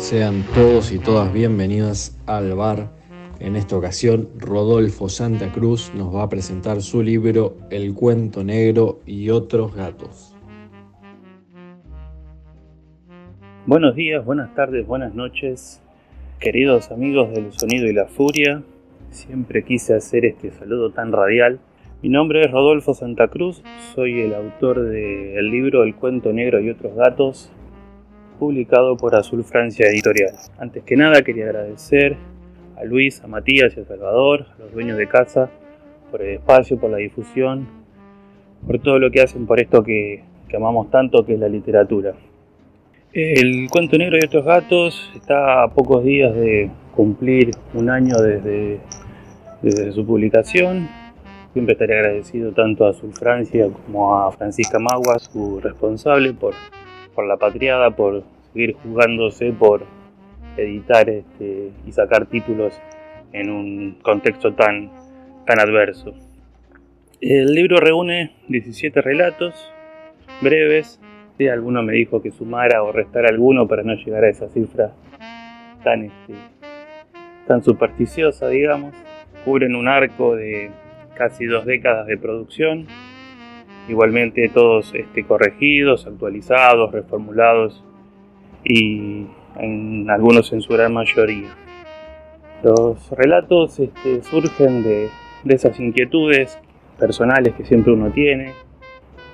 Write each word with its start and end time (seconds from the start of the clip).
Sean 0.00 0.44
todos 0.54 0.92
y 0.92 0.98
todas 0.98 1.30
bienvenidas 1.30 2.18
al 2.26 2.54
bar. 2.54 2.88
En 3.38 3.54
esta 3.54 3.76
ocasión, 3.76 4.30
Rodolfo 4.38 5.10
Santa 5.10 5.52
Cruz 5.52 5.92
nos 5.94 6.12
va 6.12 6.22
a 6.22 6.28
presentar 6.30 6.80
su 6.80 7.02
libro 7.02 7.58
El 7.70 7.92
cuento 7.92 8.42
negro 8.42 9.00
y 9.04 9.28
otros 9.28 9.74
gatos. 9.74 10.34
Buenos 13.66 13.94
días, 13.94 14.24
buenas 14.24 14.54
tardes, 14.54 14.86
buenas 14.86 15.14
noches, 15.14 15.82
queridos 16.40 16.90
amigos 16.90 17.30
del 17.32 17.52
Sonido 17.52 17.86
y 17.86 17.92
la 17.92 18.06
Furia. 18.06 18.62
Siempre 19.10 19.64
quise 19.64 19.94
hacer 19.94 20.24
este 20.24 20.50
saludo 20.50 20.90
tan 20.92 21.12
radial. 21.12 21.60
Mi 22.02 22.08
nombre 22.08 22.40
es 22.40 22.50
Rodolfo 22.50 22.94
Santa 22.94 23.28
Cruz, 23.28 23.62
soy 23.94 24.22
el 24.22 24.34
autor 24.34 24.80
del 24.80 25.50
libro 25.50 25.82
El 25.84 25.94
cuento 25.94 26.32
negro 26.32 26.58
y 26.58 26.70
otros 26.70 26.96
gatos, 26.96 27.52
publicado 28.40 28.96
por 28.96 29.14
Azul 29.14 29.44
Francia 29.44 29.86
Editorial. 29.86 30.34
Antes 30.58 30.82
que 30.82 30.96
nada 30.96 31.20
quería 31.22 31.44
agradecer 31.44 32.16
a 32.76 32.84
Luis, 32.84 33.22
a 33.22 33.26
Matías 33.26 33.76
y 33.76 33.80
a 33.80 33.84
Salvador, 33.84 34.46
a 34.56 34.62
los 34.62 34.72
dueños 34.72 34.96
de 34.96 35.06
casa, 35.06 35.50
por 36.10 36.22
el 36.22 36.36
espacio, 36.36 36.80
por 36.80 36.90
la 36.90 36.96
difusión, 36.96 37.68
por 38.66 38.80
todo 38.80 38.98
lo 38.98 39.10
que 39.10 39.20
hacen 39.20 39.46
por 39.46 39.60
esto 39.60 39.82
que, 39.82 40.24
amamos 40.56 40.90
tanto, 40.90 41.24
que 41.24 41.34
es 41.34 41.38
la 41.38 41.48
literatura. 41.48 42.14
El 43.12 43.68
cuento 43.70 43.98
negro 43.98 44.16
y 44.18 44.24
otros 44.24 44.44
gatos 44.44 45.12
está 45.14 45.62
a 45.62 45.68
pocos 45.68 46.02
días 46.02 46.34
de 46.34 46.70
cumplir 46.96 47.50
un 47.74 47.90
año 47.90 48.16
desde, 48.16 48.80
desde 49.60 49.92
su 49.92 50.06
publicación. 50.06 50.88
Siempre 51.52 51.74
estaré 51.74 51.98
agradecido 51.98 52.52
tanto 52.52 52.86
a 52.86 52.90
Azul 52.90 53.12
Francia 53.12 53.68
como 53.84 54.16
a 54.16 54.32
Francisca 54.32 54.78
Magua, 54.78 55.18
su 55.18 55.60
responsable, 55.60 56.32
por 56.32 56.54
por 57.14 57.26
la 57.26 57.36
patriada, 57.36 57.90
por 57.90 58.24
seguir 58.52 58.74
jugándose, 58.82 59.52
por 59.52 59.84
editar 60.56 61.08
este, 61.08 61.70
y 61.86 61.92
sacar 61.92 62.26
títulos 62.26 62.74
en 63.32 63.50
un 63.50 63.98
contexto 64.02 64.54
tan, 64.54 64.90
tan 65.46 65.60
adverso. 65.60 66.14
El 67.20 67.52
libro 67.54 67.78
reúne 67.78 68.32
17 68.48 69.00
relatos 69.02 69.54
breves. 70.40 71.00
Si 71.36 71.48
alguno 71.48 71.82
me 71.82 71.92
dijo 71.92 72.22
que 72.22 72.30
sumara 72.30 72.82
o 72.82 72.92
restara 72.92 73.28
alguno 73.28 73.66
para 73.66 73.82
no 73.82 73.94
llegar 73.94 74.24
a 74.24 74.30
esa 74.30 74.48
cifra 74.48 74.92
tan, 75.82 76.04
este, 76.04 76.34
tan 77.46 77.62
supersticiosa, 77.62 78.48
digamos. 78.48 78.94
Cubren 79.44 79.74
un 79.74 79.88
arco 79.88 80.36
de 80.36 80.70
casi 81.14 81.46
dos 81.46 81.64
décadas 81.64 82.06
de 82.06 82.18
producción 82.18 82.86
igualmente 83.90 84.48
todos 84.48 84.94
este, 84.94 85.24
corregidos, 85.24 86.06
actualizados, 86.06 86.92
reformulados 86.92 87.82
y 88.64 89.26
en 89.56 90.08
algunos 90.10 90.52
en 90.52 90.60
su 90.60 90.72
gran 90.72 90.94
mayoría. 90.94 91.48
Los 92.62 93.10
relatos 93.10 93.78
este, 93.80 94.22
surgen 94.22 94.82
de, 94.82 95.08
de 95.44 95.54
esas 95.54 95.78
inquietudes 95.80 96.58
personales 96.98 97.54
que 97.54 97.64
siempre 97.64 97.92
uno 97.92 98.10
tiene, 98.10 98.52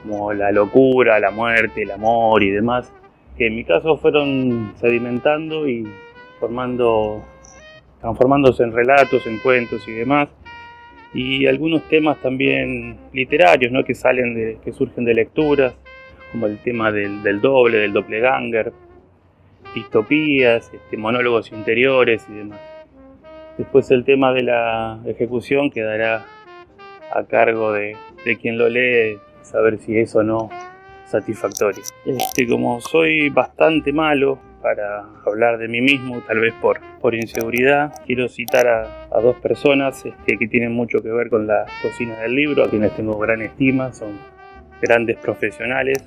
como 0.02 0.32
la 0.32 0.52
locura, 0.52 1.18
la 1.18 1.30
muerte, 1.30 1.82
el 1.82 1.90
amor 1.90 2.42
y 2.42 2.50
demás, 2.50 2.92
que 3.36 3.48
en 3.48 3.56
mi 3.56 3.64
caso 3.64 3.96
fueron 3.96 4.72
sedimentando 4.76 5.68
y 5.68 5.86
formando, 6.38 7.22
transformándose 8.00 8.62
en 8.62 8.72
relatos, 8.72 9.26
en 9.26 9.38
cuentos 9.38 9.86
y 9.88 9.92
demás, 9.92 10.28
y 11.14 11.46
algunos 11.46 11.88
temas 11.88 12.20
también 12.20 12.98
literarios 13.12 13.72
¿no? 13.72 13.84
que 13.84 13.94
salen 13.94 14.34
de, 14.34 14.58
que 14.64 14.72
surgen 14.72 15.04
de 15.04 15.14
lecturas, 15.14 15.74
como 16.32 16.46
el 16.46 16.58
tema 16.58 16.92
del, 16.92 17.22
del 17.22 17.40
doble, 17.40 17.78
del 17.78 17.92
doppelganger, 17.92 18.72
distopías, 19.74 20.70
este, 20.72 20.96
monólogos 20.96 21.52
interiores 21.52 22.26
y 22.30 22.34
demás. 22.34 22.60
Después 23.58 23.90
el 23.90 24.04
tema 24.04 24.32
de 24.32 24.42
la 24.42 25.00
ejecución 25.06 25.70
quedará 25.70 26.26
a 27.12 27.24
cargo 27.24 27.72
de, 27.72 27.96
de 28.24 28.36
quien 28.36 28.58
lo 28.58 28.68
lee 28.68 29.18
saber 29.42 29.78
si 29.78 29.96
es 29.98 30.14
o 30.14 30.22
no 30.22 30.50
satisfactorio. 31.06 31.82
Este, 32.04 32.46
como 32.46 32.80
soy 32.80 33.30
bastante 33.30 33.92
malo 33.92 34.38
para 34.66 35.04
hablar 35.24 35.58
de 35.58 35.68
mí 35.68 35.80
mismo, 35.80 36.22
tal 36.26 36.40
vez 36.40 36.52
por, 36.54 36.80
por 37.00 37.14
inseguridad. 37.14 37.92
Quiero 38.04 38.28
citar 38.28 38.66
a, 38.66 39.20
dos 39.20 39.36
personas 39.36 40.04
este, 40.04 40.36
que 40.36 40.48
tienen 40.48 40.72
mucho 40.72 41.04
que 41.04 41.08
ver 41.08 41.30
con 41.30 41.46
la 41.46 41.66
cocina 41.82 42.18
del 42.22 42.34
libro, 42.34 42.64
a 42.64 42.68
quienes 42.68 42.90
tengo 42.96 43.16
gran 43.16 43.42
estima, 43.42 43.92
son 43.92 44.18
grandes 44.82 45.18
profesionales, 45.18 46.04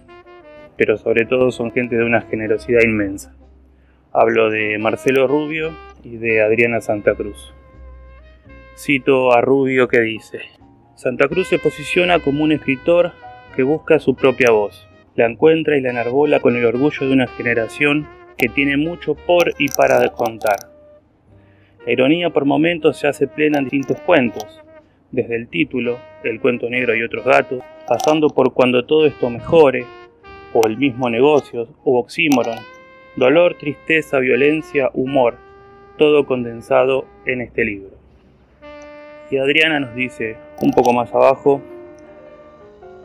pero 0.76 0.98
sobre 0.98 1.26
todo 1.26 1.52
son 1.52 1.72
gente 1.72 1.96
de 1.96 2.04
una 2.04 2.20
generosidad 2.24 2.82
inmensa. 2.84 3.34
Hablo 4.12 4.50
de 4.50 4.78
Marcelo 4.78 5.26
Rubio 5.26 5.72
y 6.04 6.18
de 6.18 6.42
Adriana 6.42 6.82
Santa 6.82 7.16
Cruz. 7.16 7.54
Cito 8.76 9.32
a 9.32 9.40
Rubio 9.40 9.88
que 9.88 10.02
dice, 10.02 10.42
Santa 10.96 11.30
Cruz 11.30 11.48
se 11.48 11.60
posiciona 11.60 12.20
como 12.20 12.44
un 12.44 12.52
escritor 12.52 13.14
que 13.56 13.64
busca 13.64 14.00
su 14.00 14.16
propia 14.16 14.52
voz, 14.52 14.86
la 15.16 15.28
encuentra 15.28 15.78
y 15.78 15.82
la 15.82 15.92
enarbola 15.92 16.42
con 16.42 16.58
el 16.58 16.66
orgullo 16.66 17.08
de 17.08 17.14
una 17.14 17.28
generación 17.28 18.19
que 18.40 18.48
tiene 18.48 18.78
mucho 18.78 19.16
por 19.16 19.54
y 19.60 19.68
para 19.68 20.08
contar. 20.10 20.56
La 21.86 21.92
ironía 21.92 22.30
por 22.30 22.46
momentos 22.46 22.98
se 22.98 23.08
hace 23.08 23.28
plena 23.28 23.60
en 23.60 23.66
distintos 23.66 24.00
cuentos, 24.00 24.62
desde 25.12 25.36
el 25.36 25.50
título, 25.50 26.00
El 26.24 26.40
cuento 26.40 26.70
negro 26.70 26.96
y 26.96 27.04
otros 27.04 27.26
gatos, 27.26 27.62
pasando 27.86 28.30
por 28.30 28.54
Cuando 28.54 28.86
todo 28.86 29.06
esto 29.06 29.30
mejore, 29.30 29.86
o 30.54 30.66
El 30.66 30.78
mismo 30.78 31.10
negocio, 31.10 31.68
o 31.84 32.00
Oxímoron, 32.00 32.56
dolor, 33.18 33.56
tristeza, 33.60 34.20
violencia, 34.20 34.90
humor, 34.94 35.36
todo 35.98 36.26
condensado 36.26 37.06
en 37.26 37.42
este 37.42 37.66
libro. 37.66 37.92
Y 39.30 39.38
Adriana 39.38 39.82
nos 39.82 39.94
dice, 39.96 40.38
un 40.62 40.72
poco 40.72 40.94
más 40.94 41.14
abajo, 41.14 41.62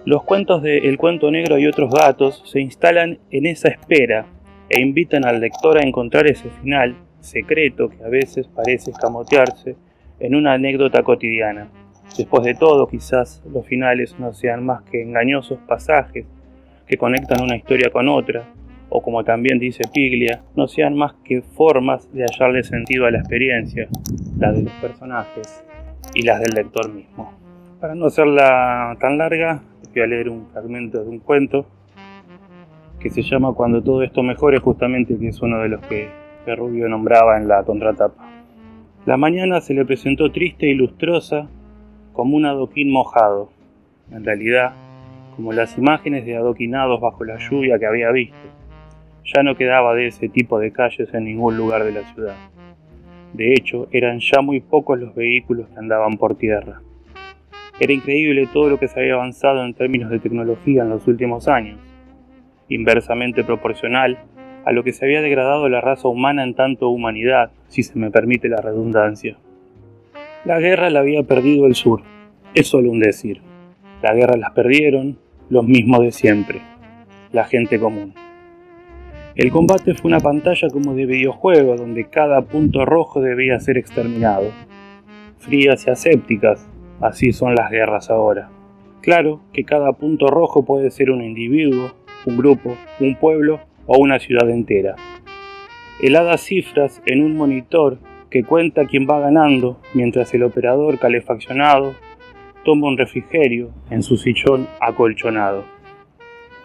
los 0.05 0.23
cuentos 0.23 0.63
de 0.63 0.79
El 0.79 0.97
cuento 0.97 1.31
negro 1.33 1.59
y 1.59 1.67
otros 1.67 1.91
gatos 1.91 2.43
se 2.47 2.61
instalan 2.61 3.19
en 3.31 3.47
esa 3.47 3.69
espera 3.69 4.27
e 4.69 4.81
invitan 4.81 5.25
al 5.25 5.41
lector 5.41 5.79
a 5.79 5.83
encontrar 5.83 6.27
ese 6.27 6.51
final 6.63 6.97
secreto 7.21 7.89
que 7.89 8.05
a 8.05 8.09
veces 8.09 8.49
parece 8.49 8.91
escamotearse 8.91 9.77
en 10.21 10.35
una 10.35 10.55
anécdota 10.55 11.03
cotidiana. 11.03 11.69
Después 12.17 12.45
de 12.45 12.55
todo, 12.55 12.87
quizás 12.87 13.43
los 13.53 13.67
finales 13.67 14.17
no 14.19 14.33
sean 14.33 14.65
más 14.65 14.83
que 14.83 15.03
engañosos 15.03 15.59
pasajes 15.67 16.27
que 16.87 16.97
conectan 16.97 17.43
una 17.43 17.57
historia 17.57 17.91
con 17.91 18.09
otra, 18.09 18.45
o 18.89 19.03
como 19.03 19.25
también 19.25 19.59
dice 19.59 19.83
Piglia, 19.93 20.43
no 20.55 20.69
sean 20.69 20.95
más 20.95 21.15
que 21.25 21.43
formas 21.43 22.13
de 22.13 22.25
hallarle 22.25 22.63
sentido 22.63 23.07
a 23.07 23.11
la 23.11 23.19
experiencia, 23.19 23.89
las 24.39 24.55
de 24.55 24.63
los 24.65 24.73
personajes 24.75 25.65
y 26.15 26.23
las 26.23 26.41
del 26.41 26.53
lector 26.55 26.93
mismo. 26.93 27.33
Para 27.81 27.95
no 27.95 28.07
hacerla 28.07 28.97
tan 29.01 29.19
larga, 29.19 29.63
voy 29.93 30.03
a 30.03 30.07
leer 30.07 30.29
un 30.29 30.47
fragmento 30.53 31.03
de 31.03 31.09
un 31.09 31.19
cuento 31.19 31.67
que 33.05 33.11
se 33.11 33.21
llama 33.21 33.53
Cuando 33.53 33.83
todo 33.83 34.03
esto 34.03 34.23
mejore, 34.23 34.61
justamente 34.61 35.19
que 35.19 35.29
es 35.29 35.43
uno 35.43 35.59
de 35.59 35.69
los 35.69 35.87
que, 35.89 36.09
Rubio 36.47 36.89
nombraba 36.89 37.37
en 37.37 37.49
la 37.49 37.63
contratapa. 37.63 38.31
La 39.05 39.19
mañana 39.19 39.61
se 39.61 39.75
le 39.75 39.85
presentó 39.85 40.33
triste 40.33 40.69
y 40.69 40.75
lustrosa 40.75 41.47
como 42.15 42.35
un 42.35 42.47
adoquín 42.47 42.91
mojado. 42.91 43.51
En 44.11 44.25
realidad, 44.25 44.73
como 45.37 45.53
las 45.53 45.77
imágenes 45.77 46.25
de 46.25 46.39
adoquinados 46.39 46.99
bajo 46.99 47.25
la 47.25 47.37
lluvia 47.37 47.79
que 47.79 47.85
había 47.85 48.11
visto. 48.11 48.37
Ya 49.35 49.43
no 49.43 49.55
quedaba 49.55 49.95
de 49.95 50.07
ese 50.07 50.31
tipo 50.31 50.59
de 50.59 50.73
calles 50.73 51.13
en 51.13 51.25
ningún 51.25 51.59
lugar 51.59 51.85
de 51.85 51.93
la 51.93 52.11
ciudad. 52.15 52.37
De 53.35 53.53
hecho, 53.53 53.87
eran 53.91 54.21
ya 54.21 54.41
muy 54.41 54.61
pocos 54.61 54.99
los 54.99 55.15
vehículos 55.15 55.69
que 55.69 55.79
andaban 55.79 56.17
por 56.17 56.37
tierra. 56.37 56.81
Era 57.79 57.93
increíble 57.93 58.49
todo 58.51 58.71
lo 58.71 58.79
que 58.79 58.89
se 58.89 58.99
había 58.99 59.15
avanzado 59.15 59.63
en 59.63 59.75
términos 59.75 60.11
de 60.11 60.21
tecnología 60.21 60.85
en 60.85 60.89
los 60.89 61.07
últimos 61.07 61.49
años 61.49 61.79
inversamente 62.69 63.45
proporcional 63.45 64.19
a 64.65 64.73
lo 64.73 64.83
que 64.83 64.93
se 64.93 65.05
había 65.05 65.21
degradado 65.21 65.69
la 65.69 65.81
raza 65.81 66.09
humana 66.09 66.43
en 66.43 66.55
tanto 66.55 66.89
humanidad, 66.89 67.51
si 67.69 67.83
se 67.83 67.99
me 67.99 68.11
permite 68.11 68.49
la 68.49 68.61
redundancia. 68.61 69.37
La 70.45 70.59
guerra 70.59 70.91
la 70.91 71.01
había 71.01 71.23
perdido 71.23 71.67
el 71.67 71.75
sur, 71.75 72.03
es 72.55 72.69
solo 72.69 72.91
un 72.91 73.01
decir. 73.01 73.41
La 74.03 74.15
guerra 74.15 74.37
las 74.37 74.53
perdieron, 74.53 75.19
los 75.51 75.67
mismos 75.67 76.01
de 76.01 76.13
siempre, 76.13 76.61
la 77.33 77.45
gente 77.45 77.79
común. 77.79 78.15
El 79.35 79.51
combate 79.51 79.95
fue 79.95 80.11
una 80.11 80.21
pantalla 80.21 80.69
como 80.69 80.95
de 80.95 81.07
videojuego 81.07 81.77
donde 81.77 82.09
cada 82.09 82.43
punto 82.43 82.85
rojo 82.85 83.21
debía 83.21 83.59
ser 83.59 83.77
exterminado. 83.79 84.51
Frías 85.39 85.87
y 85.87 85.91
asépticas, 85.91 86.69
así 87.01 87.33
son 87.33 87.55
las 87.55 87.71
guerras 87.71 88.11
ahora. 88.11 88.51
Claro 89.01 89.41
que 89.53 89.65
cada 89.65 89.93
punto 89.93 90.29
rojo 90.29 90.65
puede 90.65 90.91
ser 90.91 91.11
un 91.11 91.23
individuo, 91.23 91.93
un 92.27 92.37
grupo, 92.37 92.77
un 93.01 93.15
pueblo 93.17 93.61
o 93.87 93.99
una 93.99 94.19
ciudad 94.19 94.49
entera. 94.51 94.97
Heladas 96.01 96.43
cifras 96.43 97.03
en 97.07 97.23
un 97.23 97.37
monitor 97.37 97.99
que 98.31 98.43
cuenta 98.43 98.87
quién 98.87 99.07
va 99.09 99.21
ganando 99.21 99.81
mientras 99.95 100.35
el 100.35 100.43
operador 100.43 100.99
calefaccionado 100.99 101.95
toma 102.65 102.89
un 102.89 102.99
refrigerio 102.99 103.71
en 103.91 104.03
su 104.03 104.17
sillón 104.17 104.67
acolchonado. 104.81 105.65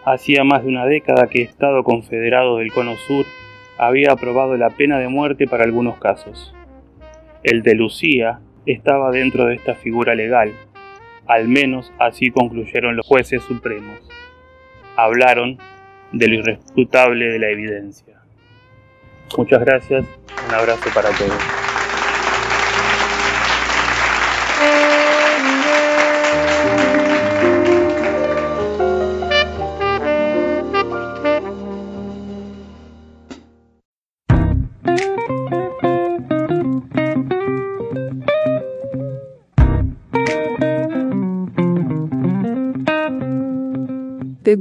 Hacía 0.04 0.44
más 0.44 0.62
de 0.62 0.68
una 0.68 0.86
década 0.86 1.28
que 1.28 1.42
Estado 1.42 1.84
Confederado 1.84 2.56
del 2.56 2.72
Cono 2.72 2.96
Sur 2.96 3.24
había 3.78 4.12
aprobado 4.12 4.56
la 4.56 4.70
pena 4.70 4.98
de 4.98 5.08
muerte 5.08 5.46
para 5.46 5.64
algunos 5.64 5.98
casos. 5.98 6.54
El 7.42 7.62
de 7.62 7.74
Lucía 7.74 8.40
estaba 8.66 9.10
dentro 9.10 9.46
de 9.46 9.54
esta 9.54 9.74
figura 9.74 10.14
legal, 10.14 10.52
al 11.26 11.48
menos 11.48 11.92
así 11.98 12.30
concluyeron 12.30 12.96
los 12.96 13.06
jueces 13.06 13.42
supremos. 13.42 14.09
Hablaron 15.02 15.56
de 16.12 16.28
lo 16.28 16.34
irrefutable 16.34 17.24
de 17.26 17.38
la 17.38 17.48
evidencia. 17.48 18.20
Muchas 19.36 19.60
gracias, 19.60 20.04
un 20.46 20.54
abrazo 20.54 20.90
para 20.94 21.08
todos. 21.10 21.69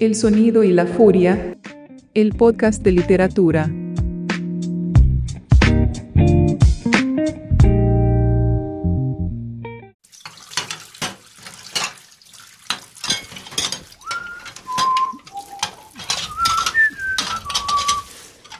El 0.00 0.16
sonido 0.16 0.64
y 0.64 0.72
la 0.72 0.86
furia. 0.86 1.56
El 2.14 2.34
podcast 2.34 2.82
de 2.82 2.90
literatura. 2.90 3.70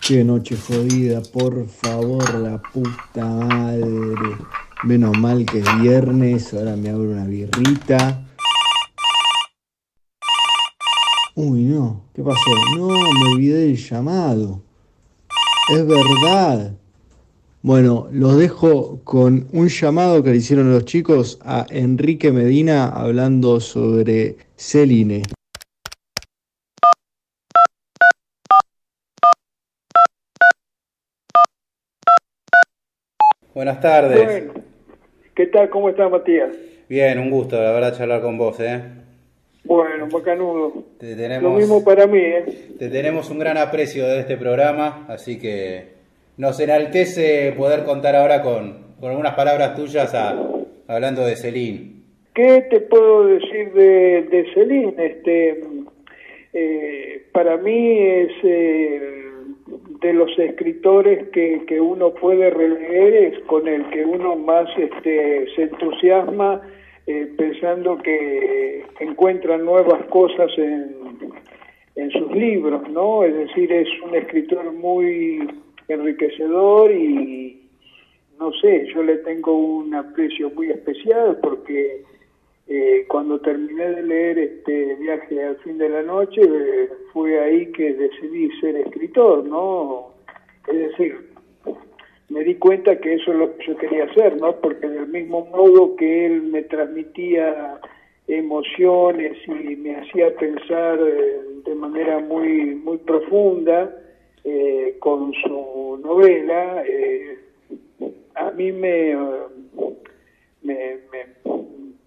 Qué 0.06 0.22
noche 0.22 0.56
jodida, 0.56 1.20
por 1.32 1.66
favor, 1.66 2.32
la 2.34 2.62
puta 2.62 3.26
madre. 3.26 3.88
Menos 4.84 5.18
mal 5.18 5.44
que 5.44 5.58
es 5.58 5.80
viernes, 5.80 6.54
ahora 6.54 6.76
me 6.76 6.90
abro 6.90 7.10
una 7.10 7.24
birrita. 7.24 8.23
Uy, 11.36 11.62
no, 11.62 12.04
¿qué 12.14 12.22
pasó? 12.22 12.38
No, 12.78 12.86
me 12.86 13.34
olvidé 13.34 13.66
del 13.66 13.76
llamado. 13.76 14.62
Es 15.74 15.84
verdad. 15.84 16.76
Bueno, 17.60 18.06
los 18.12 18.36
dejo 18.36 19.00
con 19.02 19.48
un 19.52 19.66
llamado 19.66 20.22
que 20.22 20.30
le 20.30 20.36
hicieron 20.36 20.70
los 20.70 20.84
chicos 20.84 21.40
a 21.42 21.66
Enrique 21.70 22.30
Medina 22.30 22.86
hablando 22.86 23.58
sobre 23.58 24.36
Celine. 24.54 25.24
Buenas 33.52 33.80
tardes. 33.80 34.24
Bueno, 34.24 34.52
¿qué 35.34 35.46
tal? 35.46 35.68
¿Cómo 35.68 35.88
estás, 35.88 36.08
Matías? 36.12 36.50
Bien, 36.88 37.18
un 37.18 37.30
gusto, 37.30 37.56
la 37.56 37.72
verdad, 37.72 37.96
charlar 37.96 38.22
con 38.22 38.38
vos, 38.38 38.60
¿eh? 38.60 38.82
Bueno, 40.04 40.18
bacanudo. 40.18 40.72
Te 40.98 41.14
tenemos, 41.16 41.42
Lo 41.42 41.58
mismo 41.58 41.84
para 41.84 42.06
mí, 42.06 42.18
¿eh? 42.18 42.44
te 42.78 42.88
tenemos 42.88 43.30
un 43.30 43.38
gran 43.38 43.56
aprecio 43.58 44.06
de 44.06 44.20
este 44.20 44.36
programa, 44.36 45.06
así 45.08 45.38
que 45.38 45.94
nos 46.36 46.58
enaltece 46.60 47.52
poder 47.56 47.84
contar 47.84 48.16
ahora 48.16 48.42
con, 48.42 48.94
con 49.00 49.10
algunas 49.10 49.34
palabras 49.34 49.74
tuyas 49.76 50.14
a- 50.14 50.36
hablando 50.88 51.24
de 51.24 51.36
Celine. 51.36 51.92
¿Qué 52.34 52.66
te 52.68 52.80
puedo 52.80 53.26
decir 53.26 53.72
de, 53.72 54.22
de 54.30 54.46
Celine? 54.54 54.94
Este, 54.98 55.60
eh, 56.52 57.26
para 57.32 57.56
mí 57.56 57.98
es 58.00 58.32
eh, 58.42 59.00
de 60.00 60.12
los 60.12 60.36
escritores 60.38 61.28
que, 61.30 61.62
que 61.66 61.80
uno 61.80 62.12
puede 62.14 62.50
releer, 62.50 63.32
es 63.34 63.38
con 63.44 63.66
el 63.68 63.88
que 63.90 64.04
uno 64.04 64.36
más 64.36 64.66
este, 64.76 65.46
se 65.54 65.62
entusiasma 65.62 66.60
eh, 67.06 67.32
pensando 67.36 67.98
que 67.98 68.84
encuentra 69.00 69.58
nuevas 69.58 70.04
cosas 70.06 70.50
en, 70.56 70.94
en 71.96 72.10
sus 72.10 72.32
libros, 72.32 72.88
¿no? 72.90 73.24
Es 73.24 73.34
decir, 73.34 73.70
es 73.72 73.88
un 74.02 74.14
escritor 74.14 74.72
muy 74.72 75.46
enriquecedor 75.88 76.90
y 76.90 77.68
no 78.38 78.52
sé, 78.60 78.86
yo 78.94 79.02
le 79.02 79.18
tengo 79.18 79.56
un 79.56 79.94
aprecio 79.94 80.50
muy 80.50 80.70
especial 80.70 81.38
porque 81.42 82.02
eh, 82.66 83.04
cuando 83.08 83.38
terminé 83.40 83.90
de 83.90 84.02
leer 84.02 84.38
este 84.38 84.94
viaje 84.96 85.44
al 85.44 85.56
fin 85.58 85.78
de 85.78 85.88
la 85.88 86.02
noche 86.02 86.40
eh, 86.42 86.88
fue 87.12 87.38
ahí 87.38 87.70
que 87.72 87.92
decidí 87.92 88.50
ser 88.60 88.76
escritor, 88.76 89.44
¿no? 89.44 90.14
Es 90.68 90.78
decir, 90.78 91.33
me 92.28 92.42
di 92.42 92.54
cuenta 92.54 92.98
que 93.00 93.14
eso 93.14 93.32
es 93.32 93.38
lo 93.38 93.56
que 93.56 93.66
yo 93.66 93.76
quería 93.76 94.04
hacer, 94.04 94.36
¿no? 94.40 94.56
Porque 94.56 94.88
del 94.88 95.08
mismo 95.08 95.46
modo 95.46 95.96
que 95.96 96.26
él 96.26 96.42
me 96.42 96.62
transmitía 96.62 97.80
emociones 98.26 99.36
y 99.46 99.76
me 99.76 99.96
hacía 99.96 100.34
pensar 100.36 100.98
eh, 101.00 101.40
de 101.64 101.74
manera 101.74 102.20
muy 102.20 102.74
muy 102.74 102.96
profunda 102.98 103.94
eh, 104.44 104.96
con 105.00 105.32
su 105.34 106.00
novela, 106.02 106.82
eh, 106.86 107.38
a 108.34 108.50
mí 108.50 108.72
me, 108.72 109.16
me, 110.62 110.98
me 111.12 111.26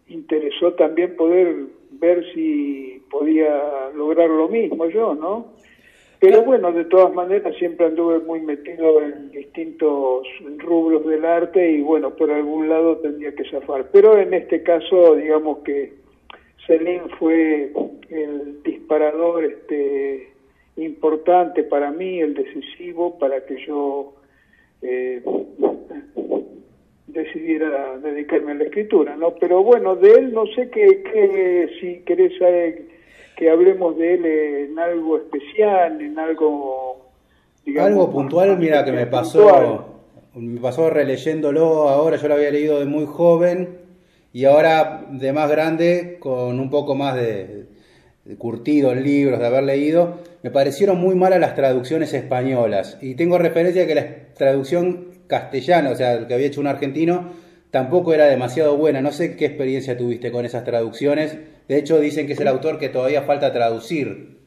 interesó 0.07 0.73
también 0.73 1.15
poder 1.15 1.55
ver 1.91 2.25
si 2.33 3.01
podía 3.09 3.89
lograr 3.95 4.29
lo 4.29 4.47
mismo 4.49 4.87
yo, 4.87 5.15
¿no? 5.15 5.53
Pero 6.19 6.41
bueno, 6.43 6.71
de 6.71 6.85
todas 6.85 7.13
maneras 7.13 7.55
siempre 7.57 7.85
anduve 7.85 8.19
muy 8.19 8.41
metido 8.41 9.01
en 9.01 9.29
distintos 9.29 10.27
rubros 10.57 11.05
del 11.05 11.23
arte 11.23 11.71
y 11.71 11.81
bueno, 11.81 12.15
por 12.15 12.31
algún 12.31 12.69
lado 12.69 12.97
tendría 12.97 13.35
que 13.35 13.47
zafar. 13.49 13.89
Pero 13.91 14.17
en 14.17 14.33
este 14.33 14.63
caso, 14.63 15.15
digamos 15.15 15.59
que 15.59 15.93
Celine 16.65 17.07
fue 17.19 17.71
el 18.09 18.63
disparador 18.63 19.45
este, 19.45 20.29
importante 20.77 21.63
para 21.63 21.91
mí, 21.91 22.19
el 22.19 22.33
decisivo, 22.33 23.19
para 23.19 23.45
que 23.45 23.63
yo 23.67 24.15
eh, 24.81 25.21
decidiera 27.05 27.97
dedicarme 27.99 28.53
a 28.53 28.55
la 28.55 28.63
escritura, 28.63 29.15
¿no? 29.15 29.35
Pero 29.35 29.63
bueno, 29.63 29.95
de 29.95 30.11
él 30.11 30.33
no 30.33 30.45
sé 30.47 30.69
qué, 30.71 31.69
si 31.79 31.99
querés 32.05 32.37
saber 32.37 32.96
que 33.37 33.49
hablemos 33.49 33.95
de 33.97 34.15
él 34.15 34.25
en 34.25 34.79
algo 34.79 35.17
especial, 35.17 36.01
en 36.01 36.17
algo... 36.17 37.11
digamos, 37.65 37.91
Algo 37.91 38.11
puntual, 38.11 38.57
mira, 38.57 38.83
que 38.83 38.91
me 38.91 39.05
puntual. 39.05 39.23
pasó, 39.23 40.01
me 40.33 40.59
pasó 40.59 40.89
releyéndolo 40.89 41.87
ahora, 41.87 42.17
yo 42.17 42.27
lo 42.27 42.33
había 42.33 42.51
leído 42.51 42.79
de 42.79 42.85
muy 42.85 43.05
joven 43.05 43.77
y 44.33 44.45
ahora 44.45 45.05
de 45.09 45.33
más 45.33 45.49
grande, 45.49 46.17
con 46.19 46.59
un 46.59 46.69
poco 46.69 46.95
más 46.95 47.15
de, 47.15 47.65
de 48.25 48.35
curtido 48.37 48.91
en 48.91 49.03
libros, 49.03 49.39
de 49.39 49.45
haber 49.45 49.63
leído, 49.63 50.15
me 50.43 50.51
parecieron 50.51 50.97
muy 50.99 51.15
malas 51.15 51.39
las 51.39 51.55
traducciones 51.55 52.13
españolas. 52.13 52.97
Y 53.01 53.15
tengo 53.15 53.37
referencia 53.37 53.81
de 53.81 53.87
que 53.87 53.95
la 53.95 54.07
traducción 54.35 55.07
castellana, 55.27 55.91
o 55.91 55.95
sea, 55.95 56.13
el 56.13 56.27
que 56.27 56.33
había 56.33 56.47
hecho 56.47 56.61
un 56.61 56.67
argentino, 56.67 57.29
tampoco 57.71 58.13
era 58.13 58.25
demasiado 58.25 58.77
buena. 58.77 59.01
No 59.01 59.11
sé 59.11 59.35
qué 59.35 59.45
experiencia 59.45 59.97
tuviste 59.97 60.31
con 60.31 60.45
esas 60.45 60.63
traducciones, 60.63 61.37
De 61.67 61.77
hecho, 61.77 61.99
dicen 61.99 62.27
que 62.27 62.33
es 62.33 62.39
el 62.39 62.47
autor 62.47 62.79
que 62.79 62.89
todavía 62.89 63.23
falta 63.23 63.51
traducir, 63.51 64.37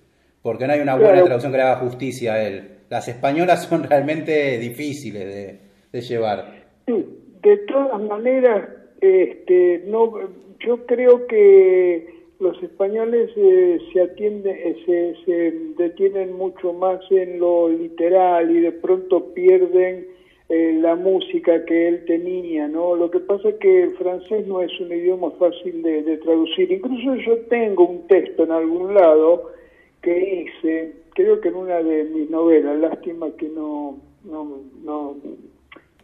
porque 0.42 0.66
no 0.66 0.72
hay 0.72 0.80
una 0.80 0.96
buena 0.96 1.22
traducción 1.22 1.52
que 1.52 1.58
le 1.58 1.64
haga 1.64 1.76
justicia 1.76 2.34
a 2.34 2.46
él. 2.46 2.78
Las 2.88 3.08
españolas 3.08 3.64
son 3.68 3.84
realmente 3.84 4.58
difíciles 4.58 5.60
de, 5.92 6.00
llevar. 6.00 6.46
de 6.86 7.56
todas 7.68 8.00
maneras, 8.00 8.68
este, 9.00 9.84
no, 9.86 10.12
yo 10.60 10.86
creo 10.86 11.26
que 11.26 12.20
los 12.40 12.60
españoles 12.62 13.30
eh, 13.36 13.78
se 13.92 14.00
atienden, 14.00 14.56
eh, 14.56 15.14
se, 15.24 15.82
detienen 15.82 16.32
mucho 16.32 16.72
más 16.72 17.00
en 17.10 17.38
lo 17.38 17.68
literal 17.68 18.50
y 18.50 18.60
de 18.60 18.72
pronto 18.72 19.32
pierden 19.34 20.08
eh, 20.52 20.76
la 20.80 20.96
música 20.96 21.64
que 21.64 21.86
él 21.86 22.04
tenía, 22.06 22.66
¿no? 22.66 22.96
Lo 22.96 23.08
que 23.08 23.20
pasa 23.20 23.50
es 23.50 23.54
que 23.58 23.84
el 23.84 23.94
francés 23.94 24.48
no 24.48 24.60
es 24.60 24.80
un 24.80 24.92
idioma 24.92 25.30
fácil 25.38 25.80
de, 25.80 26.16
traducir. 26.16 26.72
Incluso 26.72 27.14
yo 27.24 27.38
tengo 27.42 27.86
un 27.86 28.08
texto 28.08 28.42
en 28.42 28.50
algún 28.50 28.92
lado 28.92 29.52
que 30.02 30.42
hice, 30.42 30.92
creo 31.14 31.40
que 31.40 31.50
en 31.50 31.54
una 31.54 31.80
de 31.84 32.02
mis 32.02 32.28
novelas, 32.30 32.80
lástima 32.80 33.30
que 33.36 33.48
no, 33.48 34.00
no, 34.24 34.62
no 34.82 35.16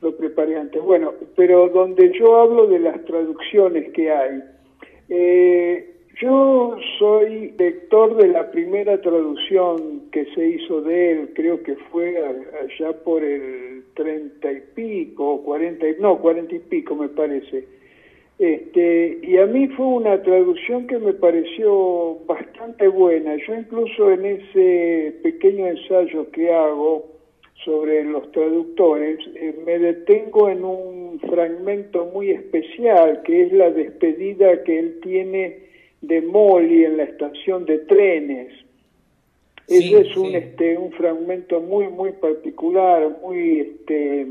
lo 0.00 0.16
preparé 0.16 0.54
antes. 0.54 0.80
Bueno, 0.80 1.14
pero 1.34 1.68
donde 1.70 2.16
yo 2.16 2.36
hablo 2.36 2.68
de 2.68 2.78
las 2.78 3.04
traducciones 3.04 3.92
que 3.94 4.12
hay. 4.12 4.42
Eh, 5.08 5.95
yo 6.20 6.76
soy 6.98 7.52
lector 7.58 8.16
de 8.16 8.28
la 8.28 8.50
primera 8.50 9.00
traducción 9.00 10.02
que 10.12 10.24
se 10.34 10.48
hizo 10.48 10.80
de 10.80 11.12
él, 11.12 11.30
creo 11.34 11.62
que 11.62 11.76
fue 11.90 12.16
allá 12.18 12.92
por 13.04 13.22
el 13.22 13.84
treinta 13.94 14.50
y 14.50 14.60
pico, 14.74 15.42
cuarenta, 15.42 15.86
no, 16.00 16.18
cuarenta 16.18 16.54
y 16.54 16.60
pico 16.60 16.94
me 16.94 17.08
parece. 17.08 17.64
Este, 18.38 19.18
y 19.22 19.38
a 19.38 19.46
mí 19.46 19.66
fue 19.68 19.86
una 19.86 20.22
traducción 20.22 20.86
que 20.86 20.98
me 20.98 21.14
pareció 21.14 22.18
bastante 22.26 22.88
buena. 22.88 23.36
Yo 23.46 23.54
incluso 23.54 24.10
en 24.10 24.26
ese 24.26 25.14
pequeño 25.22 25.66
ensayo 25.66 26.30
que 26.30 26.52
hago 26.52 27.06
sobre 27.64 28.04
los 28.04 28.30
traductores, 28.32 29.18
eh, 29.34 29.54
me 29.64 29.78
detengo 29.78 30.50
en 30.50 30.64
un 30.64 31.20
fragmento 31.30 32.06
muy 32.12 32.30
especial, 32.30 33.22
que 33.22 33.44
es 33.44 33.52
la 33.52 33.70
despedida 33.70 34.62
que 34.64 34.78
él 34.78 35.00
tiene 35.02 35.65
de 36.06 36.22
Molly 36.22 36.84
en 36.84 36.96
la 36.98 37.04
estación 37.04 37.64
de 37.64 37.78
trenes. 37.80 38.52
Ese 39.68 40.00
es 40.00 40.16
un, 40.16 40.34
este, 40.34 40.78
un 40.78 40.92
fragmento 40.92 41.60
muy, 41.60 41.88
muy 41.88 42.12
particular, 42.12 43.18
muy, 43.20 43.60
este, 43.60 44.26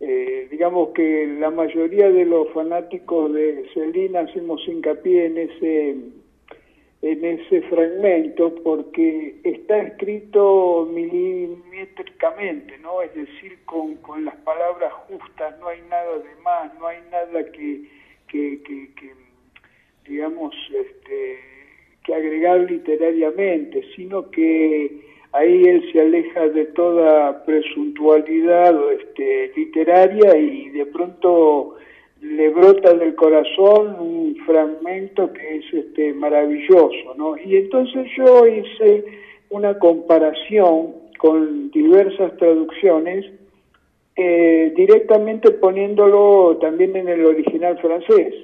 eh, 0.00 0.48
digamos 0.50 0.88
que 0.94 1.26
la 1.38 1.50
mayoría 1.50 2.10
de 2.10 2.24
los 2.24 2.48
fanáticos 2.52 3.32
de 3.34 3.66
Celina 3.74 4.20
hacemos 4.20 4.66
hincapié 4.66 5.26
en 5.26 5.36
ese, 5.36 5.96
en 7.02 7.24
ese 7.24 7.60
fragmento 7.62 8.54
porque 8.64 9.36
está 9.44 9.82
escrito 9.82 10.88
milimétricamente, 10.90 12.78
¿no? 12.78 13.02
Es 13.02 13.14
decir, 13.14 13.58
con, 13.66 13.96
con 13.96 14.24
las 14.24 14.36
palabras 14.36 14.94
justas, 15.08 15.60
no 15.60 15.68
hay 15.68 15.82
nada 15.90 16.18
de 16.20 16.42
más, 16.42 16.74
no 16.78 16.86
hay 16.86 16.98
nada 17.10 17.52
que, 17.52 17.82
que, 18.28 18.62
que, 18.62 18.94
que 18.94 19.12
digamos, 20.06 20.54
este, 20.68 21.38
que 22.04 22.14
agregar 22.14 22.70
literariamente, 22.70 23.82
sino 23.94 24.30
que 24.30 25.00
ahí 25.32 25.64
él 25.64 25.90
se 25.92 26.00
aleja 26.00 26.48
de 26.48 26.66
toda 26.66 27.44
presuntualidad 27.44 28.92
este, 28.92 29.52
literaria 29.56 30.36
y 30.36 30.68
de 30.70 30.86
pronto 30.86 31.76
le 32.20 32.50
brota 32.50 32.94
del 32.94 33.14
corazón 33.16 33.96
un 33.98 34.36
fragmento 34.46 35.32
que 35.32 35.56
es 35.56 35.64
este, 35.72 36.12
maravilloso, 36.14 37.14
¿no? 37.16 37.36
Y 37.36 37.56
entonces 37.56 38.06
yo 38.16 38.46
hice 38.46 39.04
una 39.50 39.78
comparación 39.78 40.94
con 41.18 41.70
diversas 41.70 42.36
traducciones, 42.36 43.24
eh, 44.16 44.72
directamente 44.76 45.50
poniéndolo 45.52 46.58
también 46.60 46.94
en 46.96 47.08
el 47.08 47.24
original 47.24 47.78
francés. 47.78 48.34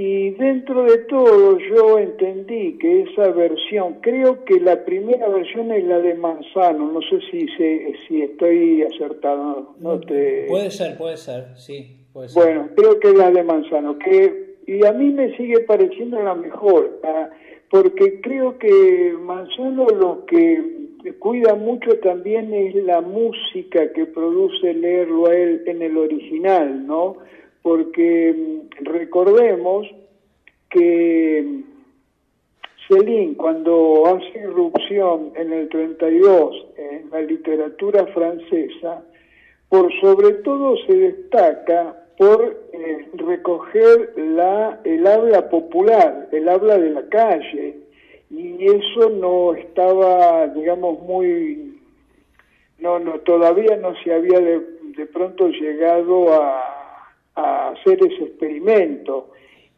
Y 0.00 0.30
dentro 0.30 0.84
de 0.84 0.98
todo 0.98 1.58
yo 1.58 1.98
entendí 1.98 2.78
que 2.78 3.02
esa 3.02 3.32
versión, 3.32 3.94
creo 4.00 4.44
que 4.44 4.60
la 4.60 4.84
primera 4.84 5.28
versión 5.28 5.72
es 5.72 5.82
la 5.86 5.98
de 5.98 6.14
Manzano, 6.14 6.92
no 6.92 7.00
sé 7.02 7.18
si 7.28 7.48
si 8.06 8.22
estoy 8.22 8.84
acertado. 8.84 9.74
No 9.80 9.98
te... 9.98 10.46
Puede 10.46 10.70
ser, 10.70 10.96
puede 10.96 11.16
ser, 11.16 11.46
sí. 11.56 11.96
Puede 12.12 12.28
ser. 12.28 12.44
Bueno, 12.44 12.68
creo 12.76 13.00
que 13.00 13.08
es 13.08 13.14
la 13.14 13.32
de 13.32 13.42
Manzano, 13.42 13.98
que 13.98 14.58
y 14.68 14.86
a 14.86 14.92
mí 14.92 15.10
me 15.10 15.36
sigue 15.36 15.58
pareciendo 15.66 16.22
la 16.22 16.36
mejor, 16.36 17.00
¿ah? 17.02 17.30
porque 17.68 18.20
creo 18.20 18.56
que 18.56 19.16
Manzano 19.20 19.88
lo 19.88 20.24
que 20.26 20.62
cuida 21.18 21.56
mucho 21.56 21.98
también 21.98 22.54
es 22.54 22.76
la 22.84 23.00
música 23.00 23.92
que 23.92 24.06
produce 24.06 24.74
leerlo 24.74 25.26
a 25.26 25.34
él 25.34 25.64
en 25.66 25.82
el 25.82 25.96
original, 25.96 26.86
¿no? 26.86 27.16
Porque 27.62 28.62
recordemos 28.80 29.86
que 30.70 31.62
Céline, 32.88 33.34
cuando 33.34 34.04
hace 34.06 34.38
irrupción 34.38 35.32
en 35.34 35.52
el 35.52 35.68
32 35.68 36.66
en 36.76 37.10
la 37.10 37.20
literatura 37.20 38.06
francesa, 38.06 39.02
por 39.68 39.92
sobre 40.00 40.34
todo 40.42 40.76
se 40.86 40.94
destaca 40.94 41.94
por 42.16 42.68
eh, 42.72 43.08
recoger 43.14 44.14
la, 44.16 44.80
el 44.84 45.06
habla 45.06 45.48
popular, 45.50 46.28
el 46.32 46.48
habla 46.48 46.78
de 46.78 46.90
la 46.90 47.08
calle, 47.08 47.76
y 48.30 48.64
eso 48.64 49.10
no 49.10 49.54
estaba, 49.54 50.48
digamos, 50.48 51.00
muy, 51.00 51.78
no, 52.78 52.98
no, 52.98 53.20
todavía 53.20 53.76
no 53.76 53.94
se 54.02 54.12
había 54.12 54.40
de 54.40 55.06
pronto 55.12 55.48
llegado 55.48 56.32
a, 56.34 56.77
a 57.38 57.68
hacer 57.70 57.98
ese 58.02 58.24
experimento. 58.24 59.30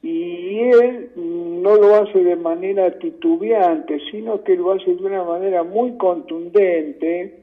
Y 0.02 0.58
él 0.60 1.10
no 1.16 1.76
lo 1.76 1.94
hace 1.94 2.24
de 2.24 2.36
manera 2.36 2.98
titubeante, 2.98 3.98
sino 4.10 4.42
que 4.42 4.56
lo 4.56 4.72
hace 4.72 4.94
de 4.94 5.04
una 5.04 5.24
manera 5.24 5.62
muy 5.62 5.92
contundente 5.98 7.40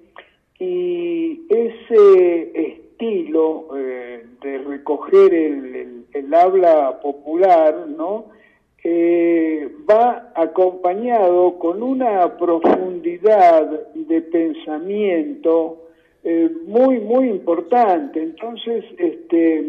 y 0.59 1.41
ese 1.49 2.51
estilo 2.55 3.67
eh, 3.77 4.25
de 4.41 4.57
recoger 4.57 5.33
el, 5.33 6.05
el, 6.11 6.33
habla 6.33 6.99
popular, 6.99 7.85
¿no? 7.95 8.25
Eh, 8.83 9.69
va 9.89 10.31
acompañado 10.35 11.59
con 11.59 11.83
una 11.83 12.37
profundidad 12.37 13.69
de 13.93 14.21
pensamiento 14.21 15.87
eh, 16.23 16.49
muy, 16.65 16.99
muy 16.99 17.29
importante. 17.29 18.21
Entonces, 18.21 18.83
este, 18.97 19.63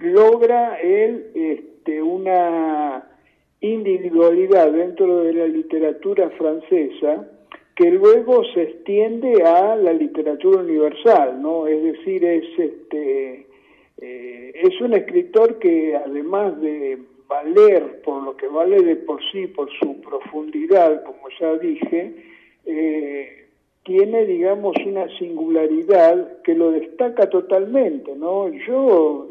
logra 0.00 0.80
él 0.80 1.30
este, 1.34 2.02
una 2.02 3.04
individualidad 3.60 4.72
dentro 4.72 5.18
de 5.24 5.32
la 5.32 5.46
literatura 5.46 6.30
francesa 6.30 7.28
que 7.74 7.90
luego 7.90 8.42
se 8.54 8.62
extiende 8.62 9.42
a 9.44 9.76
la 9.76 9.92
literatura 9.92 10.62
universal, 10.62 11.40
¿no? 11.40 11.66
Es 11.66 11.82
decir, 11.82 12.24
es 12.24 12.58
este 12.58 13.46
eh, 14.00 14.52
es 14.54 14.80
un 14.80 14.94
escritor 14.94 15.58
que 15.58 15.96
además 15.96 16.60
de 16.60 16.98
valer 17.28 18.00
por 18.02 18.22
lo 18.22 18.36
que 18.36 18.48
vale 18.48 18.82
de 18.82 18.96
por 18.96 19.20
sí, 19.30 19.46
por 19.48 19.68
su 19.78 20.00
profundidad, 20.00 21.04
como 21.04 21.28
ya 21.38 21.56
dije, 21.56 22.14
eh, 22.64 23.46
tiene, 23.84 24.26
digamos, 24.26 24.76
una 24.84 25.06
singularidad 25.18 26.42
que 26.42 26.54
lo 26.54 26.72
destaca 26.72 27.28
totalmente, 27.28 28.14
¿no? 28.16 28.48
Yo 28.66 29.28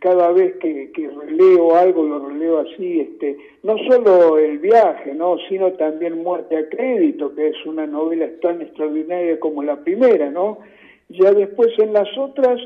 cada 0.00 0.30
vez 0.32 0.56
que, 0.56 0.90
que, 0.92 1.08
releo 1.08 1.74
algo 1.74 2.04
lo 2.04 2.28
releo 2.28 2.58
así, 2.58 3.00
este, 3.00 3.36
no 3.62 3.76
solo 3.88 4.38
el 4.38 4.58
viaje, 4.58 5.14
no, 5.14 5.36
sino 5.48 5.72
también 5.72 6.22
Muerte 6.22 6.56
a 6.56 6.68
crédito, 6.68 7.34
que 7.34 7.48
es 7.48 7.66
una 7.66 7.86
novela 7.86 8.28
tan 8.42 8.60
extraordinaria 8.62 9.40
como 9.40 9.62
la 9.62 9.76
primera, 9.76 10.30
no. 10.30 10.58
Ya 11.08 11.32
después 11.32 11.68
en 11.78 11.92
las 11.92 12.08
otras 12.18 12.60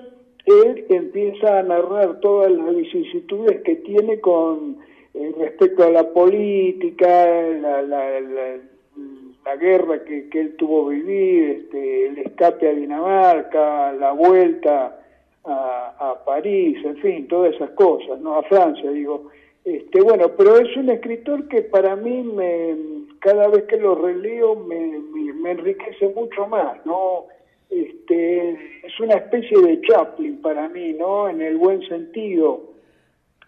él 0.47 0.87
empieza 0.89 1.59
a 1.59 1.63
narrar 1.63 2.21
todas 2.21 2.51
las 2.51 2.75
vicisitudes 2.75 3.63
que 3.63 3.77
tiene 3.77 4.21
con 4.21 4.79
eh, 5.15 5.33
respecto 5.39 5.85
a 5.85 5.91
la 5.91 6.09
política, 6.09 7.27
la, 7.61 7.83
la, 7.83 8.21
la, 8.21 9.57
guerra 9.57 10.05
que, 10.05 10.29
que 10.29 10.41
él 10.41 10.57
tuvo 10.57 10.89
vivir, 10.89 11.63
este, 11.63 12.07
el 12.07 12.19
escape 12.19 12.69
a 12.69 12.73
Dinamarca, 12.73 13.93
la 13.93 14.13
vuelta 14.13 15.00
a, 15.45 16.23
París, 16.25 16.79
en 16.85 16.97
fin, 16.99 17.29
todas 17.29 17.55
esas 17.55 17.71
cosas, 17.71 18.21
¿no? 18.21 18.37
A 18.37 18.43
Francia, 18.45 18.91
digo. 18.91 19.31
Este, 19.65 20.01
bueno, 20.01 20.31
pero 20.37 20.59
es 20.59 20.75
un 20.77 20.89
escritor 20.89 21.47
que 21.49 21.63
para 21.63 21.95
mí 21.97 22.23
me, 22.23 22.77
cada 23.21 23.49
vez 23.49 23.65
que 23.65 23.77
lo 23.77 23.95
releo 23.95 24.57
me, 24.57 24.99
me, 25.35 25.51
enriquece 25.51 26.09
mucho 26.09 26.47
más, 26.47 26.85
¿no? 26.87 27.27
Este, 27.69 28.51
es 28.85 29.01
una 29.01 29.15
especie 29.15 29.61
de 29.61 29.81
Chaplin 29.83 30.41
para 30.41 30.69
mí, 30.69 30.95
¿no? 30.95 31.29
En 31.29 31.41
el 31.43 31.57
buen 31.57 31.87
sentido. 31.89 32.71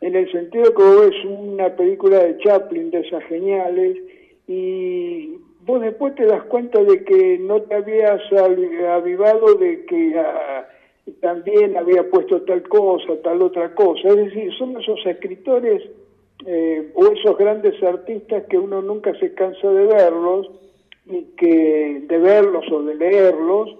en 0.01 0.17
el 0.17 0.31
sentido 0.31 0.75
que 0.75 1.09
es 1.09 1.25
una 1.25 1.75
película 1.77 2.19
de 2.19 2.39
Chaplin, 2.39 2.91
de 2.91 3.01
esas 3.01 3.25
geniales, 3.25 3.97
y 4.49 5.39
vos 5.65 5.81
después 5.81 6.15
te 6.17 6.27
das 6.27 6.43
cuenta 6.45 6.83
de 6.83 7.05
que 7.05 7.39
no 7.39 7.63
te 7.63 7.75
habías 7.75 8.21
avivado 8.33 9.55
de 9.55 9.85
que 9.87 10.19
ah, 10.19 10.67
también 11.21 11.77
había 11.77 12.09
puesto 12.09 12.43
tal 12.43 12.63
cosa, 12.69 13.17
tal 13.23 13.43
otra 13.43 13.75
cosa. 13.75 14.09
Es 14.09 14.17
decir, 14.17 14.53
son 14.55 14.81
esos 14.81 15.05
escritores 15.05 15.83
eh, 16.47 16.91
o 16.95 17.07
esos 17.07 17.37
grandes 17.37 17.83
artistas 17.83 18.45
que 18.49 18.59
uno 18.59 18.83
nunca 18.83 19.15
se 19.19 19.35
cansa 19.35 19.71
de 19.71 19.87
verlos 19.87 20.51
y 21.07 21.23
que 21.37 22.03
de 22.07 22.19
verlos 22.19 22.65
o 22.71 22.83
de 22.83 22.95
leerlos, 22.95 23.77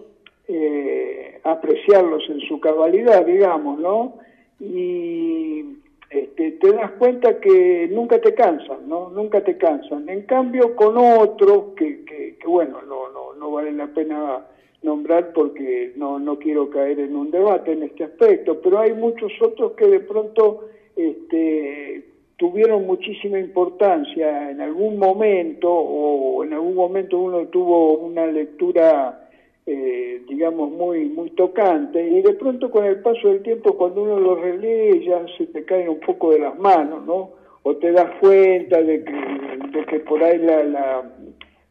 eh, 0.49 1.41
apreciarlos 1.45 2.23
en 2.29 2.41
su 2.41 2.61
cabalidad, 2.61 3.25
digamos, 3.25 3.79
¿no? 3.79 4.15
Y 4.61 5.65
este, 6.11 6.53
te 6.53 6.73
das 6.73 6.91
cuenta 6.93 7.41
que 7.41 7.89
nunca 7.91 8.21
te 8.21 8.35
cansan, 8.35 8.89
¿no? 8.89 9.11
Nunca 9.11 9.43
te 9.43 9.57
cansan. 9.57 10.09
En 10.09 10.23
cambio, 10.23 10.77
con 10.77 10.97
otros 10.99 11.75
que, 11.77 12.05
que, 12.05 12.37
bueno, 12.47 12.83
no, 12.83 13.09
no, 13.11 13.33
no 13.35 13.51
vale 13.51 13.73
la 13.73 13.87
pena 13.87 14.45
nombrar 14.83 15.33
porque 15.33 15.93
no, 15.97 16.19
no 16.19 16.39
quiero 16.39 16.71
caer 16.71 17.01
en 17.01 17.17
un 17.17 17.31
debate 17.31 17.73
en 17.73 17.85
este 17.85 18.05
aspecto, 18.05 18.61
pero 18.61 18.81
hay 18.81 18.93
muchos 18.93 19.33
otros 19.41 19.73
que 19.73 19.87
de 19.87 20.01
pronto 20.01 20.69
este, 20.97 22.05
tuvieron 22.37 22.87
muchísima 22.87 23.39
importancia 23.39 24.51
en 24.51 24.61
algún 24.61 24.99
momento 24.99 25.73
o 25.73 26.45
en 26.45 26.53
algún 26.53 26.75
momento 26.75 27.19
uno 27.19 27.47
tuvo 27.47 27.99
una 27.99 28.27
lectura 28.27 29.23
eh, 29.65 30.23
digamos, 30.29 30.73
muy, 30.73 31.05
muy 31.05 31.31
tocante, 31.31 32.05
y 32.05 32.21
de 32.21 32.33
pronto 32.33 32.69
con 32.69 32.85
el 32.85 33.01
paso 33.01 33.29
del 33.29 33.43
tiempo, 33.43 33.77
cuando 33.77 34.03
uno 34.03 34.19
lo 34.19 34.35
relee, 34.35 35.05
ya 35.05 35.25
se 35.39 35.47
te 35.47 35.65
caen 35.65 35.89
un 35.89 36.01
poco 36.01 36.33
de 36.33 36.41
las 36.41 36.59
manos, 36.59 37.07
¿no? 37.07 37.31
O 37.63 37.77
te 37.77 37.93
das 37.93 38.11
cuenta 38.21 38.83
de 38.83 39.05
que, 39.05 39.13
de 39.13 39.85
que 39.85 40.01
por 40.01 40.21
ahí 40.25 40.39
la, 40.39 40.65
la, 40.65 41.13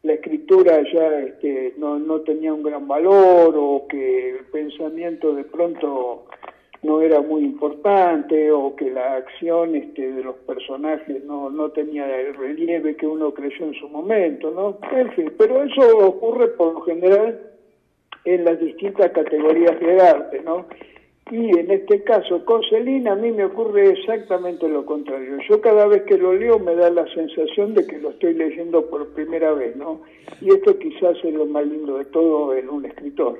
la 0.02 0.14
escritura 0.14 0.82
ya 0.92 1.20
este, 1.20 1.74
no, 1.78 1.98
no 1.98 2.20
tenía 2.20 2.52
un 2.52 2.62
gran 2.62 2.88
valor, 2.88 3.54
o 3.56 3.86
que 3.88 4.30
el 4.30 4.44
pensamiento 4.46 5.34
de 5.34 5.44
pronto 5.44 6.26
no 6.82 7.00
era 7.00 7.20
muy 7.20 7.44
importante 7.44 8.50
o 8.50 8.74
que 8.74 8.90
la 8.90 9.14
acción 9.14 9.76
este, 9.76 10.10
de 10.10 10.24
los 10.24 10.36
personajes 10.38 11.24
no, 11.24 11.48
no 11.48 11.70
tenía 11.70 12.20
el 12.20 12.34
relieve 12.34 12.96
que 12.96 13.06
uno 13.06 13.32
creyó 13.32 13.66
en 13.66 13.74
su 13.74 13.88
momento, 13.88 14.50
¿no? 14.50 14.78
En 14.90 15.12
fin, 15.12 15.32
pero 15.38 15.62
eso 15.62 15.98
ocurre 15.98 16.48
por 16.48 16.74
lo 16.74 16.80
general 16.82 17.40
en 18.24 18.44
las 18.44 18.58
distintas 18.58 19.12
categorías 19.12 19.78
de 19.78 20.00
arte, 20.00 20.40
¿no? 20.44 20.66
Y 21.30 21.58
en 21.58 21.70
este 21.70 22.02
caso, 22.02 22.44
con 22.44 22.62
Celina, 22.68 23.12
a 23.12 23.16
mí 23.16 23.30
me 23.30 23.44
ocurre 23.44 23.90
exactamente 23.90 24.68
lo 24.68 24.84
contrario. 24.84 25.38
Yo 25.48 25.60
cada 25.60 25.86
vez 25.86 26.02
que 26.02 26.18
lo 26.18 26.34
leo 26.34 26.58
me 26.58 26.74
da 26.74 26.90
la 26.90 27.06
sensación 27.14 27.74
de 27.74 27.86
que 27.86 27.98
lo 27.98 28.10
estoy 28.10 28.34
leyendo 28.34 28.84
por 28.90 29.08
primera 29.14 29.52
vez, 29.52 29.76
¿no? 29.76 30.02
Y 30.40 30.48
esto 30.48 30.78
quizás 30.78 31.16
es 31.22 31.32
lo 31.32 31.46
más 31.46 31.66
lindo 31.66 31.96
de 31.98 32.04
todo 32.06 32.54
en 32.54 32.68
un 32.68 32.84
escritor. 32.84 33.38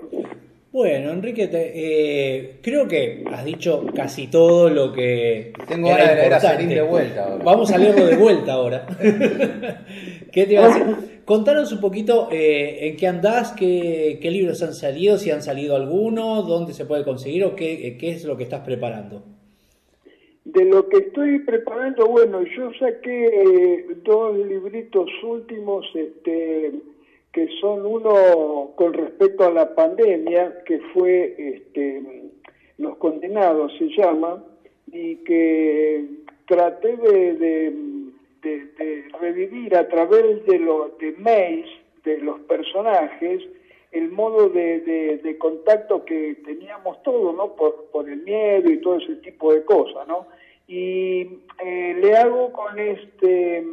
Bueno, 0.73 1.11
Enrique, 1.11 1.51
eh, 1.53 2.57
creo 2.63 2.89
que 2.89 3.23
has 3.31 3.45
dicho 3.45 3.85
casi 3.95 4.29
todo 4.29 4.71
lo 4.71 4.91
que. 4.91 5.53
Tengo 5.69 5.89
ganas 5.89 6.09
de 6.09 6.15
leer 6.17 6.33
a 6.33 6.57
de 6.57 6.83
vuelta. 6.83 7.39
Vamos 7.45 7.71
a 7.71 7.77
leerlo 7.77 8.07
de 8.07 8.17
vuelta 8.17 8.55
ahora. 8.55 8.87
¿Qué 10.33 10.47
te 10.47 10.55
iba 10.55 10.65
a 10.65 10.69
decir? 10.69 11.23
Contanos 11.27 11.73
un 11.73 11.81
poquito 11.81 12.29
eh, 12.33 12.89
en 12.89 12.97
qué 12.97 13.07
andás, 13.07 13.53
qué, 13.53 14.19
qué, 14.21 14.31
libros 14.31 14.63
han 14.63 14.73
salido, 14.73 15.19
si 15.19 15.31
han 15.31 15.43
salido 15.43 15.77
algunos, 15.77 16.49
dónde 16.49 16.73
se 16.73 16.87
puede 16.87 17.05
conseguir 17.05 17.45
o 17.45 17.55
qué, 17.55 17.99
qué 18.01 18.11
es 18.11 18.25
lo 18.25 18.39
que 18.39 18.45
estás 18.45 18.63
preparando. 18.63 19.23
De 20.47 20.65
lo 20.65 20.89
que 20.89 20.99
estoy 20.99 21.39
preparando, 21.41 22.07
bueno, 22.07 22.43
yo 22.57 22.73
saqué 22.81 23.85
dos 24.03 24.37
libritos 24.39 25.09
últimos, 25.23 25.85
este 25.95 26.73
que 27.33 27.49
son 27.61 27.87
uno 27.87 28.73
con 28.77 28.93
respecto 28.93 29.45
a 29.45 29.51
la 29.51 29.75
pandemia, 29.75 30.63
que 30.65 30.79
fue 30.93 31.35
este, 31.39 32.03
Los 32.79 32.97
Condenados 32.97 33.73
se 33.79 33.89
llama, 33.89 34.45
y 34.93 35.17
que 35.17 36.05
traté 36.47 36.97
de, 36.97 37.73
revivir 39.21 39.77
a 39.77 39.89
través 39.89 40.45
de 40.47 40.59
los 40.59 40.99
de 40.99 41.13
mails 41.13 41.69
de 42.05 42.19
los 42.19 42.41
personajes 42.41 43.41
el 43.93 44.11
modo 44.11 44.49
de, 44.49 45.37
contacto 45.39 46.05
que 46.05 46.37
teníamos 46.45 47.03
todos, 47.03 47.35
¿no? 47.37 47.55
Por, 47.55 47.87
por 47.93 48.09
el 48.09 48.23
miedo 48.23 48.71
y 48.71 48.81
todo 48.81 48.97
ese 48.97 49.17
tipo 49.17 49.53
de 49.53 49.65
cosas, 49.65 50.07
¿no? 50.09 50.27
Y 50.67 51.23
eh, 51.65 51.97
le 52.01 52.17
hago 52.17 52.53
con 52.53 52.79
este 52.79 53.65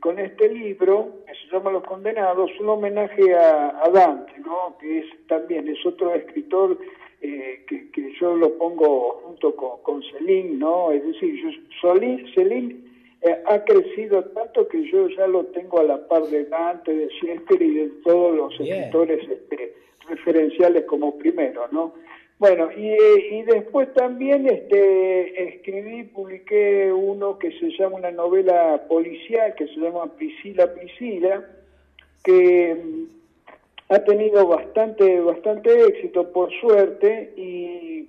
con 0.00 0.18
este 0.18 0.48
libro, 0.48 1.22
que 1.26 1.34
se 1.34 1.54
llama 1.54 1.70
Los 1.70 1.84
Condenados, 1.84 2.50
un 2.58 2.68
homenaje 2.70 3.34
a, 3.34 3.88
Dante, 3.92 4.32
¿no? 4.40 4.76
que 4.80 5.00
es 5.00 5.06
también 5.28 5.68
es 5.68 5.84
otro 5.84 6.14
escritor 6.14 6.78
eh, 7.20 7.64
que, 7.68 7.90
que, 7.90 8.12
yo 8.18 8.34
lo 8.34 8.56
pongo 8.56 9.20
junto 9.24 9.54
con, 9.54 9.82
con 9.82 10.02
Celine, 10.02 10.56
¿no? 10.56 10.90
es 10.90 11.04
decir, 11.04 11.34
yo, 11.42 11.94
Celine 12.34 12.76
eh, 13.22 13.42
ha 13.46 13.62
crecido 13.64 14.24
tanto 14.26 14.66
que 14.68 14.90
yo 14.90 15.08
ya 15.08 15.26
lo 15.26 15.44
tengo 15.46 15.80
a 15.80 15.84
la 15.84 16.08
par 16.08 16.22
de 16.24 16.44
Dante, 16.44 16.94
de 16.94 17.08
Shakespeare 17.08 17.62
y 17.62 17.74
de 17.74 17.88
todos 18.02 18.34
los 18.34 18.60
escritores 18.60 19.28
este, 19.28 19.74
referenciales 20.08 20.84
como 20.86 21.18
primero, 21.18 21.68
¿no? 21.70 21.94
Bueno, 22.40 22.70
y, 22.74 22.88
y, 23.34 23.42
después 23.42 23.92
también 23.92 24.48
este, 24.48 25.56
escribí, 25.56 26.04
publiqué 26.04 26.90
uno 26.90 27.38
que 27.38 27.52
se 27.52 27.68
llama 27.78 27.96
una 27.96 28.10
novela 28.10 28.82
policial 28.88 29.54
que 29.56 29.66
se 29.66 29.76
llama 29.76 30.10
Priscila 30.16 30.72
Priscila, 30.72 31.44
que 32.24 32.74
mm, 32.82 33.92
ha 33.92 33.98
tenido 34.04 34.46
bastante, 34.46 35.20
bastante 35.20 35.84
éxito 35.84 36.32
por 36.32 36.50
suerte 36.62 37.34
y 37.36 38.08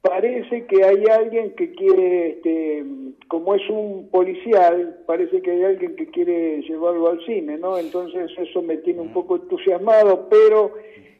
parece 0.00 0.64
que 0.64 0.82
hay 0.82 1.04
alguien 1.04 1.50
que 1.54 1.72
quiere, 1.72 2.30
este, 2.30 2.84
como 3.28 3.54
es 3.54 3.68
un 3.68 4.08
policial, 4.10 5.02
parece 5.04 5.42
que 5.42 5.50
hay 5.50 5.64
alguien 5.64 5.94
que 5.96 6.06
quiere 6.06 6.62
llevarlo 6.62 7.10
al 7.10 7.22
cine, 7.26 7.58
¿no? 7.58 7.76
Entonces 7.76 8.30
eso 8.38 8.62
me 8.62 8.78
tiene 8.78 9.00
un 9.02 9.12
poco 9.12 9.36
entusiasmado, 9.36 10.26
pero 10.30 10.72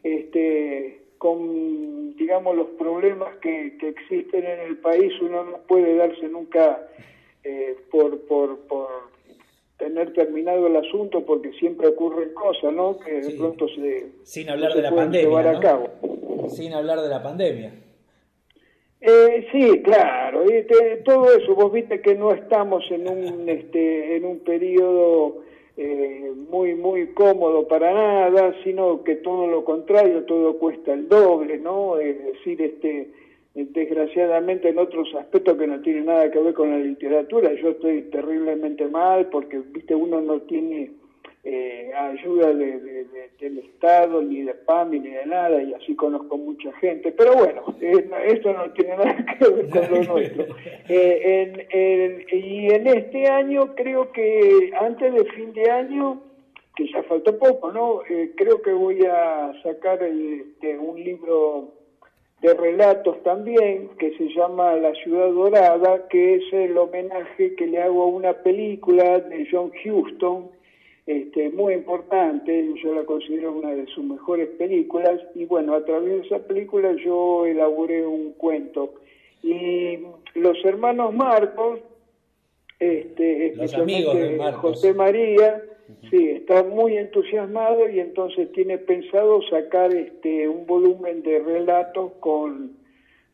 este 0.02 1.01
con, 1.22 2.16
digamos, 2.16 2.56
los 2.56 2.66
problemas 2.70 3.36
que, 3.36 3.76
que 3.78 3.90
existen 3.90 4.44
en 4.44 4.58
el 4.58 4.78
país, 4.78 5.12
uno 5.20 5.44
no 5.44 5.58
puede 5.68 5.94
darse 5.94 6.26
nunca 6.26 6.88
eh, 7.44 7.76
por, 7.92 8.22
por, 8.22 8.58
por 8.66 8.88
tener 9.78 10.12
terminado 10.14 10.66
el 10.66 10.74
asunto 10.74 11.24
porque 11.24 11.52
siempre 11.60 11.86
ocurren 11.86 12.34
cosas, 12.34 12.72
¿no? 12.72 12.98
Que 12.98 13.20
de 13.20 13.36
pronto 13.36 13.68
se 13.68 14.06
sin 14.24 14.50
hablar 14.50 14.74
de 14.74 14.82
la 14.82 14.92
pandemia, 14.92 15.90
Sin 16.48 16.74
hablar 16.74 17.00
de 17.00 17.08
la 17.08 17.22
pandemia. 17.22 17.72
Eh, 19.00 19.46
sí, 19.52 19.80
claro, 19.82 20.44
y 20.44 20.66
todo 21.04 21.36
eso, 21.36 21.54
vos 21.54 21.72
viste 21.72 22.00
que 22.00 22.16
no 22.16 22.32
estamos 22.32 22.82
en 22.90 23.08
un 23.08 23.48
este 23.48 24.16
en 24.16 24.24
un 24.24 24.40
periodo 24.40 25.44
eh, 25.76 26.32
muy, 26.50 26.74
muy 26.74 27.08
cómodo 27.08 27.66
para 27.66 27.92
nada, 27.92 28.54
sino 28.62 29.02
que 29.04 29.16
todo 29.16 29.46
lo 29.46 29.64
contrario, 29.64 30.24
todo 30.24 30.58
cuesta 30.58 30.92
el 30.92 31.08
doble, 31.08 31.58
¿no? 31.58 31.98
Es 31.98 32.22
decir, 32.24 32.60
este, 32.60 33.10
desgraciadamente 33.54 34.68
en 34.68 34.78
otros 34.78 35.14
aspectos 35.14 35.56
que 35.56 35.66
no 35.66 35.80
tienen 35.80 36.06
nada 36.06 36.30
que 36.30 36.38
ver 36.38 36.54
con 36.54 36.70
la 36.70 36.78
literatura, 36.78 37.52
yo 37.54 37.70
estoy 37.70 38.02
terriblemente 38.02 38.86
mal 38.88 39.26
porque, 39.26 39.60
viste, 39.72 39.94
uno 39.94 40.20
no 40.20 40.40
tiene 40.42 40.90
eh, 41.44 41.90
ayuda 41.92 42.52
de, 42.52 43.06
del 43.40 43.58
Estado, 43.58 44.22
ni 44.22 44.42
de 44.42 44.54
PAMI, 44.54 45.00
ni 45.00 45.10
de 45.10 45.26
nada, 45.26 45.60
y 45.60 45.74
así 45.74 45.96
conozco 45.96 46.38
mucha 46.38 46.72
gente. 46.74 47.10
Pero 47.10 47.34
bueno, 47.34 47.62
eh, 47.80 48.08
esto 48.26 48.52
no 48.52 48.70
tiene 48.72 48.96
nada 48.96 49.16
que 49.38 49.48
ver 49.48 49.68
con 49.68 49.90
lo 49.90 50.14
nuestro. 50.14 50.46
Eh, 50.88 52.26
y 52.30 52.72
en 52.72 52.86
este 52.86 53.26
año 53.26 53.74
creo 53.74 54.12
que 54.12 54.70
antes 54.80 55.12
de 55.12 55.24
fin 55.32 55.52
de 55.52 55.68
año, 55.68 56.22
que 56.76 56.86
ya 56.92 57.02
falta 57.02 57.32
poco, 57.32 57.72
¿no? 57.72 58.02
creo 58.36 58.62
que 58.62 58.72
voy 58.72 59.04
a 59.04 59.52
sacar 59.62 60.02
este, 60.02 60.78
un 60.78 61.02
libro 61.02 61.72
de 62.40 62.54
relatos 62.54 63.22
también, 63.22 63.90
que 63.98 64.16
se 64.16 64.28
llama 64.34 64.74
La 64.74 64.92
Ciudad 64.94 65.30
Dorada, 65.30 66.08
que 66.08 66.36
es 66.36 66.52
el 66.52 66.76
homenaje 66.76 67.54
que 67.54 67.66
le 67.66 67.82
hago 67.82 68.02
a 68.02 68.06
una 68.06 68.32
película 68.32 69.20
de 69.20 69.46
John 69.50 69.72
Huston, 69.84 70.50
este, 71.06 71.50
muy 71.50 71.74
importante, 71.74 72.74
yo 72.82 72.94
la 72.94 73.04
considero 73.04 73.52
una 73.52 73.74
de 73.74 73.86
sus 73.86 74.04
mejores 74.04 74.48
películas 74.50 75.20
y 75.34 75.46
bueno, 75.46 75.74
a 75.74 75.84
través 75.84 76.08
de 76.08 76.26
esa 76.26 76.38
película 76.46 76.94
yo 77.04 77.44
elaboré 77.44 78.06
un 78.06 78.32
cuento. 78.34 78.94
Y 79.42 79.98
los 80.34 80.64
hermanos 80.64 81.12
Marcos, 81.12 81.80
este, 82.78 83.48
especialmente 83.48 84.38
José 84.52 84.94
María, 84.94 85.60
sí, 86.08 86.28
está 86.30 86.62
muy 86.62 86.96
entusiasmado 86.96 87.88
y 87.88 87.98
entonces 87.98 88.52
tiene 88.52 88.78
pensado 88.78 89.42
sacar 89.50 89.92
este, 89.92 90.48
un 90.48 90.66
volumen 90.66 91.24
de 91.24 91.40
relatos 91.40 92.12
con, 92.20 92.76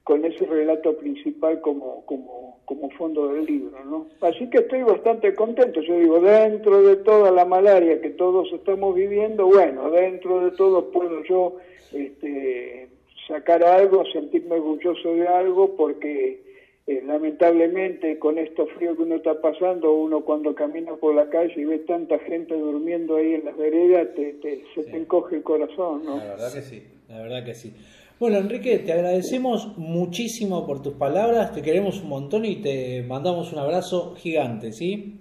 con 0.05 0.25
ese 0.25 0.47
relato 0.47 0.97
principal 0.97 1.61
como, 1.61 2.07
como 2.07 2.48
como 2.69 2.91
fondo 2.91 3.33
del 3.33 3.47
libro, 3.47 3.83
¿no? 3.87 4.07
Así 4.21 4.49
que 4.51 4.59
estoy 4.59 4.83
bastante 4.83 5.35
contento. 5.35 5.81
Yo 5.81 5.99
digo, 5.99 6.21
dentro 6.21 6.83
de 6.83 6.97
toda 6.97 7.31
la 7.31 7.47
malaria 7.47 7.99
que 8.03 8.11
todos 8.11 8.53
estamos 8.53 8.95
viviendo, 8.95 9.47
bueno, 9.47 9.91
dentro 9.91 10.45
de 10.45 10.51
todo 10.51 10.91
puedo 10.91 11.25
yo 11.25 11.57
este, 11.93 12.89
sacar 13.27 13.65
algo, 13.65 14.05
sentirme 14.13 14.57
orgulloso 14.57 15.15
de 15.15 15.27
algo, 15.27 15.77
porque 15.77 16.43
eh, 16.87 17.03
lamentablemente 17.07 18.19
con 18.19 18.37
esto 18.39 18.67
frío 18.77 18.95
que 18.97 19.03
uno 19.03 19.15
está 19.17 19.41
pasando, 19.41 19.95
uno 19.95 20.21
cuando 20.23 20.55
camina 20.55 20.95
por 20.97 21.15
la 21.15 21.29
calle 21.31 21.55
y 21.57 21.65
ve 21.65 21.79
tanta 21.79 22.19
gente 22.19 22.55
durmiendo 22.55 23.17
ahí 23.17 23.33
en 23.35 23.47
las 23.47 23.57
veredas, 23.57 24.09
te, 24.15 24.35
te- 24.35 24.63
se 24.75 24.85
te 24.85 24.97
encoge 24.99 25.37
el 25.37 25.43
corazón, 25.43 26.05
¿no? 26.05 26.19
La 26.19 26.25
verdad 26.33 26.53
que 26.53 26.63
sí, 26.63 26.83
la 27.09 27.23
verdad 27.23 27.45
que 27.45 27.55
sí. 27.55 27.73
Bueno, 28.21 28.39
Enrique, 28.39 28.79
te 28.81 28.93
agradecemos 28.93 29.77
muchísimo 29.79 30.67
por 30.67 30.83
tus 30.83 30.95
palabras, 30.95 31.53
te 31.55 31.63
queremos 31.63 32.03
un 32.03 32.09
montón 32.09 32.45
y 32.45 32.57
te 32.57 33.05
mandamos 33.07 33.53
un 33.53 33.61
abrazo 33.61 34.15
gigante, 34.17 34.73
¿sí? 34.73 35.21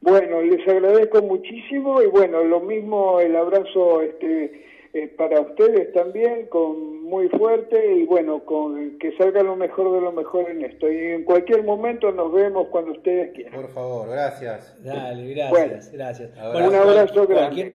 Bueno, 0.00 0.40
les 0.40 0.66
agradezco 0.66 1.20
muchísimo 1.22 2.00
y 2.02 2.06
bueno, 2.06 2.42
lo 2.44 2.60
mismo 2.60 3.20
el 3.20 3.36
abrazo 3.36 4.00
este, 4.00 4.64
eh, 4.94 5.08
para 5.18 5.40
ustedes 5.42 5.92
también, 5.92 6.46
con 6.48 7.02
muy 7.04 7.28
fuerte 7.28 7.94
y 7.96 8.04
bueno, 8.04 8.42
con 8.44 8.98
que 8.98 9.14
salga 9.18 9.42
lo 9.42 9.56
mejor 9.56 9.92
de 9.94 10.00
lo 10.00 10.12
mejor 10.12 10.48
en 10.50 10.64
esto. 10.64 10.90
Y 10.90 10.96
en 10.96 11.24
cualquier 11.24 11.62
momento 11.62 12.10
nos 12.10 12.32
vemos 12.32 12.68
cuando 12.68 12.92
ustedes 12.92 13.32
quieran. 13.34 13.52
Por 13.60 13.70
favor, 13.74 14.08
gracias. 14.08 14.82
Dale, 14.82 15.28
gracias, 15.34 15.50
Bueno. 15.50 15.82
gracias. 15.92 16.38
Abrazo. 16.38 16.68
Un 16.68 16.74
abrazo 16.74 17.26
cualquier- 17.26 17.74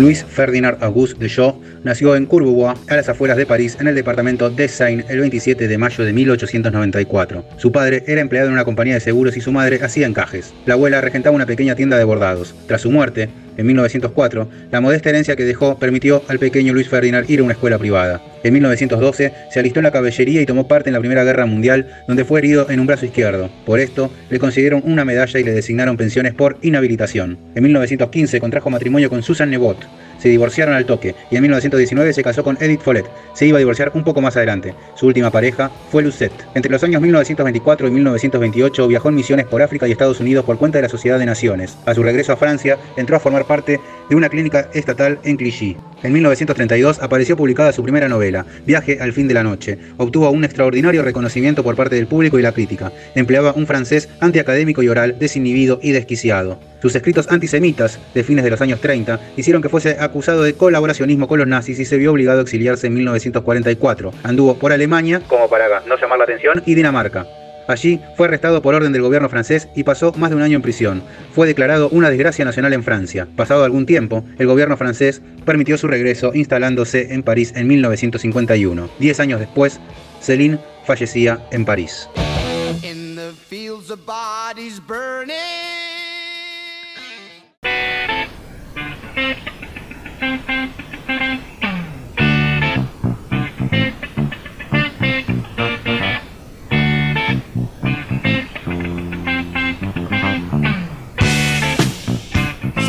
Louis 0.00 0.24
Ferdinand 0.24 0.82
Auguste 0.82 1.18
Deschaux 1.18 1.58
nació 1.84 2.16
en 2.16 2.24
Courbevoie, 2.24 2.72
a 2.88 2.96
las 2.96 3.10
afueras 3.10 3.36
de 3.36 3.44
París, 3.44 3.76
en 3.80 3.86
el 3.86 3.94
departamento 3.94 4.48
de 4.48 4.66
Seine, 4.66 5.04
el 5.10 5.20
27 5.20 5.68
de 5.68 5.76
mayo 5.76 6.02
de 6.06 6.14
1894. 6.14 7.44
Su 7.58 7.70
padre 7.70 8.02
era 8.06 8.22
empleado 8.22 8.46
en 8.46 8.54
una 8.54 8.64
compañía 8.64 8.94
de 8.94 9.00
seguros 9.00 9.36
y 9.36 9.42
su 9.42 9.52
madre 9.52 9.78
hacía 9.82 10.06
encajes. 10.06 10.54
La 10.64 10.72
abuela 10.72 11.02
regentaba 11.02 11.36
una 11.36 11.44
pequeña 11.44 11.74
tienda 11.74 11.98
de 11.98 12.04
bordados. 12.04 12.54
Tras 12.66 12.80
su 12.80 12.90
muerte, 12.90 13.28
en 13.58 13.66
1904, 13.66 14.48
la 14.70 14.80
modesta 14.80 15.10
herencia 15.10 15.36
que 15.36 15.44
dejó 15.44 15.78
permitió 15.78 16.22
al 16.28 16.38
pequeño 16.38 16.72
Luis 16.72 16.88
Ferdinand 16.88 17.28
ir 17.28 17.40
a 17.40 17.42
una 17.42 17.52
escuela 17.52 17.76
privada. 17.76 18.22
En 18.42 18.52
1912 18.54 19.32
se 19.50 19.60
alistó 19.60 19.80
en 19.80 19.84
la 19.84 19.90
caballería 19.90 20.40
y 20.40 20.46
tomó 20.46 20.66
parte 20.66 20.88
en 20.88 20.94
la 20.94 21.00
Primera 21.00 21.24
Guerra 21.24 21.46
Mundial, 21.46 21.86
donde 22.06 22.24
fue 22.24 22.40
herido 22.40 22.70
en 22.70 22.80
un 22.80 22.86
brazo 22.86 23.06
izquierdo. 23.06 23.50
Por 23.66 23.80
esto, 23.80 24.10
le 24.30 24.38
concedieron 24.38 24.82
una 24.84 25.04
medalla 25.04 25.38
y 25.38 25.44
le 25.44 25.52
designaron 25.52 25.96
pensiones 25.96 26.34
por 26.34 26.56
inhabilitación. 26.62 27.38
En 27.54 27.62
1915 27.62 28.40
contrajo 28.40 28.70
matrimonio 28.70 29.10
con 29.10 29.22
Susan 29.22 29.50
Nebot. 29.50 29.78
Se 30.20 30.28
divorciaron 30.28 30.74
al 30.74 30.84
toque 30.84 31.14
y 31.30 31.36
en 31.36 31.42
1919 31.42 32.12
se 32.12 32.22
casó 32.22 32.44
con 32.44 32.58
Edith 32.60 32.82
Follett. 32.82 33.06
Se 33.32 33.46
iba 33.46 33.56
a 33.56 33.58
divorciar 33.58 33.90
un 33.94 34.04
poco 34.04 34.20
más 34.20 34.36
adelante. 34.36 34.74
Su 34.94 35.06
última 35.06 35.30
pareja 35.30 35.70
fue 35.90 36.02
Lucette. 36.02 36.44
Entre 36.54 36.70
los 36.70 36.82
años 36.84 37.00
1924 37.00 37.88
y 37.88 37.90
1928 37.90 38.88
viajó 38.88 39.08
en 39.08 39.14
misiones 39.14 39.46
por 39.46 39.62
África 39.62 39.88
y 39.88 39.92
Estados 39.92 40.20
Unidos 40.20 40.44
por 40.44 40.58
cuenta 40.58 40.76
de 40.76 40.82
la 40.82 40.88
Sociedad 40.90 41.18
de 41.18 41.24
Naciones. 41.24 41.78
A 41.86 41.94
su 41.94 42.02
regreso 42.02 42.34
a 42.34 42.36
Francia, 42.36 42.76
entró 42.98 43.16
a 43.16 43.20
formar 43.20 43.46
parte 43.46 43.80
de 44.10 44.16
una 44.16 44.28
clínica 44.28 44.68
estatal 44.74 45.18
en 45.24 45.36
Clichy. 45.36 45.76
En 46.02 46.12
1932 46.12 47.00
apareció 47.00 47.36
publicada 47.36 47.72
su 47.72 47.82
primera 47.82 48.08
novela, 48.08 48.44
Viaje 48.66 48.98
al 49.00 49.12
fin 49.12 49.28
de 49.28 49.34
la 49.34 49.44
noche. 49.44 49.78
Obtuvo 49.96 50.28
un 50.30 50.44
extraordinario 50.44 51.02
reconocimiento 51.02 51.62
por 51.62 51.76
parte 51.76 51.94
del 51.94 52.06
público 52.06 52.38
y 52.38 52.42
la 52.42 52.52
crítica. 52.52 52.92
Empleaba 53.14 53.52
un 53.52 53.66
francés 53.66 54.08
antiacadémico 54.20 54.82
y 54.82 54.88
oral, 54.88 55.18
desinhibido 55.18 55.78
y 55.82 55.92
desquiciado. 55.92 56.58
Sus 56.82 56.94
escritos 56.94 57.28
antisemitas, 57.30 58.00
de 58.14 58.24
fines 58.24 58.42
de 58.44 58.50
los 58.50 58.60
años 58.60 58.80
30, 58.80 59.20
hicieron 59.36 59.62
que 59.62 59.68
fuese 59.68 59.96
acusado 60.00 60.42
de 60.42 60.54
colaboracionismo 60.54 61.28
con 61.28 61.38
los 61.38 61.46
nazis 61.46 61.78
y 61.78 61.84
se 61.84 61.96
vio 61.96 62.10
obligado 62.10 62.40
a 62.40 62.42
exiliarse 62.42 62.88
en 62.88 62.94
1944. 62.94 64.12
Anduvo 64.24 64.58
por 64.58 64.72
Alemania, 64.72 65.22
como 65.28 65.48
para 65.48 65.80
no 65.86 65.96
llamar 65.96 66.18
la 66.18 66.24
atención, 66.24 66.62
y 66.66 66.74
Dinamarca. 66.74 67.26
Allí 67.70 68.00
fue 68.16 68.26
arrestado 68.26 68.62
por 68.62 68.74
orden 68.74 68.92
del 68.92 69.02
gobierno 69.02 69.28
francés 69.28 69.68
y 69.76 69.84
pasó 69.84 70.12
más 70.14 70.30
de 70.30 70.36
un 70.36 70.42
año 70.42 70.56
en 70.56 70.62
prisión. 70.62 71.04
Fue 71.32 71.46
declarado 71.46 71.88
una 71.90 72.10
desgracia 72.10 72.44
nacional 72.44 72.72
en 72.72 72.82
Francia. 72.82 73.28
Pasado 73.36 73.62
algún 73.62 73.86
tiempo, 73.86 74.24
el 74.38 74.48
gobierno 74.48 74.76
francés 74.76 75.22
permitió 75.44 75.78
su 75.78 75.86
regreso 75.86 76.32
instalándose 76.34 77.14
en 77.14 77.22
París 77.22 77.52
en 77.54 77.68
1951. 77.68 78.90
Diez 78.98 79.20
años 79.20 79.38
después, 79.38 79.78
Céline 80.20 80.58
fallecía 80.84 81.46
en 81.52 81.64
París. 81.64 82.08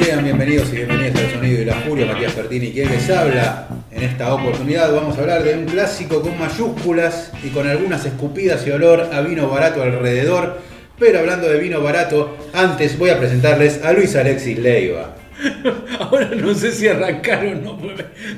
Sean 0.02 0.24
bienvenidos 0.24 0.70
y 0.70 0.78
bienvenidas 0.78 1.16
al 1.16 1.32
Sonido 1.32 1.62
y 1.62 1.66
la 1.66 1.76
Furia, 1.76 2.08
Matías 2.08 2.34
Pertini, 2.34 2.72
quien 2.72 2.90
les 2.90 3.08
habla. 3.12 3.68
En 3.92 4.02
esta 4.02 4.34
oportunidad 4.34 4.92
vamos 4.92 5.16
a 5.16 5.22
hablar 5.22 5.44
de 5.44 5.54
un 5.54 5.66
clásico 5.66 6.24
con 6.24 6.40
mayúsculas 6.40 7.32
y 7.44 7.50
con 7.50 7.68
algunas 7.68 8.04
escupidas 8.04 8.66
y 8.66 8.72
olor 8.72 9.10
a 9.14 9.22
vino 9.22 9.48
barato 9.48 9.84
alrededor. 9.84 10.58
Pero 10.98 11.20
hablando 11.20 11.48
de 11.48 11.60
vino 11.60 11.82
barato, 11.82 12.36
antes 12.52 12.98
voy 12.98 13.12
a 13.12 13.20
presentarles 13.20 13.84
a 13.84 13.94
Luis 13.94 14.16
Alexis 14.16 14.58
Leiva. 14.58 15.21
Ahora 16.00 16.30
no 16.36 16.54
sé 16.54 16.72
si 16.72 16.88
arrancar 16.88 17.46
o 17.46 17.56
no, 17.56 17.80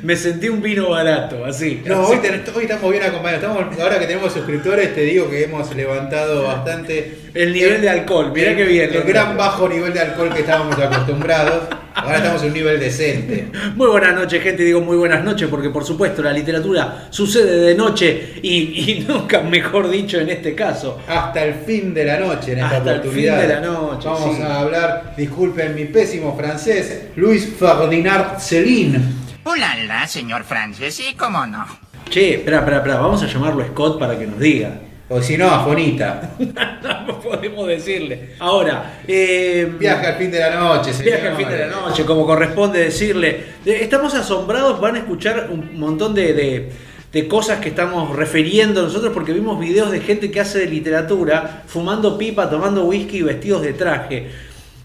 me 0.02 0.16
sentí 0.16 0.50
un 0.50 0.62
vino 0.62 0.89
barato, 0.89 1.44
así. 1.46 1.82
No, 1.86 2.04
así. 2.04 2.13
hoy, 2.13 2.18
ten- 2.20 2.44
hoy 2.56 2.63
estamos 2.63 2.92
bien 2.92 3.04
acompañados. 3.04 3.44
Estamos, 3.44 3.80
ahora 3.80 4.00
que 4.00 4.06
tenemos 4.08 4.32
suscriptores, 4.34 4.94
te 4.96 5.02
digo 5.02 5.30
que 5.30 5.44
hemos 5.44 5.76
levantado 5.76 6.44
bastante 6.44 7.18
El 7.34 7.54
nivel 7.54 7.82
de 7.82 7.89
alcohol, 7.89 8.32
mirá 8.34 8.52
el- 8.52 8.58
qué 8.58 8.63
bien. 8.66 8.89
El 8.94 9.04
gran 9.04 9.36
bajo 9.38 9.68
nivel 9.68 9.94
de 9.94 10.00
alcohol 10.02 10.34
que 10.34 10.39
estábamos 10.42 10.78
acostumbrados. 10.80 11.63
Ahora 11.95 12.17
estamos 12.17 12.41
en 12.41 12.47
un 12.49 12.53
nivel 12.56 12.79
decente. 12.79 13.47
Muy 13.75 13.88
buenas 13.88 14.15
noches, 14.15 14.41
gente. 14.41 14.63
Digo 14.63 14.82
muy 14.82 14.97
buenas 14.97 15.23
noches 15.23 15.47
porque, 15.47 15.69
por 15.69 15.86
supuesto, 15.86 16.21
la 16.23 16.34
literatura 16.34 17.08
sucede 17.10 17.60
de 17.67 17.75
noche 17.75 18.34
y, 18.41 18.91
y 18.91 19.06
nunca 19.08 19.41
mejor 19.41 19.89
dicho 19.89 20.19
en 20.19 20.29
este 20.29 20.56
caso. 20.56 20.99
Hasta 21.08 21.43
el 21.43 21.53
fin 21.65 21.93
de 21.93 22.06
la 22.06 22.19
noche 22.19 22.53
en 22.53 22.60
esta 22.60 22.77
Hasta 22.77 22.91
el 22.93 22.99
oportunidad. 22.99 23.39
fin 23.39 23.47
de 23.47 23.53
la 23.56 23.62
noche, 23.62 24.08
Vamos 24.08 24.36
sí. 24.38 24.41
a 24.41 24.60
hablar, 24.60 25.13
disculpen 25.15 25.75
mi 25.75 25.86
pésimo 25.86 26.36
francés, 26.36 27.03
Luis 27.15 27.47
Ferdinand 27.60 28.39
Céline. 28.39 28.99
Ulala, 29.45 30.08
señor 30.08 30.43
Francis, 30.43 30.99
¿y 30.99 31.13
cómo 31.15 31.45
no? 31.45 31.65
Che, 32.10 32.36
espera, 32.36 32.60
espera, 32.60 32.77
espera. 32.77 32.97
Vamos 32.99 33.21
a 33.23 33.27
llamarlo 33.27 33.65
Scott 33.67 33.99
para 33.99 34.17
que 34.17 34.25
nos 34.27 34.39
diga. 34.39 34.71
O 35.15 35.21
si 35.21 35.38
no, 35.38 35.47
Afonita. 35.49 36.32
no 37.08 37.19
podemos 37.19 37.67
decirle. 37.67 38.30
Ahora, 38.39 38.99
eh, 39.08 39.71
Viaje 39.80 40.08
al 40.08 40.15
fin 40.15 40.32
de 40.32 40.39
la 40.39 40.56
noche, 40.60 40.91
señor. 40.91 41.06
Viaje 41.13 41.28
al 41.28 41.36
fin 41.38 41.49
de 41.49 41.58
la 41.60 41.67
noche, 41.67 42.04
como 42.06 42.26
corresponde 42.26 42.80
decirle. 42.80 43.43
Estamos 43.65 44.13
asombrados, 44.15 44.80
van 44.82 44.95
a 44.95 44.99
escuchar 44.99 45.49
un 45.52 45.78
montón 45.80 46.15
de, 46.15 46.34
de- 46.34 46.69
de 47.13 47.28
cosas 47.28 47.60
que 47.60 47.69
estamos 47.69 48.15
refiriendo 48.15 48.82
nosotros 48.82 49.13
porque 49.13 49.34
vimos 49.34 49.60
videos 49.60 49.91
de 49.91 49.99
gente 49.99 50.32
que 50.32 50.39
hace 50.39 50.58
de 50.58 50.65
literatura, 50.65 51.62
fumando 51.67 52.17
pipa, 52.17 52.49
tomando 52.49 52.86
whisky 52.86 53.17
y 53.17 53.21
vestidos 53.21 53.62
de 53.62 53.73
traje. 53.73 54.30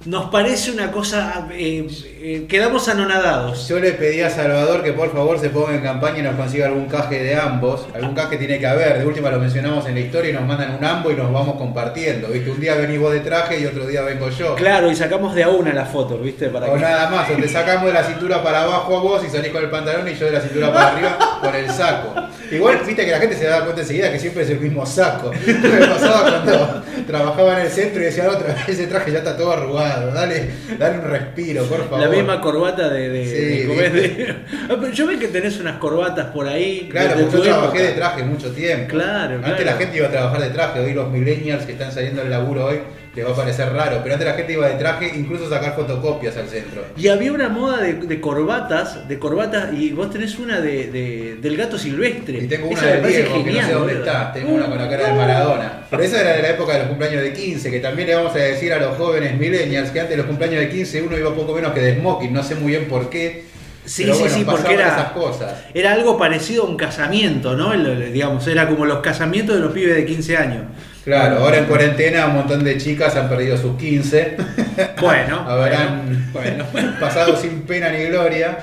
Nos 0.09 0.31
parece 0.31 0.71
una 0.71 0.91
cosa... 0.91 1.47
eh, 1.53 1.87
eh, 2.23 2.47
quedamos 2.49 2.89
anonadados. 2.89 3.69
Yo 3.69 3.79
le 3.79 3.93
pedí 3.93 4.23
a 4.23 4.31
Salvador 4.31 4.83
que 4.83 4.95
por 4.95 5.13
favor 5.13 5.39
se 5.39 5.51
ponga 5.51 5.75
en 5.75 5.83
campaña 5.83 6.21
y 6.21 6.23
nos 6.23 6.35
consiga 6.35 6.65
algún 6.67 6.87
caje 6.87 7.23
de 7.23 7.35
ambos. 7.37 7.87
Algún 7.95 8.15
caje 8.15 8.39
tiene 8.39 8.59
que 8.59 8.67
haber. 8.67 8.99
De 9.01 9.05
última 9.05 9.29
lo 9.31 9.39
mencionamos 9.39 9.87
en 9.87 9.93
la 9.97 10.01
historia 10.01 10.31
y 10.31 10.33
nos 10.33 10.45
mandan 10.47 10.75
un 10.77 10.83
ambo 10.83 11.11
y 11.11 11.15
nos 11.15 11.31
vamos 11.31 11.57
compartiendo. 11.59 12.29
¿Viste? 12.29 12.51
Un 12.51 12.59
día 12.59 12.75
venís 12.77 12.99
vos 12.99 13.13
de 13.13 13.21
traje 13.21 13.61
y 13.61 13.67
otro 13.67 13.87
día 13.87 14.01
vengo 14.01 14.31
yo. 14.31 14.55
Claro, 14.55 14.91
y 14.91 14.97
sacamos 14.97 15.35
de 15.35 15.43
a 15.43 15.51
una 15.51 15.75
la 15.75 15.85
foto, 15.85 16.17
¿viste? 16.17 16.49
Para 16.49 16.69
O 16.71 16.75
que- 16.75 16.81
nada 16.81 17.11
más, 17.11 17.29
o 17.29 17.35
te 17.35 17.47
sacamos 17.49 17.85
de 17.89 17.93
la 17.93 18.03
cintura 18.05 18.43
para 18.43 18.63
abajo 18.63 18.97
a 18.97 19.01
vos 19.03 19.23
y 19.27 19.29
salís 19.29 19.53
con 19.53 19.63
el 19.63 19.69
pantalón 19.69 20.09
y 20.09 20.15
yo 20.15 20.25
de 20.25 20.33
la 20.33 20.41
cintura 20.41 20.73
para 20.73 20.89
arriba 20.95 21.19
con 21.43 21.55
el 21.55 21.71
saco. 21.71 22.15
Igual, 22.51 22.79
viste 22.87 23.05
que 23.05 23.11
la 23.11 23.19
gente 23.19 23.37
se 23.37 23.45
da 23.45 23.61
cuenta 23.63 23.83
enseguida 23.83 24.11
que 24.11 24.19
siempre 24.19 24.43
es 24.45 24.49
el 24.49 24.59
mismo 24.61 24.87
saco. 24.87 25.31
Me 25.47 25.87
pasaba 25.87 26.23
cuando 26.23 26.83
trabajaba 27.07 27.61
en 27.61 27.67
el 27.67 27.71
centro 27.71 28.01
y 28.01 28.07
decía, 28.07 28.27
otra 28.31 28.57
ese 28.67 28.87
traje 28.87 29.13
ya 29.13 29.19
está 29.19 29.37
todo 29.37 29.53
arrugado, 29.53 29.98
dale, 30.07 30.51
dale 30.79 30.99
un 30.99 31.05
respiro, 31.05 31.65
por 31.65 31.85
favor. 31.89 32.01
La 32.01 32.09
misma 32.09 32.41
corbata 32.41 32.89
de... 32.89 33.09
de- 33.09 33.25
Sí, 33.27 33.67
de-. 33.67 33.91
De- 33.91 34.35
Ah, 34.71 34.77
pero 34.81 34.93
Yo 34.93 35.07
veo 35.07 35.19
que 35.19 35.29
tenés 35.29 35.59
unas 35.61 35.79
corbatas 35.79 36.27
por 36.27 36.47
ahí. 36.49 36.89
Claro, 36.91 37.15
porque 37.21 37.37
yo 37.37 37.43
trabajé 37.43 37.83
de 37.83 37.93
traje 37.93 38.23
mucho 38.23 38.51
tiempo. 38.53 38.89
Claro, 38.89 39.37
Antes 39.37 39.51
claro. 39.55 39.65
la 39.65 39.73
gente 39.77 39.97
iba 39.97 40.07
a 40.09 40.11
trabajar 40.11 40.41
de 40.41 40.51
traje, 40.51 40.81
hoy 40.81 40.95
los 40.95 41.11
millennials 41.11 41.65
que 41.65 41.73
están 41.73 41.93
saliendo 41.93 42.21
del 42.23 42.31
laburo 42.31 42.67
hoy 42.67 42.81
les 43.19 43.27
va 43.27 43.33
a 43.33 43.37
parecer 43.37 43.73
raro, 43.73 44.01
pero 44.03 44.15
antes 44.15 44.27
la 44.29 44.35
gente 44.35 44.53
iba 44.55 44.67
de 44.69 44.75
traje, 44.77 45.13
incluso 45.15 45.49
sacar 45.51 45.75
fotocopias 45.77 46.37
al 46.37 46.49
centro. 46.49 46.85
Y 46.97 47.09
había 47.09 47.33
una 47.33 47.49
moda 47.49 47.83
de, 47.83 47.95
de 47.95 48.21
corbatas, 48.21 49.07
de 49.09 49.19
corbatas, 49.19 49.73
y 49.73 49.91
vos 49.93 50.11
tenés 50.11 50.39
una 50.39 50.61
de, 50.61 50.91
de- 50.91 51.37
del 51.41 51.57
gato 51.57 51.77
silvestre. 51.79 52.39
Y 52.39 52.47
tengo 52.47 52.69
una 52.69 52.79
Esa 52.81 52.87
de 52.87 53.09
Diego, 53.09 53.29
que 53.33 53.39
no 53.39 53.45
sé 53.45 53.51
genial, 53.61 53.73
dónde 53.73 53.93
está. 53.95 54.33
Tengo 54.33 54.53
una 54.55 54.67
con 54.67 54.79
la 54.79 54.89
cara 54.89 55.09
de 55.09 55.13
Maradona. 55.15 55.73
Pero 55.91 56.03
esa 56.03 56.21
era 56.21 56.33
de 56.33 56.43
la 56.43 56.51
época 56.51 56.73
de 56.75 56.79
los 56.81 56.89
cumpleaños 56.89 57.23
de 57.23 57.33
15, 57.33 57.71
que 57.71 57.81
también 57.81 58.09
le 58.09 58.15
vamos 58.15 58.35
a 58.35 58.39
decir 58.39 58.73
a 58.73 58.79
los 58.79 58.97
jóvenes 58.97 59.37
millennials 59.39 59.91
que 59.91 60.01
antes 60.01 60.11
de 60.13 60.17
los 60.19 60.27
cumpleaños 60.27 60.61
de 60.61 60.69
15 60.71 61.03
uno 61.03 61.19
iba 61.19 61.35
poco 61.35 61.55
menos 61.55 61.73
que 61.73 61.81
de 61.81 61.97
smoking, 61.99 62.33
no 62.33 62.43
sé 62.43 62.55
muy 62.55 62.71
bien 62.73 62.87
por 62.87 63.11
qué. 63.11 63.45
Sí, 63.85 64.03
Pero 64.03 64.15
sí, 64.17 64.21
bueno, 64.21 64.37
sí, 64.37 64.45
porque 64.45 64.75
era, 64.75 64.89
esas 64.89 65.13
cosas. 65.13 65.53
era 65.73 65.93
algo 65.95 66.19
parecido 66.19 66.65
a 66.65 66.67
un 66.67 66.77
casamiento, 66.77 67.57
¿no? 67.57 67.73
El- 67.73 68.13
digamos, 68.13 68.47
era 68.47 68.69
como 68.69 68.85
los 68.85 68.99
casamientos 68.99 69.57
de 69.57 69.63
los 69.63 69.73
pibes 69.73 69.97
de 69.97 70.05
15 70.05 70.37
años. 70.37 70.63
Claro, 71.09 71.39
ahora 71.39 71.59
en 71.59 71.65
cuarentena 71.65 72.27
un 72.27 72.35
montón 72.35 72.63
de 72.65 72.77
chicas 72.77 73.17
han 73.17 73.29
perdido 73.29 73.57
sus 73.57 73.77
15. 73.79 74.37
Bueno, 75.01 75.41
Habrán 75.49 76.31
bueno, 76.33 76.65
pasado 77.01 77.37
sin 77.37 77.63
pena 77.63 77.89
ni 77.91 78.05
gloria. 78.05 78.59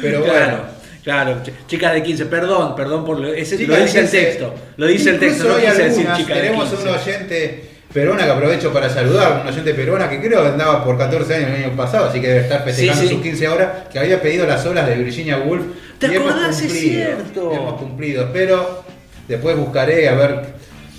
Pero 0.00 0.22
claro, 0.24 0.46
bueno. 0.56 0.62
claro, 1.04 1.42
ch- 1.44 1.52
chicas 1.66 1.92
de 1.92 2.02
15, 2.02 2.26
perdón, 2.26 2.74
perdón 2.74 3.04
por 3.04 3.20
lo, 3.20 3.32
ese, 3.32 3.56
Chicas 3.58 3.78
lo 3.78 3.84
dice 3.84 3.98
el 4.00 4.04
15. 4.06 4.24
texto, 4.24 4.54
lo 4.78 4.86
dice 4.86 5.10
el 5.10 5.18
texto, 5.18 5.44
no 5.48 5.54
quise 5.56 5.66
decir 5.66 5.84
algunas, 6.06 6.18
chica 6.18 6.34
de 6.34 6.40
tenemos 6.40 6.68
15. 6.70 6.82
un 6.82 6.94
oyente 6.94 7.64
peruana 7.92 8.24
que 8.24 8.30
aprovecho 8.30 8.72
para 8.72 8.88
saludar, 8.88 9.40
un 9.42 9.48
oyente 9.48 9.74
peruana 9.74 10.08
que 10.08 10.20
creo 10.20 10.42
que 10.42 10.48
andaba 10.48 10.82
por 10.84 10.96
14 10.98 11.34
años 11.34 11.50
el 11.50 11.64
año 11.66 11.76
pasado, 11.76 12.06
así 12.08 12.20
que 12.20 12.28
debe 12.28 12.40
estar 12.40 12.64
festejando 12.64 13.02
Sí, 13.02 13.08
sí. 13.08 13.14
sus 13.14 13.22
15 13.22 13.46
ahora, 13.46 13.84
que 13.92 13.98
había 13.98 14.20
pedido 14.22 14.46
las 14.46 14.64
olas 14.66 14.86
de 14.88 14.94
Virginia 14.96 15.38
Woolf. 15.38 15.64
¿Te 15.98 16.06
y 16.08 16.14
hemos 16.16 16.30
acordás? 16.32 16.62
Es 16.62 16.72
cierto. 16.72 17.52
Hemos 17.52 17.74
cumplido, 17.80 18.30
pero 18.32 18.82
después 19.28 19.56
buscaré 19.56 20.08
a 20.08 20.14
ver 20.14 20.40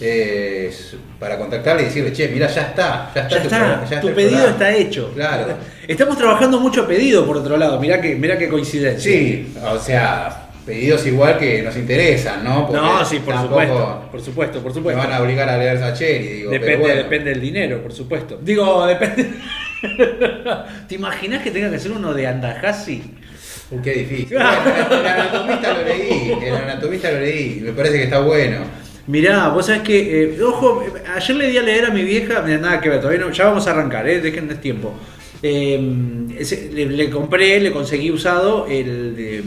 eh, 0.02 0.72
para 1.20 1.38
contactarle 1.38 1.84
y 1.84 1.86
decirle, 1.86 2.12
che, 2.12 2.28
mira, 2.28 2.48
ya 2.48 2.62
está, 2.62 3.12
ya 3.14 3.22
está, 3.22 3.30
Ya 3.30 3.42
tu, 3.42 3.48
está, 3.48 3.58
programa, 3.60 3.84
ya 3.84 4.02
tu 4.02 4.08
está 4.08 4.10
el 4.10 4.16
pedido 4.16 4.32
programa". 4.44 4.52
está 4.52 4.76
hecho. 4.76 5.12
Claro. 5.14 5.58
Estamos 5.88 6.18
trabajando 6.18 6.60
mucho 6.60 6.88
pedido, 6.88 7.26
por 7.26 7.38
otro 7.38 7.58
lado, 7.58 7.80
mirá 7.80 8.02
que, 8.02 8.16
mirá 8.16 8.38
qué 8.38 8.50
coincidencia. 8.50 9.12
Sí, 9.12 9.54
o 9.64 9.78
sea, 9.78 10.50
pedidos 10.66 11.06
igual 11.06 11.38
que 11.38 11.62
nos 11.62 11.76
interesan, 11.76 12.44
¿no? 12.44 12.68
Porque 12.68 12.82
no, 12.82 13.06
sí, 13.06 13.20
por 13.20 13.38
supuesto, 13.40 14.08
por 14.12 14.22
supuesto, 14.22 14.62
por 14.62 14.82
Me 14.82 14.96
van 14.96 15.12
a 15.12 15.22
obligar 15.22 15.50
a 15.50 15.58
leer 15.58 15.78
Sacheri, 15.80 16.28
digo, 16.28 16.52
Depende, 16.52 16.78
bueno. 16.78 16.96
depende 16.96 17.30
del 17.32 17.42
dinero, 17.42 17.82
por 17.82 17.94
supuesto. 17.94 18.40
Digo, 18.42 18.86
depende. 18.86 19.30
¿Te 20.88 20.96
imaginas 20.96 21.44
que 21.44 21.52
tenga 21.52 21.70
que 21.70 21.80
ser 21.80 21.92
uno 21.92 22.14
de 22.14 22.28
Andajasi? 22.28 23.04
Qué 23.84 23.92
difícil. 23.92 24.38
El 24.38 25.08
anatomista 25.08 25.74
lo 25.74 25.84
leí, 25.84 26.38
el 26.46 26.56
anatomista 26.56 27.12
lo 27.12 27.20
leí, 27.20 27.60
me 27.62 27.72
parece 27.72 27.98
que 27.98 28.04
está 28.04 28.20
bueno. 28.20 28.58
Mirá, 29.08 29.50
vos 29.50 29.66
sabés 29.66 29.82
que, 29.82 30.24
eh, 30.24 30.42
ojo, 30.42 30.84
ayer 31.16 31.36
le 31.36 31.48
di 31.50 31.58
a 31.58 31.62
leer 31.62 31.86
a 31.86 31.90
mi 31.90 32.04
vieja, 32.04 32.42
mirá, 32.42 32.58
nada 32.58 32.80
que 32.82 32.88
ver, 32.90 33.00
todavía 33.02 33.20
no, 33.20 33.32
ya 33.32 33.46
vamos 33.46 33.68
a 33.68 33.72
arrancar, 33.72 34.08
eh, 34.08 34.22
déjenme 34.22 34.56
tiempo. 34.56 34.94
Eh, 35.42 35.78
ese- 36.40 36.70
le, 36.72 36.86
le 36.86 37.10
compré, 37.10 37.60
le 37.60 37.72
conseguí 37.72 38.12
usado 38.12 38.66
el, 38.68 39.14
de, 39.16 39.44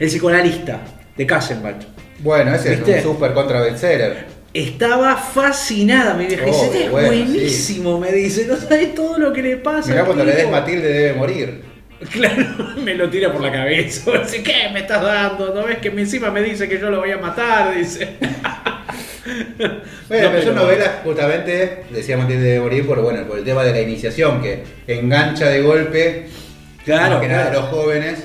el 0.00 0.08
psicoanalista 0.08 0.80
de 1.16 1.24
Kassenbach. 1.26 1.76
Bueno, 2.18 2.52
ese 2.54 2.70
¿Viste? 2.70 2.98
es 2.98 3.04
un 3.06 3.12
super 3.14 3.32
contra 3.32 3.60
bestseller. 3.62 4.26
Estaba 4.52 5.14
fascinada 5.16 6.14
mi 6.14 6.26
vieja. 6.26 6.44
dice, 6.44 6.58
Oh, 6.60 6.64
este 6.64 6.84
es 6.86 6.90
bueno, 6.90 7.06
buenísimo, 7.08 8.00
me 8.00 8.10
dice, 8.10 8.46
no 8.48 8.56
sabes 8.56 8.92
todo 8.94 9.18
lo 9.18 9.32
que 9.32 9.42
le 9.42 9.56
pasa. 9.58 9.88
Mirá 9.90 10.04
cuando 10.04 10.24
le 10.24 10.32
des 10.32 10.40
tipo". 10.40 10.50
Matilde 10.50 10.92
debe 10.92 11.14
morir. 11.14 11.62
Claro, 12.10 12.44
me 12.82 12.94
lo 12.94 13.10
tira 13.10 13.30
por 13.30 13.42
la 13.42 13.52
cabeza. 13.52 14.10
Dice, 14.22 14.42
¿qué 14.42 14.70
me 14.72 14.80
estás 14.80 15.02
dando? 15.02 15.54
¿No 15.54 15.66
ves 15.66 15.78
que 15.78 15.88
encima 15.88 16.30
me 16.30 16.42
dice 16.42 16.66
que 16.66 16.78
yo 16.80 16.90
lo 16.90 17.00
voy 17.00 17.10
a 17.10 17.18
matar? 17.18 17.76
Dice. 17.76 18.16
Bueno, 19.58 19.74
No, 19.78 19.78
pero 20.08 20.30
pero- 20.30 20.42
son 20.42 20.54
novelas 20.54 20.90
justamente, 21.04 21.82
decía 21.90 22.16
Matilde 22.16 22.42
debe 22.42 22.60
morir 22.60 22.86
por, 22.86 23.00
bueno, 23.00 23.22
por 23.26 23.38
el 23.38 23.44
tema 23.44 23.62
de 23.64 23.72
la 23.72 23.80
iniciación, 23.80 24.40
que 24.42 24.62
engancha 24.86 25.48
de 25.48 25.62
golpe, 25.62 26.26
Claro, 26.84 27.12
más 27.14 27.20
que 27.22 27.28
nada 27.28 27.50
claro. 27.50 27.60
los 27.60 27.70
jóvenes. 27.70 28.24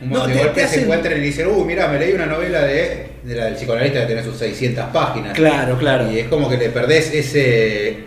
Un 0.00 0.08
No, 0.10 0.18
montón 0.18 0.30
de 0.32 0.36
te- 0.38 0.44
golpe 0.44 0.54
te 0.54 0.60
se 0.60 0.66
hacen- 0.66 0.82
encuentran 0.84 1.16
y 1.18 1.20
dicen, 1.20 1.46
uh, 1.46 1.64
mira, 1.64 1.86
me 1.88 1.98
leí 1.98 2.12
una 2.12 2.26
novela 2.26 2.62
de, 2.64 3.06
de 3.22 3.34
la 3.36 3.44
del 3.44 3.54
psicoanalista 3.54 4.00
que 4.00 4.06
tiene 4.06 4.24
sus 4.24 4.36
600 4.36 4.86
páginas. 4.86 5.32
Claro, 5.34 5.78
claro. 5.78 6.10
Y 6.10 6.18
es 6.18 6.26
como 6.28 6.48
que 6.50 6.56
le 6.56 6.70
perdés 6.70 7.12
ese 7.14 7.98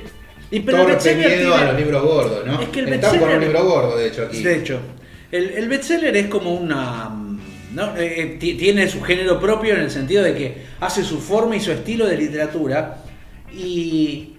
Y 0.51 0.59
pero 0.59 0.77
el 0.79 0.83
torpe 0.83 0.93
bestseller 0.95 1.37
miedo 1.37 1.51
tiene- 1.53 1.69
a 1.69 1.71
los 1.71 1.79
libros 1.79 2.03
gordos, 2.03 2.45
¿no? 2.45 2.61
Es 2.61 2.67
que 2.69 2.79
el 2.81 2.93
Estamos 2.93 3.17
con 3.17 3.29
un 3.29 3.35
bestseller- 3.35 3.39
libro 3.41 3.63
gordo, 3.65 3.97
de 3.97 4.07
hecho, 4.07 4.23
aquí. 4.23 4.43
De 4.43 4.55
hecho, 4.57 4.79
el, 5.31 5.51
el 5.51 5.69
bestseller 5.69 6.17
es 6.17 6.27
como 6.27 6.53
una. 6.53 7.11
¿No? 7.75 7.95
Eh, 7.97 8.21
eh, 8.21 8.37
ti- 8.39 8.55
tiene 8.55 8.87
su 8.89 9.01
género 9.03 9.39
propio 9.39 9.75
en 9.75 9.81
el 9.81 9.91
sentido 9.91 10.23
de 10.23 10.33
que 10.33 10.57
hace 10.79 11.03
su 11.03 11.19
forma 11.19 11.55
y 11.55 11.59
su 11.59 11.71
estilo 11.71 12.07
de 12.07 12.17
literatura. 12.17 12.97
Y. 13.53 14.31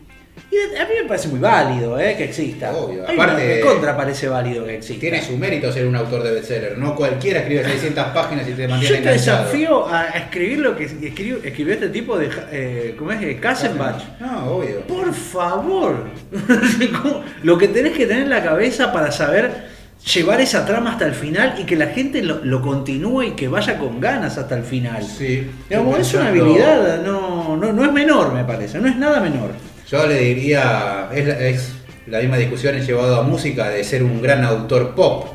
y 0.50 0.76
a 0.78 0.84
mí 0.84 0.90
me 1.02 1.08
parece 1.08 1.28
muy 1.28 1.38
válido 1.40 1.98
eh, 1.98 2.14
que 2.16 2.24
exista. 2.24 2.72
Obvio, 2.74 3.04
aparte- 3.08 3.60
contra 3.60 3.96
parece 3.96 4.28
válido 4.28 4.66
que 4.66 4.76
exista. 4.76 5.00
Tiene 5.00 5.22
su 5.22 5.36
mérito 5.36 5.72
ser 5.72 5.86
un 5.86 5.96
autor 5.96 6.22
de 6.22 6.32
bestseller. 6.32 6.76
No 6.78 6.94
cualquiera 6.94 7.40
escribe 7.40 7.64
600 7.64 8.04
páginas 8.08 8.46
y 8.48 8.52
te 8.52 8.68
mantiene 8.68 8.96
Yo 8.96 9.02
te 9.02 9.08
enganchado. 9.10 9.44
desafío 9.44 9.88
a 9.88 10.04
escribir 10.10 10.58
lo 10.58 10.76
que 10.76 10.84
escribió, 10.84 11.36
escribió 11.42 11.74
este 11.74 11.88
tipo 11.88 12.18
de. 12.18 12.28
Eh, 12.52 12.94
¿Cómo 12.98 13.12
es? 13.12 13.20
De 13.20 13.36
Kassenbach. 13.38 14.02
No, 14.20 14.46
obvio. 14.56 14.80
Por 14.86 15.12
favor. 15.14 16.04
Lo 17.42 17.56
que 17.58 17.68
tenés 17.68 17.92
que 17.92 18.06
tener 18.06 18.24
en 18.24 18.30
la 18.30 18.42
cabeza 18.42 18.92
para 18.92 19.10
saber 19.12 19.75
llevar 20.14 20.40
esa 20.40 20.64
trama 20.64 20.92
hasta 20.92 21.06
el 21.06 21.14
final 21.14 21.56
y 21.58 21.64
que 21.64 21.76
la 21.76 21.88
gente 21.88 22.22
lo, 22.22 22.44
lo 22.44 22.62
continúe 22.62 23.22
y 23.22 23.30
que 23.32 23.48
vaya 23.48 23.78
con 23.78 24.00
ganas 24.00 24.38
hasta 24.38 24.56
el 24.56 24.62
final. 24.62 25.02
Sí. 25.02 25.46
Digamos, 25.68 25.98
es 25.98 26.14
una 26.14 26.28
habilidad, 26.28 27.02
no, 27.02 27.56
no, 27.56 27.72
no 27.72 27.84
es 27.84 27.92
menor, 27.92 28.32
me 28.32 28.44
parece, 28.44 28.78
no 28.78 28.88
es 28.88 28.96
nada 28.96 29.20
menor. 29.20 29.50
Yo 29.88 30.06
le 30.06 30.18
diría, 30.20 31.08
es 31.12 31.26
la, 31.26 31.40
es 31.40 31.72
la 32.06 32.20
misma 32.20 32.36
discusión 32.36 32.76
he 32.76 32.80
llevado 32.80 33.16
a 33.20 33.22
música 33.22 33.68
de 33.68 33.82
ser 33.84 34.02
un 34.02 34.22
gran 34.22 34.44
autor 34.44 34.94
pop. 34.94 35.26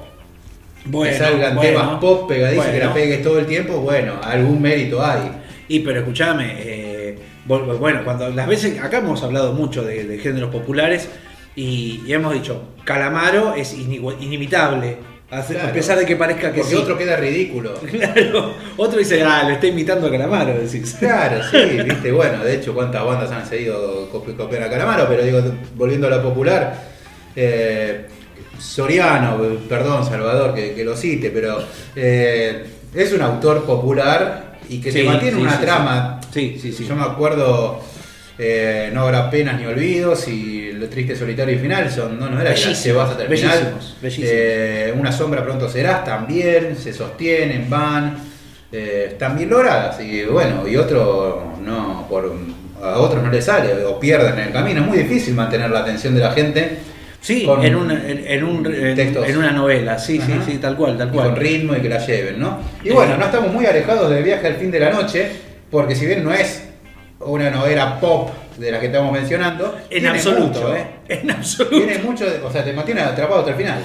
que 0.85 1.13
salgan 1.17 1.55
bueno, 1.55 1.79
temas 1.79 1.99
pop 1.99 2.27
pegadizos 2.29 2.65
que 2.65 2.79
la 2.79 2.89
bueno. 2.89 2.93
pegues 2.93 3.23
todo 3.23 3.39
el 3.39 3.45
tiempo, 3.45 3.77
bueno, 3.79 4.19
algún 4.23 4.61
mérito 4.61 5.03
hay. 5.05 5.31
Y 5.67 5.79
pero 5.79 5.99
escúchame, 5.99 6.55
eh, 6.57 7.17
bueno, 7.45 8.03
cuando 8.03 8.29
las 8.29 8.47
veces, 8.47 8.79
acá 8.81 8.99
hemos 8.99 9.23
hablado 9.23 9.53
mucho 9.53 9.83
de, 9.83 10.05
de 10.05 10.17
géneros 10.17 10.49
populares 10.49 11.09
y, 11.55 12.01
y 12.05 12.13
hemos 12.13 12.33
dicho, 12.33 12.70
Calamaro 12.93 13.53
es 13.55 13.73
inimitable, 13.73 14.97
a, 15.31 15.41
Claro. 15.41 15.69
a 15.69 15.71
pesar 15.71 15.97
de 15.97 16.05
que 16.05 16.15
parezca 16.17 16.51
que 16.51 16.59
Porque 16.59 16.75
sí. 16.75 16.81
otro 16.81 16.97
queda 16.97 17.15
ridículo. 17.15 17.73
Claro, 17.91 18.53
otro 18.77 18.99
dice, 18.99 19.23
ah, 19.23 19.43
lo 19.47 19.51
está 19.53 19.67
imitando 19.67 20.07
a 20.07 20.11
Calamaro, 20.11 20.53
decís. 20.59 20.95
Claro, 20.99 21.41
sí, 21.49 21.57
viste, 21.85 22.11
bueno, 22.11 22.43
de 22.43 22.55
hecho 22.55 22.73
cuántas 22.73 23.03
bandas 23.05 23.31
han 23.31 23.45
seguido 23.47 24.09
copi- 24.11 24.35
copiar 24.35 24.63
a 24.63 24.69
Calamaro, 24.69 25.05
pero 25.07 25.23
digo, 25.23 25.41
volviendo 25.75 26.07
a 26.07 26.09
lo 26.09 26.21
popular, 26.21 26.89
eh, 27.35 28.07
Soriano, 28.59 29.37
perdón 29.69 30.05
Salvador 30.05 30.53
que, 30.53 30.73
que 30.73 30.83
lo 30.83 30.95
cite, 30.95 31.31
pero 31.31 31.59
eh, 31.95 32.65
es 32.93 33.13
un 33.13 33.21
autor 33.21 33.63
popular 33.63 34.57
y 34.69 34.79
que 34.81 34.91
se 34.91 34.99
Sí, 35.01 35.05
mantiene 35.07 35.37
sí, 35.37 35.41
una 35.41 35.53
sí, 35.57 35.61
trama. 35.63 36.21
Sí, 36.31 36.57
sí, 36.61 36.71
sí. 36.71 36.85
Yo 36.85 36.95
me 36.95 37.03
acuerdo, 37.03 37.81
eh, 38.43 38.89
no 38.91 39.01
habrá 39.01 39.29
penas 39.29 39.59
ni 39.59 39.67
olvidos 39.67 40.27
y 40.27 40.71
lo 40.73 40.89
triste, 40.89 41.15
solitario 41.15 41.53
y 41.55 41.59
final 41.59 41.91
son, 41.91 42.19
no, 42.19 42.27
no 42.27 42.41
era 42.41 42.55
que 42.55 42.73
llevas 42.73 43.11
hasta 43.11 43.23
el 43.23 43.29
final. 43.37 43.51
bellísimos, 43.59 43.97
bellísimos. 44.01 44.29
Eh, 44.33 44.93
una 44.97 45.11
sombra 45.11 45.43
pronto 45.43 45.69
serás 45.69 46.03
también, 46.03 46.75
se 46.75 46.91
sostienen, 46.91 47.69
van, 47.69 48.17
eh, 48.71 49.09
están 49.11 49.37
bien 49.37 49.51
logradas 49.51 50.01
y 50.01 50.23
bueno, 50.23 50.67
y 50.67 50.75
otro 50.75 51.53
no, 51.63 52.07
por, 52.09 52.33
a 52.81 52.97
otros 52.97 53.21
no 53.21 53.29
les 53.29 53.45
sale 53.45 53.85
o 53.85 53.99
pierden 53.99 54.33
en 54.39 54.47
el 54.47 54.51
camino. 54.51 54.81
Es 54.81 54.87
muy 54.87 54.97
difícil 54.97 55.35
mantener 55.35 55.69
la 55.69 55.81
atención 55.81 56.15
de 56.15 56.21
la 56.21 56.31
gente. 56.31 56.77
Sí, 57.21 57.47
en, 57.61 57.75
una, 57.75 57.93
en, 58.09 58.25
en 58.25 58.43
un, 58.43 58.65
en, 58.65 58.95
textos. 58.95 59.29
en 59.29 59.37
una 59.37 59.51
novela, 59.51 59.99
sí, 59.99 60.19
sí, 60.19 60.31
Ajá. 60.31 60.41
sí, 60.43 60.57
tal 60.57 60.75
cual, 60.75 60.97
tal 60.97 61.09
y 61.09 61.11
cual. 61.11 61.27
con 61.27 61.35
ritmo 61.35 61.75
y 61.75 61.79
que 61.79 61.89
la 61.89 62.03
lleven, 62.03 62.39
¿no? 62.39 62.57
Y 62.83 62.89
Eh. 62.89 62.93
bueno, 62.93 63.15
no 63.17 63.25
estamos 63.25 63.53
muy 63.53 63.67
alejados 63.67 64.09
del 64.09 64.23
viaje 64.23 64.47
al 64.47 64.55
fin 64.55 64.71
de 64.71 64.79
la 64.79 64.89
noche, 64.89 65.29
porque 65.69 65.93
si 65.95 66.07
bien 66.07 66.23
no 66.23 66.33
es 66.33 66.63
una 67.25 67.49
novela 67.49 67.99
pop 67.99 68.29
de 68.57 68.71
la 68.71 68.79
que 68.79 68.87
estamos 68.87 69.11
mencionando, 69.11 69.77
En 69.89 70.05
absoluto, 70.07 70.59
mucho, 70.61 70.75
¿eh? 70.75 70.85
En 71.09 71.31
absoluto. 71.31 71.75
Tiene 71.77 71.97
mucho, 71.99 72.25
de- 72.29 72.39
o 72.41 72.51
sea, 72.51 72.63
te 72.63 72.73
mantiene 72.73 73.01
atrapado 73.01 73.39
hasta 73.39 73.51
el 73.51 73.57
final. 73.57 73.79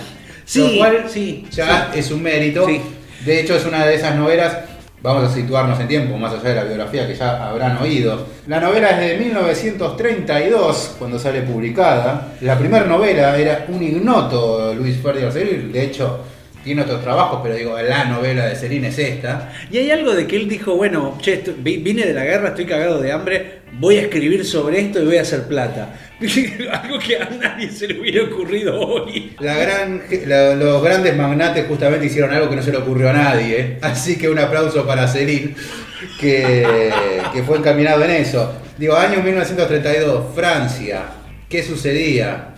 Sí, 0.45 0.61
Lo 0.75 0.79
cual 0.79 1.05
sí, 1.09 1.47
ya 1.51 1.91
es 1.95 2.11
un 2.11 2.23
mérito. 2.23 2.67
Sí. 2.67 2.81
De 3.25 3.41
hecho, 3.41 3.57
es 3.57 3.65
una 3.67 3.85
de 3.87 3.95
esas 3.97 4.15
novelas, 4.15 4.57
vamos 5.03 5.25
a 5.31 5.35
situarnos 5.35 5.81
en 5.81 5.89
tiempo, 5.89 6.17
más 6.17 6.33
allá 6.33 6.51
de 6.51 6.55
la 6.55 6.65
biografía 6.65 7.07
que 7.07 7.15
ya 7.15 7.49
habrán 7.49 7.79
oído. 7.79 8.27
La 8.47 8.61
novela 8.61 8.91
es 8.91 8.99
de 9.19 9.25
1932, 9.25 10.97
cuando 10.99 11.19
sale 11.19 11.43
publicada. 11.43 12.35
La 12.43 12.59
primera 12.59 12.85
novela 12.85 13.37
era 13.37 13.65
un 13.69 13.83
ignoto 13.83 14.75
Luis 14.75 14.99
Ferdinand 15.03 15.33
Cyril, 15.33 15.73
de 15.73 15.83
hecho 15.85 16.21
tiene 16.67 16.83
otros 16.83 17.01
trabajos, 17.03 17.41
pero 17.43 17.55
digo, 17.55 17.81
la 17.81 18.05
novela 18.05 18.45
de 18.47 18.55
Celine 18.57 18.89
es 18.89 18.99
esta. 18.99 19.51
Y 19.71 19.79
hay 19.79 19.91
algo 19.91 20.13
de 20.15 20.27
que 20.27 20.37
él 20.37 20.47
dijo, 20.49 20.77
bueno, 20.77 21.17
che, 21.23 21.33
esto- 21.35 21.55
vi- 21.57 21.79
vine 21.79 22.05
de 22.05 22.13
la 22.13 22.25
guerra, 22.25 22.49
estoy 22.49 22.67
cagado 22.67 23.01
de 23.01 23.11
hambre, 23.13 23.61
voy 23.79 23.97
a 23.97 24.03
escribir 24.03 24.45
sobre 24.45 24.81
esto 24.81 25.01
y 25.03 25.07
voy 25.07 25.17
a 25.17 25.23
hacer 25.23 25.45
plata. 25.45 25.95
algo 26.83 26.99
que 26.99 27.17
a 27.17 27.29
nadie 27.31 27.71
se 27.71 27.89
le 27.89 28.01
hubiera 28.01 28.25
ocurrido 28.25 28.79
hoy. 28.79 29.35
La 29.41 29.55
gran, 29.57 30.03
la- 30.27 30.55
los 30.55 30.83
grandes 30.83 31.17
magnates 31.17 31.67
justamente 31.67 32.07
hicieron 32.07 32.33
algo 32.35 32.51
que 32.51 32.57
no 32.57 32.63
se 32.63 32.73
le 32.73 32.79
ocurrió 32.79 33.09
a 33.11 33.15
nadie, 33.15 33.61
¿eh? 33.61 33.79
así 33.83 34.19
que 34.19 34.29
un 34.29 34.39
aplauso 34.39 34.87
para 34.87 35.07
Celine, 35.09 35.55
que, 36.21 36.91
que 37.33 37.43
fue 37.43 37.59
encaminado 37.59 38.05
en 38.05 38.11
eso. 38.11 38.53
Digo, 38.79 38.95
año 38.97 39.23
1932, 39.23 40.35
Francia, 40.35 41.05
¿qué 41.49 41.63
sucedía? 41.63 42.49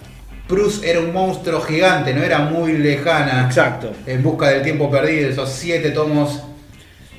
Proust 0.48 0.82
era 0.84 1.00
un 1.00 1.12
monstruo 1.12 1.60
gigante, 1.60 2.14
no 2.14 2.22
era 2.22 2.38
muy 2.38 2.72
lejana. 2.78 3.44
Exacto. 3.46 3.92
En 4.06 4.22
busca 4.22 4.48
del 4.48 4.62
tiempo 4.62 4.90
perdido, 4.90 5.28
esos 5.28 5.50
siete 5.50 5.90
tomos 5.90 6.42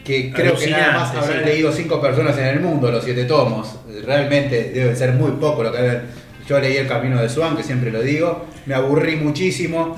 que 0.03 0.31
creo 0.33 0.55
que 0.57 0.71
nada 0.71 0.93
más 0.93 1.15
habrán 1.15 1.43
sí. 1.43 1.45
leído 1.45 1.71
cinco 1.71 2.01
personas 2.01 2.35
en 2.39 2.45
el 2.47 2.59
mundo, 2.59 2.89
los 2.91 3.03
siete 3.03 3.25
tomos. 3.25 3.75
Realmente 4.05 4.71
debe 4.73 4.95
ser 4.95 5.13
muy 5.13 5.31
poco 5.33 5.61
lo 5.63 5.71
que 5.71 5.77
habrán- 5.77 6.01
Yo 6.47 6.59
leí 6.59 6.77
El 6.77 6.87
Camino 6.87 7.21
de 7.21 7.29
Swan, 7.29 7.55
que 7.55 7.61
siempre 7.61 7.91
lo 7.91 8.01
digo, 8.01 8.47
me 8.65 8.73
aburrí 8.73 9.17
muchísimo. 9.17 9.95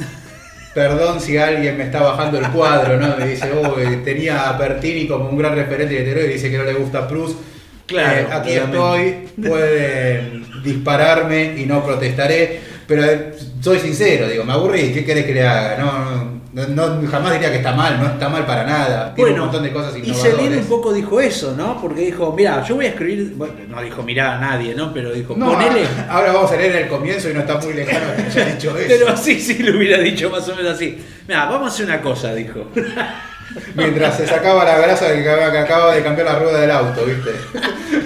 Perdón 0.74 1.22
si 1.22 1.38
alguien 1.38 1.78
me 1.78 1.86
está 1.86 2.02
bajando 2.02 2.40
el 2.40 2.48
cuadro, 2.50 2.98
¿no? 2.98 3.16
Me 3.18 3.28
dice, 3.28 3.50
oh, 3.54 3.74
tenía 4.04 4.50
a 4.50 4.58
Pertini 4.58 5.08
como 5.08 5.30
un 5.30 5.38
gran 5.38 5.56
referente 5.56 5.94
literario 5.98 6.30
y 6.30 6.34
dice 6.34 6.52
que 6.52 6.58
no 6.58 6.66
le 6.66 6.74
gusta 6.74 7.08
Proust. 7.08 7.38
Claro, 7.86 8.20
Eh, 8.20 8.28
aquí 8.32 8.52
estoy, 8.52 9.16
pueden 9.50 10.46
dispararme 10.64 11.56
y 11.58 11.66
no 11.66 11.84
protestaré, 11.86 12.60
pero 12.88 13.04
eh, 13.06 13.34
soy 13.62 13.80
sincero, 13.80 14.28
digo, 14.28 14.44
me 14.44 14.54
aburrí, 14.54 14.92
¿qué 14.94 15.06
querés 15.06 15.26
que 15.26 15.34
le 15.34 15.48
haga? 15.48 15.78
No, 15.78 16.42
no, 16.54 16.68
no- 16.68 17.08
jamás 17.10 17.32
diría 17.34 17.50
que 17.50 17.58
está 17.58 17.74
mal, 17.74 17.98
no 18.00 18.08
está 18.08 18.28
mal 18.28 18.46
para 18.46 18.66
nada. 18.66 19.16
Tiene 19.16 19.32
un 19.32 19.40
montón 19.40 19.64
de 19.64 19.72
cosas 19.72 19.96
y 19.96 20.00
innovadoras. 20.00 20.36
Celine 20.36 20.58
un 20.58 20.66
poco 20.66 20.92
dijo 20.92 21.22
eso, 21.22 21.54
¿no? 21.56 21.80
Porque 21.82 22.02
dijo, 22.02 22.34
mira, 22.36 22.62
yo 22.64 22.76
voy 22.76 22.86
a 22.88 22.90
escribir, 22.90 23.34
bueno, 23.36 23.54
no 23.70 23.82
dijo 23.82 24.04
mirá 24.04 24.38
a 24.38 24.40
nadie, 24.42 24.76
¿no? 24.76 24.94
Pero 24.94 25.12
dijo, 25.14 25.34
No, 25.38 25.52
ponele... 25.54 25.88
ahora 26.10 26.34
vamos 26.34 26.52
a 26.52 26.58
leer 26.58 26.76
el 26.76 26.88
comienzo 26.90 27.30
y 27.30 27.34
no 27.34 27.40
está 27.42 27.58
muy 27.58 27.74
lejano 27.74 28.06
que 28.18 28.22
haya 28.24 28.46
dicho 28.54 28.70
eso. 28.78 28.88
Pero 28.90 29.10
así 29.10 29.40
sí 29.40 29.64
lo 29.64 29.78
hubiera 29.78 29.98
dicho 30.00 30.30
más 30.30 30.48
o 30.50 30.56
menos 30.56 30.74
así. 30.74 30.98
Mira, 31.28 31.46
vamos 31.46 31.72
a 31.72 31.74
hacer 31.74 31.86
una 31.86 32.02
cosa, 32.02 32.34
dijo. 32.36 32.66
Mientras 33.76 34.18
se 34.18 34.28
sacaba 34.28 34.64
la 34.64 34.78
grasa 34.78 35.12
que 35.14 35.30
acaba 35.30 35.94
de 35.94 36.04
cambiar 36.04 36.26
la 36.28 36.40
rueda 36.40 36.62
del 36.62 36.72
auto, 36.72 37.06
¿viste? 37.06 37.32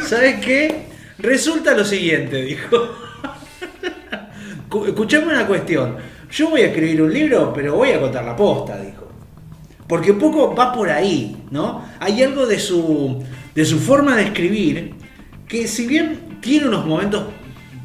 ¿Sabes 0.08 0.44
qué? 0.44 0.86
Resulta 1.20 1.74
lo 1.74 1.86
siguiente, 1.86 2.38
dijo. 2.42 3.05
Cu- 4.80 4.86
Escuchame 4.86 5.28
una 5.28 5.46
cuestión. 5.48 5.96
Yo 6.32 6.50
voy 6.50 6.62
a 6.62 6.68
escribir 6.68 7.02
un 7.02 7.14
libro, 7.14 7.54
pero 7.54 7.76
voy 7.76 7.92
a 7.92 8.00
contar 8.02 8.26
la 8.26 8.36
posta, 8.36 8.78
dijo. 8.78 9.08
Porque 9.88 10.12
un 10.12 10.20
poco 10.20 10.56
va 10.56 10.74
por 10.74 10.90
ahí, 10.90 11.46
¿no? 11.52 11.84
Hay 12.00 12.24
algo 12.24 12.46
de 12.48 12.60
su, 12.60 13.24
de 13.54 13.66
su 13.66 13.80
forma 13.80 14.16
de 14.16 14.24
escribir 14.24 14.96
que 15.48 15.68
si 15.68 15.86
bien 15.88 16.40
tiene 16.42 16.68
unos 16.68 16.86
momentos, 16.86 17.26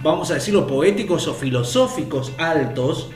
vamos 0.03 0.31
a 0.31 0.35
decirlo, 0.35 0.67
poéticos 0.67 1.29
o 1.29 1.35
filosóficos 1.35 2.33
altos, 2.39 3.11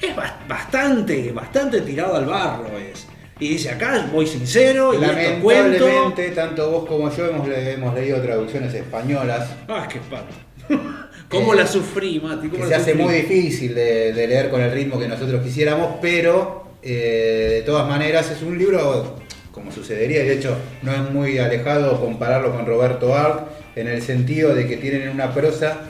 es 0.00 0.14
bas- 0.16 0.46
bastante, 0.48 1.32
bastante 1.32 1.80
tirado 1.80 2.16
al 2.16 2.26
barro 2.26 2.78
es. 2.78 3.06
Y 3.40 3.48
dice, 3.50 3.70
acá 3.70 4.08
voy 4.12 4.26
sincero 4.26 4.92
y 4.94 4.96
esto 5.04 5.42
cuento. 5.42 5.84
Lamentablemente, 5.86 6.30
tanto 6.30 6.70
vos 6.70 6.86
como 6.88 7.10
yo 7.12 7.26
hemos, 7.26 7.48
hemos 7.48 7.94
leído 7.94 8.20
traducciones 8.22 8.72
españolas. 8.74 9.50
Ah, 9.68 9.86
qué 9.88 9.98
pato. 10.00 10.34
¿Cómo 11.28 11.52
Eh, 11.52 11.56
la 11.56 11.66
sufrí, 11.66 12.20
Mati? 12.20 12.48
Que 12.48 12.56
¿Cómo 12.56 12.68
se 12.68 12.74
hace 12.74 12.94
muy 12.94 13.14
difícil 13.14 13.74
de, 13.74 14.12
de 14.12 14.26
leer 14.26 14.50
con 14.50 14.60
el 14.60 14.70
ritmo 14.72 14.98
que 14.98 15.08
nosotros 15.08 15.42
quisiéramos, 15.42 15.96
pero 16.00 16.64
eh, 16.82 17.48
de 17.50 17.62
todas 17.62 17.88
maneras 17.88 18.30
es 18.30 18.42
un 18.42 18.56
libro, 18.56 19.16
como 19.52 19.70
sucedería, 19.72 20.20
de 20.20 20.34
hecho 20.34 20.56
no 20.82 20.92
es 20.92 21.10
muy 21.10 21.38
alejado 21.38 22.00
compararlo 22.00 22.52
con 22.52 22.64
Roberto 22.66 23.14
Arlt, 23.14 23.42
en 23.76 23.88
el 23.88 24.02
sentido 24.02 24.54
de 24.54 24.66
que 24.66 24.76
tienen 24.76 25.08
una 25.08 25.34
prosa 25.34 25.80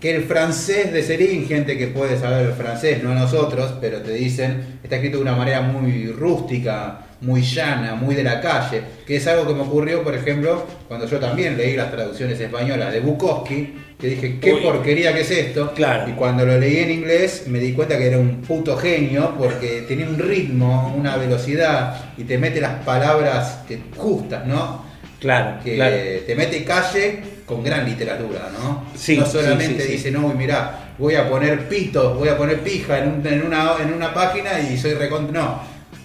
que 0.00 0.14
el 0.16 0.24
francés 0.24 0.92
de 0.92 1.02
Serín, 1.02 1.46
gente 1.46 1.78
que 1.78 1.86
puede 1.86 2.18
saber 2.18 2.46
el 2.46 2.52
francés, 2.52 3.02
no 3.04 3.14
nosotros, 3.14 3.74
pero 3.80 4.02
te 4.02 4.12
dicen, 4.12 4.80
está 4.82 4.96
escrito 4.96 5.18
de 5.18 5.22
una 5.22 5.36
manera 5.36 5.60
muy 5.62 6.08
rústica, 6.08 7.06
muy 7.22 7.40
llana, 7.42 7.94
muy 7.94 8.14
de 8.14 8.22
la 8.24 8.40
calle, 8.40 8.82
que 9.06 9.16
es 9.16 9.26
algo 9.26 9.46
que 9.46 9.54
me 9.54 9.62
ocurrió, 9.62 10.02
por 10.02 10.14
ejemplo, 10.14 10.66
cuando 10.88 11.06
yo 11.06 11.18
también 11.18 11.56
leí 11.56 11.76
las 11.76 11.90
traducciones 11.90 12.38
españolas 12.40 12.92
de 12.92 13.00
Bukowski, 13.00 13.74
que 13.98 14.06
dije, 14.08 14.38
qué 14.40 14.54
Uy. 14.54 14.60
porquería 14.60 15.14
que 15.14 15.20
es 15.20 15.30
esto, 15.30 15.72
Claro. 15.74 16.08
y 16.10 16.12
cuando 16.12 16.44
lo 16.44 16.58
leí 16.58 16.78
en 16.78 16.90
inglés 16.90 17.44
me 17.46 17.60
di 17.60 17.72
cuenta 17.72 17.96
que 17.96 18.06
era 18.08 18.18
un 18.18 18.42
puto 18.42 18.76
genio, 18.76 19.34
porque 19.38 19.84
tenía 19.86 20.06
un 20.06 20.18
ritmo, 20.18 20.92
una 20.98 21.16
velocidad, 21.16 22.12
y 22.18 22.24
te 22.24 22.36
mete 22.38 22.60
las 22.60 22.82
palabras 22.84 23.60
que 23.68 23.78
justas, 23.96 24.44
¿no? 24.46 24.84
Claro, 25.20 25.60
que 25.62 25.76
claro. 25.76 25.96
te 26.26 26.34
mete 26.34 26.64
calle 26.64 27.20
con 27.46 27.62
gran 27.62 27.84
literatura, 27.84 28.50
¿no? 28.58 28.84
Sí, 28.96 29.16
no 29.18 29.26
solamente 29.26 29.82
sí, 29.82 29.86
sí. 29.86 29.92
dice, 29.92 30.10
no, 30.10 30.26
mirá, 30.34 30.94
voy 30.98 31.14
a 31.14 31.28
poner 31.30 31.68
pitos, 31.68 32.18
voy 32.18 32.28
a 32.28 32.36
poner 32.36 32.58
pija 32.60 32.98
en, 32.98 33.08
un- 33.08 33.26
en 33.26 33.46
una, 33.46 33.74
en 33.80 33.92
una 33.92 34.12
página 34.12 34.58
y 34.58 34.76
soy 34.76 34.94
recontra. 34.94 35.40
No, 35.40 35.60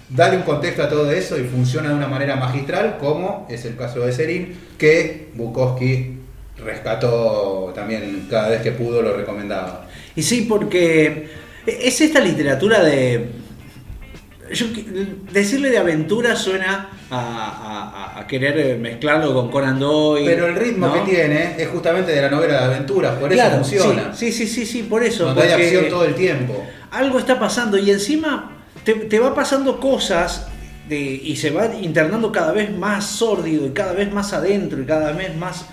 dale 0.09 0.37
un 0.37 0.43
contexto 0.43 0.83
a 0.83 0.89
todo 0.89 1.11
eso 1.11 1.37
y 1.39 1.43
funciona 1.43 1.89
de 1.89 1.95
una 1.95 2.07
manera 2.07 2.35
magistral, 2.35 2.97
como 2.99 3.45
es 3.49 3.65
el 3.65 3.75
caso 3.75 3.99
de 4.01 4.11
Serín, 4.13 4.55
que 4.77 5.29
Bukowski 5.35 6.13
rescató 6.63 7.71
también 7.75 8.27
cada 8.29 8.49
vez 8.49 8.61
que 8.61 8.71
pudo, 8.71 9.01
lo 9.01 9.15
recomendaba. 9.15 9.85
Y 10.15 10.23
sí, 10.23 10.45
porque 10.49 11.27
es 11.65 12.01
esta 12.01 12.19
literatura 12.19 12.83
de. 12.83 13.29
Yo, 14.53 14.65
decirle 15.33 15.69
de 15.69 15.77
aventura 15.77 16.33
suena 16.37 16.89
a, 17.11 18.13
a- 18.15 18.19
a 18.21 18.27
querer 18.27 18.77
mezclarlo 18.77 19.33
con 19.33 19.51
Conan 19.51 19.77
Doyle. 19.77 20.25
Pero 20.25 20.47
el 20.47 20.55
ritmo 20.55 20.87
¿no? 20.87 20.93
que 21.03 21.11
tiene 21.11 21.55
es 21.61 21.67
justamente 21.67 22.13
de 22.13 22.21
la 22.21 22.29
novela 22.29 22.59
de 22.61 22.65
aventuras, 22.75 23.15
por 23.15 23.31
eso 23.33 23.41
Claro, 23.43 23.57
funciona. 23.57 24.13
Sí, 24.15 24.31
sí, 24.31 24.47
sí, 24.47 24.65
sí, 24.65 24.83
por 24.83 25.03
eso. 25.03 25.25
Donde 25.25 25.41
hay 25.43 25.49
porque 25.49 25.63
acción 25.65 25.89
todo 25.89 26.05
el 26.05 26.15
tiempo. 26.15 26.65
Algo 26.91 27.19
está 27.19 27.37
pasando 27.37 27.77
y 27.77 27.91
encima 27.91 28.56
te, 28.87 28.93
te 29.05 29.19
va 29.19 29.35
pasando 29.35 29.79
cosas 29.81 30.47
de- 30.87 30.97
y 30.97 31.35
se 31.35 31.49
va 31.51 31.65
internando 31.75 32.31
cada 32.31 32.53
vez 32.53 32.71
más 32.75 33.05
sórdido 33.05 33.65
y 33.67 33.71
cada 33.71 33.91
vez 33.91 34.11
más 34.13 34.31
adentro 34.31 34.81
y 34.81 34.85
cada 34.85 35.11
vez 35.11 35.35
más, 35.35 35.65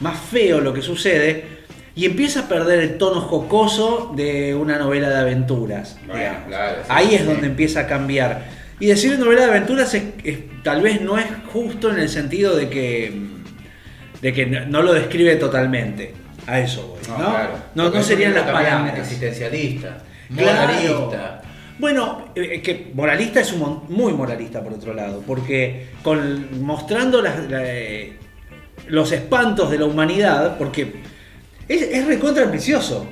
más 0.00 0.18
feo 0.18 0.60
lo 0.60 0.72
que 0.72 0.80
sucede. 0.80 1.60
Y 1.94 2.06
empieza 2.06 2.40
a 2.40 2.48
perder 2.48 2.80
el 2.80 2.96
tono 2.96 3.20
jocoso 3.20 4.14
de 4.16 4.54
una 4.54 4.78
novela 4.78 5.10
de 5.10 5.16
aventuras. 5.18 5.98
Bueno, 6.06 6.18
digamos. 6.20 6.46
claro, 6.48 6.76
sí, 6.82 6.86
Ahí 6.88 7.14
es 7.14 7.26
donde 7.26 7.46
empieza 7.48 7.80
a 7.80 7.86
cambiar. 7.86 8.46
Y 8.80 8.86
decir 8.86 9.18
novela 9.18 9.42
de 9.42 9.48
aventuras 9.50 9.92
es- 9.92 10.04
es- 10.24 10.38
tal 10.64 10.80
vez 10.80 11.02
no 11.02 11.18
es 11.18 11.26
justo 11.52 11.90
en 11.90 11.98
el 11.98 12.08
sentido 12.08 12.56
de 12.56 12.70
que, 12.70 13.12
de 14.22 14.32
que 14.32 14.46
no, 14.46 14.64
no 14.64 14.82
lo 14.82 14.94
describe 14.94 15.36
totalmente. 15.36 16.14
A 16.46 16.58
eso 16.60 16.88
voy. 16.88 17.00
¿no? 17.08 17.16
claro. 17.30 17.50
no, 17.74 17.90
no 17.90 18.02
serían 18.02 18.32
las 18.34 18.44
palabras. 18.44 18.98
Existencialista, 18.98 19.98
Claro. 20.34 21.41
Bueno, 21.78 22.26
eh, 22.34 22.60
que 22.62 22.92
moralista 22.94 23.40
es 23.40 23.52
un 23.52 23.82
muy 23.88 24.12
moralista 24.12 24.62
por 24.62 24.74
otro 24.74 24.94
lado, 24.94 25.22
porque 25.26 25.88
con, 26.02 26.62
mostrando 26.64 27.20
las- 27.22 27.50
la- 27.50 27.62
eh, 27.64 28.18
los 28.88 29.10
espantos 29.12 29.70
de 29.70 29.78
la 29.78 29.86
humanidad, 29.86 30.58
porque 30.58 30.92
es, 31.68 31.82
es 31.82 32.06
recontra 32.06 32.44
ambicioso, 32.44 33.06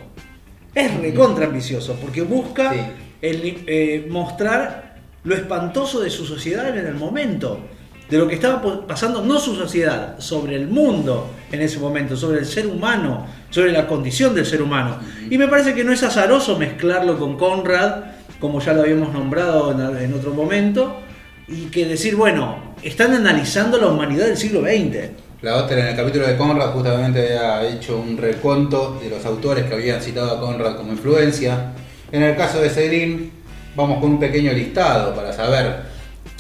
es 0.75 0.95
recontra 1.01 1.47
ambicioso, 1.47 1.97
porque 2.01 2.23
busca 2.23 2.73
Sí. 2.73 2.81
el, 3.23 3.65
eh, 3.67 4.07
mostrar 4.11 4.97
lo 5.25 5.35
espantoso 5.35 6.01
de 6.01 6.11
su 6.11 6.25
sociedad 6.25 6.77
en 6.77 6.87
el 6.87 6.95
momento, 6.95 7.61
de 8.09 8.19
lo 8.19 8.27
que 8.27 8.35
estaba 8.35 8.87
pasando, 8.87 9.23
no 9.23 9.39
su 9.39 9.55
sociedad, 9.55 10.19
sobre 10.19 10.57
el 10.57 10.67
mundo 10.67 11.31
en 11.53 11.61
ese 11.63 11.79
momento, 11.79 12.17
sobre 12.17 12.41
el 12.41 12.47
ser 12.47 12.67
humano, 12.67 13.27
sobre 13.51 13.71
la 13.73 13.87
condición 13.87 14.35
del 14.35 14.47
ser 14.47 14.63
humano. 14.63 14.99
Y 15.31 15.39
me 15.39 15.47
parece 15.47 15.75
que 15.75 15.85
no 15.85 15.93
es 15.93 16.03
azaroso 16.03 16.59
mezclarlo 16.59 17.19
con 17.19 17.37
Conrad, 17.37 18.03
como 18.41 18.61
ya 18.61 18.73
lo 18.73 18.83
habíamos 18.83 19.13
nombrado 19.13 19.73
en, 19.99 20.15
otro 20.15 20.33
momento, 20.33 21.01
y 21.47 21.67
que 21.67 21.85
decir, 21.85 22.17
bueno, 22.17 22.75
están 22.83 23.13
analizando 23.13 23.79
la 23.79 23.89
humanidad 23.89 24.27
del 24.27 24.37
siglo 24.37 24.63
XX. 24.63 25.11
La 25.43 25.57
otra 25.57 25.81
en 25.81 25.87
el 25.89 25.97
capítulo 25.97 26.27
de 26.27 26.37
Conrad 26.37 26.73
justamente 26.73 27.37
había 27.37 27.71
hecho 27.71 27.99
un 27.99 28.17
reconto 28.17 28.99
de 29.03 29.11
los 29.11 29.25
autores 29.25 29.65
que 29.65 29.75
habían 29.75 30.01
citado 30.01 30.37
a 30.37 30.41
Conrad 30.41 30.77
como 30.77 30.93
influencia. 30.93 31.73
En 32.13 32.23
el 32.23 32.37
caso 32.37 32.61
de 32.61 32.71
Serín, 32.71 33.31
vamos 33.75 34.01
con 34.01 34.13
un 34.13 34.21
pequeño 34.21 34.53
listado 34.53 35.15
para 35.15 35.33
saber 35.33 35.91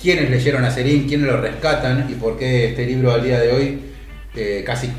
quiénes 0.00 0.30
leyeron 0.30 0.64
a 0.64 0.70
Serín, 0.70 1.06
quiénes 1.06 1.26
lo 1.26 1.40
rescatan 1.40 2.08
y 2.10 2.14
por 2.14 2.38
qué 2.38 2.70
este 2.70 2.86
libro 2.86 3.12
al 3.12 3.22
día 3.22 3.40
de 3.40 3.52
hoy, 3.52 3.80
eh, 4.34 4.62
casi, 4.64 4.90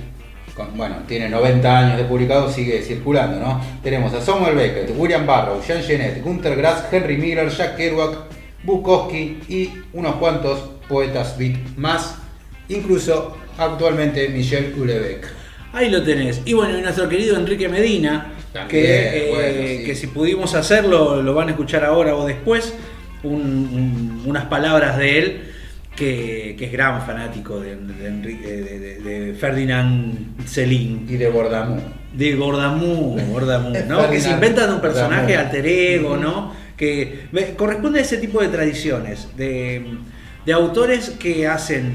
bueno, 0.76 0.97
tiene 1.08 1.30
90 1.30 1.78
años 1.80 1.97
de 1.97 2.04
publicado, 2.06 2.52
sigue 2.52 2.82
circulando, 2.82 3.39
¿no? 3.39 3.62
Tenemos 3.84 4.13
a 4.13 4.21
Samuel 4.21 4.56
Beckett, 4.56 4.91
William 4.95 5.26
Barrow, 5.26 5.62
Jean 5.65 5.82
Genet, 5.84 6.21
Gunter 6.24 6.56
Grass, 6.56 6.86
Henry 6.91 7.17
Miller, 7.17 7.50
Jack 7.50 7.76
Kerouac, 7.78 8.17
Bukowski 8.63 9.39
y 9.50 9.69
unos 9.93 10.15
cuantos 10.15 10.60
poetas 10.88 11.38
beat 11.38 11.58
más, 11.78 12.15
incluso 12.69 13.36
actualmente 13.58 14.30
Michel 14.30 14.74
Houellebecq. 14.78 15.26
Ahí 15.74 15.89
lo 15.89 16.04
tenés. 16.04 16.41
Y 16.45 16.54
bueno, 16.54 16.78
y 16.78 16.82
nuestro 16.82 17.08
querido 17.10 17.38
Enrique 17.38 17.67
Medina, 17.69 18.34
También, 18.54 18.69
que, 18.84 19.32
eh, 19.34 19.78
sí. 19.80 19.86
que 19.86 19.95
si 19.95 20.08
pudimos 20.08 20.54
hacerlo, 20.54 21.22
lo 21.22 21.34
van 21.34 21.47
a 21.47 21.51
escuchar 21.51 21.86
ahora 21.86 22.16
o 22.16 22.26
después, 22.28 22.74
un- 23.24 23.34
un- 23.41 24.24
unas 24.26 24.45
palabras 24.45 24.97
de 24.97 25.20
él, 25.20 25.51
que, 25.96 26.56
que 26.58 26.66
es 26.66 26.72
gran 26.72 27.06
fanático 27.06 27.60
de, 27.60 27.76
de 27.76 28.08
Enrique- 28.08 28.48
de- 28.48 28.80
de- 28.80 29.00
de 29.26 29.34
Ferdinand 29.34 30.46
Celín. 30.48 31.06
Y 31.10 31.18
de 31.18 31.30
Bordamú. 31.30 31.82
De 32.14 32.36
Gordamú, 32.36 33.18
Gordamú, 33.32 33.74
¿no? 33.88 34.10
Que 34.10 34.20
se 34.20 34.30
inventan 34.32 34.74
un 34.74 34.82
personaje 34.82 35.36
alter 35.36 35.66
ego, 35.66 36.18
¿no? 36.18 36.54
Que 36.78 37.26
me- 37.32 37.54
corresponde 37.56 38.00
a 38.00 38.02
ese 38.04 38.18
tipo 38.18 38.42
de 38.42 38.48
tradiciones, 38.48 39.28
de, 39.38 39.84
de 40.46 40.54
autores 40.54 41.12
que 41.12 41.48
hacen 41.48 41.94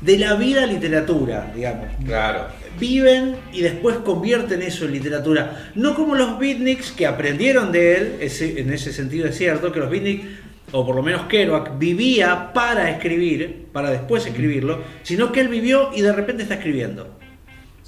de 0.00 0.18
la 0.18 0.34
vida 0.34 0.66
literatura, 0.66 1.52
digamos. 1.54 1.86
Claro. 2.04 2.46
Viven 2.78 3.36
y 3.52 3.62
después 3.62 3.96
convierten 3.98 4.60
eso 4.60 4.84
en 4.84 4.92
literatura. 4.92 5.70
No 5.74 5.94
como 5.94 6.14
los 6.14 6.38
beatniks 6.38 6.90
que 6.92 7.06
aprendieron 7.06 7.72
de 7.72 7.94
él, 7.96 8.12
ese- 8.20 8.60
en 8.60 8.72
ese 8.72 8.92
sentido 8.92 9.26
es 9.28 9.36
cierto, 9.38 9.72
que 9.72 9.78
los 9.80 9.88
beatniks, 9.90 10.24
o 10.72 10.84
por 10.84 10.96
lo 10.96 11.02
menos 11.02 11.22
Kerouac, 11.26 11.78
vivía 11.78 12.52
para 12.52 12.90
escribir, 12.90 13.66
para 13.72 13.90
después 13.90 14.26
escribirlo, 14.26 14.80
sino 15.02 15.30
que 15.32 15.40
él 15.40 15.48
vivió 15.48 15.90
y 15.94 16.02
de 16.02 16.12
repente 16.12 16.42
está 16.42 16.54
escribiendo. 16.54 17.16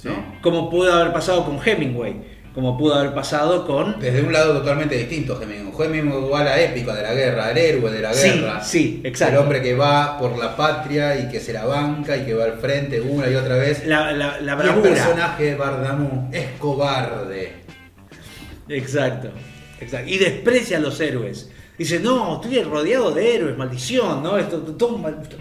¿no? 0.03 0.39
Como 0.41 0.69
pudo 0.69 0.93
haber 0.93 1.11
pasado 1.13 1.45
con 1.45 1.59
Hemingway. 1.63 2.39
Como 2.53 2.77
pudo 2.77 2.95
haber 2.95 3.13
pasado 3.13 3.67
con... 3.67 3.99
Desde 3.99 4.23
un 4.23 4.33
lado 4.33 4.57
totalmente 4.57 4.97
distinto, 4.97 5.39
Hemingway. 5.41 5.87
Hemingway 5.87 6.29
va 6.31 6.39
a 6.39 6.43
la 6.45 6.59
épica 6.61 6.95
de 6.95 7.03
la 7.03 7.13
guerra, 7.13 7.47
al 7.47 7.57
héroe 7.57 7.91
de 7.91 8.01
la 8.01 8.13
Sí, 8.13 8.29
guerra. 8.29 8.63
sí, 8.63 9.01
exacto. 9.03 9.35
El 9.35 9.41
hombre 9.41 9.61
que 9.61 9.75
va 9.75 10.17
por 10.17 10.37
la 10.37 10.55
patria 10.57 11.19
y 11.19 11.29
que 11.29 11.39
se 11.39 11.53
la 11.53 11.65
banca 11.65 12.17
y 12.17 12.25
que 12.25 12.33
va 12.33 12.45
al 12.45 12.53
frente 12.59 12.99
una 13.01 13.29
y 13.29 13.35
otra 13.35 13.55
vez. 13.55 13.85
La, 13.85 14.11
la, 14.13 14.41
la 14.41 14.65
Y 14.65 14.67
el 14.67 14.81
personaje 14.81 15.43
de 15.43 15.55
Bardamú 15.55 16.29
es 16.33 16.47
cobarde. 16.57 17.53
Exacto, 18.67 19.29
exacto. 19.79 20.09
Y 20.09 20.17
desprecia 20.17 20.77
a 20.77 20.79
los 20.79 20.99
héroes. 20.99 21.51
Dice, 21.79 21.99
no, 22.01 22.35
estoy 22.41 22.61
rodeado 22.61 23.11
de 23.11 23.35
héroes, 23.35 23.57
maldición, 23.57 24.21
¿no? 24.21 24.37
Esto, 24.37 24.59
todo, 24.59 24.97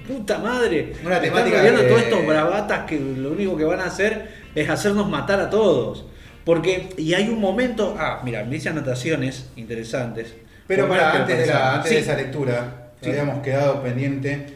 puta 0.07 0.39
madre. 0.39 0.93
Una 1.05 1.18
Me 1.18 1.26
están 1.26 1.45
temática 1.45 1.59
rodeando 1.59 1.82
que- 1.82 1.89
todos 1.89 2.03
estos 2.03 2.26
bravatas 2.26 2.86
que 2.86 2.99
lo 3.01 3.32
único 3.32 3.57
que 3.57 3.64
van 3.64 3.80
a 3.80 3.86
hacer 3.86 4.30
es 4.55 4.70
hacernos 4.70 5.09
matar 5.11 5.41
a 5.41 5.51
todos. 5.51 6.05
Porque, 6.45 6.91
y 6.97 7.12
hay 7.14 7.28
un 7.28 7.41
momento, 7.41 7.97
ah, 7.99 8.20
mira, 8.24 8.45
me 8.45 8.53
dice 8.55 8.68
anotaciones 8.68 9.51
interesantes. 9.57 10.32
Pero 10.68 10.89
para, 10.89 11.12
antes, 11.12 11.39
de, 11.39 11.47
la, 11.47 11.74
antes 11.74 11.89
Sí. 11.91 11.95
de 11.97 12.01
esa 12.03 12.14
lectura, 12.14 12.93
Sí. 13.03 13.11
habíamos 13.11 13.43
quedado 13.43 13.82
pendiente. 13.82 14.47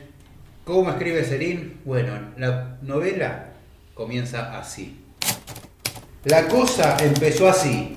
¿Cómo 0.65 0.89
escribe 0.89 1.25
Serín? 1.25 1.81
Bueno, 1.85 2.13
la 2.37 2.77
novela 2.83 3.47
comienza 3.95 4.57
así. 4.57 5.01
La 6.25 6.47
cosa 6.47 6.97
empezó 7.03 7.49
así. 7.49 7.93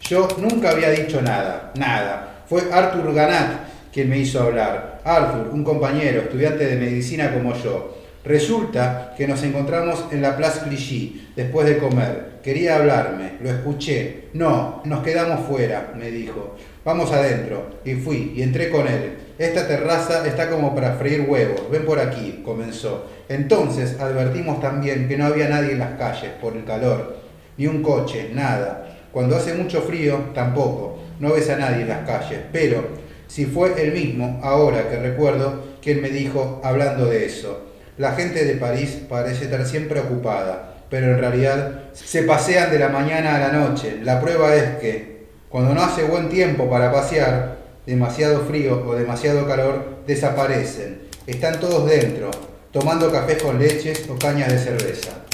Yo 0.00 0.26
nunca 0.38 0.70
había 0.70 0.90
dicho 0.90 1.22
nada, 1.22 1.72
nada. 1.76 2.32
Fue 2.48 2.62
Arthur 2.72 3.12
Ganat 3.12 3.66
quien 3.92 4.10
me 4.10 4.18
hizo 4.18 4.42
hablar. 4.42 5.00
Arthur, 5.04 5.48
un 5.52 5.64
compañero, 5.64 6.20
estudiante 6.20 6.66
de 6.66 6.76
medicina 6.76 7.32
como 7.32 7.54
yo. 7.54 7.96
Resulta 8.26 9.14
que 9.16 9.26
nos 9.26 9.42
encontramos 9.42 10.04
en 10.10 10.20
la 10.20 10.36
Place 10.36 10.60
Clichy 10.64 11.28
después 11.34 11.66
de 11.66 11.78
comer. 11.78 12.40
Quería 12.42 12.76
hablarme, 12.76 13.38
lo 13.40 13.48
escuché. 13.48 14.24
No, 14.34 14.82
nos 14.84 15.02
quedamos 15.02 15.46
fuera, 15.46 15.94
me 15.96 16.10
dijo. 16.10 16.56
Vamos 16.84 17.10
adentro. 17.10 17.78
Y 17.84 17.94
fui, 17.94 18.34
y 18.36 18.42
entré 18.42 18.68
con 18.68 18.86
él. 18.86 19.16
Esta 19.38 19.66
terraza 19.66 20.26
está 20.26 20.50
como 20.50 20.74
para 20.74 20.94
freír 20.96 21.22
huevos. 21.28 21.70
Ven 21.70 21.86
por 21.86 21.98
aquí, 21.98 22.42
comenzó. 22.44 23.06
Entonces 23.28 23.98
advertimos 23.98 24.60
también 24.60 25.08
que 25.08 25.16
no 25.16 25.24
había 25.24 25.48
nadie 25.48 25.72
en 25.72 25.78
las 25.78 25.98
calles 25.98 26.32
por 26.40 26.54
el 26.54 26.64
calor. 26.64 27.16
Ni 27.56 27.66
un 27.66 27.82
coche, 27.82 28.30
nada. 28.34 28.88
Cuando 29.10 29.36
hace 29.36 29.54
mucho 29.54 29.80
frío, 29.80 30.18
tampoco. 30.34 30.98
No 31.20 31.32
ves 31.32 31.48
a 31.50 31.56
nadie 31.56 31.82
en 31.82 31.88
las 31.88 32.06
calles. 32.06 32.40
Pero, 32.52 32.88
si 33.26 33.46
fue 33.46 33.80
el 33.82 33.92
mismo, 33.92 34.40
ahora 34.42 34.88
que 34.88 34.98
recuerdo, 34.98 35.64
quien 35.82 36.00
me 36.02 36.10
dijo 36.10 36.60
hablando 36.64 37.06
de 37.06 37.26
eso. 37.26 37.66
La 37.98 38.12
gente 38.12 38.44
de 38.44 38.54
París 38.54 38.98
parece 39.08 39.44
estar 39.44 39.64
siempre 39.64 40.00
ocupada, 40.00 40.74
pero 40.90 41.12
en 41.12 41.18
realidad 41.18 41.84
se 41.92 42.22
pasean 42.24 42.70
de 42.70 42.78
la 42.78 42.90
mañana 42.90 43.36
a 43.36 43.38
la 43.40 43.52
noche. 43.52 44.00
La 44.02 44.20
prueba 44.20 44.54
es 44.54 44.76
que, 44.76 45.26
cuando 45.48 45.74
no 45.74 45.82
hace 45.82 46.04
buen 46.04 46.28
tiempo 46.28 46.68
para 46.68 46.92
pasear, 46.92 47.56
demasiado 47.86 48.40
frío 48.42 48.84
o 48.86 48.94
demasiado 48.94 49.46
calor, 49.46 50.02
desaparecen. 50.06 51.02
Están 51.26 51.58
todos 51.58 51.88
dentro, 51.88 52.30
tomando 52.70 53.10
café 53.10 53.38
con 53.38 53.58
leches 53.58 54.04
o 54.10 54.18
cañas 54.18 54.52
de 54.52 54.58
cerveza. 54.58 55.25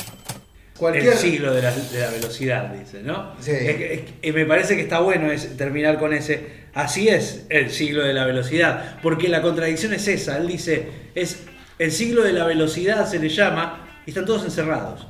El 0.88 1.12
siglo 1.14 1.52
de 1.54 1.62
la, 1.62 1.70
de 1.70 2.00
la 2.00 2.10
velocidad, 2.10 2.68
dice, 2.72 3.02
¿no? 3.02 3.34
Sí. 3.40 3.50
Es 3.52 3.80
es 3.80 4.00
y 4.22 4.32
me 4.32 4.44
parece 4.46 4.76
que 4.76 4.82
está 4.82 5.00
bueno 5.00 5.30
es 5.30 5.56
terminar 5.56 5.98
con 5.98 6.12
ese. 6.12 6.62
Así 6.74 7.08
es 7.08 7.46
el 7.50 7.70
siglo 7.70 8.02
de 8.04 8.14
la 8.14 8.24
velocidad, 8.24 8.98
porque 9.02 9.28
la 9.28 9.42
contradicción 9.42 9.92
es 9.92 10.08
esa. 10.08 10.38
Él 10.38 10.46
dice, 10.48 10.88
es 11.14 11.44
el 11.78 11.92
siglo 11.92 12.22
de 12.22 12.32
la 12.32 12.44
velocidad 12.44 13.06
se 13.08 13.18
le 13.18 13.28
llama 13.28 13.88
y 14.06 14.10
están 14.10 14.24
todos 14.24 14.44
encerrados. 14.44 15.06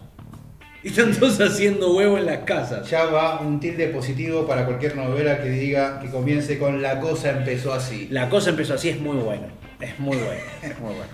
Y 0.85 0.89
están 0.89 1.13
todos 1.13 1.41
haciendo 1.41 1.95
huevo 1.95 2.19
en 2.19 2.27
las 2.27 2.39
casas. 2.39 2.91
Ya 2.91 3.05
va 3.05 3.41
un 3.41 3.61
tilde 3.61 3.87
positivo 3.89 4.47
para 4.49 4.65
cualquier 4.67 4.97
novela 4.97 5.41
que 5.41 5.49
diga 5.49 6.01
que 6.01 6.11
comience 6.11 6.59
con 6.59 6.83
la 6.83 6.99
cosa 6.99 7.31
empezó 7.31 7.73
así. 7.73 8.09
La 8.11 8.29
cosa 8.29 8.51
empezó 8.51 8.75
así, 8.75 8.89
es 8.89 8.99
muy 8.99 9.17
bueno. 9.19 9.47
Es 9.81 9.97
muy 10.01 10.17
bueno. 10.17 10.41
Es 10.63 10.79
muy 10.81 10.95
bueno. 10.95 11.11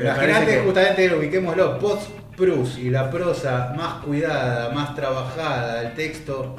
Imagínate 0.00 0.46
que- 0.46 0.60
justamente, 0.60 1.14
ubiquémoslo, 1.14 1.78
post 1.78 2.08
prus 2.36 2.78
y 2.78 2.90
la 2.90 3.10
prosa 3.10 3.72
más 3.76 4.02
cuidada, 4.04 4.70
más 4.70 4.94
trabajada, 4.94 5.82
el 5.82 5.94
texto 5.94 6.56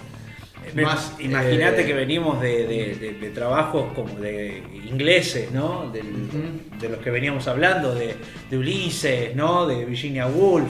más... 0.76 1.14
Imagínate 1.20 1.82
eh, 1.82 1.86
que 1.86 1.94
venimos 1.94 2.40
de, 2.42 2.66
de- 2.66 2.96
de- 2.96 3.14
de 3.14 3.30
trabajos 3.32 3.92
como 3.94 4.14
de 4.16 4.64
ingleses, 4.90 5.52
¿no? 5.52 5.90
Del- 5.92 6.30
De 6.80 6.90
los 6.90 7.00
que 7.00 7.10
veníamos 7.12 7.48
hablando, 7.48 7.94
de, 7.94 8.16
Ulises, 8.52 9.36
¿no? 9.36 9.66
De 9.68 9.84
Virginia 9.86 10.28
Woolf, 10.28 10.70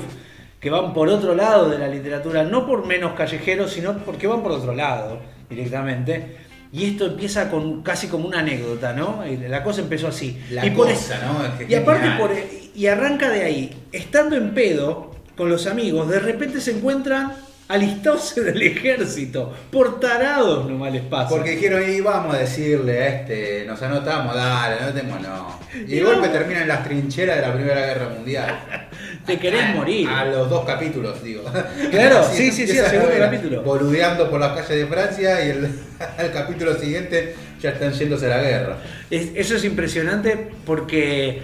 que 0.59 0.69
van 0.69 0.93
por 0.93 1.09
otro 1.09 1.35
lado 1.35 1.69
de 1.69 1.77
la 1.77 1.87
literatura, 1.87 2.43
no 2.43 2.65
por 2.65 2.85
menos 2.87 3.13
callejeros, 3.13 3.71
sino 3.71 3.97
porque 3.99 4.25
van 4.27 4.41
por 4.41 4.53
otro 4.53 4.73
lado 4.73 5.19
directamente. 5.49 6.37
Y 6.71 6.85
esto 6.85 7.05
empieza 7.05 7.51
con 7.51 7.83
casi 7.83 8.07
como 8.07 8.27
una 8.27 8.39
anécdota, 8.39 8.93
¿no? 8.93 9.23
Y 9.27 9.37
La 9.37 9.61
cosa 9.63 9.81
empezó 9.81 10.07
así. 10.07 10.41
La 10.49 10.65
y 10.65 10.71
por 10.71 10.87
cosa, 10.87 11.19
¿no? 11.23 11.45
Es 11.45 11.51
que 11.67 11.71
y 11.71 11.75
aparte 11.75 12.09
por, 12.17 12.31
y 12.75 12.87
arranca 12.87 13.29
de 13.29 13.43
ahí, 13.43 13.75
estando 13.91 14.35
en 14.35 14.53
pedo 14.53 15.11
con 15.37 15.49
los 15.49 15.67
amigos, 15.67 16.09
de 16.09 16.19
repente 16.19 16.61
se 16.61 16.71
encuentran 16.71 17.33
alistados 17.69 18.37
en 18.37 18.49
el 18.49 18.61
ejército, 18.61 19.51
por 19.71 19.99
tarados 19.99 20.69
nomás 20.69 20.91
les 20.93 21.01
pasa. 21.03 21.29
Porque 21.29 21.51
dijeron, 21.51 21.81
y 21.89 22.01
vamos 22.01 22.35
a 22.35 22.39
decirle 22.39 23.01
a 23.01 23.07
este, 23.07 23.65
nos 23.65 23.81
anotamos, 23.81 24.35
dale, 24.35 24.81
anotemos, 24.83 25.17
Y 25.73 25.79
de 25.85 25.95
Y 25.95 25.99
golpe 26.01 26.19
vamos. 26.27 26.33
terminan 26.33 26.63
en 26.63 26.67
las 26.67 26.83
trincheras 26.83 27.37
de 27.37 27.41
la 27.41 27.53
Primera 27.53 27.85
Guerra 27.85 28.09
Mundial. 28.09 28.59
Te 29.25 29.39
querés 29.39 29.73
morir. 29.73 30.07
A 30.09 30.25
los 30.25 30.49
dos 30.49 30.65
capítulos, 30.65 31.23
digo. 31.23 31.43
Claro, 31.89 32.19
Así 32.19 32.51
sí, 32.51 32.67
sí, 32.67 32.73
sí, 32.73 32.77
al 32.79 32.89
segundo 32.89 33.15
capítulo. 33.17 33.63
Boludeando 33.63 34.29
por 34.29 34.39
las 34.41 34.51
calles 34.51 34.69
de 34.81 34.85
Francia 34.87 35.45
y 35.45 35.49
el, 35.51 35.67
al 36.17 36.31
capítulo 36.31 36.75
siguiente 36.77 37.33
ya 37.61 37.69
están 37.71 37.93
yéndose 37.93 38.25
a 38.25 38.37
la 38.37 38.43
guerra. 38.43 38.77
Es- 39.09 39.29
eso 39.35 39.55
es 39.55 39.63
impresionante 39.63 40.49
porque 40.65 41.41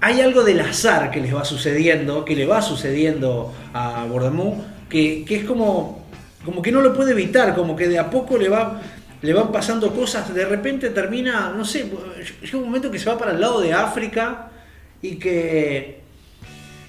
hay 0.00 0.20
algo 0.20 0.44
del 0.44 0.60
azar 0.60 1.10
que 1.10 1.20
les 1.20 1.34
va 1.34 1.44
sucediendo, 1.44 2.24
que 2.24 2.36
le 2.36 2.46
va 2.46 2.62
sucediendo 2.62 3.52
a 3.72 4.04
Bordamú, 4.04 4.64
que, 4.88 5.24
que 5.24 5.36
es 5.36 5.44
como, 5.44 6.06
como 6.44 6.62
que 6.62 6.72
no 6.72 6.80
lo 6.80 6.94
puede 6.94 7.12
evitar, 7.12 7.54
como 7.54 7.74
que 7.76 7.88
de 7.88 7.98
a 7.98 8.10
poco 8.10 8.38
le 8.38 8.48
va 8.48 8.80
le 9.20 9.32
van 9.32 9.50
pasando 9.50 9.92
cosas, 9.92 10.32
de 10.32 10.44
repente 10.44 10.90
termina, 10.90 11.52
no 11.56 11.64
sé, 11.64 11.90
llega 12.42 12.58
un 12.58 12.64
momento 12.64 12.90
que 12.90 12.98
se 12.98 13.10
va 13.10 13.18
para 13.18 13.32
el 13.32 13.40
lado 13.40 13.60
de 13.60 13.72
África 13.72 14.50
y 15.02 15.16
que... 15.16 15.98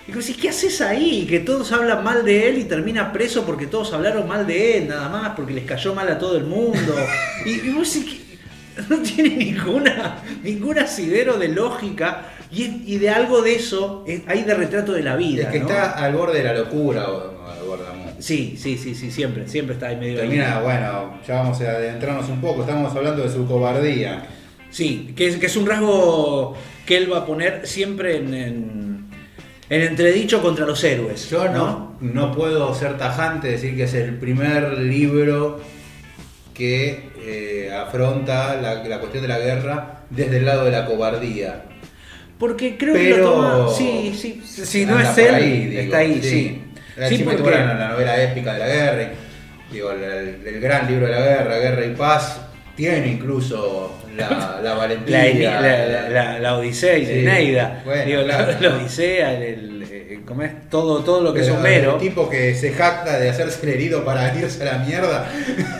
Y 0.07 0.12
que 0.12 0.36
¿qué 0.36 0.49
haces 0.49 0.82
ahí? 0.82 1.28
Que 1.28 1.39
todos 1.39 1.72
hablan 1.72 2.03
mal 2.03 2.26
de 2.26 2.49
él 2.49 2.57
y 2.57 2.64
termina 2.64 3.14
preso 3.14 3.45
porque 3.45 3.68
todos 3.68 3.93
hablaron 3.93 4.28
mal 4.28 4.45
de 4.47 4.80
él, 4.80 4.88
nada 4.88 5.07
más, 5.07 5.36
porque 5.36 5.53
les 5.53 5.66
cayó 5.66 5.93
mal 5.93 6.07
a 6.10 6.18
todo 6.18 6.38
el 6.38 6.45
mundo. 6.45 6.95
Y, 7.45 7.51
y 7.51 7.70
vos 7.70 7.93
decís 7.93 8.22
no 8.90 8.98
tiene 9.00 9.36
ninguna, 9.36 10.18
ningún 10.44 10.80
asidero 10.80 11.38
de 11.38 11.50
lógica 11.50 12.26
y, 12.52 12.98
de 12.98 13.10
algo 13.10 13.42
de 13.42 13.56
eso 13.56 14.04
es- 14.08 14.22
hay 14.28 14.44
de 14.44 14.54
retrato 14.56 14.94
de 14.94 15.04
la 15.04 15.16
vida. 15.16 15.44
Es 15.44 15.50
que 15.50 15.60
¿no? 15.60 15.68
está 15.68 15.92
al 15.92 16.14
borde 16.14 16.40
de 16.40 16.44
la 16.44 16.54
locura, 16.54 17.08
Bordamú. 17.66 18.06
Sí, 18.20 18.56
sí, 18.58 18.78
sí, 18.78 18.96
sí, 18.96 19.12
siempre, 19.12 19.48
siempre 19.48 19.74
está 19.76 19.88
ahí 19.88 19.96
medio 19.98 20.14
ahí. 20.22 20.28
Termina, 20.30 20.60
bueno, 20.62 21.20
ya 21.28 21.36
vamos 21.36 21.62
a 21.62 21.70
adentrarnos 21.70 22.28
un 22.30 22.42
poco, 22.42 22.62
estamos 22.62 22.96
hablando 22.96 23.22
de 23.24 23.30
su 23.30 23.46
cobardía. 23.46 24.26
Sí, 24.72 25.14
que 25.16 25.28
es, 25.28 25.38
que 25.38 25.46
es 25.48 25.56
un 25.56 25.66
rasgo 25.68 26.56
que 26.86 26.98
él 26.98 27.12
va 27.12 27.20
a 27.20 27.26
poner 27.26 27.68
siempre 27.68 28.18
en, 28.18 28.34
en, 28.34 29.06
en 29.70 29.82
entredicho 29.82 30.42
contra 30.42 30.66
los 30.66 30.84
héroes. 30.84 31.30
Yo 31.30 31.48
no, 31.50 31.96
no 32.02 32.32
puedo 32.36 32.74
ser 32.74 32.98
tajante, 32.98 33.48
decir 33.50 33.76
que 33.76 33.84
es 33.84 33.94
el 33.94 34.16
primer 34.16 34.78
libro 34.80 35.60
que 36.60 37.10
eh, 37.26 37.72
afronta 37.74 38.55
la, 38.62 38.84
la 38.84 38.99
cuestión 38.99 39.22
de 39.24 39.30
la 39.30 39.39
guerra 39.39 40.01
desde 40.10 40.38
el 40.38 40.45
lado 40.45 40.66
de 40.66 40.72
la 40.72 40.86
cobardía. 40.86 41.64
Porque 42.38 42.78
creo 42.78 42.93
que 42.93 43.10
lo 43.18 43.32
toma. 43.32 43.68
Sí, 43.76 44.14
sí, 44.16 44.41
si 44.45 44.86
no 44.86 44.99
es 44.99 45.18
él, 45.18 45.34
ahí, 45.36 45.66
digo, 45.68 45.82
está 45.82 45.97
ahí, 45.99 46.20
sí. 46.22 46.62
La 46.97 47.07
Sí, 47.07 47.20
porque- 47.24 47.38
Turan, 47.41 47.80
la 47.80 47.88
novela 47.89 48.22
épica 48.22 48.53
de 48.53 48.60
la 48.60 48.68
guerra, 48.68 49.10
digo, 49.72 49.91
el, 49.91 50.03
el- 50.03 50.47
el 50.47 50.60
gran 50.60 50.86
libro 50.88 51.05
de 51.07 51.12
la 51.14 51.20
guerra, 51.22 51.57
Guerra 51.60 51.86
y 51.86 51.95
Paz, 51.95 52.41
tiene 52.76 53.07
incluso 53.07 53.97
la, 54.18 54.60
la 54.62 54.74
valentía. 54.76 55.62
La, 55.62 55.62
la, 55.62 55.86
la- 55.86 56.10
la- 56.10 56.39
la 56.39 56.57
Odisea 56.57 56.97
y 56.97 57.05
Sí, 57.05 57.22
la 57.24 57.39
Eneida. 57.39 57.82
bueno, 57.86 58.05
Digo, 58.05 58.22
la- 58.24 58.38
claro. 58.45 58.57
la, 58.60 58.76
Odisea, 58.78 59.34
el, 59.34 59.68
el- 60.30 60.36
eh, 60.36 60.36
¿cómo 60.36 60.44
es? 60.44 60.70
Todo, 60.70 61.00
todo 61.04 61.22
lo 61.22 61.34
que 61.34 61.42
es 61.42 61.48
Pero 61.48 61.60
Homero. 61.60 61.94
El 61.94 62.00
tipo 62.00 62.30
que 62.30 62.56
se 62.56 62.72
jacta 62.72 63.20
de 63.20 63.30
hacerse 63.30 63.60
el 63.64 63.74
herido 63.74 64.06
para 64.06 64.34
irse 64.38 64.62
a 64.68 64.78
la 64.78 64.86
mierda. 64.86 65.30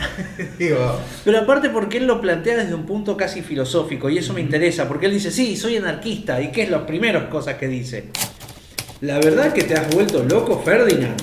digo, 0.60 1.00
Pero 1.24 1.40
aparte 1.40 1.70
porque 1.70 1.98
él 1.98 2.08
lo 2.08 2.20
plantea 2.20 2.58
desde 2.58 2.74
un 2.74 2.86
punto 2.86 3.16
casi 3.16 3.42
filosófico 3.42 4.10
y 4.10 4.18
eso 4.18 4.34
me 4.34 4.42
interesa, 4.42 4.88
porque 4.88 5.06
él 5.06 5.14
dice, 5.14 5.32
sí, 5.32 5.56
soy 5.56 5.78
anarquista, 5.78 6.42
¿y 6.42 6.52
qué 6.52 6.64
es 6.64 6.70
las 6.70 6.82
primeras 6.84 7.26
cosas 7.26 7.56
que 7.56 7.68
dice? 7.68 8.06
¿La 9.02 9.18
verdad 9.20 9.54
que 9.54 9.64
te 9.64 9.76
has 9.76 9.90
vuelto 9.94 10.24
loco, 10.24 10.62
Ferdinand? 10.64 11.22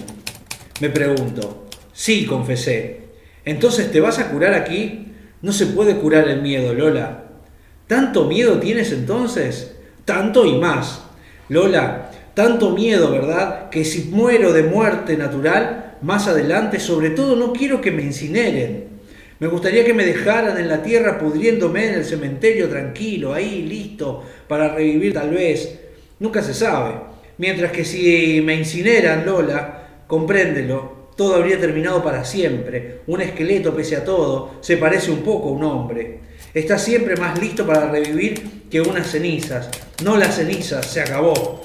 Me 0.80 0.88
pregunto. 0.88 1.68
Sí, 1.92 2.26
confesé. 2.26 3.00
Entonces, 3.44 3.90
¿te 3.90 4.00
vas 4.00 4.18
a 4.18 4.28
curar 4.30 4.54
aquí? 4.54 5.12
No 5.42 5.52
se 5.52 5.66
puede 5.66 5.96
curar 5.96 6.28
el 6.28 6.42
miedo, 6.42 6.72
Lola. 6.74 7.24
¿Tanto 7.86 8.24
miedo 8.24 8.58
tienes 8.58 8.92
entonces? 8.92 9.76
Tanto 10.04 10.44
y 10.44 10.54
más. 10.58 11.02
Lola, 11.48 12.05
tanto 12.36 12.72
miedo, 12.72 13.10
¿verdad? 13.10 13.70
Que 13.70 13.82
si 13.82 14.10
muero 14.10 14.52
de 14.52 14.62
muerte 14.62 15.16
natural, 15.16 15.96
más 16.02 16.28
adelante, 16.28 16.78
sobre 16.78 17.08
todo 17.08 17.34
no 17.34 17.54
quiero 17.54 17.80
que 17.80 17.90
me 17.90 18.02
incineren. 18.02 18.88
Me 19.38 19.46
gustaría 19.46 19.86
que 19.86 19.94
me 19.94 20.04
dejaran 20.04 20.58
en 20.58 20.68
la 20.68 20.82
tierra 20.82 21.18
pudriéndome 21.18 21.88
en 21.88 21.94
el 21.94 22.04
cementerio 22.04 22.68
tranquilo, 22.68 23.32
ahí 23.32 23.62
listo, 23.62 24.22
para 24.48 24.74
revivir 24.74 25.14
tal 25.14 25.30
vez. 25.30 25.78
Nunca 26.18 26.42
se 26.42 26.52
sabe. 26.52 26.96
Mientras 27.38 27.72
que 27.72 27.86
si 27.86 28.42
me 28.44 28.54
incineran, 28.54 29.24
Lola, 29.24 30.02
compréndelo, 30.06 31.08
todo 31.16 31.36
habría 31.36 31.58
terminado 31.58 32.04
para 32.04 32.22
siempre. 32.26 33.00
Un 33.06 33.22
esqueleto, 33.22 33.74
pese 33.74 33.96
a 33.96 34.04
todo, 34.04 34.56
se 34.60 34.76
parece 34.76 35.10
un 35.10 35.22
poco 35.22 35.48
a 35.48 35.52
un 35.52 35.64
hombre. 35.64 36.20
Está 36.52 36.76
siempre 36.76 37.16
más 37.16 37.40
listo 37.40 37.66
para 37.66 37.90
revivir 37.90 38.66
que 38.68 38.82
unas 38.82 39.10
cenizas. 39.10 39.70
No 40.04 40.18
las 40.18 40.36
cenizas, 40.36 40.84
se 40.84 41.00
acabó. 41.00 41.62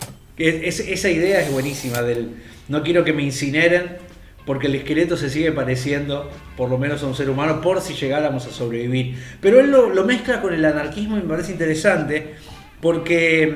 Es- 0.48 0.80
esa 0.80 1.10
idea 1.10 1.42
es 1.42 1.52
buenísima 1.52 2.02
del 2.02 2.30
no 2.68 2.84
quiero 2.84 3.04
que 3.04 3.14
me 3.14 3.24
incineren 3.24 3.98
porque 4.46 4.68
el 4.68 4.76
esqueleto 4.76 5.18
se 5.18 5.30
sigue 5.30 5.52
pareciendo 5.52 6.32
por 6.58 6.70
lo 6.70 6.78
menos 6.78 7.04
a 7.04 7.08
un 7.08 7.16
ser 7.16 7.30
humano 7.30 7.62
por 7.62 7.80
si 7.82 7.94
llegáramos 7.94 8.46
a 8.48 8.52
sobrevivir. 8.52 9.16
Pero 9.40 9.60
él 9.60 9.70
lo, 9.72 9.90
lo 9.94 10.04
mezcla 10.06 10.42
con 10.42 10.54
el 10.54 10.66
anarquismo 10.66 11.18
y 11.18 11.22
me 11.22 11.28
parece 11.28 11.52
interesante 11.52 12.34
porque, 12.82 13.56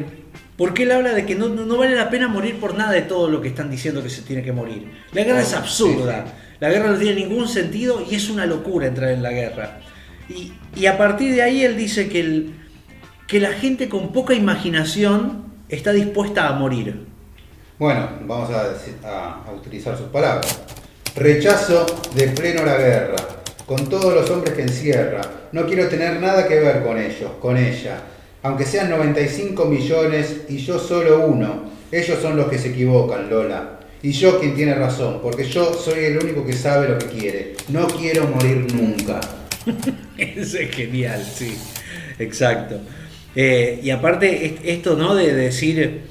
porque 0.57 0.83
él 0.83 0.91
habla 0.91 1.13
de 1.13 1.25
que 1.25 1.33
no, 1.35 1.49
no- 1.49 1.65
no 1.65 1.77
vale 1.77 1.95
la 1.95 2.09
pena 2.09 2.27
morir 2.27 2.55
por 2.59 2.75
nada 2.75 2.91
de 2.91 3.01
todo 3.01 3.29
lo 3.29 3.41
que 3.41 3.47
están 3.47 3.71
diciendo 3.71 4.03
que 4.03 4.09
se 4.09 4.21
tiene 4.21 4.43
que 4.43 4.51
morir. 4.51 4.91
La 5.13 5.23
guerra 5.23 5.41
es 5.41 5.53
absurda, 5.53 6.25
la 6.59 6.69
guerra 6.69 6.91
no 6.91 6.97
tiene 6.97 7.15
ningún 7.21 7.47
sentido 7.47 8.05
y 8.09 8.15
es 8.15 8.29
una 8.29 8.45
locura 8.45 8.85
entrar 8.87 9.09
en 9.11 9.23
la 9.23 9.31
guerra. 9.31 9.79
Y, 10.29 10.53
y 10.75 10.85
a 10.85 10.97
partir 10.97 11.33
de 11.33 11.41
ahí 11.41 11.63
él 11.63 11.77
dice 11.77 12.09
que, 12.09 12.19
el- 12.19 12.51
que 13.27 13.39
la 13.39 13.53
gente 13.53 13.89
con 13.89 14.11
poca 14.13 14.33
imaginación 14.35 15.45
está 15.69 15.91
dispuesta 15.91 16.47
a 16.47 16.53
morir. 16.53 17.05
Bueno, 17.77 18.07
vamos 18.25 18.49
a, 18.51 18.69
decir- 18.69 18.95
a- 19.03 19.43
a 19.47 19.51
utilizar 19.51 19.97
sus 19.97 20.07
palabras. 20.07 20.59
Rechazo 21.15 21.85
de 22.15 22.27
pleno 22.29 22.63
la 22.65 22.77
guerra, 22.77 23.15
con 23.65 23.87
todos 23.89 24.13
los 24.13 24.29
hombres 24.29 24.53
que 24.53 24.61
encierra. 24.63 25.21
No 25.51 25.65
quiero 25.65 25.87
tener 25.87 26.19
nada 26.21 26.47
que 26.47 26.59
ver 26.59 26.83
con 26.83 26.97
ellos, 26.97 27.31
con 27.41 27.57
ella. 27.57 27.99
Aunque 28.43 28.65
sean 28.65 28.89
95 28.89 29.65
millones 29.65 30.41
y 30.49 30.57
yo 30.57 30.77
solo 30.77 31.25
uno. 31.25 31.73
Ellos 31.91 32.19
son 32.21 32.35
los 32.35 32.47
que 32.47 32.57
se 32.57 32.69
equivocan, 32.69 33.29
Lola. 33.29 33.79
Y 34.03 34.11
yo 34.11 34.39
quien 34.39 34.55
tiene 34.55 34.75
razón, 34.75 35.19
porque 35.21 35.45
yo 35.45 35.73
soy 35.73 36.05
el 36.05 36.17
único 36.19 36.45
que 36.45 36.53
sabe 36.53 36.89
lo 36.89 36.97
que 36.99 37.07
quiere. 37.07 37.55
No 37.69 37.87
quiero 37.87 38.27
morir 38.27 38.67
nunca. 38.73 39.19
Eso 40.17 40.57
es 40.59 40.69
genial, 40.75 41.23
sí. 41.23 41.57
Exacto. 42.19 42.79
Eh, 43.35 43.79
y 43.83 43.89
aparte, 43.89 44.45
es- 44.45 44.53
esto, 44.63 44.95
¿no? 44.95 45.13
De 45.15 45.33
decir 45.33 46.01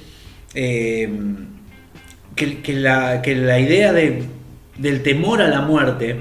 eh, 0.54 1.08
que, 2.36 2.60
que 2.62 2.72
la, 2.74 3.22
que 3.22 3.34
la 3.34 3.58
idea 3.58 3.92
de- 3.92 4.22
del 4.78 5.02
temor 5.02 5.40
a 5.42 5.48
la 5.48 5.60
muerte 5.62 6.16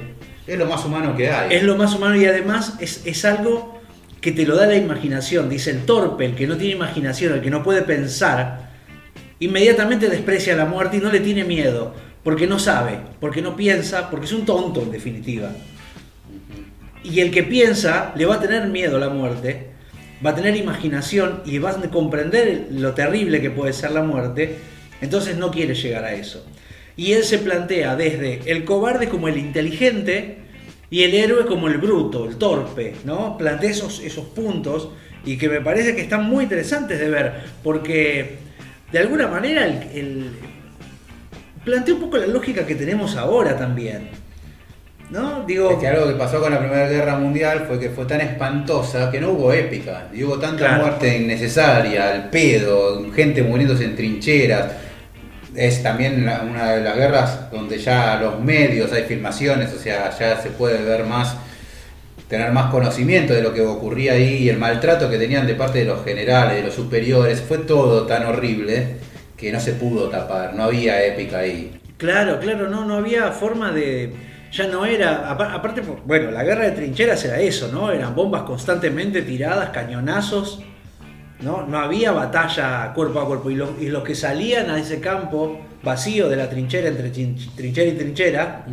Es 0.48 0.58
lo 0.58 0.66
más 0.66 0.86
humano 0.86 1.16
que 1.16 1.30
hay. 1.30 1.54
es 1.56 1.64
lo 1.64 1.76
más 1.76 1.94
humano 1.96 2.16
y 2.16 2.26
además 2.26 2.76
es, 2.80 3.02
es 3.06 3.26
algo 3.26 3.82
que 4.22 4.32
te 4.32 4.46
lo 4.46 4.56
da 4.56 4.66
la 4.68 4.76
imaginación. 4.76 5.50
Dice 5.50 5.72
el 5.72 5.86
torpe, 5.86 6.26
el 6.26 6.36
que 6.36 6.48
no 6.48 6.56
tiene 6.58 6.76
imaginación, 6.76 7.34
el 7.34 7.42
que 7.42 7.50
no 7.50 7.62
puede 7.64 7.82
pensar, 7.82 8.72
inmediatamente 9.40 10.08
desprecia 10.10 10.56
la 10.56 10.66
muerte 10.66 10.98
y 10.98 11.00
no 11.02 11.12
le 11.12 11.20
tiene 11.20 11.44
miedo, 11.44 11.94
porque 12.24 12.48
no 12.48 12.58
sabe, 12.60 13.00
porque 13.20 13.42
no 13.42 13.56
piensa, 13.58 14.10
porque 14.10 14.26
es 14.28 14.32
un 14.32 14.46
tonto 14.46 14.82
en 14.82 14.92
definitiva. 14.92 15.50
Y 17.04 17.20
el 17.20 17.32
que 17.32 17.44
piensa 17.44 18.14
le 18.16 18.26
va 18.26 18.36
a 18.36 18.40
tener 18.40 18.68
miedo 18.70 18.96
a 18.96 19.00
la 19.00 19.10
muerte, 19.10 19.72
va 20.26 20.32
a 20.32 20.36
tener 20.36 20.56
imaginación 20.56 21.42
y 21.46 21.58
va 21.58 21.72
a 21.72 21.90
comprender 21.90 22.68
lo 22.72 22.94
terrible 22.94 23.42
que 23.42 23.50
puede 23.50 23.74
ser 23.74 23.92
la 23.92 24.04
muerte, 24.04 24.58
entonces 25.02 25.38
no 25.38 25.52
quiere 25.52 25.76
llegar 25.76 26.06
a 26.06 26.14
eso. 26.14 26.46
Y 26.96 27.14
él 27.14 27.24
se 27.24 27.40
plantea 27.40 27.96
desde 27.96 28.42
el 28.46 28.66
cobarde 28.66 29.10
como 29.10 29.28
el 29.28 29.38
inteligente 29.38 30.38
y 30.90 31.04
el 31.04 31.14
héroe 31.16 31.46
como 31.46 31.68
el 31.68 31.78
bruto, 31.78 32.28
el 32.28 32.38
torpe, 32.38 32.94
¿no? 33.04 33.38
Plantea 33.38 33.72
esos, 33.72 34.00
esos 34.00 34.26
puntos 34.26 34.90
y 35.26 35.38
que 35.38 35.50
me 35.50 35.62
parece 35.62 35.96
que 35.96 36.02
están 36.02 36.26
muy 36.26 36.44
interesantes 36.44 37.00
de 37.00 37.10
ver, 37.10 37.34
porque 37.64 38.38
de 38.92 39.00
alguna 39.00 39.28
manera 39.28 39.66
el, 39.66 40.30
plantea 41.64 41.96
un 41.96 42.02
poco 42.02 42.18
la 42.18 42.28
lógica 42.28 42.66
que 42.66 42.76
tenemos 42.76 43.16
ahora 43.16 43.58
también. 43.58 44.23
¿No? 45.10 45.44
Digo, 45.46 45.72
Es 45.72 45.78
que 45.78 45.88
algo 45.88 46.08
que 46.08 46.14
pasó 46.16 46.40
con 46.42 46.52
la 46.52 46.60
Primera 46.60 46.88
Guerra 46.90 47.18
Mundial 47.18 47.66
fue 47.68 47.80
que 47.80 47.90
fue 47.90 48.06
tan 48.06 48.22
espantosa 48.22 49.12
que 49.12 49.20
no 49.22 49.32
hubo 49.32 49.54
épica. 49.54 50.08
Y 50.14 50.24
hubo 50.24 50.40
tanta 50.40 50.58
Claro. 50.66 50.86
muerte 50.86 51.18
innecesaria, 51.18 52.10
al 52.10 52.30
pedo, 52.30 53.06
gente 53.14 53.44
muriéndose 53.44 53.84
en 53.86 53.96
trincheras. 53.96 54.72
Es 55.56 55.84
también 55.84 56.26
la- 56.26 56.42
una 56.42 56.72
de 56.72 56.82
las 56.84 56.96
guerras 56.98 57.52
donde 57.52 57.78
ya 57.78 58.20
los 58.20 58.40
medios, 58.40 58.92
hay 58.92 59.04
filmaciones, 59.04 59.72
o 59.74 59.78
sea, 59.78 60.10
ya 60.18 60.42
se 60.42 60.50
puede 60.50 60.84
ver 60.84 61.04
más, 61.06 61.36
tener 62.28 62.52
más 62.52 62.72
conocimiento 62.72 63.36
de 63.36 63.44
lo 63.44 63.54
que 63.54 63.62
ocurría 63.62 64.14
ahí 64.14 64.38
y 64.38 64.50
el 64.50 64.58
maltrato 64.58 65.12
que 65.12 65.20
tenían 65.20 65.46
de 65.46 65.54
parte 65.54 65.80
de 65.80 65.86
los 65.86 66.04
generales, 66.04 66.56
de 66.56 66.64
los 66.64 66.74
superiores. 66.74 67.40
Fue 67.42 67.60
todo 67.60 68.08
tan 68.08 68.26
horrible 68.26 68.96
que 69.38 69.52
no 69.52 69.60
se 69.60 69.74
pudo 69.74 70.10
tapar, 70.10 70.56
no 70.56 70.64
había 70.64 71.06
épica 71.06 71.40
ahí. 71.40 71.80
Claro, 71.98 72.40
claro, 72.40 72.68
no, 72.68 72.84
no 72.86 72.96
había 72.98 73.32
forma 73.32 73.72
de. 73.72 74.12
Ya 74.54 74.68
no 74.68 74.86
era. 74.86 75.30
apa- 75.30 75.52
Aparte, 75.54 75.82
bueno, 75.82 76.30
la 76.32 76.44
guerra 76.44 76.66
de 76.66 76.72
trincheras 76.72 77.26
era 77.26 77.40
eso, 77.40 77.70
¿no? 77.72 77.92
Eran 77.92 78.14
bombas 78.16 78.44
constantemente 78.44 79.22
tiradas, 79.24 79.70
cañonazos. 79.70 80.62
¿no? 81.42 81.66
No 81.68 81.78
había 81.80 82.14
batalla 82.14 82.94
cuerpo 82.94 83.20
a 83.20 83.28
cuerpo. 83.28 83.52
Y, 83.52 83.56
los- 83.56 83.72
y 83.82 83.90
los 83.90 84.02
que 84.04 84.16
salían 84.16 84.70
a 84.70 84.80
ese 84.80 85.02
campo 85.02 85.60
vacío 85.84 86.30
de 86.30 86.38
la 86.38 86.50
trinchera 86.50 86.88
entre 86.88 87.10
trinchera 87.10 87.90
y 87.90 87.98
trinchera, 87.98 88.66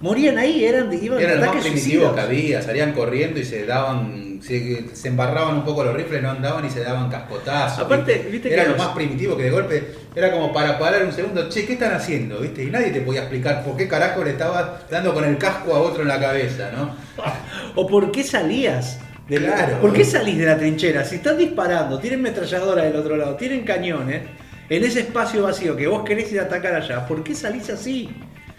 morían 0.00 0.36
ahí, 0.38 0.64
eran, 0.64 0.92
iban 0.92 1.18
Era 1.20 1.34
lo 1.36 1.40
más 1.46 1.50
primitivo 1.62 1.80
suicidas. 2.04 2.14
que 2.14 2.20
había, 2.20 2.62
salían 2.62 2.92
corriendo 2.92 3.40
y 3.40 3.44
se 3.44 3.64
daban, 3.64 4.40
se, 4.42 4.94
se 4.94 5.08
embarraban 5.08 5.56
un 5.56 5.64
poco 5.64 5.82
los 5.84 5.94
rifles, 5.94 6.22
no 6.22 6.30
andaban 6.30 6.64
y 6.66 6.70
se 6.70 6.80
daban 6.84 7.08
cascotazos. 7.10 7.84
Aparte, 7.84 8.28
viste 8.30 8.52
era 8.52 8.64
que 8.64 8.68
lo 8.70 8.76
los- 8.76 8.84
más 8.86 8.94
primitivo 8.94 9.36
que 9.36 9.44
de 9.44 9.50
golpe 9.50 9.82
era 10.14 10.30
como 10.30 10.52
para 10.52 10.78
parar 10.78 11.04
un 11.04 11.12
segundo, 11.12 11.48
che, 11.48 11.64
¿qué 11.64 11.74
están 11.74 11.94
haciendo? 11.94 12.38
¿Viste? 12.40 12.64
Y 12.64 12.66
nadie 12.70 12.90
te 12.90 13.00
podía 13.00 13.20
explicar 13.22 13.64
por 13.64 13.76
qué 13.76 13.88
carajo 13.88 14.22
le 14.22 14.30
estaba 14.30 14.80
dando 14.90 15.14
con 15.14 15.24
el 15.24 15.38
casco 15.38 15.74
a 15.74 15.80
otro 15.80 16.02
en 16.02 16.08
la 16.08 16.20
cabeza, 16.20 16.70
¿no? 16.76 16.94
¿O 17.74 17.86
por 17.86 18.10
qué 18.12 18.22
salías? 18.24 18.98
de 19.28 19.40
la- 19.40 19.54
Claro. 19.54 19.80
¿Por 19.80 19.94
qué 19.94 20.04
salís 20.04 20.36
de 20.36 20.44
la 20.44 20.58
trinchera? 20.58 21.02
Si 21.02 21.14
están 21.16 21.38
disparando, 21.38 21.98
tienen 21.98 22.20
metralladora 22.20 22.82
del 22.84 22.94
otro 22.96 23.16
lado, 23.16 23.36
tienen 23.36 23.64
cañones, 23.64 24.20
en 24.68 24.84
ese 24.84 25.00
espacio 25.00 25.44
vacío 25.44 25.74
que 25.76 25.86
vos 25.86 26.04
querés 26.04 26.30
ir 26.30 26.40
a 26.40 26.42
atacar 26.42 26.74
allá, 26.74 27.06
¿por 27.06 27.24
qué 27.24 27.34
salís 27.34 27.70
así? 27.70 28.10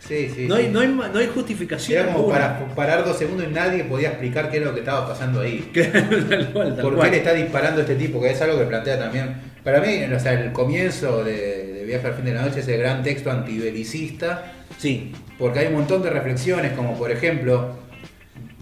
Sí, 0.07 0.31
sí. 0.35 0.47
No 0.47 0.55
hay, 0.55 0.65
sí. 0.65 0.71
no 0.71 0.79
hay, 0.81 0.87
no 0.87 1.17
hay 1.17 1.27
justificación. 1.27 2.03
Era 2.03 2.13
como 2.13 2.29
para 2.29 2.67
parar 2.75 3.03
dos 3.03 3.17
segundos 3.17 3.47
y 3.49 3.53
nadie 3.53 3.83
podía 3.85 4.09
explicar 4.09 4.51
qué 4.51 4.57
era 4.57 4.67
lo 4.67 4.73
que 4.73 4.81
estaba 4.81 5.07
pasando 5.07 5.41
ahí. 5.41 5.71
Tal 5.73 6.51
cual, 6.53 6.75
tal 6.75 6.81
¿Por 6.83 7.01
qué 7.01 7.11
le 7.11 7.17
está 7.17 7.33
disparando 7.33 7.81
este 7.81 7.95
tipo? 7.95 8.21
Que 8.21 8.31
es 8.31 8.41
algo 8.41 8.59
que 8.59 8.65
plantea 8.65 8.99
también. 8.99 9.35
Para 9.63 9.81
mí, 9.81 10.03
o 10.03 10.19
sea, 10.19 10.33
el 10.33 10.51
comienzo 10.51 11.23
de, 11.23 11.73
de 11.73 11.85
Viaje 11.85 12.07
al 12.07 12.13
fin 12.13 12.25
de 12.25 12.33
la 12.33 12.43
noche 12.43 12.59
es 12.59 12.67
el 12.67 12.79
gran 12.79 13.01
texto 13.01 13.31
antibelicista. 13.31 14.53
Sí, 14.77 15.13
Porque 15.37 15.59
hay 15.59 15.67
un 15.67 15.73
montón 15.73 16.03
de 16.03 16.09
reflexiones, 16.09 16.73
como 16.73 16.97
por 16.97 17.11
ejemplo, 17.11 17.75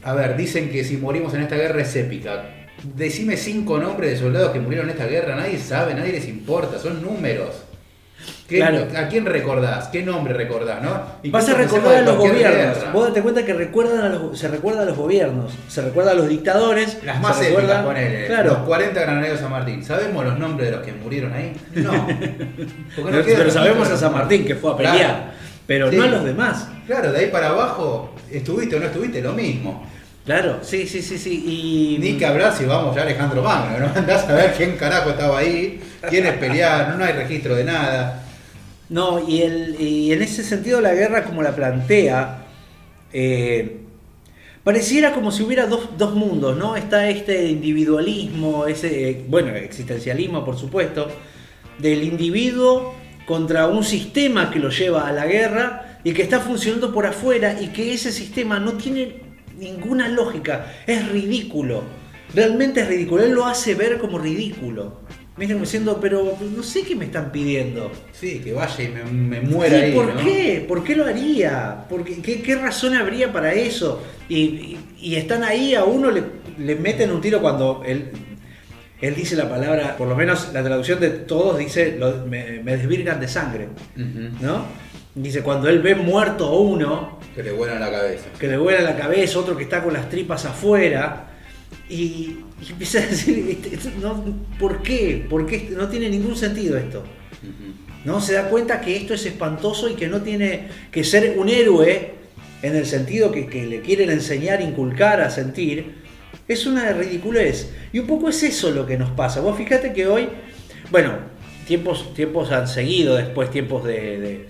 a 0.03 0.13
ver, 0.13 0.35
dicen 0.37 0.69
que 0.69 0.83
si 0.83 0.97
morimos 0.97 1.33
en 1.33 1.41
esta 1.41 1.55
guerra 1.55 1.81
es 1.81 1.95
épica. 1.95 2.43
Decime 2.95 3.37
cinco 3.37 3.77
nombres 3.79 4.11
de 4.11 4.17
soldados 4.17 4.51
que 4.51 4.59
murieron 4.59 4.89
en 4.89 4.95
esta 4.97 5.07
guerra, 5.07 5.35
nadie 5.35 5.57
sabe, 5.57 5.93
nadie 5.93 6.11
les 6.11 6.27
importa, 6.27 6.77
son 6.77 7.01
números. 7.01 7.63
¿Qué- 8.53 8.59
Claro. 8.59 8.87
¿A 8.95 9.07
quién 9.07 9.25
recordás? 9.25 9.87
¿Qué 9.87 10.03
nombre 10.03 10.31
recordás? 10.35 10.79
¿no? 10.83 11.01
Vas 11.31 11.49
a 11.49 11.55
recordar 11.55 11.95
a 11.95 12.01
los 12.01 12.17
gobiernos. 12.17 12.77
guerra. 12.77 12.91
Vos 12.93 13.07
date 13.07 13.21
cuenta 13.23 13.43
que 13.43 13.53
recuerdan 13.53 14.01
a 14.01 14.09
los, 14.09 14.37
se 14.37 14.47
recuerda 14.47 14.83
a 14.83 14.85
los 14.85 14.95
gobiernos, 14.95 15.53
se 15.67 15.81
recuerda 15.81 16.11
a 16.11 16.13
los 16.13 16.29
dictadores. 16.29 16.99
Las 17.03 17.19
más 17.19 17.41
épicas, 17.41 17.83
ponele. 17.83 18.27
Claro. 18.27 18.49
Los 18.51 18.57
40 18.59 19.01
granaderos 19.01 19.37
de 19.37 19.41
San 19.43 19.51
Martín. 19.51 19.83
¿Sabemos 19.83 20.23
los 20.23 20.37
nombres 20.37 20.69
de 20.69 20.75
los 20.77 20.85
que 20.85 20.91
murieron 20.93 21.33
ahí? 21.33 21.51
No. 21.73 21.91
Porque 22.95 23.11
pero, 23.23 23.23
pero 23.25 23.49
sabemos 23.51 23.89
a 23.89 23.97
San 23.97 24.13
Martín 24.13 24.45
que 24.45 24.53
fue 24.55 24.73
a 24.73 24.77
Claro. 24.77 24.93
pelear, 24.97 25.31
pero 25.65 25.89
Sí. 25.89 25.97
no 25.97 26.03
a 26.03 26.07
los 26.07 26.23
demás. 26.23 26.67
Claro, 26.85 27.11
de 27.11 27.19
ahí 27.19 27.27
para 27.31 27.49
abajo, 27.49 28.13
estuviste 28.31 28.75
o 28.75 28.79
no 28.79 28.85
estuviste, 28.85 29.19
lo 29.21 29.33
mismo. 29.33 29.87
Claro, 30.25 30.59
sí, 30.61 30.87
sí, 30.87 31.01
sí, 31.01 31.17
sí. 31.17 31.43
Y 31.45 31.97
Ni 31.99 32.17
que 32.17 32.25
hablar 32.25 32.53
si 32.53 32.63
vamos 32.65 32.95
ya 32.95 33.01
a 33.01 33.05
Alejandro 33.05 33.41
Magno, 33.41 33.79
¿no? 33.79 33.91
Andás 33.95 34.29
a 34.29 34.33
ver 34.33 34.53
quién 34.55 34.77
carajo 34.77 35.09
estaba 35.09 35.39
ahí, 35.39 35.81
quiénes 36.09 36.37
pelearon, 36.37 36.97
no 36.97 37.03
hay 37.03 37.11
registro 37.13 37.55
de 37.55 37.63
nada. 37.65 38.22
No, 38.93 39.27
y, 39.27 39.41
el, 39.41 39.81
y 39.81 40.13
en 40.13 40.21
ese 40.21 40.43
sentido 40.43 40.79
la 40.79 40.93
guerra 40.93 41.23
como 41.23 41.41
la 41.41 41.55
plantea, 41.55 42.45
eh, 43.11 43.77
pareciera 44.63 45.13
como 45.13 45.31
si 45.31 45.41
hubiera 45.41 45.65
dos, 45.65 45.97
dos 45.97 46.13
mundos, 46.13 46.55
¿no? 46.55 46.75
Está 46.75 47.09
este 47.09 47.47
individualismo, 47.47 48.67
ese, 48.67 49.25
bueno, 49.27 49.55
existencialismo 49.55 50.45
por 50.45 50.59
supuesto, 50.59 51.07
del 51.79 52.03
individuo 52.03 52.93
contra 53.25 53.65
un 53.65 53.83
sistema 53.83 54.51
que 54.51 54.59
lo 54.59 54.69
lleva 54.69 55.07
a 55.07 55.11
la 55.11 55.25
guerra 55.25 55.97
y 56.03 56.13
que 56.13 56.21
está 56.21 56.39
funcionando 56.39 56.93
por 56.93 57.07
afuera 57.07 57.59
y 57.59 57.69
que 57.69 57.95
ese 57.95 58.11
sistema 58.11 58.59
no 58.59 58.73
tiene 58.73 59.21
ninguna 59.57 60.07
lógica, 60.07 60.71
es 60.85 61.09
ridículo, 61.09 61.81
realmente 62.35 62.81
es 62.81 62.87
ridículo, 62.87 63.23
él 63.23 63.31
lo 63.31 63.47
hace 63.47 63.73
ver 63.73 63.97
como 63.97 64.19
ridículo. 64.19 65.01
Viste, 65.35 65.53
como 65.55 65.65
diciendo, 65.65 65.97
pero 65.99 66.37
no 66.55 66.61
sé 66.61 66.83
qué 66.83 66.95
me 66.95 67.05
están 67.05 67.31
pidiendo. 67.31 67.91
Sí, 68.11 68.39
que 68.39 68.53
vaya 68.53 68.83
y 68.83 68.89
me, 68.89 69.03
me 69.03 69.41
muera 69.41 69.77
Sí, 69.79 69.83
ahí. 69.85 69.93
¿Por 69.93 70.13
¿no? 70.13 70.23
qué? 70.23 70.65
¿Por 70.67 70.83
qué 70.83 70.95
lo 70.95 71.05
haría? 71.05 71.85
¿Por 71.89 72.03
qué, 72.03 72.21
qué, 72.21 72.41
qué 72.43 72.55
razón 72.55 72.93
habría 72.95 73.33
para 73.33 73.51
eso? 73.53 74.03
Y, 74.29 74.35
y- 74.37 74.79
y 75.01 75.15
están 75.15 75.43
ahí, 75.43 75.73
a 75.73 75.85
uno 75.85 76.11
le, 76.11 76.21
le 76.59 76.75
meten 76.75 77.11
un 77.11 77.19
tiro 77.19 77.41
cuando 77.41 77.81
él, 77.85 78.11
él 79.01 79.15
dice 79.15 79.35
la 79.35 79.49
palabra, 79.49 79.97
por 79.97 80.07
lo 80.07 80.15
menos 80.15 80.51
la 80.53 80.63
traducción 80.63 80.99
de 80.99 81.09
todos 81.09 81.57
dice, 81.57 81.95
lo- 81.97 82.25
me, 82.27 82.59
me 82.63 82.77
desvirgan 82.77 83.19
de 83.19 83.27
sangre. 83.27 83.69
¿no? 84.39 84.65
Dice, 85.15 85.41
cuando 85.41 85.67
él 85.67 85.81
ve 85.81 85.95
muerto 85.95 86.45
a 86.47 86.59
uno, 86.59 87.19
Que 87.35 87.41
le 87.41 87.51
vuelan 87.53 87.79
la 87.79 87.89
cabeza. 87.91 88.25
que 88.39 88.47
le 88.47 88.57
vuela 88.57 88.81
la 88.81 88.95
cabeza, 88.95 89.39
otro 89.39 89.57
que 89.57 89.63
está 89.63 89.83
con 89.83 89.93
las 89.93 90.09
tripas 90.09 90.45
afuera, 90.45 91.32
y, 91.93 92.43
y 92.67 92.71
empieza 92.71 92.99
a 92.99 93.01
decir, 93.07 93.59
"Este- 93.71 93.91
no, 94.01 94.23
¿por 94.59 94.81
qué? 94.81 95.25
¿Por 95.29 95.45
qué? 95.45 95.69
No 95.71 95.87
tiene 95.89 96.09
ningún 96.09 96.35
sentido 96.35 96.77
esto. 96.77 97.03
¿no? 98.05 98.19
Se 98.21 98.33
da 98.33 98.49
cuenta 98.49 98.81
que 98.81 98.95
esto 98.97 99.13
es 99.13 99.25
espantoso 99.25 99.89
y 99.89 99.93
que 99.93 100.07
no 100.07 100.21
tiene 100.21 100.67
que 100.91 101.03
ser 101.03 101.37
un 101.37 101.47
héroe 101.49 102.11
en 102.61 102.75
el 102.75 102.85
sentido 102.85 103.31
que, 103.31 103.47
que 103.47 103.65
le 103.65 103.81
quieren 103.81 104.09
enseñar, 104.09 104.61
inculcar 104.61 105.21
a 105.21 105.29
sentir, 105.29 105.95
es 106.47 106.65
una 106.65 106.91
ridiculez. 106.93 107.71
Y 107.93 107.99
un 107.99 108.07
poco 108.07 108.29
es 108.29 108.41
eso 108.43 108.71
lo 108.71 108.85
que 108.85 108.97
nos 108.97 109.09
pasa. 109.11 109.39
Vos 109.41 109.57
fíjate 109.57 109.93
que 109.93 110.07
hoy, 110.07 110.27
bueno, 110.91 111.13
tiempos, 111.67 112.13
tiempos 112.13 112.51
han 112.51 112.67
seguido 112.67 113.15
después, 113.15 113.49
tiempos 113.51 113.83
de, 113.85 114.19
de, 114.19 114.49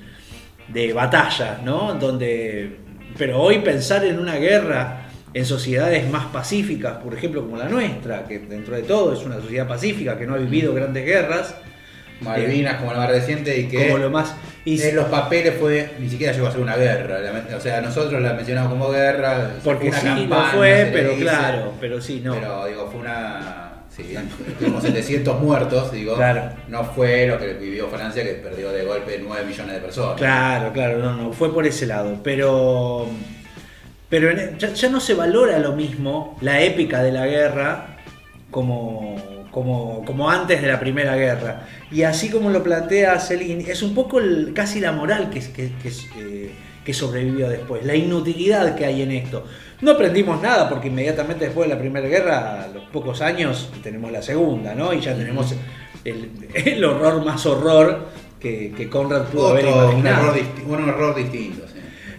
de 0.70 0.94
batalla, 0.94 1.62
¿no? 1.64 1.94
Donde, 1.96 2.78
pero 3.18 3.40
hoy 3.42 3.60
pensar 3.60 4.04
en 4.06 4.20
una 4.20 4.36
guerra 4.38 5.03
en 5.34 5.46
sociedades 5.46 6.10
más 6.10 6.26
pacíficas, 6.28 6.98
por 6.98 7.14
ejemplo 7.14 7.42
como 7.42 7.58
la 7.58 7.68
nuestra, 7.70 8.26
que 8.28 8.40
dentro 8.40 8.76
de 8.76 8.84
todo 8.84 9.14
es 9.14 9.24
una 9.26 9.36
sociedad 9.42 9.68
pacífica, 9.68 10.18
que 10.18 10.26
no 10.28 10.36
ha 10.36 10.38
vivido 10.38 10.74
grandes 10.74 11.06
guerras, 11.06 11.56
Malvinas 12.22 12.76
como 12.80 12.94
la 12.94 13.00
más 13.00 13.10
reciente 13.10 13.60
y 13.60 13.68
que 13.68 13.88
como 13.88 13.98
lo 13.98 14.10
más... 14.10 14.34
y- 14.64 14.82
en 14.82 14.96
los 14.96 15.06
papeles 15.06 15.56
fue 15.60 15.92
ni 16.00 16.10
siquiera 16.10 16.32
llegó 16.32 16.48
a 16.48 16.52
ser 16.52 16.62
una 16.62 16.78
guerra. 16.78 17.20
la- 17.20 17.58
O 17.58 17.60
sea, 17.60 17.82
nosotros 17.82 18.22
la 18.22 18.34
mencionamos 18.34 18.72
como 18.72 18.90
guerra. 18.92 19.52
Porque 19.64 19.92
sí, 19.92 20.00
una 20.08 20.16
lo 20.16 20.22
campaña, 20.30 20.52
se 20.52 20.58
fue, 20.58 20.90
pero 20.94 21.10
dice, 21.10 21.22
claro, 21.22 21.74
pero 21.82 22.00
sí, 22.02 22.22
no. 22.24 22.36
Pero 22.36 22.66
digo, 22.68 22.88
fue 22.90 23.02
una. 23.02 23.70
Sí, 23.90 24.16
tuvimos 24.58 24.82
700 24.84 25.42
muertos, 25.42 25.92
digo. 25.92 26.16
Claro. 26.16 26.50
No 26.70 26.84
fue 26.86 27.28
lo 27.28 27.38
que 27.38 27.54
vivió 27.56 27.90
Francia, 27.90 28.24
que 28.24 28.36
perdió 28.36 28.72
de 28.72 28.86
golpe 28.86 29.20
9 29.22 29.46
millones 29.46 29.74
de 29.76 29.82
personas. 29.82 30.16
Claro, 30.16 30.72
claro, 30.72 31.00
no, 31.00 31.16
no, 31.16 31.34
fue 31.34 31.54
por 31.54 31.66
ese 31.68 31.86
lado. 31.88 32.18
Pero, 32.24 33.08
pero 34.14 34.30
en- 34.30 34.60
ya, 34.60 34.72
ya 34.76 34.90
no 34.90 35.00
se 35.00 35.16
valora 35.16 35.58
lo 35.58 35.72
mismo 35.72 36.38
la 36.42 36.62
épica 36.62 37.02
de 37.02 37.12
la 37.12 37.26
guerra 37.26 37.98
como, 38.52 39.16
como, 39.50 40.06
como 40.06 40.30
antes 40.30 40.62
de 40.62 40.68
la 40.68 40.80
Primera 40.80 41.16
Guerra. 41.16 41.68
Y 41.92 42.04
así 42.04 42.30
como 42.30 42.52
lo 42.52 42.62
plantea 42.62 43.20
Celine, 43.20 43.64
es 43.72 43.82
un 43.82 43.96
poco 43.96 44.20
el- 44.20 44.52
casi 44.54 44.80
la 44.80 44.92
moral 44.92 45.32
que, 45.32 45.40
que, 45.40 45.72
que, 45.82 45.92
eh, 46.20 46.52
que 46.86 46.94
sobrevivió 46.94 47.50
después, 47.50 47.84
la 47.84 47.96
inutilidad 47.96 48.76
que 48.76 48.86
hay 48.86 49.02
en 49.02 49.14
esto. 49.14 49.48
No 49.82 49.90
aprendimos 49.92 50.40
nada 50.44 50.70
porque 50.70 50.90
inmediatamente 50.90 51.46
después 51.46 51.68
de 51.68 51.74
la 51.74 51.82
Primera 51.82 52.08
Guerra, 52.08 52.66
a 52.66 52.68
los 52.68 52.84
pocos 52.92 53.20
años, 53.20 53.72
tenemos 53.82 54.12
la 54.12 54.22
Segunda, 54.22 54.76
¿no? 54.76 54.94
Y 54.94 55.00
ya 55.02 55.16
tenemos 55.16 55.56
el, 56.06 56.30
el 56.54 56.86
horror 56.86 57.26
más 57.26 57.44
horror 57.48 58.10
que, 58.40 58.72
que 58.78 58.88
Conrad 58.90 59.24
pudo 59.24 59.50
haber 59.50 59.66
un 59.66 59.72
imaginado. 59.74 60.36
error, 60.36 60.46
un 60.68 60.88
error 60.90 61.16
distinto. 61.16 61.64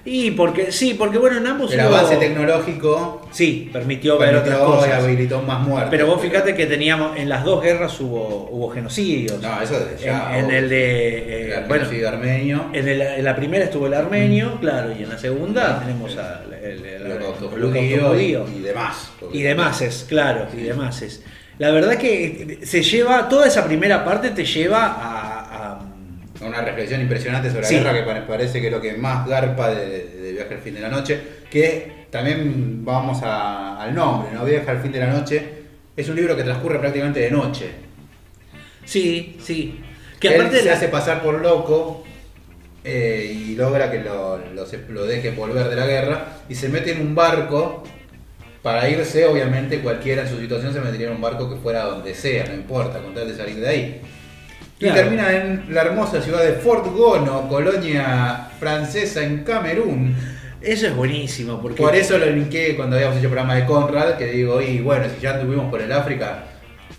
Sí. 0.04 0.26
Y 0.26 0.30
porque, 0.32 0.70
sí, 0.70 0.94
porque 0.94 1.18
bueno, 1.18 1.38
en 1.38 1.46
ambos 1.46 1.72
El 1.72 1.80
hubo- 1.80 1.86
avance 1.88 2.16
tecnológico 2.16 3.22
Sí, 3.30 3.68
permitió 3.72 4.18
ver 4.18 4.36
otras 4.36 4.58
cosas. 4.58 5.02
habilitó 5.02 5.40
más 5.42 5.66
muertes. 5.66 5.90
Pero 5.90 6.06
vos 6.06 6.20
fíjate 6.20 6.54
que 6.54 6.66
teníamos, 6.66 7.16
en 7.16 7.28
las 7.28 7.42
dos 7.44 7.62
guerras 7.62 7.98
hubo, 8.00 8.48
hubo 8.50 8.70
genocidios. 8.70 9.40
No, 9.40 9.60
eso 9.62 9.74
ya. 10.02 10.38
en, 10.38 10.50
el 10.50 10.68
de. 10.68 11.18
eh, 11.18 11.54
El 11.56 11.64
bueno, 11.64 11.84
genocidio 11.84 12.08
armenio. 12.08 12.66
en, 12.72 12.86
el- 12.88 13.00
en 13.02 13.24
la 13.24 13.34
primera 13.34 13.64
estuvo 13.64 13.86
el 13.86 13.94
armenio, 13.94 14.58
claro, 14.60 14.92
y 14.98 15.02
en 15.02 15.08
la 15.08 15.18
segunda 15.18 15.80
tenemos 15.80 16.16
al 16.16 16.52
el, 16.62 16.84
el- 16.84 17.22
judío 17.22 18.46
y, 18.48 18.60
demás. 18.60 19.10
Y 19.32 19.42
demás 19.42 19.80
es, 19.80 20.04
claro, 20.08 20.46
y 20.56 20.60
demás 20.62 21.02
es. 21.02 21.22
La 21.58 21.70
verdad 21.70 21.96
que 21.96 22.58
se 22.64 22.82
lleva, 22.82 23.28
toda 23.28 23.46
esa 23.46 23.64
primera 23.64 24.04
parte 24.04 24.30
te 24.30 24.44
lleva 24.44 24.84
a. 24.86 25.40
a- 25.72 25.93
Una 26.40 26.60
reflexión 26.62 27.00
impresionante 27.00 27.50
sobre 27.50 27.64
Sí. 27.66 27.74
la 27.76 27.80
guerra 27.92 27.98
que 27.98 28.02
pare- 28.04 28.20
parece 28.22 28.60
que 28.60 28.66
es 28.66 28.72
lo 28.72 28.80
que 28.80 28.94
más 28.94 29.26
garpa 29.28 29.70
de, 29.70 30.04
de 30.08 30.32
Viaje 30.32 30.54
al 30.54 30.60
fin 30.60 30.74
de 30.74 30.80
la 30.80 30.88
noche. 30.88 31.20
Que 31.50 32.06
también 32.10 32.84
vamos 32.84 33.22
a- 33.22 33.80
al 33.82 33.94
nombre, 33.94 34.30
¿no? 34.32 34.44
Viaje 34.44 34.68
al 34.70 34.80
fin 34.80 34.90
de 34.92 34.98
la 35.00 35.06
noche. 35.06 35.48
Es 35.96 36.08
un 36.08 36.16
libro 36.16 36.36
que 36.36 36.42
transcurre 36.42 36.78
prácticamente 36.78 37.20
de 37.20 37.30
noche. 37.30 37.70
sí, 38.84 39.36
sí. 39.42 39.80
Que 40.20 40.28
Él 40.28 40.40
aparte 40.40 40.58
se 40.58 40.64
la- 40.66 40.72
hace 40.74 40.88
pasar 40.88 41.22
por 41.22 41.40
loco 41.40 42.04
eh, 42.82 43.32
y 43.34 43.54
logra 43.56 43.90
que 43.90 44.00
lo, 44.00 44.38
lo, 44.38 44.66
lo 44.90 45.06
deje 45.06 45.30
volver 45.30 45.68
de 45.68 45.76
la 45.76 45.86
guerra 45.86 46.38
y 46.48 46.54
se 46.54 46.68
mete 46.68 46.92
en 46.92 47.00
un 47.00 47.14
barco 47.14 47.82
para 48.62 48.88
irse, 48.88 49.26
obviamente 49.26 49.80
cualquiera 49.80 50.22
en 50.22 50.28
su 50.28 50.38
situación 50.38 50.72
se 50.72 50.80
metería 50.80 51.06
en 51.08 51.14
un 51.14 51.20
barco 51.20 51.48
que 51.50 51.56
fuera 51.56 51.84
donde 51.84 52.14
sea, 52.14 52.46
no 52.46 52.54
importa, 52.54 53.00
con 53.00 53.14
tal 53.14 53.28
de 53.28 53.36
salir 53.36 53.56
de 53.56 53.68
ahí. 53.68 54.00
Y 54.78 54.84
Claro. 54.86 55.00
termina 55.02 55.32
en 55.32 55.66
la 55.70 55.82
hermosa 55.82 56.20
ciudad 56.20 56.42
de 56.42 56.54
Fort 56.54 56.86
Gono, 56.94 57.48
colonia 57.48 58.48
francesa 58.58 59.22
en 59.24 59.44
Camerún. 59.44 60.14
Eso 60.60 60.86
es 60.88 60.96
buenísimo, 60.96 61.60
porque. 61.60 61.82
Por 61.82 61.94
eso 61.94 62.18
lo 62.18 62.26
linké 62.26 62.74
cuando 62.74 62.96
habíamos 62.96 63.16
hecho 63.18 63.26
el 63.26 63.30
programa 63.32 63.54
de 63.54 63.66
Conrad, 63.66 64.16
que 64.16 64.26
digo, 64.26 64.60
y 64.60 64.80
bueno, 64.80 65.04
si 65.14 65.20
ya 65.22 65.34
anduvimos 65.34 65.70
por 65.70 65.80
el 65.82 65.92
África, 65.92 66.44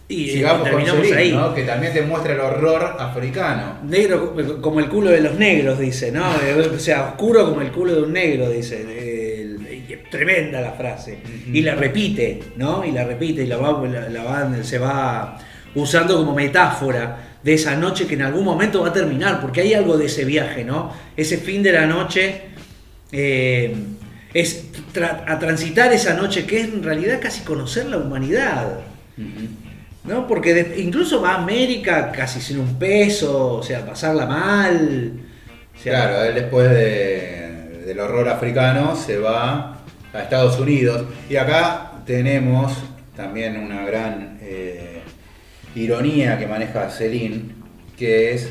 y, 0.07 0.30
sigamos 0.30 0.67
y 0.67 0.71
con 0.71 0.86
Celine, 0.86 1.17
ahí. 1.17 1.32
¿no? 1.32 1.53
que 1.53 1.63
también 1.63 1.91
te 1.91 2.01
muestra 2.03 2.34
el 2.34 2.39
horror 2.39 2.95
africano. 2.99 3.80
Negro 3.84 4.36
como 4.61 4.80
el 4.80 4.88
culo 4.88 5.09
de 5.09 5.19
los 5.21 5.34
negros, 5.34 5.80
dice, 5.80 6.11
¿no? 6.11 6.23
O 6.76 6.80
sea, 6.80 7.05
oscuro 7.09 7.49
como 7.49 7.61
el 7.61 7.71
culo 7.71 7.95
de 7.95 8.01
un 8.03 8.13
negro, 8.13 8.49
dice. 8.49 8.86
Tremenda 10.11 10.61
la 10.61 10.71
frase. 10.71 11.19
Y 11.51 11.61
la 11.61 11.76
repite, 11.76 12.39
¿no? 12.57 12.86
Y 12.86 12.91
la 12.91 13.03
repite 13.03 13.43
y 13.43 13.47
la 13.47 13.57
va, 13.57 13.82
la, 13.88 14.09
la 14.09 14.23
va- 14.23 14.63
se 14.63 14.78
va 14.78 15.38
usando 15.73 16.17
como 16.17 16.34
metáfora 16.36 17.34
de 17.45 17.53
esa 17.53 17.75
noche 17.75 18.07
que 18.07 18.15
en 18.15 18.23
algún 18.23 18.43
momento 18.43 18.81
va 18.81 18.89
a 18.89 18.93
terminar, 18.93 19.39
porque 19.39 19.61
hay 19.61 19.73
algo 19.75 19.97
de 19.97 20.07
ese 20.07 20.25
viaje, 20.25 20.63
¿no? 20.65 20.91
Ese 21.15 21.37
fin 21.37 21.61
de 21.63 21.71
la 21.73 21.85
noche 21.85 22.41
eh, 23.11 23.73
es 24.33 24.65
tra- 24.93 25.23
a 25.27 25.37
transitar 25.39 25.93
esa 25.93 26.15
noche 26.15 26.45
que 26.45 26.59
es 26.61 26.65
en 26.67 26.81
realidad 26.83 27.19
casi 27.21 27.41
conocer 27.43 27.85
la 27.85 27.97
humanidad. 27.97 28.79
¿No? 30.03 30.27
Porque 30.27 30.53
de- 30.53 30.81
incluso 30.81 31.21
va 31.21 31.31
a 31.31 31.35
América 31.41 32.11
casi 32.11 32.39
sin 32.41 32.59
un 32.59 32.77
peso, 32.77 33.55
o 33.55 33.63
sea, 33.63 33.85
pasarla 33.85 34.25
mal. 34.25 35.11
o 35.75 35.81
sea, 35.81 35.93
Claro, 36.07 36.23
él 36.25 36.35
después 36.35 36.69
de- 36.69 37.83
del 37.85 37.99
horror 37.99 38.27
africano 38.29 38.95
se 38.95 39.17
va 39.19 39.77
a 40.13 40.21
Estados 40.21 40.59
Unidos. 40.59 41.05
Y 41.29 41.35
acá 41.37 41.91
tenemos 42.05 42.73
también 43.15 43.57
una 43.57 43.83
gran 43.85 44.37
eh, 44.41 44.94
ironía 45.76 46.38
que 46.39 46.47
maneja 46.47 46.89
Celine, 46.89 47.43
que 47.97 48.34
es 48.34 48.49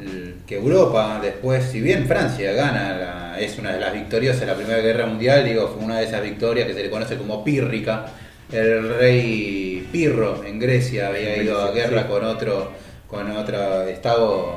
l- 0.00 0.34
que 0.46 0.56
Europa 0.56 1.20
después, 1.22 1.64
si 1.64 1.80
bien 1.80 2.06
Francia 2.06 2.52
gana, 2.52 2.96
la- 2.96 3.40
es 3.40 3.58
una 3.58 3.72
de 3.72 3.80
las 3.80 3.92
victoriosas 3.92 4.40
de 4.40 4.46
la 4.46 4.54
Primera 4.54 4.80
Guerra 4.80 5.06
Mundial, 5.06 5.44
digo, 5.44 5.68
fue 5.68 5.84
una 5.84 5.98
de 5.98 6.04
esas 6.06 6.22
victorias 6.22 6.66
que 6.66 6.74
se 6.74 6.82
le 6.82 6.90
conoce 6.90 7.16
como 7.16 7.44
pírrica. 7.44 8.06
El 8.50 8.96
rey 8.98 9.86
Pirro 9.92 10.42
en 10.44 10.58
Grecia 10.58 11.08
había 11.08 11.36
ido 11.42 11.60
a 11.60 11.70
guerra 11.72 12.06
con 12.08 12.24
otro, 12.24 12.72
con 13.06 13.30
otro 13.30 13.82
estado 13.88 14.54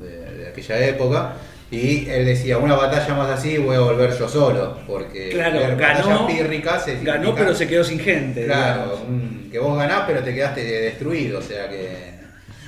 de, 0.00 0.36
de 0.38 0.48
aquella 0.48 0.86
época. 0.86 1.34
Y 1.74 2.08
él 2.10 2.24
decía, 2.26 2.58
una 2.58 2.74
batalla 2.76 3.14
más 3.14 3.30
así 3.30 3.58
voy 3.58 3.76
a 3.76 3.80
volver 3.80 4.16
yo 4.16 4.28
solo, 4.28 4.78
porque 4.86 5.30
Claro, 5.30 5.60
ganó, 5.76 6.26
pírricas 6.26 6.84
se 6.84 6.98
ganó 7.02 7.34
pero 7.34 7.54
se 7.54 7.66
quedó 7.66 7.82
sin 7.84 7.98
gente. 7.98 8.44
Claro, 8.44 9.00
digamos. 9.08 9.50
que 9.50 9.58
vos 9.58 9.76
ganás 9.76 10.04
pero 10.06 10.20
te 10.22 10.34
quedaste 10.34 10.62
destruido, 10.62 11.38
o 11.38 11.42
sea 11.42 11.68
que... 11.68 12.14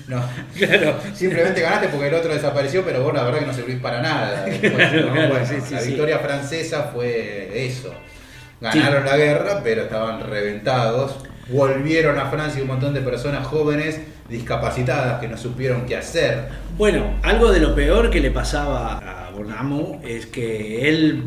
No, 0.09 0.23
Claro. 0.57 0.97
simplemente 1.15 1.61
ganaste 1.61 1.89
porque 1.89 2.09
el 2.09 2.15
otro 2.15 2.33
desapareció, 2.33 2.85
pero 2.85 3.03
vos 3.03 3.13
la 3.15 3.25
verdad 3.25 3.41
que 3.41 3.47
no 3.47 3.53
servís 3.53 3.81
para 3.81 4.01
nada. 4.01 4.45
después, 4.47 4.73
Claro, 4.73 5.07
¿no? 5.07 5.13
claro, 5.13 5.29
Bueno, 5.31 5.47
sí, 5.47 5.55
sí, 5.67 5.75
la 5.75 5.81
sí. 5.81 5.89
victoria 5.89 6.19
francesa 6.21 6.91
fue 6.95 7.51
eso. 7.55 7.93
Ganaron 8.61 9.05
la 9.05 9.17
guerra, 9.17 9.61
pero 9.63 9.83
estaban 9.83 10.21
reventados. 10.21 11.17
Volvieron 11.49 12.19
a 12.19 12.27
Francia 12.31 12.61
un 12.63 12.69
montón 12.69 12.93
de 12.95 13.01
personas 13.01 13.47
jóvenes, 13.47 14.01
discapacitadas, 14.29 15.21
que 15.21 15.29
no 15.29 15.37
supieron 15.37 15.87
qué 15.87 15.97
hacer. 15.97 16.49
Bueno, 16.77 17.19
algo 17.23 17.53
de 17.53 17.61
lo 17.61 17.75
peor 17.75 18.11
que 18.11 18.21
le 18.21 18.31
pasaba 18.31 18.99
a 18.99 19.31
Bonamo 19.31 20.01
es 20.05 20.27
que 20.27 20.89
él, 20.89 21.23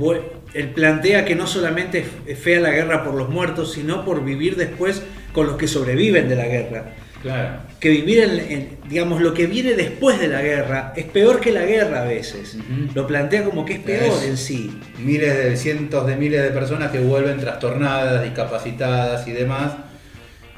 él 0.53 0.69
plantea 0.69 1.25
que 1.25 1.35
no 1.35 1.47
solamente 1.47 2.05
es 2.25 2.37
fea 2.39 2.59
la 2.59 2.71
guerra 2.71 3.03
por 3.03 3.13
los 3.13 3.29
muertos, 3.29 3.73
sino 3.73 4.03
por 4.03 4.23
vivir 4.25 4.55
después 4.55 5.03
con 5.33 5.47
los 5.47 5.55
que 5.57 5.67
sobreviven 5.67 6.27
de 6.27 6.35
la 6.35 6.45
guerra. 6.45 6.85
Claro. 7.21 7.57
Que 7.81 7.89
vivir 7.89 8.19
en, 8.21 8.39
en, 8.51 8.77
digamos, 8.87 9.21
lo 9.21 9.33
que 9.33 9.45
viene 9.45 9.73
después 9.73 10.19
de 10.19 10.29
la 10.29 10.41
guerra 10.41 10.93
es 10.95 11.05
peor 11.05 11.39
que 11.41 11.51
la 11.51 11.63
guerra 11.65 12.01
a 12.01 12.05
veces. 12.05 12.55
Ujú. 12.55 12.91
Lo 12.95 13.05
plantea 13.07 13.43
como 13.43 13.65
que 13.65 13.73
es 13.73 13.79
peor 13.79 14.03
Es- 14.17 14.23
en 14.25 14.37
sí. 14.37 14.79
Miles 14.99 15.37
de 15.37 15.55
cientos 15.57 16.07
de 16.07 16.15
miles 16.15 16.41
de 16.41 16.49
personas 16.49 16.91
que 16.91 16.99
vuelven 16.99 17.37
trastornadas, 17.39 18.23
discapacitadas 18.23 19.27
y 19.27 19.31
demás. 19.33 19.73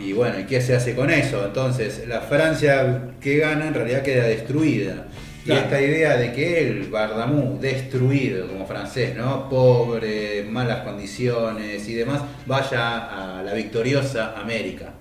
Y 0.03 0.13
bueno, 0.13 0.39
¿y 0.39 0.45
qué 0.45 0.61
se 0.61 0.75
hace 0.75 0.95
con 0.95 1.11
eso? 1.11 1.45
Entonces, 1.45 2.07
la 2.07 2.21
Francia 2.21 3.13
que 3.21 3.37
gana 3.37 3.67
en 3.67 3.73
realidad 3.73 4.01
queda 4.01 4.25
destruida. 4.25 5.07
Y 5.45 5.51
esta 5.51 5.81
idea 5.81 6.17
de 6.17 6.33
que 6.33 6.67
el 6.67 6.83
Bardamú, 6.83 7.57
destruido 7.59 8.47
como 8.47 8.67
francés, 8.67 9.15
¿no? 9.15 9.49
Pobre, 9.49 10.45
malas 10.47 10.83
condiciones 10.83 11.87
y 11.87 11.95
demás, 11.95 12.21
vaya 12.45 13.39
a 13.39 13.43
la 13.43 13.53
victoriosa 13.53 14.39
América. 14.39 14.93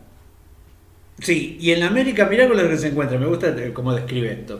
Sí, 1.18 1.58
y 1.60 1.72
en 1.72 1.82
América, 1.82 2.26
mirá 2.26 2.48
con 2.48 2.56
lo 2.56 2.66
que 2.68 2.78
se 2.78 2.88
encuentra, 2.88 3.18
me 3.18 3.26
gusta 3.26 3.54
cómo 3.74 3.94
describe 3.94 4.32
esto. 4.32 4.58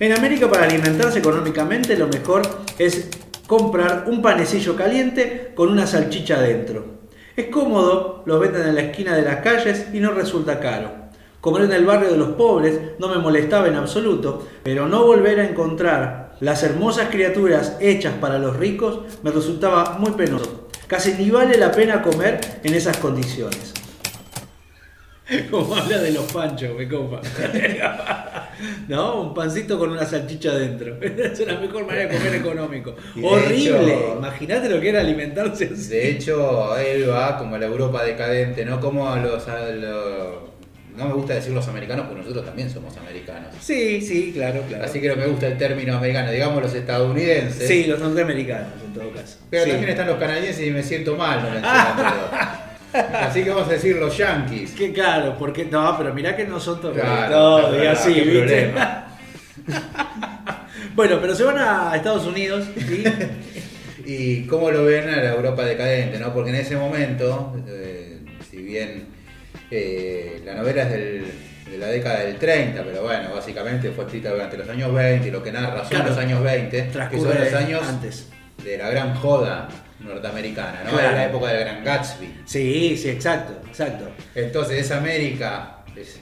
En 0.00 0.12
América 0.12 0.48
para 0.48 0.64
alimentarse 0.64 1.18
económicamente 1.18 1.96
lo 1.98 2.08
mejor 2.08 2.42
es 2.78 3.10
comprar 3.46 4.04
un 4.06 4.22
panecillo 4.22 4.74
caliente 4.74 5.52
con 5.54 5.68
una 5.68 5.86
salchicha 5.86 6.36
adentro. 6.36 6.97
Es 7.38 7.46
cómodo, 7.50 8.24
los 8.26 8.40
venden 8.40 8.66
en 8.66 8.74
la 8.74 8.80
esquina 8.80 9.14
de 9.14 9.22
las 9.22 9.36
calles 9.42 9.86
y 9.92 10.00
no 10.00 10.10
resulta 10.10 10.58
caro. 10.58 10.90
Comer 11.40 11.66
en 11.66 11.72
el 11.72 11.86
barrio 11.86 12.10
de 12.10 12.16
los 12.16 12.30
pobres 12.30 12.80
no 12.98 13.06
me 13.06 13.18
molestaba 13.18 13.68
en 13.68 13.76
absoluto, 13.76 14.44
pero 14.64 14.88
no 14.88 15.04
volver 15.04 15.38
a 15.38 15.48
encontrar 15.48 16.34
las 16.40 16.64
hermosas 16.64 17.10
criaturas 17.10 17.76
hechas 17.78 18.14
para 18.14 18.40
los 18.40 18.56
ricos 18.56 19.02
me 19.22 19.30
resultaba 19.30 19.98
muy 20.00 20.10
penoso. 20.10 20.68
Casi 20.88 21.12
ni 21.12 21.30
vale 21.30 21.56
la 21.56 21.70
pena 21.70 22.02
comer 22.02 22.40
en 22.64 22.74
esas 22.74 22.96
condiciones. 22.96 23.72
Como 25.48 25.76
habla 25.76 25.98
de 25.98 26.10
los 26.10 26.24
panchos, 26.32 26.76
me 26.76 26.88
copa. 26.88 27.20
¿No? 28.88 29.20
Un 29.22 29.34
pancito 29.34 29.78
con 29.78 29.90
una 29.90 30.04
salchicha 30.04 30.50
adentro. 30.50 30.96
Es 31.02 31.40
la 31.46 31.58
mejor 31.60 31.86
manera 31.86 32.08
de 32.10 32.16
comer 32.18 32.34
económico. 32.34 32.94
Horrible. 33.22 33.96
Imagínate 34.18 34.68
lo 34.68 34.80
que 34.80 34.88
era 34.88 35.00
alimentarse 35.00 35.70
así. 35.72 35.88
De 35.90 36.10
hecho, 36.10 36.76
él 36.78 37.08
va 37.10 37.36
como 37.38 37.56
a 37.56 37.58
la 37.58 37.66
Europa 37.66 38.02
decadente, 38.04 38.64
¿no? 38.64 38.80
Como 38.80 39.08
a 39.10 39.16
los, 39.18 39.46
los- 39.46 40.48
No 40.96 41.06
me 41.06 41.12
gusta 41.14 41.34
decir 41.34 41.52
los 41.52 41.66
americanos, 41.68 42.06
porque 42.06 42.22
nosotros 42.22 42.44
también 42.44 42.68
somos 42.70 42.96
americanos. 42.96 43.54
Sí, 43.60 44.00
sí, 44.00 44.32
claro, 44.34 44.62
claro. 44.68 44.84
Así 44.84 45.00
que 45.00 45.08
no 45.08 45.16
me 45.16 45.26
gusta 45.26 45.46
el 45.46 45.56
término 45.56 45.96
americano, 45.96 46.30
digamos 46.32 46.60
los 46.62 46.74
estadounidenses. 46.74 47.68
Sí, 47.68 47.84
los 47.84 48.00
norteamericanos 48.00 48.68
en 48.84 48.92
todo 48.94 49.10
caso. 49.12 49.38
Pero 49.50 49.64
Sí. 49.64 49.70
también 49.70 49.90
están 49.90 50.08
los 50.08 50.16
canadienses 50.18 50.66
y 50.66 50.70
me 50.72 50.82
siento 50.82 51.14
mal 51.16 51.40
no. 51.42 51.48
Así 53.14 53.44
que 53.44 53.50
vamos 53.50 53.68
a 53.68 53.72
decir 53.72 53.96
los 53.96 54.16
yankees. 54.16 54.72
Que 54.72 54.92
claro, 54.92 55.36
porque 55.38 55.64
no, 55.66 55.96
pero 55.98 56.14
mirá 56.14 56.34
que 56.36 56.44
no 56.44 56.58
son 56.58 56.80
todos 56.80 56.96
Claro, 56.96 57.70
verdad, 57.72 57.92
así, 57.92 58.12
¿viste? 58.14 58.72
bueno, 60.94 61.18
pero 61.20 61.34
se 61.34 61.44
van 61.44 61.58
a 61.58 61.92
Estados 61.96 62.26
Unidos 62.26 62.66
y 62.76 63.04
Y 64.10 64.46
cómo 64.46 64.70
lo 64.70 64.84
ven 64.86 65.06
a 65.10 65.16
la 65.16 65.34
Europa 65.34 65.64
decadente, 65.66 66.18
¿no? 66.18 66.32
Porque 66.32 66.48
en 66.48 66.56
ese 66.56 66.76
momento, 66.76 67.54
eh, 67.68 68.20
si 68.50 68.56
bien 68.62 69.04
eh, 69.70 70.40
la 70.46 70.54
novela 70.54 70.84
es 70.84 70.90
del- 70.90 71.32
de 71.70 71.76
la 71.76 71.88
década 71.88 72.20
del 72.20 72.36
30, 72.36 72.82
pero 72.84 73.02
bueno, 73.02 73.34
básicamente 73.34 73.90
fue 73.90 74.04
escrita 74.04 74.30
durante 74.30 74.56
los 74.56 74.66
años 74.70 74.94
20 74.94 75.28
y 75.28 75.30
lo 75.30 75.42
que 75.42 75.52
narra 75.52 75.80
son 75.80 75.88
Claro. 75.90 76.08
los 76.08 76.16
años 76.18 76.42
20, 76.42 76.88
que 77.10 77.18
son 77.20 77.38
los 77.38 77.52
años 77.52 77.82
antes. 77.86 78.30
de 78.64 78.78
la 78.78 78.88
gran 78.88 79.14
joda 79.14 79.68
norteamericana, 80.00 80.82
¿no? 80.84 80.90
Claro. 80.90 81.08
De 81.10 81.14
la 81.16 81.24
época 81.26 81.48
del 81.48 81.60
Gran 81.60 81.84
Gatsby. 81.84 82.34
Sí, 82.44 82.96
sí, 82.96 83.08
exacto, 83.10 83.54
exacto. 83.66 84.10
Entonces 84.34 84.78
esa 84.84 84.98
América... 84.98 85.78
es- 85.96 86.20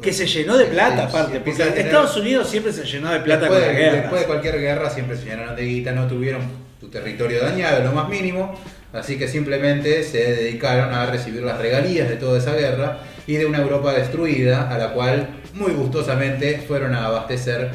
Que 0.00 0.12
se 0.12 0.26
llenó 0.26 0.56
de 0.56 0.66
plata, 0.66 1.04
aparte, 1.04 1.40
porque 1.40 1.62
tener- 1.64 1.78
Estados 1.78 2.16
Unidos 2.16 2.48
siempre 2.48 2.72
se 2.72 2.84
llenó 2.84 3.10
de 3.10 3.20
plata 3.20 3.40
después, 3.46 3.60
con 3.60 3.68
la 3.68 3.74
de, 3.76 3.82
guerra. 3.84 3.96
después 4.00 4.20
de 4.20 4.26
cualquier 4.26 4.60
guerra 4.60 4.90
siempre 4.90 5.16
se 5.16 5.24
llenaron 5.24 5.56
de 5.56 5.64
guita, 5.64 5.92
no 5.92 6.06
tuvieron 6.06 6.42
su 6.80 6.88
territorio 6.88 7.42
dañado, 7.42 7.82
lo 7.84 7.90
más 7.92 8.08
mínimo, 8.08 8.54
así 8.92 9.18
que 9.18 9.26
simplemente 9.26 10.04
se 10.04 10.18
dedicaron 10.36 10.94
a 10.94 11.06
recibir 11.06 11.42
las 11.42 11.58
regalías 11.58 12.08
de 12.08 12.14
toda 12.16 12.38
esa 12.38 12.54
guerra 12.54 12.98
y 13.26 13.34
de 13.34 13.46
una 13.46 13.58
Europa 13.58 13.92
destruida 13.92 14.72
a 14.72 14.78
la 14.78 14.92
cual 14.92 15.28
muy 15.54 15.72
gustosamente 15.72 16.62
fueron 16.66 16.94
a 16.94 17.06
abastecer. 17.06 17.70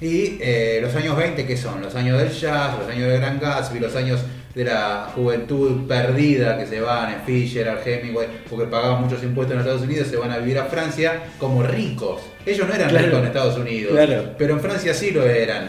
Y 0.00 0.38
eh, 0.40 0.78
los 0.82 0.94
años 0.94 1.16
20, 1.16 1.46
¿qué 1.46 1.56
son? 1.56 1.80
Los 1.80 1.94
años 1.94 2.18
del 2.18 2.30
jazz, 2.30 2.78
los 2.78 2.88
años 2.88 3.08
del 3.08 3.18
Gran 3.20 3.40
Gatsby, 3.40 3.78
los 3.80 3.94
años 3.96 4.20
de 4.54 4.64
la 4.64 5.10
juventud 5.14 5.86
perdida 5.86 6.58
que 6.58 6.66
se 6.66 6.80
van 6.80 7.12
en 7.14 7.20
Fisher, 7.22 7.68
al 7.68 7.78
Hemingway, 7.84 8.26
porque 8.48 8.66
pagaban 8.66 9.02
muchos 9.02 9.22
impuestos 9.22 9.54
en 9.54 9.60
Estados 9.60 9.82
Unidos, 9.82 10.08
se 10.08 10.16
van 10.16 10.30
a 10.32 10.38
vivir 10.38 10.58
a 10.58 10.64
Francia 10.64 11.22
como 11.38 11.62
ricos. 11.62 12.22
Ellos 12.44 12.66
no 12.68 12.74
eran 12.74 12.88
Claro. 12.90 13.06
ricos 13.06 13.20
en 13.20 13.26
Estados 13.26 13.58
Unidos, 13.58 13.92
Claro. 13.92 14.34
pero 14.38 14.54
en 14.54 14.60
Francia 14.60 14.94
sí 14.94 15.10
lo 15.10 15.24
eran. 15.24 15.68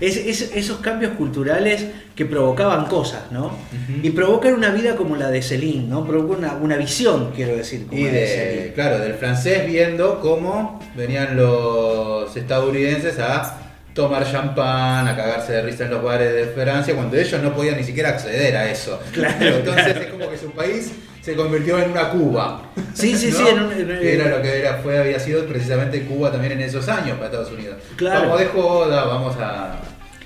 Es, 0.00 0.16
es- 0.16 0.50
esos 0.54 0.78
cambios 0.78 1.12
culturales 1.12 1.84
que 2.16 2.24
provocaban 2.24 2.86
cosas, 2.86 3.30
¿no? 3.30 3.56
Y 4.02 4.10
provocan 4.10 4.54
una 4.54 4.70
vida 4.70 4.96
como 4.96 5.16
la 5.16 5.30
de 5.30 5.42
Celine, 5.42 5.86
¿no? 5.88 6.06
Provocan 6.06 6.38
una, 6.38 6.54
una 6.54 6.76
visión, 6.76 7.32
quiero 7.36 7.56
decir, 7.56 7.86
como 7.86 8.00
Y 8.00 8.04
la 8.04 8.10
de 8.12 8.20
de, 8.20 8.26
Celine. 8.26 8.72
claro, 8.74 8.98
del 8.98 9.14
francés 9.14 9.66
viendo 9.66 10.20
cómo 10.20 10.80
venían 10.96 11.36
los 11.36 12.34
estadounidenses 12.36 13.18
a 13.18 13.58
tomar 13.94 14.30
champán, 14.30 15.06
a 15.08 15.16
cagarse 15.16 15.52
de 15.52 15.62
risa 15.62 15.84
en 15.84 15.90
los 15.90 16.02
bares 16.02 16.32
de 16.32 16.46
Francia, 16.46 16.94
cuando 16.94 17.16
ellos 17.16 17.42
no 17.42 17.52
podían 17.54 17.76
ni 17.76 17.84
siquiera 17.84 18.10
acceder 18.10 18.56
a 18.56 18.70
eso. 18.70 19.00
Claro, 19.12 19.34
Entonces 19.56 19.84
claro. 19.84 20.00
es 20.00 20.06
como 20.06 20.30
que 20.30 20.38
su 20.38 20.50
país 20.52 20.92
se 21.20 21.34
convirtió 21.34 21.78
en 21.78 21.90
una 21.90 22.08
Cuba. 22.10 22.62
Sí, 22.94 23.14
sí, 23.16 23.30
¿no? 23.32 23.36
sí, 23.38 23.44
en 23.48 23.58
un- 23.60 23.72
en- 23.72 24.00
Que 24.00 24.14
era 24.14 24.28
lo 24.28 24.40
que 24.40 24.58
era, 24.60 24.78
fue, 24.82 24.98
había 24.98 25.18
sido 25.18 25.44
precisamente 25.46 26.02
Cuba 26.04 26.30
también 26.32 26.52
en 26.52 26.60
esos 26.62 26.88
años 26.88 27.16
para 27.16 27.26
Estados 27.26 27.50
Unidos. 27.52 27.76
Claro. 27.96 28.20
Vamos 28.22 28.38
de 28.40 28.46
joda, 28.46 29.04
vamos 29.04 29.36
a, 29.38 29.80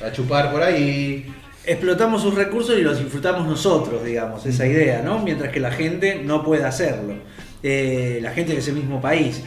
a 0.07 0.13
chupar 0.13 0.51
por 0.53 0.63
ahí. 0.63 1.27
Explotamos 1.67 2.21
sus 2.23 2.35
recursos 2.35 2.79
y 2.79 2.83
los 2.83 2.99
disfrutamos 2.99 3.47
nosotros, 3.47 4.05
digamos, 4.05 4.45
esa 4.45 4.67
idea, 4.67 5.01
¿no? 5.03 5.19
Mientras 5.21 5.51
que 5.51 5.61
la 5.61 5.71
gente 5.71 6.21
no 6.23 6.45
puede 6.45 6.65
hacerlo. 6.65 7.15
Eh, 7.63 8.19
la 8.23 8.33
gente 8.33 8.53
de 8.53 8.59
ese 8.59 8.73
mismo 8.73 9.01
país. 9.01 9.43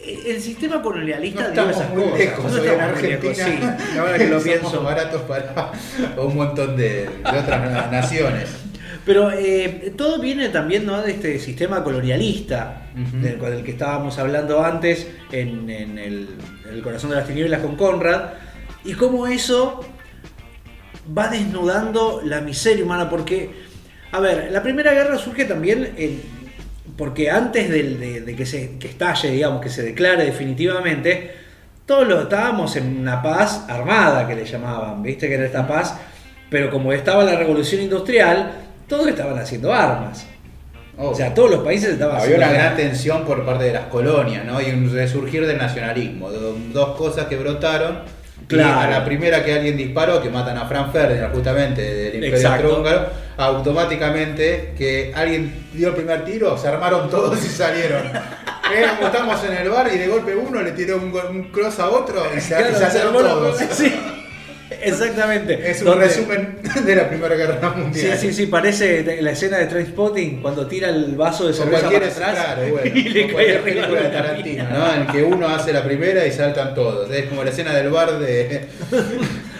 Eh, 0.00 0.20
El 0.28 0.40
sistema 0.40 0.80
colonialista 0.80 1.48
No 1.48 1.68
esas 1.68 1.90
muy 1.90 2.02
cosas. 2.04 2.18
lejos 2.18 2.52
No 2.52 2.64
en 2.64 2.80
Argentina. 2.80 3.34
sí. 3.34 3.98
Ahora 3.98 4.18
que 4.18 4.28
lo 4.28 4.40
pienso. 4.40 4.82
baratos 4.84 5.22
para 5.22 5.72
un 6.16 6.36
montón 6.36 6.76
de, 6.76 7.06
de 7.06 7.38
otras 7.38 7.70
na- 7.72 7.88
naciones. 7.90 8.50
Pero 9.04 9.30
eh, 9.32 9.92
todo 9.96 10.20
viene 10.20 10.50
también 10.50 10.84
¿no? 10.86 11.02
de 11.02 11.10
este 11.12 11.38
sistema 11.40 11.82
colonialista 11.82 12.82
Ujú. 12.94 13.16
del, 13.22 13.38
con 13.38 13.52
el 13.52 13.64
que 13.64 13.70
estábamos 13.72 14.18
hablando 14.18 14.62
antes 14.64 15.08
en, 15.32 15.68
en 15.70 15.98
el, 15.98 16.28
en 16.68 16.74
el 16.74 16.82
corazón 16.82 17.10
de 17.10 17.16
las 17.16 17.26
tinieblas 17.26 17.60
con 17.62 17.74
Conrad 17.76 18.22
y 18.84 18.94
cómo 18.94 19.26
eso 19.26 19.80
va 21.16 21.28
desnudando 21.28 22.20
la 22.24 22.40
miseria 22.40 22.84
humana 22.84 23.08
porque, 23.08 23.50
a 24.12 24.20
ver, 24.20 24.48
la 24.52 24.62
primera 24.62 24.92
guerra 24.92 25.18
surge 25.18 25.44
también 25.44 25.94
en- 25.96 26.20
porque 26.96 27.30
antes 27.30 27.70
del- 27.70 27.98
de, 28.00 28.20
de 28.22 28.36
que 28.36 28.44
se 28.44 28.78
que 28.78 28.88
estalle, 28.88 29.30
digamos, 29.30 29.60
que 29.62 29.68
se 29.70 29.82
declare 29.82 30.24
definitivamente, 30.24 31.32
todos 31.86 32.06
lo 32.06 32.22
estábamos 32.22 32.76
en 32.76 32.98
una 32.98 33.22
paz 33.22 33.64
armada 33.68 34.26
que 34.26 34.34
le 34.34 34.44
llamaban, 34.44 35.02
viste 35.02 35.28
que 35.28 35.34
era 35.34 35.46
esta 35.46 35.66
paz, 35.66 35.94
pero 36.50 36.70
como 36.70 36.92
estaba 36.92 37.24
la 37.24 37.36
revolución 37.36 37.80
industrial, 37.82 38.52
todos 38.88 39.06
estaban 39.08 39.38
haciendo 39.38 39.72
armas. 39.72 40.26
Oh. 40.98 41.10
O 41.10 41.14
sea, 41.14 41.32
todos 41.32 41.50
los 41.50 41.60
países 41.62 41.90
estaban 41.90 42.16
Había 42.16 42.24
haciendo 42.24 42.44
una 42.46 42.52
gran 42.54 42.66
armas. 42.72 42.82
tensión 42.82 43.24
por 43.24 43.44
parte 43.46 43.64
de 43.64 43.72
las 43.72 43.84
colonias, 43.86 44.44
¿no? 44.44 44.60
Y 44.60 44.70
un 44.70 44.92
resurgir 44.92 45.46
del 45.46 45.56
nacionalismo. 45.56 46.30
Do- 46.30 46.56
Dos 46.72 46.96
cosas 46.96 47.26
que 47.26 47.36
brotaron. 47.36 48.00
Y 48.50 48.54
Claro. 48.54 48.80
a 48.80 48.86
la 48.90 49.04
primera 49.04 49.44
que 49.44 49.52
alguien 49.52 49.76
disparó, 49.76 50.22
que 50.22 50.30
matan 50.30 50.56
a 50.56 50.64
Frank 50.66 50.90
Ferdinand, 50.90 51.34
justamente 51.34 51.82
del 51.82 52.14
Imperio. 52.24 52.48
Austrohúngaro, 52.50 53.06
automáticamente 53.36 54.72
que 54.76 55.12
alguien 55.14 55.66
dio 55.72 55.88
el 55.88 55.94
primer 55.94 56.24
tiro, 56.24 56.56
se 56.56 56.68
armaron 56.68 57.10
todos 57.10 57.38
y 57.44 57.48
salieron. 57.48 58.02
Éramos, 58.74 59.04
estamos 59.06 59.44
en 59.44 59.52
el 59.54 59.68
bar 59.70 59.88
y 59.92 59.98
de 59.98 60.08
golpe 60.08 60.34
uno 60.34 60.62
le 60.62 60.72
tiró 60.72 60.96
un, 60.98 61.12
un 61.30 61.44
cross 61.50 61.78
a 61.78 61.88
otro 61.88 62.22
y 62.36 62.40
se, 62.40 62.48
Claro, 62.56 62.70
y 62.70 62.72
se 62.74 62.78
se 62.78 62.84
salieron 62.86 63.08
armó 63.16 63.20
la- 63.22 63.28
todos. 63.34 63.58
Sí, 63.72 63.94
exactamente. 64.82 65.70
Es 65.70 65.80
un 65.80 65.86
Donde- 65.88 66.06
resumen 66.06 66.58
de 66.84 66.96
la 66.96 67.08
Primera 67.08 67.34
Guerra 67.36 67.58
Sí, 67.74 67.80
Mundial. 67.80 68.18
sí, 68.18 68.32
sí, 68.32 68.46
parece 68.46 69.20
la 69.22 69.30
escena 69.32 69.58
de 69.58 69.66
Trainspotting 69.66 70.40
cuando 70.42 70.66
tira 70.66 70.88
el 70.90 71.14
vaso 71.16 71.46
de 71.46 71.54
cerveza 71.54 71.90
para 71.90 72.06
atrás 72.06 72.14
claro, 72.34 72.62
bueno, 72.70 72.86
y 72.96 73.02
le 73.08 73.26
cae 73.34 73.58
arriba 73.58 73.62
película 73.64 74.00
de 74.02 74.08
la 74.08 74.12
Tarantino. 74.12 74.64
¿no? 74.70 74.94
En 74.94 75.06
que 75.08 75.22
uno 75.22 75.48
hace 75.48 75.72
la 75.72 75.82
primera 75.84 76.26
y 76.26 76.32
saltan 76.32 76.74
todos. 76.74 77.10
Es 77.10 77.26
como 77.26 77.44
la 77.44 77.50
escena 77.50 77.74
del 77.74 77.90
bar 77.90 78.18
de, 78.18 78.66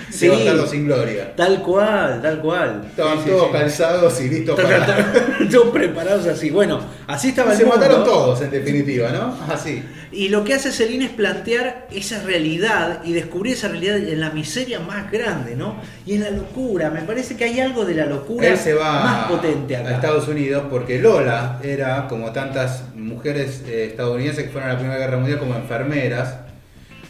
Sí. 0.18 0.30
sin 0.70 0.86
Gloria. 0.86 1.34
Tal 1.36 1.62
cual, 1.62 2.20
tal 2.22 2.40
cual. 2.40 2.84
Estaban 2.88 3.22
Sí, 3.24 3.30
todos 3.30 3.46
sí. 3.46 3.52
calzados 3.52 4.20
y 4.20 4.28
listos 4.28 4.60
para... 4.60 4.86
todos- 5.50 5.68
preparados 5.70 6.26
así. 6.26 6.50
Bueno, 6.50 6.80
así 7.06 7.28
estaba 7.28 7.52
el 7.52 7.58
Se 7.58 7.64
mundo. 7.64 7.78
mataron 7.78 8.04
todos, 8.04 8.40
en 8.42 8.50
definitiva, 8.50 9.10
¿no? 9.10 9.36
Así. 9.52 9.82
Y 10.10 10.30
lo 10.30 10.42
que 10.42 10.54
hace 10.54 10.72
Celine 10.72 11.04
es 11.04 11.10
plantear 11.10 11.86
esa 11.92 12.22
realidad 12.22 13.02
y 13.04 13.12
descubrir 13.12 13.52
esa 13.52 13.68
realidad 13.68 13.98
en 13.98 14.20
la 14.20 14.30
miseria 14.30 14.80
más 14.80 15.10
grande, 15.12 15.54
¿no? 15.54 15.76
Y 16.06 16.14
en 16.14 16.22
la 16.24 16.30
locura. 16.30 16.88
Me 16.90 17.02
parece 17.02 17.36
que 17.36 17.44
hay 17.44 17.60
algo 17.60 17.84
de 17.84 17.94
la 17.94 18.06
locura 18.06 18.48
Él 18.48 18.56
se 18.56 18.72
va 18.72 19.00
más 19.04 19.26
potente 19.30 19.76
a 19.76 19.80
acá. 19.80 19.90
Estados 19.96 20.26
Unidos 20.28 20.64
porque 20.70 20.98
Lola 20.98 21.60
era, 21.62 22.08
como 22.08 22.32
tantas 22.32 22.84
mujeres 22.94 23.62
eh, 23.68 23.88
estadounidenses 23.90 24.44
que 24.44 24.50
fueron 24.50 24.70
a 24.70 24.72
la 24.74 24.78
Primera 24.78 24.98
Guerra 24.98 25.18
Mundial, 25.18 25.38
como 25.38 25.54
enfermeras 25.54 26.36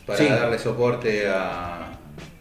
para 0.05 0.19
Sí. 0.19 0.27
darle 0.27 0.59
soporte 0.59 1.29
a, 1.29 1.78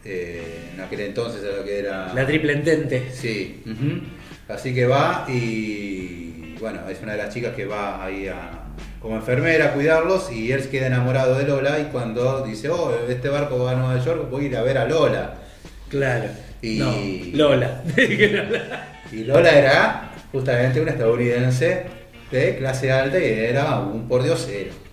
eh, 0.04 0.70
en 0.74 0.80
aquel 0.80 1.00
entonces, 1.00 1.42
a 1.44 1.56
lo 1.58 1.64
que 1.64 1.78
era... 1.78 2.12
La 2.14 2.26
triple 2.26 2.52
entente. 2.52 3.08
Sí. 3.12 3.62
Así 4.48 4.74
que 4.74 4.86
va 4.86 5.26
y, 5.28 6.54
bueno, 6.60 6.88
es 6.88 7.00
una 7.02 7.12
de 7.12 7.18
las 7.18 7.34
chicas 7.34 7.54
que 7.54 7.66
va 7.66 8.04
ahí 8.04 8.28
a, 8.28 8.50
como 9.00 9.16
enfermera 9.16 9.66
a 9.66 9.72
cuidarlos 9.74 10.32
y 10.32 10.52
él 10.52 10.68
queda 10.68 10.86
enamorado 10.86 11.36
de 11.36 11.44
Lola 11.44 11.78
y 11.80 11.84
cuando 11.92 12.44
dice, 12.44 12.70
oh, 12.70 12.92
este 13.08 13.28
barco 13.28 13.62
va 13.62 13.72
a 13.72 13.74
Nueva 13.74 14.02
York, 14.02 14.28
voy 14.30 14.44
a 14.44 14.48
ir 14.48 14.56
a 14.56 14.62
ver 14.62 14.78
a 14.78 14.86
Lola. 14.86 15.34
Claro. 15.88 16.28
Y, 16.62 16.78
No, 16.78 17.48
Lola. 17.50 17.82
y 19.12 19.24
Lola 19.24 19.58
era 19.58 20.10
justamente 20.32 20.80
una 20.80 20.92
estadounidense 20.92 21.84
de 22.30 22.56
clase 22.56 22.90
alta 22.90 23.18
y 23.18 23.24
era 23.24 23.78
un 23.78 24.08
pordiosero. 24.08 24.87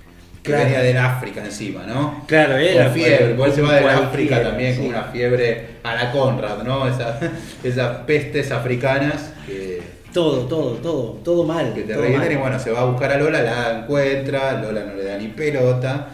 Que 0.46 0.52
Claro. 0.52 0.66
venía 0.66 0.82
del 0.82 0.98
África 0.98 1.44
encima, 1.44 1.84
¿no? 1.88 2.24
Claro, 2.28 2.56
era 2.58 2.86
Con 2.86 2.94
fiebre, 2.94 3.32
igual 3.32 3.52
se 3.52 3.62
va 3.64 3.76
del 3.76 3.90
África 3.90 4.44
también 4.44 4.78
con 4.78 4.86
una 4.88 5.04
fiebre 5.06 5.66
a 5.82 5.96
la 5.96 6.12
Conrad, 6.12 6.62
¿no? 6.64 6.88
Esa- 6.88 7.20
esas 7.64 7.98
pestes 8.06 8.52
africanas 8.52 9.34
que, 9.48 9.82
Todo, 10.14 10.46
todo, 10.46 10.76
todo, 10.76 11.12
todo 11.24 11.44
mal. 11.46 11.74
que 11.74 11.82
te 11.82 11.96
mal. 11.96 12.32
y 12.32 12.36
bueno, 12.36 12.60
se 12.60 12.70
va 12.72 12.82
a 12.82 12.86
buscar 12.86 13.12
a 13.12 13.18
Lola, 13.18 13.42
la 13.42 13.80
encuentra, 13.80 14.62
Lola 14.62 14.84
no 14.86 14.94
le 14.96 15.04
da 15.04 15.18
ni 15.18 15.28
pelota. 15.30 16.10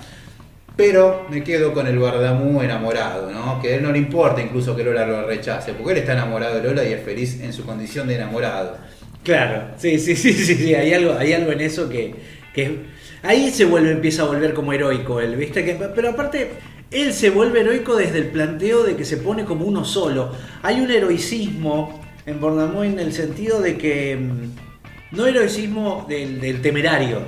Pero 0.78 1.28
me 1.30 1.44
quedo 1.44 1.74
con 1.74 1.86
el 1.86 2.00
Bardamú 2.00 2.62
enamorado, 2.62 3.30
¿no? 3.30 3.62
Que 3.62 3.74
a 3.74 3.76
él 3.76 3.84
no 3.84 3.92
le 3.92 3.98
importa 3.98 4.42
incluso 4.42 4.76
que 4.76 4.84
Lola 4.84 5.06
lo 5.06 5.28
rechace, 5.28 5.74
porque 5.74 5.92
él 5.92 5.98
está 6.00 6.14
enamorado 6.14 6.56
de 6.56 6.64
Lola 6.64 6.84
y 6.86 6.94
es 6.94 7.04
feliz 7.04 7.42
en 7.42 7.52
su 7.52 7.66
condición 7.66 8.08
de 8.08 8.16
enamorado. 8.16 8.78
Claro, 9.24 9.66
sí, 9.78 10.00
sí, 10.00 10.16
sí, 10.16 10.34
sí, 10.34 10.56
sí, 10.56 10.74
hay 10.74 10.94
algo, 10.94 11.16
hay 11.20 11.34
algo 11.34 11.52
en 11.52 11.62
eso 11.62 11.88
que, 11.90 12.16
que 12.56 12.80
ahí 13.24 13.52
se 13.52 13.66
vuelve, 13.66 13.92
empieza 13.92 14.24
a 14.24 14.26
volver 14.26 14.54
como 14.54 14.74
heroico 14.74 15.20
él, 15.20 15.36
¿viste? 15.36 15.64
Que, 15.64 15.74
pero 15.74 16.10
aparte, 16.10 16.52
él 16.92 17.14
se 17.14 17.30
vuelve 17.30 17.62
heroico 17.62 17.96
desde 17.96 18.18
el 18.18 18.28
planteo 18.28 18.84
de 18.84 18.96
que 18.96 19.06
se 19.06 19.18
pone 19.18 19.46
como 19.46 19.66
uno 19.66 19.86
solo. 19.86 20.32
Hay 20.62 20.82
un 20.82 20.92
heroicismo 20.92 22.02
en 22.26 22.40
Bordamoy 22.40 22.88
en 22.90 23.00
el 23.00 23.14
sentido 23.14 23.62
de 23.62 23.78
que 23.78 24.16
mm, 24.18 25.16
no 25.16 25.26
heroicismo 25.26 26.06
del, 26.08 26.40
del 26.40 26.62
temerario, 26.62 27.22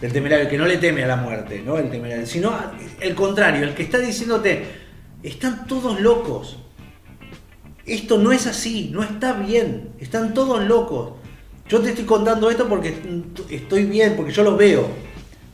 del 0.00 0.12
temerario 0.12 0.48
que 0.48 0.58
no 0.58 0.66
le 0.66 0.78
teme 0.78 1.04
a 1.04 1.06
la 1.06 1.16
muerte, 1.16 1.62
¿no? 1.64 1.78
El 1.78 1.90
temerario, 1.90 2.26
sino 2.26 2.52
el 3.00 3.14
contrario, 3.14 3.64
el 3.64 3.74
que 3.74 3.82
está 3.82 3.98
diciéndote, 3.98 4.64
están 5.22 5.66
todos 5.66 6.00
locos. 6.00 6.58
Esto 7.86 8.18
no 8.18 8.32
es 8.32 8.46
así, 8.46 8.90
no 8.92 9.02
está 9.02 9.34
bien, 9.34 9.90
están 10.00 10.32
todos 10.32 10.64
locos. 10.64 11.12
Yo 11.68 11.80
te 11.80 11.90
estoy 11.90 12.04
contando 12.04 12.50
esto 12.50 12.68
porque 12.68 12.94
estoy 13.50 13.84
bien, 13.84 14.14
porque 14.16 14.32
yo 14.32 14.42
lo 14.42 14.56
veo. 14.56 14.88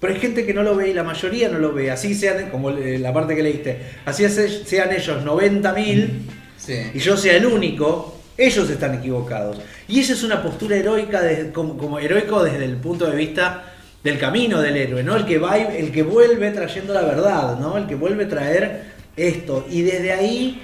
Pero 0.01 0.15
hay 0.15 0.21
gente 0.21 0.47
que 0.47 0.55
no 0.55 0.63
lo 0.63 0.75
ve 0.77 0.89
y 0.91 0.95
la 0.95 1.03
mayoría 1.03 1.49
no 1.49 1.59
lo 1.59 1.73
ve. 1.73 1.91
Así 1.91 2.15
sean, 2.15 2.49
como 2.51 2.71
la 2.71 3.13
parte 3.13 3.37
que 3.37 3.43
leíste, 3.43 3.79
así 4.07 4.27
se- 4.31 4.65
sean 4.65 4.91
ellos 4.93 5.23
90.000 5.25 6.23
Sí. 6.57 6.75
y 6.95 6.99
yo 6.99 7.17
sea 7.17 7.37
el 7.37 7.47
único, 7.47 8.19
ellos 8.37 8.69
están 8.71 8.95
equivocados. 8.95 9.59
Y 9.89 10.01
esa 10.01 10.15
es 10.15 10.23
una 10.23 10.43
postura 10.43 10.77
heroica, 10.77 11.21
como, 11.53 11.77
como 11.77 11.99
heroico 11.99 12.43
desde 12.43 12.65
el 12.65 12.77
punto 12.77 13.07
de 13.11 13.17
vista 13.17 13.65
del 14.03 14.19
camino 14.19 14.63
del 14.63 14.77
héroe, 14.79 15.03
¿no? 15.03 15.17
El 15.17 15.27
que 15.27 15.37
va, 15.39 15.59
y- 15.59 15.77
el 15.79 15.93
que 15.93 16.03
vuelve 16.03 16.51
trayendo 16.51 16.95
la 16.95 17.03
verdad, 17.03 17.59
¿no? 17.59 17.77
El 17.77 17.87
que 17.87 17.95
vuelve 17.95 18.25
a 18.25 18.29
traer 18.29 18.83
esto. 19.17 19.67
Y 19.71 19.83
desde 19.83 20.13
ahí 20.13 20.63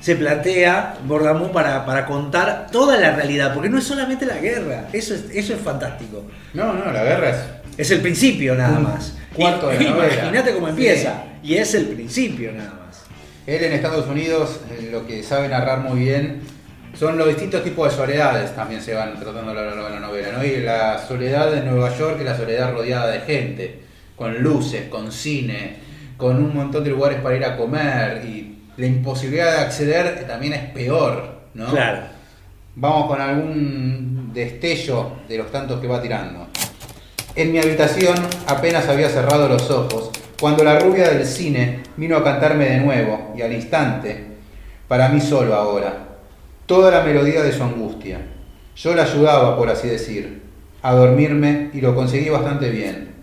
se 0.00 0.16
plantea 0.16 0.96
Bordamú 1.06 1.52
para, 1.52 1.86
para 1.86 2.04
contar 2.06 2.66
toda 2.72 2.98
la 2.98 3.14
realidad, 3.14 3.54
porque 3.54 3.68
no 3.70 3.78
es 3.78 3.84
solamente 3.84 4.26
la 4.26 4.38
guerra, 4.38 4.88
eso 4.92 5.14
es, 5.14 5.24
eso 5.32 5.54
es 5.54 5.60
fantástico. 5.60 6.24
No, 6.52 6.72
no, 6.72 6.90
la 6.92 7.04
guerra 7.04 7.30
es 7.30 7.36
Es 7.76 7.90
el 7.90 8.00
principio 8.00 8.54
nada 8.54 8.78
más. 8.78 9.14
cuarto 9.34 9.68
de 9.68 9.80
la 9.80 9.90
novela. 9.90 10.14
Imagínate 10.14 10.54
cómo 10.54 10.68
empieza. 10.68 11.24
Y 11.42 11.54
es 11.54 11.74
el 11.74 11.86
principio 11.86 12.52
nada 12.52 12.80
más. 12.86 13.02
Él 13.46 13.62
en 13.64 13.72
Estados 13.72 14.06
Unidos 14.06 14.60
eh, 14.70 14.88
lo 14.90 15.06
que 15.06 15.22
sabe 15.22 15.48
narrar 15.48 15.80
muy 15.80 16.00
bien 16.00 16.40
son 16.98 17.18
los 17.18 17.26
distintos 17.28 17.64
tipos 17.64 17.90
de 17.90 17.96
soledades 17.96 18.54
también 18.54 18.80
se 18.80 18.94
van 18.94 19.18
tratando 19.18 19.50
a 19.50 19.54
lo 19.54 19.64
largo 19.64 19.84
de 19.84 19.90
la 19.90 20.00
novela, 20.00 20.32
¿no? 20.32 20.44
Y 20.44 20.60
la 20.60 20.98
soledad 20.98 21.50
de 21.50 21.62
Nueva 21.62 21.96
York 21.96 22.16
es 22.20 22.24
la 22.24 22.36
soledad 22.36 22.72
rodeada 22.72 23.08
de 23.08 23.20
gente, 23.20 23.80
con 24.14 24.42
luces, 24.42 24.88
con 24.88 25.10
cine, 25.10 25.76
con 26.16 26.36
un 26.36 26.54
montón 26.54 26.84
de 26.84 26.90
lugares 26.90 27.20
para 27.20 27.36
ir 27.36 27.44
a 27.44 27.56
comer 27.56 28.24
y 28.24 28.58
la 28.76 28.86
imposibilidad 28.86 29.56
de 29.56 29.58
acceder 29.58 30.26
también 30.26 30.52
es 30.52 30.70
peor, 30.70 31.40
¿no? 31.54 31.66
Claro. 31.70 32.02
Vamos 32.76 33.08
con 33.08 33.20
algún 33.20 34.30
destello 34.32 35.12
de 35.28 35.38
los 35.38 35.50
tantos 35.50 35.80
que 35.80 35.86
va 35.86 36.00
tirando. 36.00 36.43
En 37.36 37.50
mi 37.50 37.58
habitación 37.58 38.14
apenas 38.46 38.88
había 38.88 39.08
cerrado 39.08 39.48
los 39.48 39.68
ojos 39.68 40.10
cuando 40.40 40.62
la 40.62 40.78
rubia 40.78 41.10
del 41.10 41.26
cine 41.26 41.80
vino 41.96 42.16
a 42.16 42.22
cantarme 42.22 42.66
de 42.66 42.78
nuevo 42.78 43.34
y 43.36 43.42
al 43.42 43.52
instante, 43.52 44.24
para 44.86 45.08
mí 45.08 45.20
solo 45.20 45.54
ahora, 45.54 46.18
toda 46.66 46.92
la 46.92 47.02
melodía 47.02 47.42
de 47.42 47.52
su 47.52 47.62
angustia. 47.64 48.20
Yo 48.76 48.94
la 48.94 49.02
ayudaba, 49.02 49.56
por 49.56 49.68
así 49.68 49.88
decir, 49.88 50.42
a 50.82 50.92
dormirme 50.92 51.70
y 51.72 51.80
lo 51.80 51.94
conseguí 51.96 52.28
bastante 52.28 52.70
bien. 52.70 53.14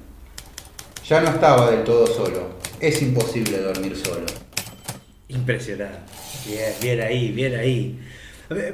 Ya 1.07 1.21
no 1.21 1.29
estaba 1.29 1.71
del 1.71 1.83
todo 1.83 2.05
solo. 2.05 2.59
Es 2.81 3.01
imposible 3.01 3.59
dormir 3.59 3.95
solo. 3.95 4.25
Impresionante. 5.29 5.99
Bien, 6.47 6.73
bien 6.81 7.01
ahí, 7.01 7.31
bien 7.31 7.55
ahí. 7.55 7.99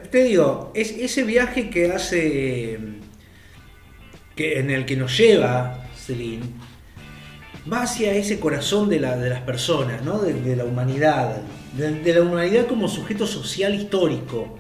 Te 0.09 0.23
digo, 0.23 0.71
es 0.73 0.91
ese 0.91 1.23
viaje 1.23 1.69
que 1.69 1.91
hace. 1.91 2.79
Que, 4.38 4.59
en 4.59 4.69
el 4.69 4.85
que 4.85 4.95
nos 4.95 5.17
lleva 5.17 5.83
Celine, 5.97 6.45
va 7.71 7.81
hacia 7.81 8.13
ese 8.13 8.39
corazón 8.39 8.88
de, 8.88 8.99
de 8.99 9.29
las 9.29 9.41
personas, 9.41 10.03
¿no? 10.03 10.19
de, 10.19 10.55
la 10.55 10.63
humanidad, 10.63 11.41
de, 11.73 11.91
de 12.01 12.13
la 12.13 12.21
humanidad 12.21 12.67
como 12.67 12.88
sujeto 12.88 13.27
social 13.27 13.75
histórico. 13.75 14.57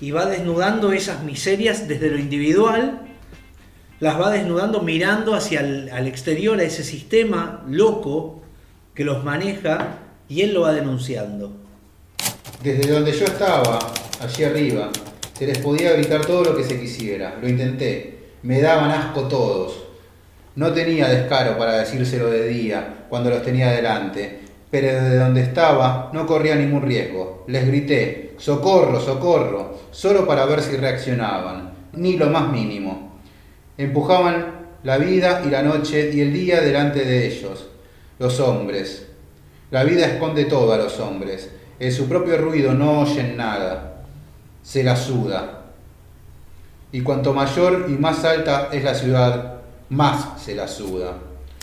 Y 0.00 0.10
va 0.10 0.26
desnudando 0.26 0.92
esas 0.92 1.24
miserias 1.24 1.88
desde 1.88 2.10
lo 2.10 2.18
individual, 2.18 3.00
las 4.00 4.20
va 4.20 4.30
desnudando 4.30 4.82
mirando 4.82 5.34
hacia 5.34 5.60
el 5.60 5.90
al 5.90 6.06
exterior, 6.06 6.58
a 6.58 6.64
ese 6.64 6.84
sistema 6.84 7.64
loco 7.68 8.42
que 8.94 9.04
los 9.04 9.24
maneja 9.24 9.98
y 10.28 10.42
él 10.42 10.54
lo 10.54 10.62
va 10.62 10.72
denunciando. 10.72 11.52
Desde 12.62 12.90
donde 12.90 13.12
yo 13.12 13.24
estaba, 13.24 13.78
allí 14.20 14.44
arriba, 14.44 14.90
se 15.36 15.46
les 15.46 15.58
podía 15.58 15.92
gritar 15.92 16.24
todo 16.24 16.44
lo 16.44 16.56
que 16.56 16.64
se 16.64 16.80
quisiera. 16.80 17.38
Lo 17.40 17.48
intenté. 17.48 18.11
Me 18.42 18.60
daban 18.60 18.90
asco 18.90 19.28
todos. 19.28 19.84
No 20.56 20.72
tenía 20.72 21.08
descaro 21.08 21.56
para 21.56 21.78
decírselo 21.78 22.28
de 22.28 22.48
día, 22.48 23.04
cuando 23.08 23.30
los 23.30 23.42
tenía 23.42 23.70
delante, 23.70 24.40
pero 24.70 24.88
desde 24.88 25.18
donde 25.18 25.42
estaba 25.42 26.10
no 26.12 26.26
corría 26.26 26.56
ningún 26.56 26.82
riesgo. 26.82 27.44
Les 27.46 27.66
grité, 27.66 28.34
socorro, 28.38 29.00
socorro, 29.00 29.78
solo 29.92 30.26
para 30.26 30.44
ver 30.44 30.60
si 30.60 30.76
reaccionaban, 30.76 31.72
ni 31.92 32.16
lo 32.16 32.30
más 32.30 32.50
mínimo. 32.50 33.18
Empujaban 33.78 34.62
la 34.82 34.98
vida 34.98 35.42
y 35.46 35.50
la 35.50 35.62
noche 35.62 36.10
y 36.12 36.20
el 36.20 36.32
día 36.32 36.60
delante 36.60 37.04
de 37.04 37.26
ellos, 37.26 37.68
los 38.18 38.40
hombres. 38.40 39.06
La 39.70 39.84
vida 39.84 40.06
esconde 40.06 40.46
todo 40.46 40.72
a 40.72 40.78
los 40.78 40.98
hombres. 40.98 41.48
En 41.78 41.92
su 41.92 42.08
propio 42.08 42.36
ruido 42.38 42.74
no 42.74 43.00
oyen 43.00 43.36
nada. 43.36 44.02
Se 44.62 44.82
la 44.82 44.96
suda. 44.96 45.61
Y 46.92 47.00
cuanto 47.00 47.32
mayor 47.32 47.86
y 47.88 47.92
más 47.92 48.22
alta 48.24 48.68
es 48.70 48.84
la 48.84 48.94
ciudad, 48.94 49.54
más 49.88 50.42
se 50.42 50.54
la 50.54 50.68
suda. 50.68 51.16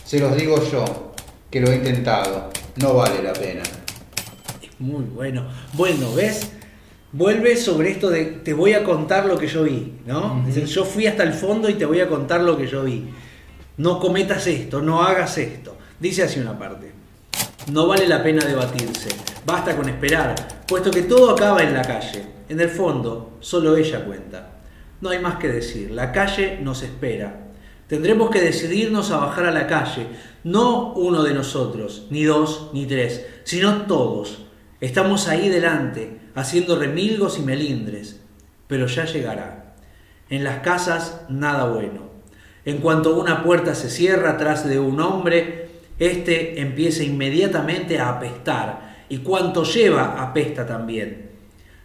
Se 0.03 0.19
los 0.19 0.36
digo 0.36 0.57
yo, 0.71 1.13
que 1.51 1.61
lo 1.61 1.71
he 1.71 1.75
intentado. 1.75 2.49
No 2.77 2.95
vale 2.95 3.21
la 3.21 3.34
pena. 3.34 3.61
Muy 4.80 5.03
bueno. 5.03 5.45
Bueno, 5.73 6.13
¿ves? 6.15 6.51
Vuelve 7.11 7.55
sobre 7.57 7.91
esto 7.91 8.09
de 8.09 8.25
te 8.25 8.53
voy 8.53 8.73
a 8.73 8.84
contar 8.84 9.25
lo 9.25 9.38
que 9.38 9.47
yo 9.47 9.63
vi, 9.63 9.99
¿no? 10.05 10.43
Es 10.47 10.55
decir, 10.55 10.65
yo 10.65 10.84
fui 10.84 11.05
hasta 11.05 11.23
el 11.23 11.34
fondo 11.34 11.69
y 11.69 11.75
te 11.75 11.86
voy 11.86 12.01
a 12.01 12.09
contar 12.09 12.41
lo 12.41 12.57
que 12.57 12.65
yo 12.65 12.84
vi. 12.84 13.09
No 13.77 13.99
cometas 13.99 14.47
esto, 14.47 14.82
no 14.82 15.01
hagas 15.03 15.38
esto. 15.38 15.77
Dice 15.99 16.23
así 16.23 16.39
una 16.39 16.57
parte. 16.57 16.91
No 17.71 17.88
vale 17.88 18.07
la 18.07 18.23
pena 18.23 18.45
debatirse, 18.45 19.09
basta 19.45 19.75
con 19.75 19.88
esperar, 19.89 20.36
puesto 20.67 20.89
que 20.89 21.03
todo 21.03 21.32
acaba 21.32 21.61
en 21.61 21.73
la 21.73 21.84
calle. 21.84 22.23
En 22.47 22.59
el 22.59 22.69
fondo, 22.69 23.38
solo 23.39 23.77
ella 23.77 24.03
cuenta. 24.05 24.59
No 25.02 25.10
hay 25.10 25.20
más 25.20 25.38
que 25.38 25.47
decir, 25.47 25.91
la 25.91 26.12
calle 26.12 26.60
nos 26.62 26.84
espera. 26.84 27.47
Tendremos 27.88 28.30
que 28.30 28.41
decidirnos 28.41 29.12
a 29.12 29.18
bajar 29.18 29.45
a 29.45 29.52
la 29.52 29.66
calle, 29.66 30.08
no 30.43 30.93
uno 30.93 31.24
de 31.24 31.34
nosotros, 31.34 32.06
ni 32.10 32.24
dos, 32.24 32.70
ni 32.74 32.86
tres, 32.86 33.26
sino 33.43 33.84
todos. 33.88 34.45
Estamos 34.82 35.28
ahí 35.28 35.50
delante, 35.50 36.20
haciendo 36.36 36.78
remilgos 36.78 37.39
y 37.39 37.41
melindres, 37.41 38.20
pero 38.68 38.88
ya 38.88 39.06
llegará. 39.06 39.76
En 40.30 40.43
las 40.43 40.60
casas, 40.60 41.22
nada 41.30 41.66
bueno. 41.66 42.10
En 42.66 42.78
cuanto 42.78 43.18
una 43.18 43.41
puerta 43.41 43.74
se 43.74 43.89
cierra 43.89 44.38
tras 44.38 44.68
de 44.68 44.80
un 44.80 45.00
hombre, 45.02 45.70
éste 45.97 46.62
empieza 46.62 47.04
inmediatamente 47.04 48.00
a 48.00 48.10
apestar, 48.10 49.06
y 49.10 49.20
cuanto 49.20 49.64
lleva 49.64 50.22
apesta 50.22 50.68
también. 50.68 51.32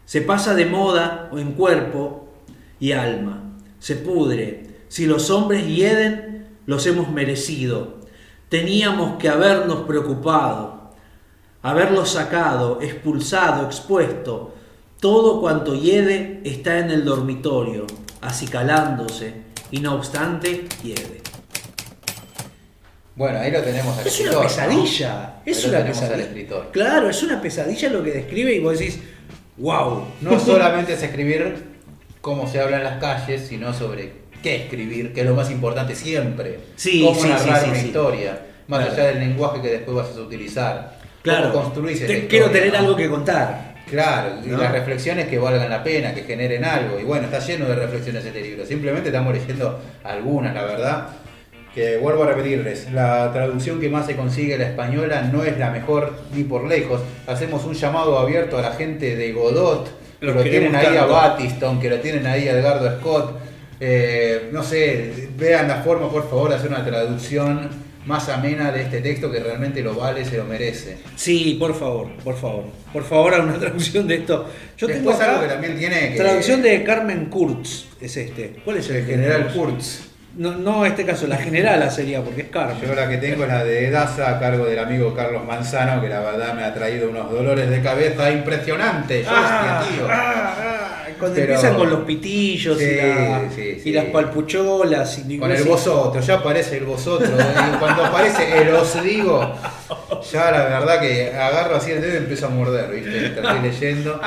Se 0.04 0.20
pasa 0.20 0.54
de 0.54 0.66
moda 0.66 1.30
o 1.32 1.38
en 1.38 1.52
cuerpo 1.52 2.23
y 2.80 2.92
alma. 2.92 3.56
Se 3.78 3.96
pudre. 3.96 4.64
Si 4.88 5.06
los 5.06 5.30
hombres 5.30 5.66
hieden, 5.66 6.46
los 6.66 6.86
hemos 6.86 7.10
merecido. 7.10 8.00
Teníamos 8.48 9.18
que 9.18 9.28
habernos 9.28 9.80
preocupado, 9.86 10.92
haberlos 11.62 12.10
sacado, 12.10 12.80
expulsado, 12.80 13.66
expuesto. 13.66 14.54
Todo 15.00 15.40
cuanto 15.40 15.74
hiede 15.74 16.40
está 16.44 16.78
en 16.78 16.90
el 16.90 17.04
dormitorio, 17.04 17.86
acicalándose, 18.20 19.34
y 19.70 19.80
no 19.80 19.94
obstante 19.94 20.66
hiede. 20.82 21.22
Bueno, 23.16 23.38
ahí 23.38 23.50
lo 23.50 23.62
tenemos 23.62 23.96
al 23.98 24.06
Es 24.06 24.20
una 24.20 24.30
escritor, 24.30 24.34
¿no? 24.34 24.48
pesadilla, 24.48 25.24
Ahí 25.36 25.52
es 25.52 25.64
lo 25.64 25.76
una 25.76 25.86
pesadilla. 25.86 26.70
Claro, 26.72 27.10
es 27.10 27.22
una 27.22 27.40
pesadilla 27.40 27.88
lo 27.90 28.02
que 28.02 28.10
describe 28.12 28.54
y 28.54 28.60
vos 28.60 28.78
decís, 28.78 29.00
wow. 29.56 30.04
No 30.20 30.40
solamente 30.44 30.94
es 30.94 31.02
escribir 31.02 31.73
cómo 32.24 32.48
se 32.48 32.58
habla 32.58 32.78
en 32.78 32.84
las 32.84 32.96
calles, 32.96 33.46
sino 33.46 33.74
sobre 33.74 34.10
qué 34.42 34.56
escribir, 34.56 35.12
que 35.12 35.20
es 35.20 35.26
lo 35.26 35.34
más 35.34 35.50
importante 35.50 35.94
siempre. 35.94 36.58
Sí, 36.74 37.02
cómo 37.06 37.20
sí, 37.20 37.28
narrar 37.28 37.62
sí, 37.64 37.68
una 37.68 37.78
historia, 37.82 38.38
más 38.66 38.80
Claro. 38.80 38.92
allá 38.94 39.04
del 39.10 39.18
lenguaje 39.20 39.60
que 39.60 39.68
después 39.68 39.94
vas 39.94 40.16
a 40.16 40.20
utilizar. 40.22 40.96
Claro, 41.20 41.52
Cómo 41.52 41.64
construís 41.64 41.98
esa 41.98 42.06
te- 42.06 42.12
historia, 42.14 42.28
quiero 42.30 42.50
tener 42.50 42.72
¿no? 42.72 42.78
algo 42.78 42.96
que 42.96 43.10
contar. 43.10 43.74
Claro, 43.90 44.36
y 44.42 44.48
¿No? 44.48 44.56
las 44.56 44.72
reflexiones 44.72 45.28
que 45.28 45.38
valgan 45.38 45.68
la 45.68 45.84
pena, 45.84 46.14
que 46.14 46.22
generen 46.22 46.64
algo. 46.64 46.98
Y 46.98 47.04
bueno, 47.04 47.26
está 47.26 47.40
lleno 47.40 47.66
de 47.66 47.74
reflexiones 47.74 48.24
este 48.24 48.40
libro. 48.40 48.64
Simplemente 48.64 49.10
estamos 49.10 49.34
leyendo 49.34 49.78
algunas, 50.02 50.54
la 50.54 50.64
verdad. 50.64 51.08
Que 51.74 51.98
vuelvo 51.98 52.22
a 52.22 52.28
repetirles, 52.28 52.90
la 52.92 53.30
traducción 53.34 53.80
que 53.80 53.90
más 53.90 54.06
se 54.06 54.16
consigue 54.16 54.56
la 54.56 54.64
española 54.68 55.28
no 55.30 55.44
es 55.44 55.58
la 55.58 55.70
mejor 55.70 56.14
ni 56.34 56.44
por 56.44 56.64
lejos. 56.66 57.02
Hacemos 57.26 57.64
un 57.66 57.74
llamado 57.74 58.18
abierto 58.18 58.56
a 58.56 58.62
la 58.62 58.72
gente 58.72 59.14
de 59.14 59.32
Godot, 59.32 59.90
que 60.32 60.38
lo 60.38 60.42
tienen 60.42 60.74
ahí 60.74 60.86
a 60.86 61.00
tanto. 61.00 61.12
Battiston, 61.12 61.80
que 61.80 61.90
lo 61.90 62.00
tienen 62.00 62.26
ahí 62.26 62.48
a 62.48 62.52
Edgardo 62.52 62.98
Scott. 62.98 63.38
Eh, 63.80 64.48
no 64.52 64.62
sé, 64.62 65.28
vean 65.36 65.68
la 65.68 65.82
forma, 65.82 66.10
por 66.10 66.28
favor, 66.28 66.50
de 66.50 66.56
hacer 66.56 66.70
una 66.70 66.84
traducción 66.84 67.68
más 68.06 68.28
amena 68.28 68.70
de 68.70 68.82
este 68.82 69.00
texto 69.00 69.30
que 69.30 69.40
realmente 69.40 69.82
lo 69.82 69.94
vale, 69.94 70.24
se 70.24 70.36
lo 70.36 70.44
merece. 70.44 70.98
Sí, 71.16 71.56
por 71.58 71.74
favor, 71.74 72.08
por 72.22 72.36
favor. 72.36 72.64
Por 72.92 73.04
favor, 73.04 73.34
haga 73.34 73.44
una 73.44 73.58
traducción 73.58 74.06
de 74.06 74.16
esto. 74.16 74.46
Yo 74.76 74.86
tengo 74.86 75.10
acá 75.10 75.30
algo 75.30 75.42
que 75.42 75.48
también 75.48 75.78
tiene 75.78 76.12
que... 76.12 76.16
traducción 76.16 76.62
de 76.62 76.82
Carmen 76.84 77.26
Kurtz, 77.26 77.86
es 78.00 78.16
este. 78.16 78.56
¿Cuál 78.64 78.78
es 78.78 78.90
el, 78.90 78.96
El 78.96 79.06
general? 79.06 79.52
Kurtz. 79.54 80.13
No, 80.36 80.52
no, 80.56 80.84
este 80.84 81.04
caso, 81.06 81.26
la 81.28 81.36
generala 81.36 81.88
sería, 81.90 82.20
porque 82.20 82.42
es 82.42 82.48
Carmen. 82.48 82.76
Yo 82.84 82.92
la 82.94 83.08
que 83.08 83.18
tengo 83.18 83.44
es 83.44 83.48
la 83.48 83.62
de 83.64 83.88
Daza 83.90 84.30
a 84.30 84.40
cargo 84.40 84.64
del 84.66 84.80
amigo 84.80 85.14
Carlos 85.14 85.44
Manzano, 85.46 86.00
que 86.02 86.08
la 86.08 86.20
verdad 86.20 86.54
me 86.54 86.64
ha 86.64 86.74
traído 86.74 87.08
unos 87.08 87.30
dolores 87.30 87.70
de 87.70 87.80
cabeza 87.80 88.30
impresionantes. 88.32 89.26
Ah, 89.30 89.80
Hostia, 89.84 89.96
tío. 89.96 90.06
ah, 90.10 90.54
ah, 90.58 91.06
cuando 91.20 91.36
Pero- 91.36 91.54
empiezan 91.54 91.76
con 91.78 91.88
los 91.90 92.00
pitillos 92.00 92.82
y, 92.82 92.84
Sí, 92.84 92.96
la- 92.96 93.42
sí, 93.54 93.74
y 93.76 93.80
sí. 93.80 93.92
las 93.92 94.06
palpucholas. 94.06 95.22
Y 95.28 95.38
Con 95.38 95.52
el 95.52 95.62
vosotros, 95.62 96.26
ya 96.26 96.34
aparece 96.34 96.78
el 96.78 96.84
vosotros. 96.84 97.30
y 97.30 97.76
cuando 97.78 98.04
aparece 98.04 98.60
el 98.60 98.74
os 98.74 99.02
digo, 99.04 99.54
ya 100.32 100.50
la 100.50 100.64
verdad 100.64 101.00
que 101.00 101.32
agarro 101.32 101.76
así 101.76 101.92
el 101.92 102.00
dedo 102.02 102.14
y 102.14 102.16
empiezo 102.16 102.46
a 102.46 102.50
morder, 102.50 102.90
¿viste? 102.90 103.26
Estoy 103.26 103.60
leyendo. 103.62 104.20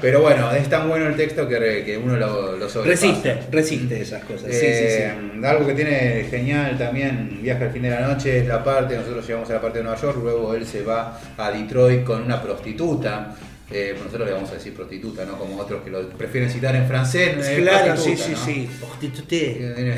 Pero 0.00 0.20
bueno, 0.20 0.50
es 0.50 0.68
tan 0.68 0.88
bueno 0.88 1.06
el 1.06 1.16
texto 1.16 1.48
que, 1.48 1.58
re- 1.58 1.84
que 1.84 1.96
uno 1.96 2.16
lo, 2.16 2.56
lo 2.56 2.68
sobrepasa. 2.68 3.06
Resiste, 3.06 3.38
resiste 3.50 4.00
esas 4.02 4.24
cosas. 4.24 4.50
Sí, 4.50 4.58
sí, 4.58 4.66
Eh, 4.66 5.12
sí. 5.32 5.35
Algo 5.44 5.66
que 5.66 5.74
tiene 5.74 6.26
genial 6.30 6.76
también, 6.78 7.40
viaje 7.42 7.64
al 7.64 7.70
fin 7.70 7.82
de 7.82 7.90
la 7.90 8.00
noche, 8.00 8.38
es 8.38 8.46
la 8.46 8.62
parte, 8.62 8.96
nosotros 8.96 9.26
llegamos 9.26 9.50
a 9.50 9.54
la 9.54 9.60
parte 9.60 9.78
de 9.78 9.84
Nueva 9.84 10.00
York, 10.00 10.18
luego 10.22 10.54
él 10.54 10.66
se 10.66 10.82
va 10.82 11.20
a 11.36 11.50
Detroit 11.50 12.04
con 12.04 12.22
una 12.22 12.40
prostituta. 12.42 13.34
Eh, 13.70 13.94
nosotros 13.98 14.28
le 14.28 14.34
vamos 14.34 14.50
a 14.50 14.54
decir 14.54 14.72
prostituta, 14.74 15.24
¿no? 15.24 15.36
Como 15.36 15.56
otros 15.56 15.82
que 15.82 15.90
lo 15.90 16.08
prefieren 16.10 16.48
citar 16.50 16.76
en 16.76 16.86
francés. 16.86 17.36
es 17.38 17.58
Claro, 17.58 17.96
sí, 17.96 18.16
sí, 18.16 18.32
¿no? 18.32 18.38
sí. 18.38 18.70
Prostituté. 18.78 19.96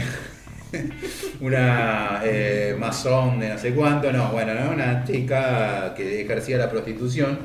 una 1.40 2.20
eh, 2.24 2.76
masón 2.78 3.40
de 3.40 3.48
no 3.48 3.58
sé 3.58 3.72
cuánto, 3.72 4.12
no, 4.12 4.30
bueno, 4.32 4.54
¿no? 4.54 4.70
una 4.70 5.04
chica 5.04 5.94
que 5.96 6.22
ejercía 6.22 6.58
la 6.58 6.70
prostitución 6.70 7.38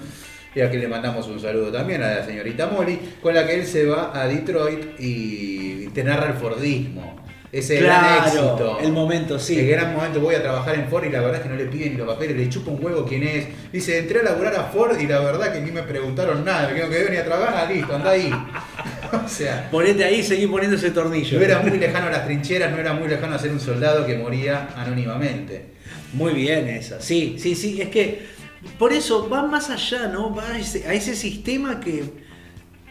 y 0.55 0.61
a 0.61 0.69
quien 0.69 0.81
le 0.81 0.87
mandamos 0.87 1.27
un 1.27 1.39
saludo 1.39 1.71
también 1.71 2.03
a 2.03 2.15
la 2.15 2.25
señorita 2.25 2.67
Molly, 2.67 2.99
con 3.21 3.33
la 3.33 3.45
que 3.47 3.55
él 3.55 3.65
se 3.65 3.85
va 3.85 4.11
a 4.13 4.27
Detroit 4.27 4.99
y 4.99 5.87
te 5.87 6.03
narra 6.03 6.27
el 6.27 6.33
Fordismo. 6.33 7.22
Ese 7.53 7.75
gran 7.79 7.99
Claro, 8.01 8.25
éxito. 8.25 8.79
el 8.81 8.91
momento, 8.91 9.37
sí. 9.37 9.59
El 9.59 9.67
gran 9.67 9.93
momento, 9.93 10.19
voy 10.19 10.33
a 10.33 10.41
trabajar 10.41 10.73
en 10.73 10.87
Ford 10.89 11.05
y 11.05 11.09
la 11.11 11.21
verdad 11.21 11.35
es 11.37 11.43
que 11.43 11.49
no 11.49 11.55
le 11.55 11.65
piden 11.65 11.91
ni 11.93 11.97
los 11.99 12.07
papeles, 12.07 12.35
le 12.35 12.49
chupa 12.49 12.71
un 12.71 12.83
huevo 12.83 13.05
quién 13.05 13.21
es. 13.21 13.45
Dice, 13.71 13.99
entré 13.99 14.21
a 14.21 14.23
laburar 14.23 14.55
a 14.55 14.63
Ford 14.63 14.99
y 14.99 15.05
la 15.05 15.19
verdad 15.19 15.53
que 15.53 15.61
ni 15.61 15.69
me 15.71 15.83
preguntaron 15.83 16.43
nada, 16.43 16.67
me 16.69 16.73
quedo 16.73 16.89
que 16.89 17.03
venir 17.03 17.19
a 17.19 17.25
trabajar, 17.25 17.53
ah, 17.67 17.71
listo, 17.71 17.95
anda 17.95 18.09
ahí. 18.09 18.31
o 19.25 19.29
sea, 19.29 19.69
Ponete 19.69 20.03
ahí 20.03 20.15
y 20.21 20.23
seguí 20.23 20.47
poniendo 20.47 20.75
ese 20.77 20.89
tornillo. 20.89 21.37
no 21.37 21.45
era 21.45 21.59
muy 21.59 21.77
lejano 21.77 22.07
a 22.07 22.09
las 22.09 22.25
trincheras, 22.25 22.71
no 22.71 22.77
era 22.79 22.93
muy 22.93 23.07
lejano 23.07 23.35
a 23.35 23.39
ser 23.39 23.51
un 23.51 23.59
soldado 23.59 24.05
que 24.07 24.17
moría 24.17 24.69
anónimamente. 24.75 25.67
Muy 26.13 26.33
bien 26.33 26.67
esa, 26.67 26.99
sí, 27.01 27.35
sí, 27.37 27.53
sí, 27.55 27.79
es 27.81 27.89
que 27.89 28.21
por 28.79 28.93
eso 28.93 29.29
va 29.29 29.43
más 29.43 29.69
allá, 29.69 30.07
¿no? 30.07 30.33
Va 30.33 30.47
a 30.53 30.57
ese, 30.57 30.87
a 30.87 30.93
ese 30.93 31.15
sistema 31.15 31.79
que, 31.79 32.03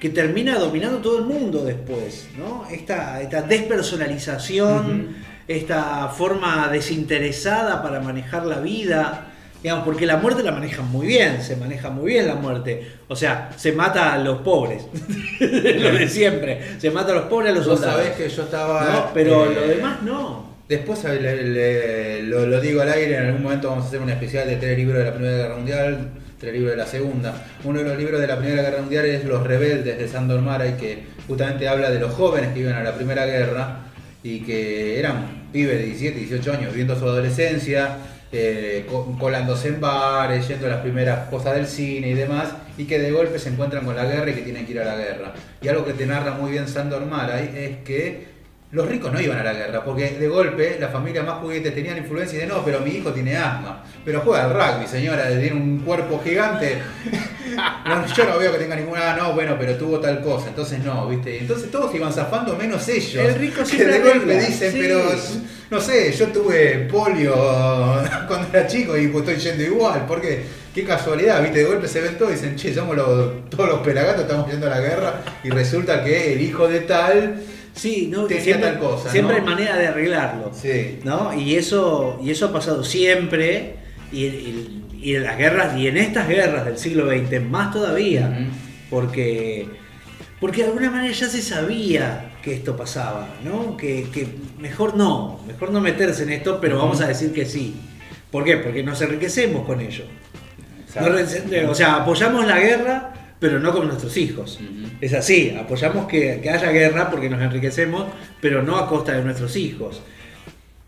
que 0.02 0.10
termina 0.10 0.58
dominando 0.58 0.98
todo 0.98 1.18
el 1.20 1.24
mundo 1.26 1.62
después, 1.64 2.26
¿no? 2.36 2.66
Esta, 2.68 3.22
esta 3.22 3.42
despersonalización, 3.42 5.14
esta 5.46 6.08
forma 6.08 6.68
desinteresada 6.72 7.80
para 7.84 8.00
manejar 8.00 8.44
la 8.46 8.58
vida, 8.58 9.26
digamos, 9.62 9.84
porque 9.84 10.04
la 10.04 10.16
muerte 10.16 10.42
la 10.42 10.50
manejan 10.50 10.90
muy 10.90 11.06
bien, 11.06 11.40
se 11.40 11.54
maneja 11.54 11.90
muy 11.90 12.14
bien 12.14 12.26
la 12.26 12.34
muerte, 12.34 12.84
o 13.06 13.14
sea, 13.14 13.50
se 13.56 13.70
mata 13.70 14.12
a 14.14 14.18
los 14.18 14.38
pobres, 14.38 14.82
lo 15.40 15.92
de 15.92 16.08
siempre, 16.08 16.60
se 16.78 16.90
mata 16.90 17.12
a 17.12 17.14
los 17.14 17.24
pobres, 17.26 17.52
a 17.52 17.54
los 17.54 17.66
Vos 17.68 17.78
soldados. 17.78 18.02
sabés 18.02 18.16
que 18.16 18.28
yo 18.28 18.42
estaba. 18.42 18.84
No, 18.84 19.10
pero 19.14 19.50
eh, 19.50 19.54
lo 19.54 19.68
demás 19.68 20.02
no. 20.02 20.52
Después 20.68 21.04
le- 21.04 21.42
le- 21.44 22.22
lo, 22.24 22.46
lo 22.46 22.60
digo 22.60 22.82
al 22.82 22.90
aire, 22.90 23.18
en 23.18 23.26
algún 23.26 23.42
momento 23.44 23.68
vamos 23.68 23.84
a 23.84 23.88
hacer 23.88 24.00
un 24.00 24.10
especial 24.10 24.48
de 24.48 24.56
tres 24.56 24.76
libros 24.76 24.98
de 24.98 25.04
la 25.04 25.14
Primera 25.14 25.36
Guerra 25.36 25.56
Mundial, 25.56 26.08
tres 26.42 26.54
libros 26.54 26.72
de 26.72 26.76
la 26.76 26.86
Segunda. 26.86 27.34
Uno 27.62 27.78
de 27.78 27.84
los 27.84 27.96
libros 27.96 28.20
de 28.20 28.26
la 28.26 28.36
Primera 28.36 28.62
Guerra 28.62 28.80
Mundial 28.80 29.06
es 29.06 29.24
Los 29.24 29.46
Rebeldes 29.46 29.96
de 29.96 30.08
Sandor 30.08 30.42
Maray, 30.42 30.76
que 30.76 31.04
justamente 31.28 31.68
habla 31.68 31.88
de 31.88 32.00
los 32.00 32.12
jóvenes 32.14 32.52
que 32.52 32.58
iban 32.58 32.74
a 32.74 32.82
la 32.82 32.96
Primera 32.96 33.24
Guerra 33.26 33.76
y 34.24 34.40
que 34.40 34.98
eran 34.98 35.46
pibes 35.52 35.78
de 35.78 35.84
17, 35.84 36.18
18 36.18 36.52
años, 36.52 36.70
viviendo 36.72 36.98
su 36.98 37.04
adolescencia, 37.04 37.96
eh, 38.32 38.84
co- 38.90 39.16
colándose 39.20 39.68
en 39.68 39.80
bares, 39.80 40.48
yendo 40.48 40.66
a 40.66 40.70
las 40.70 40.80
primeras 40.80 41.28
cosas 41.28 41.54
del 41.54 41.66
cine 41.68 42.08
y 42.08 42.14
demás, 42.14 42.48
y 42.76 42.86
que 42.86 42.98
de 42.98 43.12
golpe 43.12 43.38
se 43.38 43.50
encuentran 43.50 43.84
con 43.84 43.94
la 43.94 44.04
guerra 44.04 44.30
y 44.30 44.34
que 44.34 44.42
tienen 44.42 44.66
que 44.66 44.72
ir 44.72 44.80
a 44.80 44.84
la 44.84 44.96
guerra. 44.96 45.34
Y 45.60 45.68
algo 45.68 45.84
que 45.84 45.92
te 45.92 46.06
narra 46.06 46.32
muy 46.32 46.50
bien 46.50 46.66
Sandor 46.66 47.06
Maray 47.06 47.52
es 47.54 47.76
que 47.84 48.31
los 48.72 48.88
ricos 48.88 49.12
no 49.12 49.20
iban 49.20 49.38
a 49.38 49.44
la 49.44 49.52
guerra, 49.52 49.84
porque 49.84 50.16
de 50.18 50.28
golpe 50.28 50.78
las 50.80 50.90
familias 50.90 51.26
más 51.26 51.34
juguetes 51.34 51.74
tenían 51.74 51.98
influencia 51.98 52.38
y 52.38 52.40
de 52.40 52.46
no, 52.46 52.64
pero 52.64 52.80
mi 52.80 52.92
hijo 52.92 53.12
tiene 53.12 53.36
asma, 53.36 53.84
pero 54.02 54.20
juega 54.20 54.44
al 54.44 54.54
rugby, 54.54 54.86
señora, 54.86 55.28
tiene 55.28 55.52
un 55.52 55.80
cuerpo 55.80 56.20
gigante. 56.24 56.78
No, 57.52 58.06
yo 58.06 58.24
no 58.24 58.38
veo 58.38 58.50
que 58.52 58.58
tenga 58.58 58.76
ninguna, 58.76 59.12
ah, 59.12 59.16
no, 59.16 59.34
bueno, 59.34 59.56
pero 59.58 59.74
tuvo 59.74 60.00
tal 60.00 60.22
cosa, 60.22 60.48
entonces 60.48 60.78
no, 60.78 61.06
¿viste? 61.06 61.38
Entonces 61.38 61.70
todos 61.70 61.94
iban 61.94 62.10
zafando 62.10 62.56
menos 62.56 62.88
ellos. 62.88 63.22
El 63.22 63.34
rico 63.34 63.58
que 63.58 63.66
siempre 63.66 63.92
de 63.92 63.98
golpe 63.98 64.32
arregla, 64.32 64.48
dicen, 64.48 64.72
sí. 64.72 64.78
pero 64.80 65.02
no 65.70 65.78
sé, 65.78 66.12
yo 66.12 66.28
tuve 66.28 66.88
polio 66.90 67.34
cuando 68.26 68.48
era 68.54 68.66
chico 68.66 68.96
y 68.96 69.08
pues 69.08 69.28
estoy 69.28 69.52
yendo 69.52 69.64
igual, 69.64 70.06
porque 70.08 70.44
qué 70.74 70.84
casualidad, 70.84 71.42
¿viste? 71.42 71.58
De 71.58 71.64
golpe 71.66 71.88
se 71.88 72.00
ven 72.00 72.16
todos 72.16 72.30
y 72.30 72.34
dicen, 72.36 72.56
che, 72.56 72.72
somos 72.72 72.96
los, 72.96 73.50
todos 73.50 73.68
los 73.68 73.80
pelagatos, 73.80 74.22
estamos 74.22 74.50
yendo 74.50 74.68
a 74.68 74.70
la 74.70 74.80
guerra 74.80 75.20
y 75.44 75.50
resulta 75.50 76.02
que 76.02 76.32
el 76.32 76.40
hijo 76.40 76.66
de 76.68 76.80
tal 76.80 77.42
Sí, 77.74 78.08
no, 78.10 78.24
tenía 78.24 78.42
siempre, 78.44 78.68
tal 78.70 78.78
cosa. 78.78 79.10
siempre 79.10 79.36
¿no? 79.40 79.42
hay 79.42 79.46
manera 79.54 79.76
de 79.78 79.86
arreglarlo. 79.88 80.50
Sí. 80.54 80.98
¿no? 81.04 81.32
Y 81.38 81.54
eso, 81.56 82.18
y 82.22 82.30
eso 82.30 82.46
ha 82.46 82.52
pasado 82.52 82.84
siempre, 82.84 83.76
y, 84.12 84.24
y- 84.26 84.78
y 85.02 85.16
en 85.16 85.24
las 85.24 85.36
guerras, 85.36 85.76
y 85.76 85.88
en 85.88 85.96
estas 85.96 86.28
guerras 86.28 86.64
del 86.64 86.78
siglo 86.78 87.08
XX, 87.10 87.42
más 87.42 87.72
todavía, 87.72 88.46
porque, 88.88 89.66
porque 90.38 90.62
de 90.62 90.68
alguna 90.68 90.90
manera 90.90 91.12
ya 91.12 91.28
se 91.28 91.42
sabía 91.42 92.30
que 92.42 92.54
esto 92.54 92.76
pasaba, 92.76 93.26
¿no? 93.44 93.76
Que, 93.76 94.06
que 94.12 94.28
mejor 94.60 94.96
no, 94.96 95.40
mejor 95.46 95.72
no 95.72 95.80
meterse 95.80 96.22
en 96.22 96.30
esto, 96.30 96.58
pero 96.60 96.78
vamos 96.78 97.00
a 97.00 97.08
decir 97.08 97.32
que 97.32 97.46
sí. 97.46 97.74
¿Por 98.30 98.44
qué? 98.44 98.58
Porque 98.58 98.82
nos 98.84 99.00
enriquecemos 99.02 99.66
con 99.66 99.80
ello. 99.80 100.04
O 101.68 101.74
sea, 101.74 101.96
apoyamos 101.96 102.46
la 102.46 102.58
guerra, 102.60 103.12
pero 103.42 103.58
no 103.60 103.72
con 103.72 103.86
nuestros 103.88 104.16
hijos. 104.16 104.58
Ujú. 104.62 104.88
Es 105.02 105.12
así, 105.12 105.50
apoyamos 105.58 106.06
que, 106.06 106.40
que 106.42 106.48
haya 106.48 106.70
guerra 106.70 107.10
porque 107.10 107.28
nos 107.28 107.42
enriquecemos, 107.42 108.06
pero 108.40 108.62
no 108.62 108.76
a 108.78 108.88
costa 108.88 109.12
de 109.12 109.22
nuestros 109.22 109.56
hijos. 109.56 110.00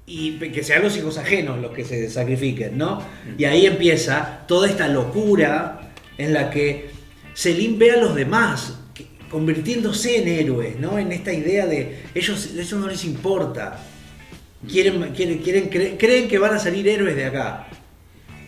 Y 0.06 0.32
que 0.38 0.62
sean 0.62 0.82
los 0.82 0.96
hijos 0.96 1.18
ajenos 1.18 1.60
los 1.60 1.72
que 1.72 1.84
se 1.84 2.08
sacrifiquen, 2.10 2.78
¿no? 2.78 3.02
Y 3.38 3.44
ahí 3.44 3.66
empieza 3.66 4.44
toda 4.46 4.68
esta 4.68 4.86
locura 4.88 5.90
en 6.18 6.32
la 6.32 6.50
que 6.50 6.90
Selim 7.34 7.78
ve 7.78 7.90
a 7.92 7.96
los 7.96 8.14
demás 8.14 8.74
convirtiéndose 9.30 10.18
en 10.22 10.28
héroes, 10.28 10.78
¿no? 10.78 10.98
En 10.98 11.10
esta 11.10 11.32
idea 11.32 11.66
de 11.66 12.02
ellos, 12.14 12.50
eso 12.56 12.78
no 12.78 12.86
les 12.86 13.04
importa. 13.04 13.80
Quieren, 14.70 15.02
quieren, 15.12 15.38
quieren, 15.38 15.68
cre- 15.70 15.96
creen 15.98 16.28
que 16.28 16.38
van 16.38 16.54
a 16.54 16.58
salir 16.58 16.86
héroes 16.86 17.16
de 17.16 17.24
acá. 17.24 17.66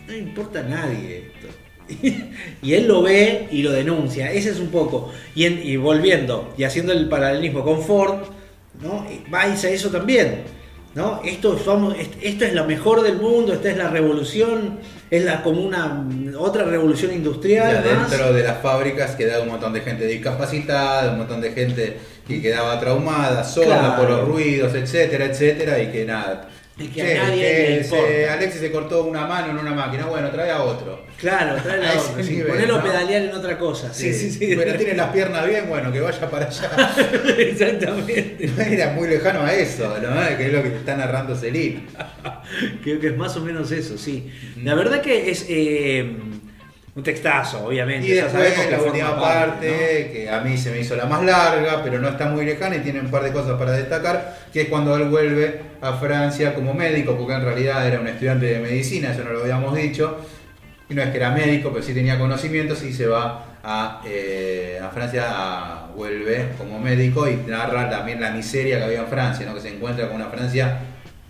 No 0.07 0.15
importa 0.15 0.61
a 0.61 0.63
nadie 0.63 1.33
esto. 1.35 1.49
y 2.63 2.75
él 2.75 2.87
lo 2.89 3.03
ve 3.03 3.49
y 3.51 3.63
lo 3.63 3.73
denuncia. 3.73 4.31
Ese 4.33 4.51
es 4.51 4.59
un 4.61 4.69
poco. 4.69 5.13
Y, 5.35 5.45
en- 5.45 5.61
y 5.65 5.77
volviendo 5.77 6.53
y 6.57 6.65
haciendo 6.65 6.93
el 6.93 7.09
paralelismo 7.09 7.63
con 7.65 7.83
Ford, 7.83 8.25
¿no? 8.83 9.07
Y 9.11 9.23
dice 9.51 9.73
eso 9.75 9.91
también. 9.91 10.57
¿no? 10.95 11.21
Esto, 11.23 11.59
somos, 11.59 11.95
est- 11.99 12.15
esto 12.23 12.47
es 12.47 12.55
lo 12.55 12.65
mejor 12.65 13.03
del 13.03 13.17
mundo, 13.19 13.53
esta 13.53 13.69
es 13.71 13.77
la 13.77 13.91
revolución, 13.91 14.79
es 15.11 15.23
la, 15.27 15.43
como 15.43 15.61
una 15.61 16.09
otra 16.39 16.65
revolución 16.65 17.13
industrial. 17.13 17.85
más. 17.85 18.07
adentro 18.11 18.33
de 18.33 18.43
las 18.43 18.63
fábricas 18.63 19.11
quedaba 19.15 19.43
un 19.43 19.51
montón 19.51 19.75
de 19.75 19.83
gente 19.83 20.07
discapacitada, 20.07 21.13
un 21.13 21.19
montón 21.19 21.43
de 21.43 21.53
gente 21.53 21.99
que 22.27 22.41
quedaba 22.41 22.81
traumada, 22.81 23.45
Claro. 23.67 23.97
por 24.01 24.11
los 24.11 24.27
ruidos, 24.27 24.75
etcétera, 24.75 25.27
etcétera, 25.27 25.79
y 25.83 25.89
que 25.93 26.07
nada. 26.07 26.49
Y 26.79 26.89
que 26.89 27.01
Che, 27.01 27.19
a 27.19 27.25
nadie 27.25 27.41
que 27.41 27.71
le 27.71 27.85
se- 27.85 27.97
importa. 27.97 28.33
Alexis 28.35 28.61
se 28.61 28.71
cortó 28.71 29.05
una 29.05 29.27
mano 29.27 29.51
en 29.51 29.59
una 29.59 29.73
máquina, 29.73 30.05
bueno, 30.07 30.31
trae 30.31 30.51
a 30.51 30.61
otro. 30.63 31.07
Claro, 31.19 31.57
trae 31.63 31.87
A 31.87 31.95
ese 32.19 32.23
sí, 32.23 32.43
ponelo 32.47 32.77
¿no? 32.77 32.83
pedalear 32.85 33.23
en 33.23 33.33
otra 33.33 33.57
cosa. 33.57 33.95
Sí, 33.95 34.13
sí, 34.13 34.31
sí. 34.31 34.55
Pero 34.55 34.77
tiene 34.77 34.93
las 34.95 35.11
piernas 35.11 35.47
bien, 35.49 35.67
bueno, 35.71 35.91
que 35.91 36.01
vaya 36.01 36.31
para 36.31 36.47
allá. 36.49 36.71
Exactamente. 37.39 38.51
Era 38.59 38.91
muy 38.93 39.09
lejano 39.09 39.41
a 39.41 39.55
eso, 39.55 39.89
¿no? 40.03 40.37
Que 40.37 40.47
es 40.47 40.53
lo 40.53 40.63
que 40.63 40.69
te 40.71 40.77
está 40.77 40.97
narrando 40.97 41.35
Celine. 41.35 41.85
Creo 42.83 43.01
que 43.01 43.07
es 43.09 43.17
más 43.17 43.35
o 43.37 43.41
menos 43.41 43.73
eso, 43.73 43.97
sí. 43.97 44.31
La 44.63 44.75
verdad 44.75 45.01
que 45.01 45.31
es 45.31 45.47
eh, 45.49 46.15
un 46.97 47.03
textazo, 47.03 47.67
obviamente. 47.67 48.07
Y 48.09 48.15
ya 48.15 48.25
después 48.25 48.55
sabemos 48.55 48.73
la 48.73 48.83
última 48.91 49.21
parte, 49.21 50.11
que 50.13 50.31
a 50.31 50.41
mí 50.41 50.57
se 50.57 50.71
me 50.71 50.81
hizo 50.81 50.97
la 50.97 51.05
más 51.05 51.23
larga, 51.23 51.83
pero 51.85 51.99
no 51.99 52.09
está 52.09 52.27
muy 52.31 52.45
lejana 52.47 52.77
y 52.77 52.81
tiene 52.81 53.01
un 53.01 53.11
par 53.11 53.23
de 53.23 53.33
cosas 53.33 53.59
para 53.59 53.73
destacar, 53.73 54.35
que 54.53 54.63
es 54.63 54.69
cuando 54.69 54.97
él 54.97 55.05
vuelve 55.05 55.61
a 55.83 55.93
Francia 55.95 56.55
como 56.55 56.73
médico, 56.73 57.15
porque 57.17 57.35
en 57.35 57.43
realidad 57.43 57.87
era 57.87 58.01
un 58.01 58.09
estudiante 58.09 58.47
de 58.47 58.59
medicina, 58.61 59.13
eso 59.13 59.23
no 59.25 59.31
lo 59.33 59.41
habíamos 59.43 59.77
dicho, 59.77 60.17
y 60.89 60.95
no 60.95 61.03
es 61.03 61.11
que 61.11 61.19
era 61.19 61.31
médico, 61.33 61.71
pero 61.71 61.85
sí 61.85 61.93
tenía 61.93 62.19
conocimientos 62.19 62.83
y 62.83 62.93
se 62.95 63.07
va 63.07 63.45
a, 63.63 64.01
eh, 64.07 64.81
a 64.83 64.89
Francia, 64.89 65.25
a- 65.29 65.87
vuelve 65.95 66.49
como 66.57 66.79
médico 66.79 67.29
y 67.29 67.37
narra 67.47 67.91
también 67.91 68.21
la 68.21 68.31
miseria 68.31 68.79
que 68.79 68.85
había 68.85 69.01
en 69.01 69.07
Francia, 69.09 69.45
¿no? 69.47 69.55
que 69.55 69.61
se 69.61 69.69
encuentra 69.75 70.07
con 70.07 70.17
una 70.17 70.27
Francia 70.31 70.79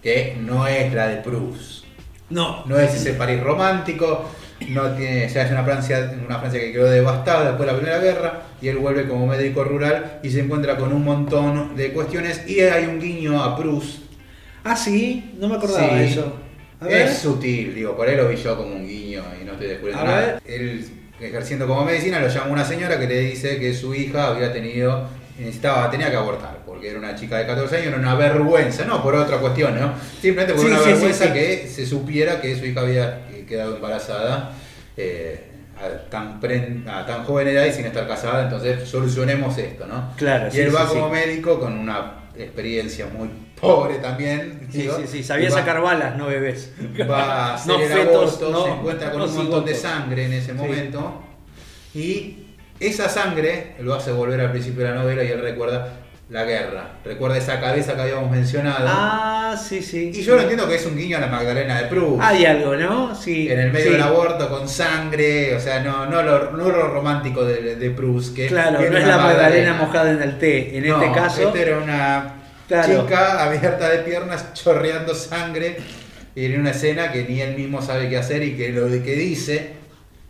que 0.02 0.36
no 0.40 0.66
es 0.68 0.92
la 0.92 1.08
de 1.08 1.16
Proust. 1.16 1.84
No. 2.30 2.64
No 2.66 2.78
es 2.78 2.94
ese 2.94 3.14
París 3.14 3.40
romántico, 3.42 4.28
no 4.68 4.90
tiene, 4.94 5.26
o 5.26 5.28
sea, 5.28 5.44
es 5.44 5.50
una 5.52 5.62
Francia, 5.64 6.12
una 6.26 6.38
Francia 6.38 6.60
que 6.60 6.72
quedó 6.72 6.86
devastada 6.90 7.48
después 7.50 7.66
de 7.66 7.72
la 7.72 7.78
Primera 7.78 7.98
Guerra 7.98 8.42
y 8.60 8.68
él 8.68 8.78
vuelve 8.78 9.06
como 9.06 9.26
médico 9.26 9.64
rural 9.64 10.18
y 10.22 10.30
se 10.30 10.40
encuentra 10.40 10.76
con 10.76 10.92
un 10.92 11.04
montón 11.04 11.76
de 11.76 11.92
cuestiones 11.92 12.42
y 12.48 12.60
hay 12.60 12.86
un 12.86 12.98
guiño 13.00 13.42
a 13.42 13.56
Proust. 13.56 13.98
Ah, 14.64 14.74
sí, 14.76 15.34
no 15.38 15.48
me 15.48 15.56
acordaba 15.56 15.88
Sí. 15.90 15.94
de 15.94 16.04
eso. 16.06 16.36
A 16.80 16.84
ver. 16.86 17.02
Es 17.06 17.18
sutil, 17.18 17.74
digo, 17.74 17.96
por 17.96 18.08
ahí 18.08 18.16
lo 18.16 18.28
vi 18.28 18.36
yo 18.36 18.56
como 18.56 18.74
un 18.74 18.86
guiño 18.86 19.22
y 19.40 19.44
no 19.44 19.52
estoy 19.52 19.68
descubriendo 19.68 20.02
A 20.02 20.06
nada. 20.06 20.20
ver. 20.26 20.42
Él 20.46 20.86
ejerciendo 21.20 21.66
como 21.66 21.84
medicina 21.84 22.20
lo 22.20 22.28
llama 22.28 22.46
una 22.50 22.64
señora 22.64 22.98
que 22.98 23.06
le 23.06 23.20
dice 23.20 23.58
que 23.58 23.72
su 23.72 23.94
hija 23.94 24.26
había 24.28 24.52
tenido, 24.52 25.08
necesitaba, 25.38 25.90
tenía 25.90 26.10
que 26.10 26.16
abortar, 26.16 26.58
porque 26.64 26.90
era 26.90 26.98
una 26.98 27.14
chica 27.14 27.36
de 27.38 27.46
14 27.46 27.76
años, 27.76 27.88
era 27.88 27.98
una 27.98 28.14
vergüenza, 28.14 28.84
no 28.84 29.02
por 29.02 29.14
otra 29.14 29.38
cuestión, 29.38 29.78
¿no? 29.78 29.92
Simplemente 30.20 30.54
por 30.54 30.62
Sí, 30.62 30.68
una 30.68 30.78
sí, 30.80 30.88
vergüenza 30.90 31.26
sí. 31.26 31.32
que 31.32 31.68
se 31.68 31.86
supiera 31.86 32.40
que 32.40 32.56
su 32.56 32.64
hija 32.66 32.80
había 32.80 33.26
eh, 33.32 33.44
quedado 33.48 33.76
embarazada. 33.76 34.52
eh, 34.96 35.50
a 35.78 36.08
tan, 36.08 36.40
pren- 36.40 36.88
a 36.88 37.04
tan 37.04 37.22
joven 37.24 37.48
edad 37.48 37.66
y 37.66 37.70
sin 37.72 37.84
estar 37.84 38.08
casada, 38.08 38.44
entonces 38.44 38.88
solucionemos 38.88 39.58
esto, 39.58 39.86
¿no? 39.86 40.10
Claro, 40.16 40.48
y 40.50 40.58
él 40.58 40.74
va 40.74 40.86
como 40.88 41.10
médico 41.10 41.60
con 41.60 41.74
una 41.78 42.12
experiencia 42.34 43.06
muy 43.14 43.28
pobre 43.60 43.96
también. 43.96 44.68
Sí, 44.72 44.78
digo, 44.82 44.96
sí, 44.96 45.04
sí, 45.06 45.22
sabía 45.22 45.50
va- 45.50 45.56
sacar 45.58 45.82
balas, 45.82 46.16
no 46.16 46.28
bebés. 46.28 46.72
va 47.10 47.50
a 47.50 47.54
hacer 47.56 47.72
No 47.74 47.78
fetos, 47.94 48.40
aborto, 48.40 48.50
no- 48.50 48.64
se 48.64 48.70
encuentra 48.70 49.10
con 49.10 49.18
no 49.20 49.26
un 49.26 49.34
montón 49.36 49.64
de 49.66 49.74
sangre 49.74 50.24
en 50.24 50.32
ese 50.32 50.54
momento 50.54 51.22
y 51.94 52.45
esa 52.80 53.08
sangre 53.08 53.74
lo 53.80 53.94
hace 53.94 54.12
volver 54.12 54.40
al 54.40 54.50
principio 54.50 54.84
de 54.84 54.90
la 54.90 54.96
novela 54.96 55.24
y 55.24 55.28
él 55.28 55.40
recuerda 55.40 55.88
la 56.28 56.42
guerra, 56.44 56.88
recuerda 57.04 57.38
esa 57.38 57.60
cabeza 57.60 57.94
que 57.94 58.02
habíamos 58.02 58.28
mencionado 58.32 58.84
Ah, 58.90 59.56
sí, 59.56 59.80
sí. 59.80 60.10
y 60.12 60.22
yo 60.22 60.34
lo 60.34 60.40
entiendo 60.42 60.66
que 60.68 60.74
es 60.74 60.84
un 60.84 60.96
guiño 60.96 61.18
a 61.18 61.20
la 61.20 61.28
Magdalena 61.28 61.80
de 61.82 61.86
Proust. 61.88 62.20
Hay 62.20 62.44
algo, 62.44 62.74
¿no? 62.74 63.14
Sí. 63.14 63.48
en 63.48 63.60
el 63.60 63.70
medio 63.70 63.86
sí. 63.86 63.92
del 63.92 64.02
aborto 64.02 64.48
con 64.48 64.68
sangre, 64.68 65.54
o 65.54 65.60
sea, 65.60 65.80
no, 65.84 66.06
no, 66.06 66.22
lo, 66.22 66.50
no 66.50 66.68
lo 66.68 66.88
romántico 66.88 67.44
de, 67.44 67.76
de 67.76 67.90
Proust. 67.90 68.34
Que, 68.34 68.48
Claro, 68.48 68.78
que 68.80 68.90
no 68.90 68.98
es 68.98 69.06
la 69.06 69.18
Magdalena 69.18 69.74
mojada 69.74 70.10
en 70.10 70.20
el 70.22 70.36
té. 70.38 70.76
En 70.76 70.88
No, 70.88 71.00
este 71.00 71.14
caso. 71.14 71.42
esta 71.46 71.58
era 71.60 71.78
una 71.78 72.32
Claro. 72.66 73.02
chica 73.04 73.44
abierta 73.44 73.88
de 73.88 73.98
piernas 73.98 74.52
chorreando 74.52 75.14
sangre 75.14 75.76
y 76.34 76.46
en 76.46 76.60
una 76.60 76.70
escena 76.72 77.12
que 77.12 77.22
ni 77.22 77.40
él 77.40 77.54
mismo 77.56 77.80
sabe 77.80 78.08
qué 78.08 78.16
hacer 78.16 78.42
y 78.42 78.56
que 78.56 78.70
lo 78.70 78.88
que 78.88 79.14
dice 79.14 79.70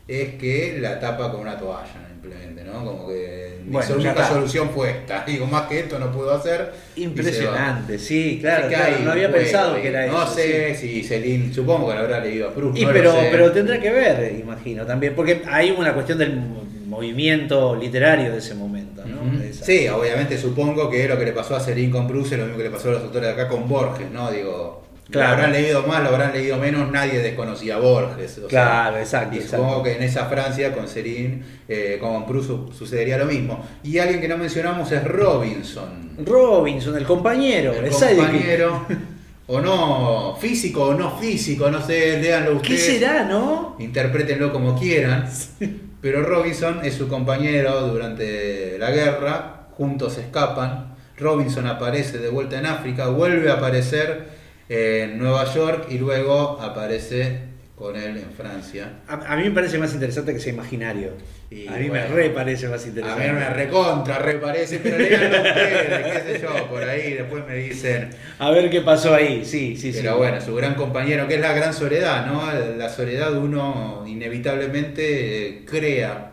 es 0.07 0.34
que 0.34 0.76
la 0.78 1.01
tapa 1.01 1.32
con 1.32 1.40
una 1.40 1.57
toalla 1.57 1.88
simplemente, 2.30 2.64
¿no? 2.64 2.84
Como 2.84 3.08
que 3.08 3.58
Bueno, 3.66 3.94
única 3.96 4.28
solución 4.28 4.70
fue 4.70 4.90
esta. 4.90 5.24
Digo, 5.26 5.46
más 5.46 5.62
que 5.68 5.80
esto 5.80 5.98
no 5.98 6.10
puedo 6.12 6.32
hacer. 6.34 6.72
Impresionante, 6.96 7.98
sí, 7.98 8.38
claro, 8.40 8.68
claro, 8.68 8.96
no 9.04 9.12
había 9.12 9.28
juego 9.28 9.42
pensado 9.44 9.74
que 9.80 9.88
era 9.88 10.06
No 10.06 10.22
eso. 10.22 10.34
sé 10.34 10.74
sí. 10.74 11.02
si 11.02 11.08
Celine, 11.08 11.52
supongo 11.52 11.88
que 11.88 11.94
lo 11.94 12.00
habrá 12.00 12.20
leído 12.20 12.48
a 12.48 12.54
Proust. 12.54 12.78
Y 12.78 12.84
no 12.84 12.92
pero, 12.92 13.14
pero 13.30 13.52
tendrá 13.52 13.80
que 13.80 13.90
ver, 13.90 14.36
imagino, 14.38 14.84
también, 14.86 15.14
porque 15.14 15.42
hay 15.48 15.70
una 15.70 15.92
cuestión 15.94 16.18
del 16.18 16.36
mo- 16.36 16.64
movimiento 16.86 17.74
literario 17.76 18.32
de 18.32 18.38
ese 18.38 18.54
momento, 18.54 19.02
¿no? 19.04 19.16
Sí, 19.52 19.88
obviamente 19.88 20.38
supongo 20.38 20.88
que 20.90 21.06
lo 21.08 21.18
que 21.18 21.24
le 21.26 21.32
pasó 21.32 21.56
a 21.56 21.60
Celine 21.60 21.90
con 21.90 22.06
Bruce 22.08 22.34
es 22.34 22.38
lo 22.40 22.46
mismo 22.46 22.58
que 22.58 22.64
le 22.64 22.70
pasó 22.70 22.88
a 22.90 22.92
los 22.92 23.02
autores 23.02 23.26
de 23.28 23.32
acá 23.42 23.48
con 23.48 23.68
Borges, 23.68 24.10
¿no? 24.10 24.30
Digo, 24.30 24.86
Claro. 25.11 25.28
lo 25.28 25.34
habrán 25.34 25.52
leído 25.52 25.82
más, 25.86 26.02
lo 26.02 26.09
habrán 26.09 26.32
leído 26.32 26.57
menos, 26.59 26.90
nadie 26.90 27.20
desconocía 27.20 27.76
a 27.76 27.78
Borges. 27.78 28.32
o 28.38 28.40
sea, 28.40 28.48
Claro, 28.48 28.98
exacto, 28.98 29.36
Y 29.36 29.38
exacto. 29.38 29.57
supongo 29.64 29.82
que 29.84 29.92
en 29.96 30.02
esa 30.02 30.24
Francia 30.26 30.74
con 30.74 30.88
Celine, 30.88 31.42
eh, 31.68 31.98
con 32.00 32.26
su- 32.42 32.72
sucedería 32.76 33.16
lo 33.16 33.26
mismo. 33.26 33.64
Y 33.84 33.98
alguien 33.98 34.20
que 34.20 34.26
no 34.28 34.36
mencionamos 34.36 34.90
es 34.90 35.04
Robinson. 35.04 36.11
Robinson, 36.24 36.96
el 36.96 37.04
compañero, 37.04 37.72
el, 37.72 37.84
El 37.86 37.92
sidekick. 37.92 38.16
compañero, 38.18 38.86
o 39.46 39.61
no, 39.61 40.36
físico 40.40 40.86
o 40.86 40.94
no 40.94 41.16
físico, 41.18 41.70
no 41.70 41.80
sé, 41.80 42.20
léanlo 42.20 42.61
¿Qué 42.62 42.74
ustedes. 42.74 42.98
será, 42.98 43.24
no? 43.24 43.76
Interprétenlo 43.78 44.52
como 44.52 44.76
quieran. 44.78 45.28
Pero 46.00 46.22
Robinson 46.22 46.80
es 46.84 46.94
su 46.94 47.07
compañero 47.09 47.80
durante 47.88 48.76
la 48.78 48.90
guerra, 48.90 49.66
juntos 49.76 50.18
escapan. 50.18 50.94
Robinson 51.16 51.66
aparece 51.66 52.18
de 52.18 52.28
vuelta 52.28 52.59
en 52.59 52.66
África, 52.66 53.09
vuelve 53.09 53.50
a 53.50 53.54
aparecer 53.54 54.36
en 54.68 55.18
Nueva 55.18 55.52
York 55.54 55.86
y 55.90 55.98
luego 55.98 56.60
aparece 56.60 57.38
con 57.76 57.94
él 57.94 58.16
en 58.16 58.30
Francia. 58.36 59.00
A, 59.06 59.14
a 59.32 59.36
mí 59.36 59.44
me 59.44 59.50
parece 59.50 59.78
más 59.78 59.92
interesante 59.92 60.32
que 60.32 60.40
sea 60.40 60.52
imaginario. 60.52 61.10
Y 61.50 61.68
a 61.68 61.72
mí 61.72 61.88
bueno, 61.88 62.08
me 62.08 62.14
re 62.14 62.30
parece 62.30 62.66
más 62.68 62.84
A 62.84 62.88
interesante. 62.88 63.28
mí 63.28 63.32
me 63.34 63.48
recontra, 63.50 64.18
reparece, 64.18 64.80
pero 64.82 64.98
léanlo 64.98 65.36
ustedes, 65.36 66.22
qué 66.24 66.32
sé 66.32 66.40
yo, 66.42 66.66
por 66.68 66.82
ahí 66.82 67.12
después 67.14 67.46
me 67.46 67.54
dicen. 67.56 68.10
A 68.40 68.50
ver 68.50 68.68
qué 68.70 68.80
pasó 68.80 69.14
ahí, 69.14 69.44
sí, 69.44 69.76
sí, 69.76 69.92
sí. 69.92 69.98
Pero 70.02 70.16
bueno, 70.16 70.40
su 70.40 70.54
gran 70.56 70.74
compañero, 70.74 71.28
que 71.28 71.34
es 71.36 71.40
la 71.40 71.52
gran 71.52 71.72
soledad, 71.72 72.26
¿no? 72.26 72.50
La 72.76 72.88
soledad 72.88 73.32
uno 73.36 74.02
inevitablemente 74.06 75.46
eh, 75.60 75.64
crea 75.64 76.32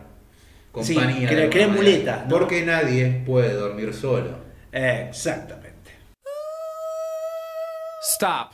compañía. 0.72 1.28
Sí, 1.28 1.34
crea- 1.34 1.50
crea 1.50 1.68
muleta, 1.68 2.24
¿no? 2.28 2.36
Porque 2.38 2.62
nadie 2.64 3.22
puede 3.24 3.52
dormir 3.52 3.92
solo. 3.94 4.38
Exactamente. 4.72 5.63
Stop. 8.06 8.50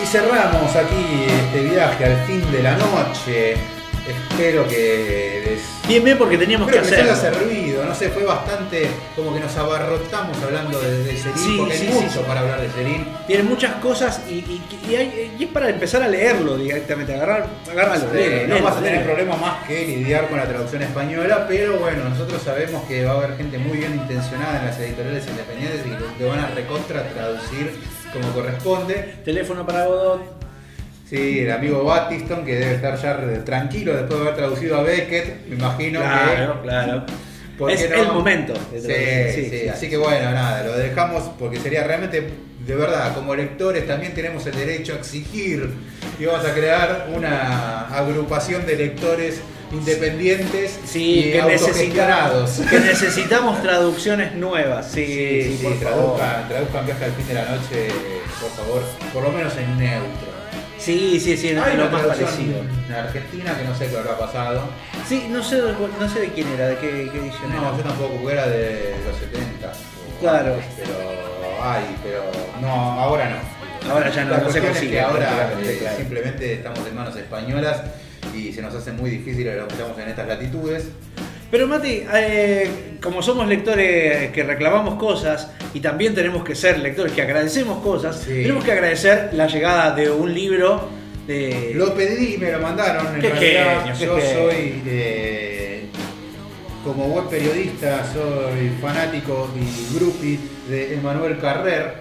Y 0.00 0.06
cerramos 0.06 0.76
aquí 0.76 1.26
este 1.28 1.62
viaje 1.62 2.04
al 2.04 2.16
fin 2.24 2.52
de 2.52 2.62
la 2.62 2.76
noche. 2.76 3.77
Espero 4.08 4.66
que 4.66 5.42
les. 5.44 5.88
Bien, 5.88 6.04
bien, 6.04 6.18
porque 6.18 6.36
teníamos 6.36 6.68
Espero 6.68 6.84
que 6.84 6.90
que 6.90 6.96
les 7.02 7.04
haya 7.10 7.16
servido, 7.16 7.84
no 7.84 7.94
sé, 7.94 8.10
fue 8.10 8.24
bastante 8.24 8.86
como 9.16 9.32
que 9.34 9.40
nos 9.40 9.56
abarrotamos 9.56 10.36
hablando 10.42 10.78
de, 10.80 11.04
de 11.04 11.16
Serín, 11.16 11.38
Sí, 11.38 11.56
porque 11.58 11.76
sí, 11.78 11.86
hay 11.86 11.92
mucho 11.94 12.10
sí. 12.10 12.24
para 12.26 12.40
hablar 12.40 12.60
de 12.60 12.70
Serín. 12.70 13.06
Tiene 13.26 13.42
muchas 13.44 13.74
cosas 13.76 14.20
y, 14.28 14.34
y- 14.34 14.62
y 14.90 14.94
hay- 14.96 15.34
y 15.38 15.44
es 15.44 15.50
para 15.50 15.70
empezar 15.70 16.02
a 16.02 16.08
leerlo 16.08 16.56
directamente, 16.58 17.14
agarrar, 17.14 17.46
léelo, 18.12 18.56
no 18.58 18.62
vas 18.64 18.76
a 18.76 18.80
tener 18.82 19.04
problema 19.04 19.36
más 19.36 19.66
que 19.66 19.86
lidiar 19.86 20.28
con 20.28 20.38
la 20.38 20.46
traducción 20.46 20.82
española, 20.82 21.46
pero 21.48 21.78
bueno, 21.78 22.08
nosotros 22.08 22.42
sabemos 22.42 22.84
que 22.86 23.04
va 23.04 23.12
a 23.12 23.16
haber 23.16 23.36
gente 23.36 23.56
muy 23.58 23.78
bien 23.78 23.94
intencionada 23.94 24.60
en 24.60 24.66
las 24.66 24.78
editoriales 24.78 25.26
independientes 25.26 25.80
y 25.86 25.90
que 25.90 25.96
te 26.18 26.24
van 26.28 26.40
a 26.40 26.48
recontra 26.48 27.02
traducir 27.08 27.72
como 28.12 28.30
corresponde. 28.32 29.14
Teléfono 29.24 29.64
para 29.66 29.86
Godot. 29.86 30.37
Sí, 31.08 31.38
el 31.40 31.50
amigo 31.50 31.84
Battiston 31.84 32.44
que 32.44 32.54
debe 32.56 32.74
estar 32.74 33.00
ya 33.00 33.44
tranquilo 33.44 33.94
después 33.96 34.20
de 34.20 34.26
haber 34.26 34.36
traducido 34.36 34.76
a 34.78 34.82
Beckett, 34.82 35.46
me 35.48 35.56
imagino 35.56 36.00
Claro, 36.00 36.54
que. 36.60 36.68
claro. 36.68 37.04
¿por 37.56 37.70
Es 37.70 37.88
no? 37.90 37.96
el 37.96 38.08
momento. 38.08 38.52
de 38.72 39.32
Sí, 39.32 39.42
sí, 39.44 39.50
sí, 39.62 39.68
así 39.68 39.80
sí. 39.86 39.90
que 39.90 39.96
bueno, 39.96 40.30
nada, 40.32 40.62
lo 40.64 40.76
dejamos 40.76 41.22
porque 41.38 41.58
sería 41.58 41.84
realmente, 41.84 42.28
de 42.66 42.74
verdad, 42.74 43.14
como 43.14 43.34
lectores 43.34 43.86
también 43.86 44.12
tenemos 44.14 44.46
el 44.46 44.54
derecho 44.54 44.92
a 44.92 44.96
exigir 44.96 45.70
y 46.20 46.24
vamos 46.26 46.44
a 46.44 46.52
crear 46.54 47.08
una 47.14 47.88
agrupación 47.88 48.66
de 48.66 48.76
lectores 48.76 49.40
independientes 49.72 50.78
Sí, 50.86 51.20
y 51.20 51.32
que 51.32 51.40
autogestionados. 51.40 52.58
necesitamos, 52.58 52.70
que 52.70 52.80
necesitamos 52.80 53.62
traducciones 53.62 54.34
nuevas. 54.34 54.90
Sí, 54.92 55.04
Sí, 55.06 55.42
sí, 55.42 55.56
sí, 55.58 55.64
por 55.64 55.76
favor. 55.78 56.20
traduzcan 56.48 56.84
Viaje 56.86 57.04
al 57.06 57.12
fin 57.12 57.26
de 57.28 57.34
la 57.34 57.44
noche 57.46 57.88
por 58.40 58.50
favor, 58.50 58.82
por 59.12 59.22
lo 59.24 59.30
menos 59.32 59.56
en 59.56 59.78
neutro. 59.78 60.37
Sí, 60.78 61.18
sí, 61.20 61.36
sí, 61.36 61.48
Hay 61.48 61.76
lo 61.76 61.90
más 61.90 62.02
parecido. 62.02 62.58
en 62.88 62.94
Argentina 62.94 63.56
que 63.58 63.64
no 63.64 63.74
sé 63.76 63.88
qué 63.88 63.96
habrá 63.98 64.16
pasado. 64.18 64.62
Sí, 65.06 65.26
no 65.30 65.42
sé, 65.42 65.60
no 66.00 66.08
sé 66.08 66.20
de 66.20 66.28
quién 66.28 66.48
era, 66.48 66.68
de 66.68 66.76
qué, 66.76 67.08
qué 67.12 67.18
edición 67.18 67.50
No, 67.54 67.68
era. 67.68 67.76
yo 67.76 67.82
tampoco, 67.82 68.30
era 68.30 68.46
de 68.46 68.94
los 69.06 69.16
70. 69.18 69.68
o 69.68 70.20
Claro. 70.20 70.54
antes, 70.54 70.66
Pero 70.76 71.62
hay, 71.62 71.84
pero 72.02 72.22
no, 72.60 72.68
ahora 73.00 73.28
no. 73.30 73.58
Ahora 73.92 74.10
ya 74.10 74.24
no, 74.24 74.30
La 74.32 74.38
no 74.38 74.50
se 74.50 74.60
cuestión 74.60 74.64
es 74.66 74.70
consigue, 74.72 74.92
que 74.92 75.00
ahora 75.00 75.50
eh, 75.62 75.78
claro. 75.80 75.96
simplemente 75.96 76.52
estamos 76.54 76.86
en 76.86 76.94
manos 76.94 77.16
españolas 77.16 77.82
y 78.34 78.52
se 78.52 78.60
nos 78.62 78.74
hace 78.74 78.92
muy 78.92 79.10
difícil 79.10 79.46
lo 79.56 79.66
que 79.66 79.74
estamos 79.74 79.98
en 79.98 80.08
estas 80.08 80.28
latitudes. 80.28 80.84
Pero 81.50 81.66
Mati, 81.66 82.02
eh, 82.14 82.70
como 83.02 83.22
somos 83.22 83.48
lectores 83.48 84.30
que 84.32 84.42
reclamamos 84.42 84.94
cosas 84.96 85.50
y 85.72 85.80
también 85.80 86.14
tenemos 86.14 86.44
que 86.44 86.54
ser 86.54 86.78
lectores 86.78 87.12
que 87.12 87.22
agradecemos 87.22 87.82
cosas, 87.82 88.16
Sí. 88.20 88.42
tenemos 88.42 88.64
que 88.64 88.72
agradecer 88.72 89.30
la 89.32 89.46
llegada 89.46 89.94
de 89.94 90.10
un 90.10 90.34
libro 90.34 90.88
de... 91.26 91.72
Lo 91.74 91.94
pedí 91.94 92.34
y 92.34 92.38
me 92.38 92.52
lo 92.52 92.58
mandaron. 92.60 93.14
En 93.14 93.22
realidad, 93.22 93.80
genio, 93.84 93.94
yo 93.98 94.16
genio. 94.18 94.42
soy, 94.50 94.82
eh, 94.86 95.84
como 96.84 97.06
web 97.06 97.28
periodista, 97.30 98.04
soy 98.12 98.70
fanático 98.80 99.48
y 99.56 99.96
groupie 99.96 100.38
de 100.68 100.94
Emanuel 100.94 101.38
Carrer. 101.38 101.94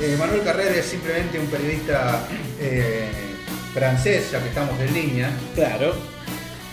Eh, 0.00 0.12
Emanuel 0.14 0.42
Carrer 0.42 0.76
es 0.76 0.84
simplemente 0.84 1.38
un 1.38 1.46
periodista 1.46 2.26
eh, 2.60 3.08
francés, 3.74 4.30
ya 4.30 4.40
que 4.42 4.48
estamos 4.48 4.78
en 4.80 4.92
línea, 4.94 5.30
Claro. 5.54 5.94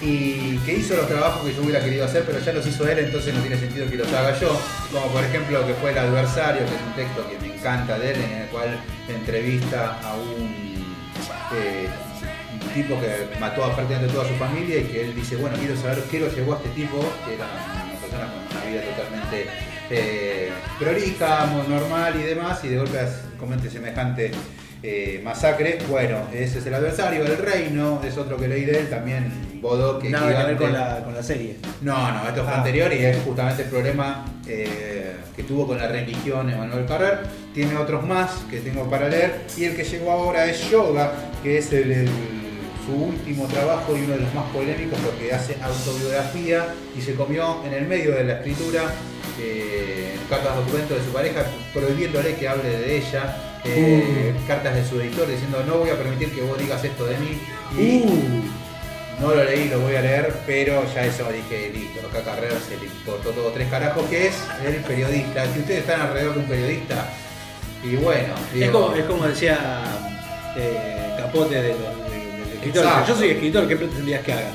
Y 0.01 0.57
que 0.59 0.73
hizo 0.73 0.95
los 0.95 1.07
trabajos 1.07 1.45
que 1.45 1.55
yo 1.55 1.63
hubiera 1.63 1.83
querido 1.83 2.05
hacer, 2.05 2.23
pero 2.25 2.39
ya 2.39 2.53
los 2.53 2.65
hizo 2.67 2.87
él, 2.87 2.99
entonces 2.99 3.33
no 3.33 3.41
tiene 3.41 3.57
sentido 3.57 3.89
que 3.89 3.95
los 3.95 4.11
haga 4.13 4.37
yo. 4.39 4.59
Como 4.91 5.07
por 5.07 5.23
ejemplo 5.23 5.65
que 5.65 5.73
fue 5.75 5.91
El 5.91 5.97
Adversario, 5.97 6.61
que 6.65 6.75
es 6.75 6.81
un 6.81 6.93
texto 6.93 7.27
que 7.29 7.39
me 7.39 7.55
encanta 7.55 7.97
de 7.97 8.11
él, 8.11 8.21
en 8.21 8.31
el 8.41 8.47
cual 8.49 8.79
entrevista 9.07 9.99
a 10.03 10.13
un, 10.15 10.85
eh, 11.53 11.87
tipo 12.73 12.99
que 12.99 13.39
mató 13.39 13.63
a 13.63 13.75
prácticamente 13.75 14.13
toda 14.13 14.27
su 14.27 14.35
familia 14.35 14.79
y 14.79 14.83
que 14.83 15.01
él 15.05 15.15
dice, 15.15 15.35
bueno, 15.35 15.57
quiero 15.57 15.75
saber 15.75 16.03
qué 16.11 16.19
lo 16.19 16.29
llevó 16.29 16.53
a 16.53 16.57
este 16.57 16.69
tipo, 16.69 16.99
que 17.25 17.33
era 17.33 17.45
una 17.45 17.99
persona 17.99 18.27
con 18.31 18.57
una 18.57 18.65
vida 18.65 18.81
totalmente 18.95 19.47
eh, 19.89 20.51
normal 21.67 22.15
y 22.19 22.23
demás, 22.23 22.63
y 22.63 22.69
de 22.69 22.77
golpe 22.77 22.99
comete 23.39 23.69
semejante 23.69 24.31
eh, 24.89 25.21
masacre. 25.23 25.79
Bueno, 25.89 26.17
ese 26.33 26.59
es 26.59 26.65
el 26.65 26.73
adversario, 26.73 27.23
el 27.25 27.37
reino, 27.37 28.01
es 28.07 28.17
otro 28.17 28.37
que 28.37 28.47
leí 28.47 28.63
de 28.65 28.79
él, 28.79 28.89
también 28.89 29.31
Bodo, 29.61 29.99
que 29.99 30.09
Nada 30.09 30.29
que 30.37 30.43
ver 30.53 30.57
con 30.57 30.71
la, 30.71 31.03
con 31.03 31.13
la 31.13 31.23
serie. 31.23 31.57
No, 31.81 32.11
no, 32.13 32.27
esto 32.29 32.43
fue 32.43 32.53
Ah. 32.53 32.57
anterior 32.59 32.93
y 32.93 33.03
es 33.05 33.17
justamente 33.25 33.63
el 33.63 33.69
problema 33.69 34.23
eh, 34.47 35.15
que 35.35 35.43
tuvo 35.43 35.67
con 35.67 35.77
la 35.77 35.87
religión 35.87 36.49
Emanuel 36.49 36.85
Carrer. 36.85 37.19
Tiene 37.53 37.75
otros 37.75 38.05
más 38.05 38.31
que 38.49 38.59
tengo 38.61 38.89
para 38.89 39.09
leer 39.09 39.41
y 39.57 39.65
el 39.65 39.75
que 39.75 39.83
llegó 39.83 40.11
ahora 40.11 40.45
es 40.45 40.69
Yoga, 40.69 41.11
que 41.43 41.57
es 41.57 41.73
el- 41.73 41.91
el- 41.91 42.09
su 42.85 42.93
último 42.93 43.45
trabajo 43.47 43.97
y 43.97 44.01
uno 44.05 44.13
de 44.13 44.21
los 44.21 44.33
más 44.33 44.45
polémicos 44.53 44.97
porque 45.03 45.33
hace 45.33 45.57
autobiografía 45.61 46.67
y 46.97 47.01
se 47.01 47.15
comió 47.15 47.61
en 47.65 47.73
el 47.73 47.85
medio 47.85 48.11
de 48.15 48.23
la 48.23 48.33
escritura 48.35 48.83
eh, 49.41 50.15
cartas 50.29 50.55
documentos 50.55 50.97
de 50.97 51.03
su 51.03 51.11
pareja 51.11 51.43
prohibiéndole 51.73 52.35
que 52.35 52.47
hable 52.47 52.69
de 52.69 52.97
ella. 52.97 53.35
Eh, 53.67 54.35
cartas 54.47 54.75
de 54.75 54.85
su 54.85 54.99
editor 55.01 55.27
diciendo 55.27 55.63
no 55.67 55.77
voy 55.79 55.89
a 55.89 55.97
permitir 55.97 56.31
que 56.33 56.41
vos 56.41 56.57
digas 56.57 56.83
esto 56.83 57.05
de 57.05 57.17
mí 57.17 57.39
y 57.77 58.01
Uh. 58.03 58.43
no 59.21 59.33
lo 59.35 59.43
leí, 59.43 59.67
lo 59.69 59.79
voy 59.79 59.95
a 59.95 60.01
leer, 60.01 60.33
pero 60.45 60.83
ya 60.93 61.05
eso 61.05 61.27
dije, 61.31 61.71
listo, 61.73 62.07
acá 62.07 62.23
Carrera 62.23 62.55
se 62.67 62.77
le 62.77 62.85
importó 62.85 63.29
todo 63.31 63.49
tres 63.51 63.67
carajos, 63.69 64.05
que 64.09 64.27
es 64.27 64.35
el 64.65 64.75
periodista. 64.83 65.43
Si 65.53 65.59
ustedes 65.59 65.79
están 65.81 66.01
alrededor 66.01 66.35
de 66.35 66.39
un 66.41 66.45
periodista, 66.47 67.09
y 67.83 67.95
bueno, 67.95 68.33
Es 68.55 68.69
como, 68.69 68.93
es 68.95 69.05
como 69.05 69.25
decía 69.27 69.57
eh, 70.55 71.15
Capote 71.17 71.55
de 71.61 71.69
los, 71.69 72.11
de- 72.11 72.17
del 72.45 72.53
escritor. 72.53 72.83
Exacto. 72.85 73.07
Yo 73.09 73.15
soy 73.15 73.29
escritor, 73.31 73.67
¿qué 73.67 73.75
pretendías 73.75 74.21
que 74.23 74.33
haga? 74.33 74.49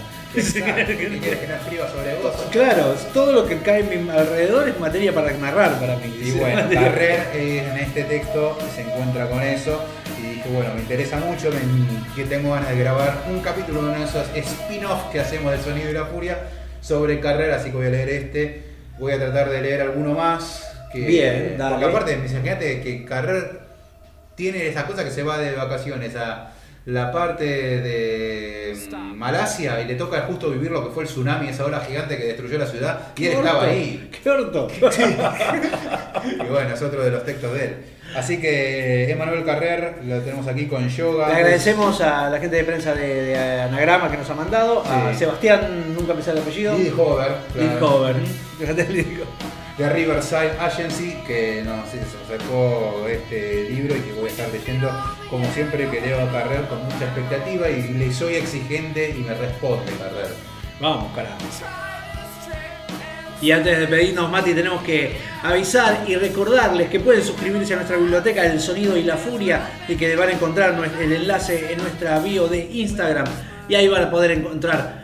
Claro, 2.51 2.95
todo 3.13 3.33
lo 3.33 3.47
que 3.47 3.59
cae 3.59 3.81
en 3.81 4.05
mi 4.07 4.11
alrededor 4.11 4.69
es 4.69 4.79
materia 4.81 5.13
para 5.13 5.31
narrar 5.33 5.79
para 5.79 5.97
mí. 5.97 6.15
Y 6.23 6.31
bueno, 6.33 6.63
Carrer 6.73 7.27
eh, 7.35 7.69
en 7.71 7.79
este 7.79 8.05
texto 8.05 8.59
se 8.75 8.83
encuentra 8.83 9.29
con 9.29 9.43
eso 9.43 9.85
y 10.19 10.23
dije, 10.35 10.49
bueno, 10.53 10.75
me 10.75 10.81
interesa 10.81 11.19
mucho, 11.19 11.51
me- 11.51 12.15
que 12.15 12.25
tengo 12.25 12.53
ganas 12.53 12.71
de 12.71 12.79
grabar 12.79 13.23
un 13.31 13.41
capítulo 13.41 13.83
de 13.83 13.89
uno 13.91 13.99
de 13.99 14.05
esos 14.05 14.27
spin-off 14.35 15.11
que 15.13 15.21
hacemos 15.21 15.53
del 15.53 15.61
Sonido 15.61 15.91
y 15.91 15.93
la 15.93 16.07
Furia 16.07 16.39
sobre 16.81 17.21
Carrer, 17.21 17.51
así 17.53 17.71
que 17.71 17.77
voy 17.77 17.87
a 17.87 17.91
leer 17.91 18.09
este, 18.09 18.63
voy 18.99 19.13
a 19.13 19.19
tratar 19.19 19.51
de 19.51 19.61
leer 19.63 19.81
alguno 19.83 20.13
más. 20.15 20.69
Que, 20.93 20.99
Bien, 21.01 21.55
dale. 21.59 21.77
Porque 21.77 21.87
aparte, 21.87 22.13
imagínate 22.15 22.81
que 22.81 23.05
Carrer 23.05 23.61
tiene 24.35 24.67
esas 24.69 24.85
cosas 24.85 25.05
que 25.05 25.11
se 25.11 25.23
va 25.23 25.39
de 25.39 25.53
vacaciones 25.53 26.15
a 26.17 26.52
la 26.87 27.13
parte 27.13 27.45
de 27.45 28.75
mm, 28.91 29.15
Malasia 29.17 29.81
y 29.81 29.87
le 29.87 29.95
toca 29.95 30.23
justo 30.23 30.51
vivir 30.51 30.71
lo 30.71 30.85
que 30.85 30.93
fue 30.93 31.05
el 31.05 31.09
tsunami, 31.09 31.49
esa 31.49 31.65
ola 31.65 31.81
gigante 31.81 32.17
que 32.17 32.25
destruyó 32.25 32.59
la 32.59 32.67
ciudad 32.67 33.13
y 33.17 33.27
él 33.27 33.33
estaba 33.35 33.65
ahí. 33.65 34.11
¡Qué 34.23 34.31
orto! 34.31 34.69
Y 36.25 36.49
bueno, 36.49 36.75
es 36.75 36.83
otro 36.83 37.03
de 37.03 37.11
los 37.11 37.25
textos 37.25 37.53
de 37.55 37.65
él. 37.65 37.77
Así 38.15 38.41
que 38.41 39.11
Emanuel 39.11 39.45
Carrer 39.45 39.99
lo 40.05 40.21
tenemos 40.21 40.47
aquí 40.47 40.67
con 40.67 40.89
yoga. 40.89 41.29
Le 41.29 41.35
agradecemos 41.35 42.01
a 42.01 42.29
la 42.31 42.39
gente 42.39 42.57
de 42.57 42.65
prensa 42.65 42.95
de, 42.95 43.23
de 43.25 43.63
Anagrama 43.63 44.11
que 44.11 44.19
nos 44.19 44.29
ha 44.29 44.35
mandado, 44.35 44.85
a. 44.85 45.15
Sebastián, 45.15 45.95
nunca 45.99 46.15
me 46.15 46.23
sale 46.23 46.39
el 46.41 46.43
apellido. 46.43 46.77
Lily 46.77 46.93
Hover, 46.97 47.33
claro. 47.55 47.87
Hover. 47.87 48.17
De 49.79 49.89
Riverside 49.89 50.53
Agency, 50.61 51.17
que 51.27 51.63
nos 51.65 51.89
sacó 52.29 53.07
este 53.09 53.71
libro 53.71 53.97
y 53.97 54.01
que 54.01 54.13
voy 54.13 54.27
a 54.27 54.29
estar 54.29 54.49
leyendo, 54.51 54.91
como 55.31 55.51
siempre, 55.53 55.89
que 55.89 56.01
leo 56.01 56.21
a 56.21 56.31
Carrer 56.31 56.67
con 56.69 56.85
mucha 56.85 57.05
expectativa 57.05 57.71
y 57.71 57.89
le 57.95 58.13
soy 58.13 58.35
exigente 58.35 59.15
y 59.17 59.21
me 59.21 59.35
responde 59.35 59.91
Carrer. 59.93 60.29
Vamos, 60.79 61.15
carajo. 61.15 61.39
Y 63.41 63.51
antes 63.51 63.77
de 63.77 63.87
pedirnos, 63.89 64.31
Mati, 64.31 64.55
tenemos 64.55 64.83
que 64.83 65.17
avisar 65.43 66.05
y 66.07 66.15
recordarles 66.15 66.89
que 66.89 67.01
pueden 67.01 67.25
suscribirse 67.25 67.73
a 67.73 67.77
nuestra 67.77 67.97
biblioteca 67.97 68.45
El 68.47 68.61
Sonido 68.61 68.97
y 68.97 69.03
la 69.03 69.17
Furia 69.17 69.69
y 69.89 69.97
que 69.97 70.15
van 70.15 70.29
a 70.29 70.33
encontrar 70.33 70.79
el 71.01 71.13
enlace 71.13 71.73
en 71.73 71.79
nuestra 71.79 72.21
bio 72.21 72.47
de 72.47 72.71
Instagram 72.73 73.27
y 73.69 73.75
ahí 73.75 73.89
van 73.89 74.05
a 74.05 74.11
poder 74.11 74.31
encontrar 74.31 75.02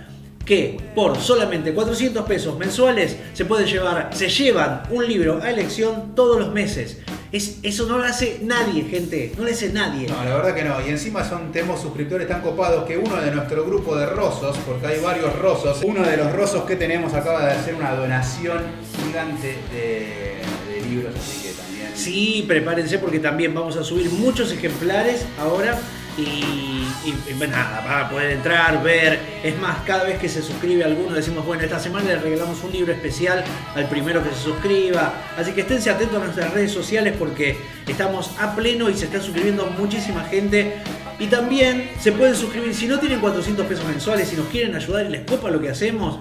que 0.48 0.78
por 0.94 1.18
solamente 1.18 1.74
400 1.74 2.24
pesos 2.24 2.58
mensuales 2.58 3.18
se 3.34 3.44
pueden 3.44 3.66
llevar, 3.66 4.08
se 4.14 4.30
llevan 4.30 4.82
un 4.88 5.06
libro 5.06 5.42
a 5.42 5.50
elección 5.50 6.14
todos 6.14 6.40
los 6.40 6.54
meses. 6.54 7.00
Es, 7.30 7.58
eso 7.62 7.84
no 7.86 7.98
lo 7.98 8.04
hace 8.04 8.40
nadie, 8.42 8.84
gente, 8.84 9.34
no 9.36 9.44
lo 9.44 9.50
hace 9.50 9.70
nadie. 9.70 10.08
No, 10.08 10.24
la 10.24 10.36
verdad 10.36 10.54
que 10.54 10.64
no. 10.64 10.74
Y 10.86 10.88
encima 10.88 11.22
son, 11.22 11.52
tenemos 11.52 11.82
suscriptores 11.82 12.26
tan 12.26 12.40
copados 12.40 12.86
que 12.86 12.96
uno 12.96 13.16
de 13.16 13.30
nuestro 13.30 13.62
grupo 13.66 13.94
de 13.94 14.06
rosos, 14.06 14.56
porque 14.66 14.86
hay 14.86 15.00
varios 15.00 15.38
rosos, 15.38 15.82
uno 15.84 16.02
de 16.02 16.16
los 16.16 16.32
rosos 16.32 16.64
que 16.64 16.76
tenemos 16.76 17.12
acaba 17.12 17.44
de 17.44 17.52
hacer 17.52 17.74
una 17.74 17.94
donación 17.94 18.62
gigante 19.04 19.48
de, 19.70 20.40
de 20.72 20.88
libros, 20.88 21.14
así 21.14 21.46
que 21.46 21.52
también. 21.52 21.90
Sí, 21.94 22.44
prepárense 22.48 22.98
porque 22.98 23.18
también 23.18 23.52
vamos 23.52 23.76
a 23.76 23.84
subir 23.84 24.10
muchos 24.12 24.50
ejemplares 24.50 25.26
ahora 25.38 25.78
y, 26.18 27.32
pues 27.36 27.50
nada, 27.50 27.80
van 27.86 28.06
a 28.06 28.10
poder 28.10 28.32
entrar, 28.32 28.82
ver. 28.82 29.18
Es 29.42 29.56
más, 29.58 29.78
cada 29.86 30.04
vez 30.04 30.18
que 30.18 30.28
se 30.28 30.42
suscribe 30.42 30.84
alguno 30.84 31.14
decimos, 31.14 31.46
bueno, 31.46 31.62
esta 31.62 31.78
semana 31.78 32.06
le 32.06 32.16
regalamos 32.16 32.62
un 32.64 32.72
libro 32.72 32.92
especial 32.92 33.44
al 33.74 33.88
primero 33.88 34.22
que 34.22 34.30
se 34.30 34.42
suscriba. 34.42 35.12
Así 35.36 35.52
que 35.52 35.60
esténse 35.60 35.90
atentos 35.90 36.20
a 36.20 36.24
nuestras 36.24 36.52
redes 36.52 36.72
sociales 36.72 37.14
porque 37.18 37.58
estamos 37.86 38.32
a 38.38 38.54
pleno 38.56 38.90
y 38.90 38.94
se 38.94 39.04
está 39.04 39.20
suscribiendo 39.20 39.66
muchísima 39.78 40.24
gente. 40.24 40.78
Y 41.18 41.26
también 41.26 41.90
se 42.00 42.12
pueden 42.12 42.34
suscribir, 42.34 42.74
si 42.74 42.86
no 42.86 42.98
tienen 42.98 43.20
400 43.20 43.66
pesos 43.66 43.84
mensuales, 43.86 44.28
si 44.28 44.36
nos 44.36 44.46
quieren 44.46 44.74
ayudar 44.74 45.06
y 45.06 45.10
les 45.10 45.22
copa 45.22 45.50
lo 45.50 45.60
que 45.60 45.68
hacemos, 45.68 46.18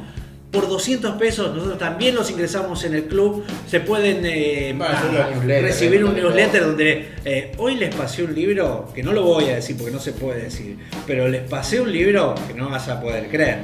por 0.51 0.69
200 0.69 1.15
pesos 1.17 1.53
nosotros 1.53 1.77
también 1.77 2.15
los 2.15 2.29
ingresamos 2.31 2.83
en 2.85 2.95
el 2.95 3.05
club. 3.05 3.43
Se 3.67 3.79
pueden 3.79 4.21
eh, 4.23 4.77
ah, 4.81 5.29
recibir 5.45 6.05
un 6.05 6.17
eh, 6.17 6.21
newsletter 6.21 6.65
donde 6.65 7.09
eh, 7.25 7.51
hoy 7.57 7.75
les 7.75 7.93
pasé 7.93 8.23
un 8.23 8.33
libro, 8.33 8.89
que 8.93 9.03
no 9.03 9.11
lo 9.11 9.23
voy 9.23 9.45
a 9.45 9.55
decir 9.55 9.75
porque 9.75 9.91
no 9.91 9.99
se 9.99 10.13
puede 10.13 10.43
decir, 10.43 10.77
pero 11.05 11.27
les 11.27 11.43
pasé 11.43 11.81
un 11.81 11.91
libro 11.91 12.33
que 12.47 12.53
no 12.53 12.69
vas 12.69 12.87
a 12.87 13.01
poder 13.01 13.29
creer. 13.29 13.59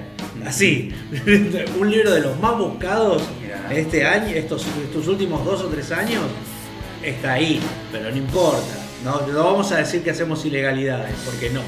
Así, 0.46 0.92
un 1.80 1.90
libro 1.90 2.12
de 2.12 2.20
los 2.20 2.38
más 2.40 2.58
buscados 2.58 3.24
Mirá. 3.42 3.74
este 3.74 4.06
año, 4.06 4.36
estos, 4.36 4.66
estos 4.84 5.08
últimos 5.08 5.46
dos 5.46 5.62
o 5.62 5.68
tres 5.68 5.92
años, 5.92 6.24
está 7.02 7.34
ahí, 7.34 7.62
pero 7.92 8.10
no 8.10 8.18
importa. 8.18 8.76
No, 9.06 9.26
no 9.28 9.44
vamos 9.44 9.72
a 9.72 9.78
decir 9.78 10.02
que 10.02 10.12
hacemos 10.12 10.46
ilegalidades, 10.46 11.16
porque 11.26 11.50
no. 11.50 11.62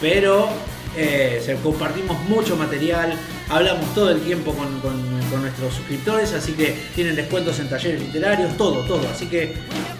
Pero 0.00 0.48
eh, 0.96 1.56
compartimos 1.62 2.18
mucho 2.28 2.56
material, 2.56 3.14
hablamos 3.48 3.92
todo 3.94 4.10
el 4.10 4.20
tiempo 4.20 4.52
con, 4.52 4.80
con- 4.80 5.20
con 5.30 5.40
nuestros 5.42 5.72
suscriptores, 5.74 6.32
así 6.34 6.52
que 6.52 6.74
tienen 6.94 7.16
descuentos 7.16 7.58
en 7.60 7.68
talleres 7.70 8.00
literarios, 8.00 8.54
todo, 8.58 8.80
todo. 8.86 9.08
Así 9.10 9.26
que 9.26 9.54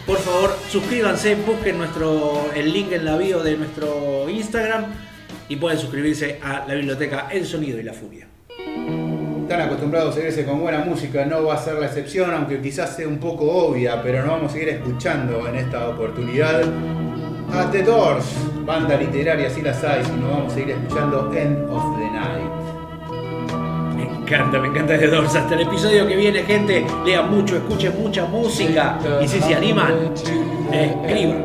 por 0.06 0.18
favor 0.18 0.54
suscríbanse, 0.70 1.36
busquen 1.36 1.78
nuestro, 1.78 2.50
el 2.54 2.72
link 2.72 2.92
en 2.92 3.04
la 3.06 3.16
bio 3.16 3.42
de 3.42 3.56
nuestro 3.56 4.28
Instagram 4.28 4.86
y 5.48 5.56
pueden 5.56 5.78
suscribirse 5.78 6.38
a 6.42 6.64
la 6.68 6.74
biblioteca 6.74 7.28
El 7.32 7.46
Sonido 7.46 7.78
y 7.78 7.82
la 7.82 7.94
Furia. 7.94 8.26
Están 9.42 9.60
acostumbrados 9.62 10.12
a 10.14 10.18
seguirse 10.18 10.44
con 10.44 10.60
buena 10.60 10.78
música, 10.80 11.24
no 11.26 11.44
va 11.44 11.54
a 11.54 11.58
ser 11.58 11.74
la 11.74 11.86
excepción, 11.86 12.30
aunque 12.32 12.60
quizás 12.60 12.94
sea 12.96 13.06
un 13.08 13.18
poco 13.18 13.44
obvia, 13.50 14.02
pero 14.02 14.20
nos 14.20 14.28
vamos 14.30 14.50
a 14.50 14.52
seguir 14.54 14.68
escuchando 14.70 15.46
en 15.48 15.56
esta 15.56 15.88
oportunidad. 15.88 16.62
A 17.54 17.70
The 17.70 17.82
Doors, 17.82 18.24
banda 18.64 18.96
literaria, 18.96 19.50
si 19.50 19.60
las 19.60 19.82
hay, 19.84 20.04
si 20.04 20.12
no 20.12 20.30
vamos 20.30 20.54
a 20.54 20.60
ir 20.60 20.70
escuchando 20.70 21.30
End 21.34 21.68
of 21.70 21.98
the 21.98 22.10
Night. 22.10 22.50
Me 23.94 24.04
encanta, 24.04 24.58
me 24.58 24.68
encanta 24.68 24.98
The 24.98 25.08
Doors. 25.08 25.34
Hasta 25.34 25.54
el 25.54 25.62
episodio 25.62 26.06
que 26.06 26.16
viene, 26.16 26.42
gente, 26.44 26.86
lean 27.04 27.30
mucho, 27.30 27.56
escuchen 27.56 27.94
mucha 28.00 28.24
música 28.24 28.98
y 29.22 29.28
si 29.28 29.40
se 29.40 29.54
animan, 29.54 30.12
escriban. 30.72 31.44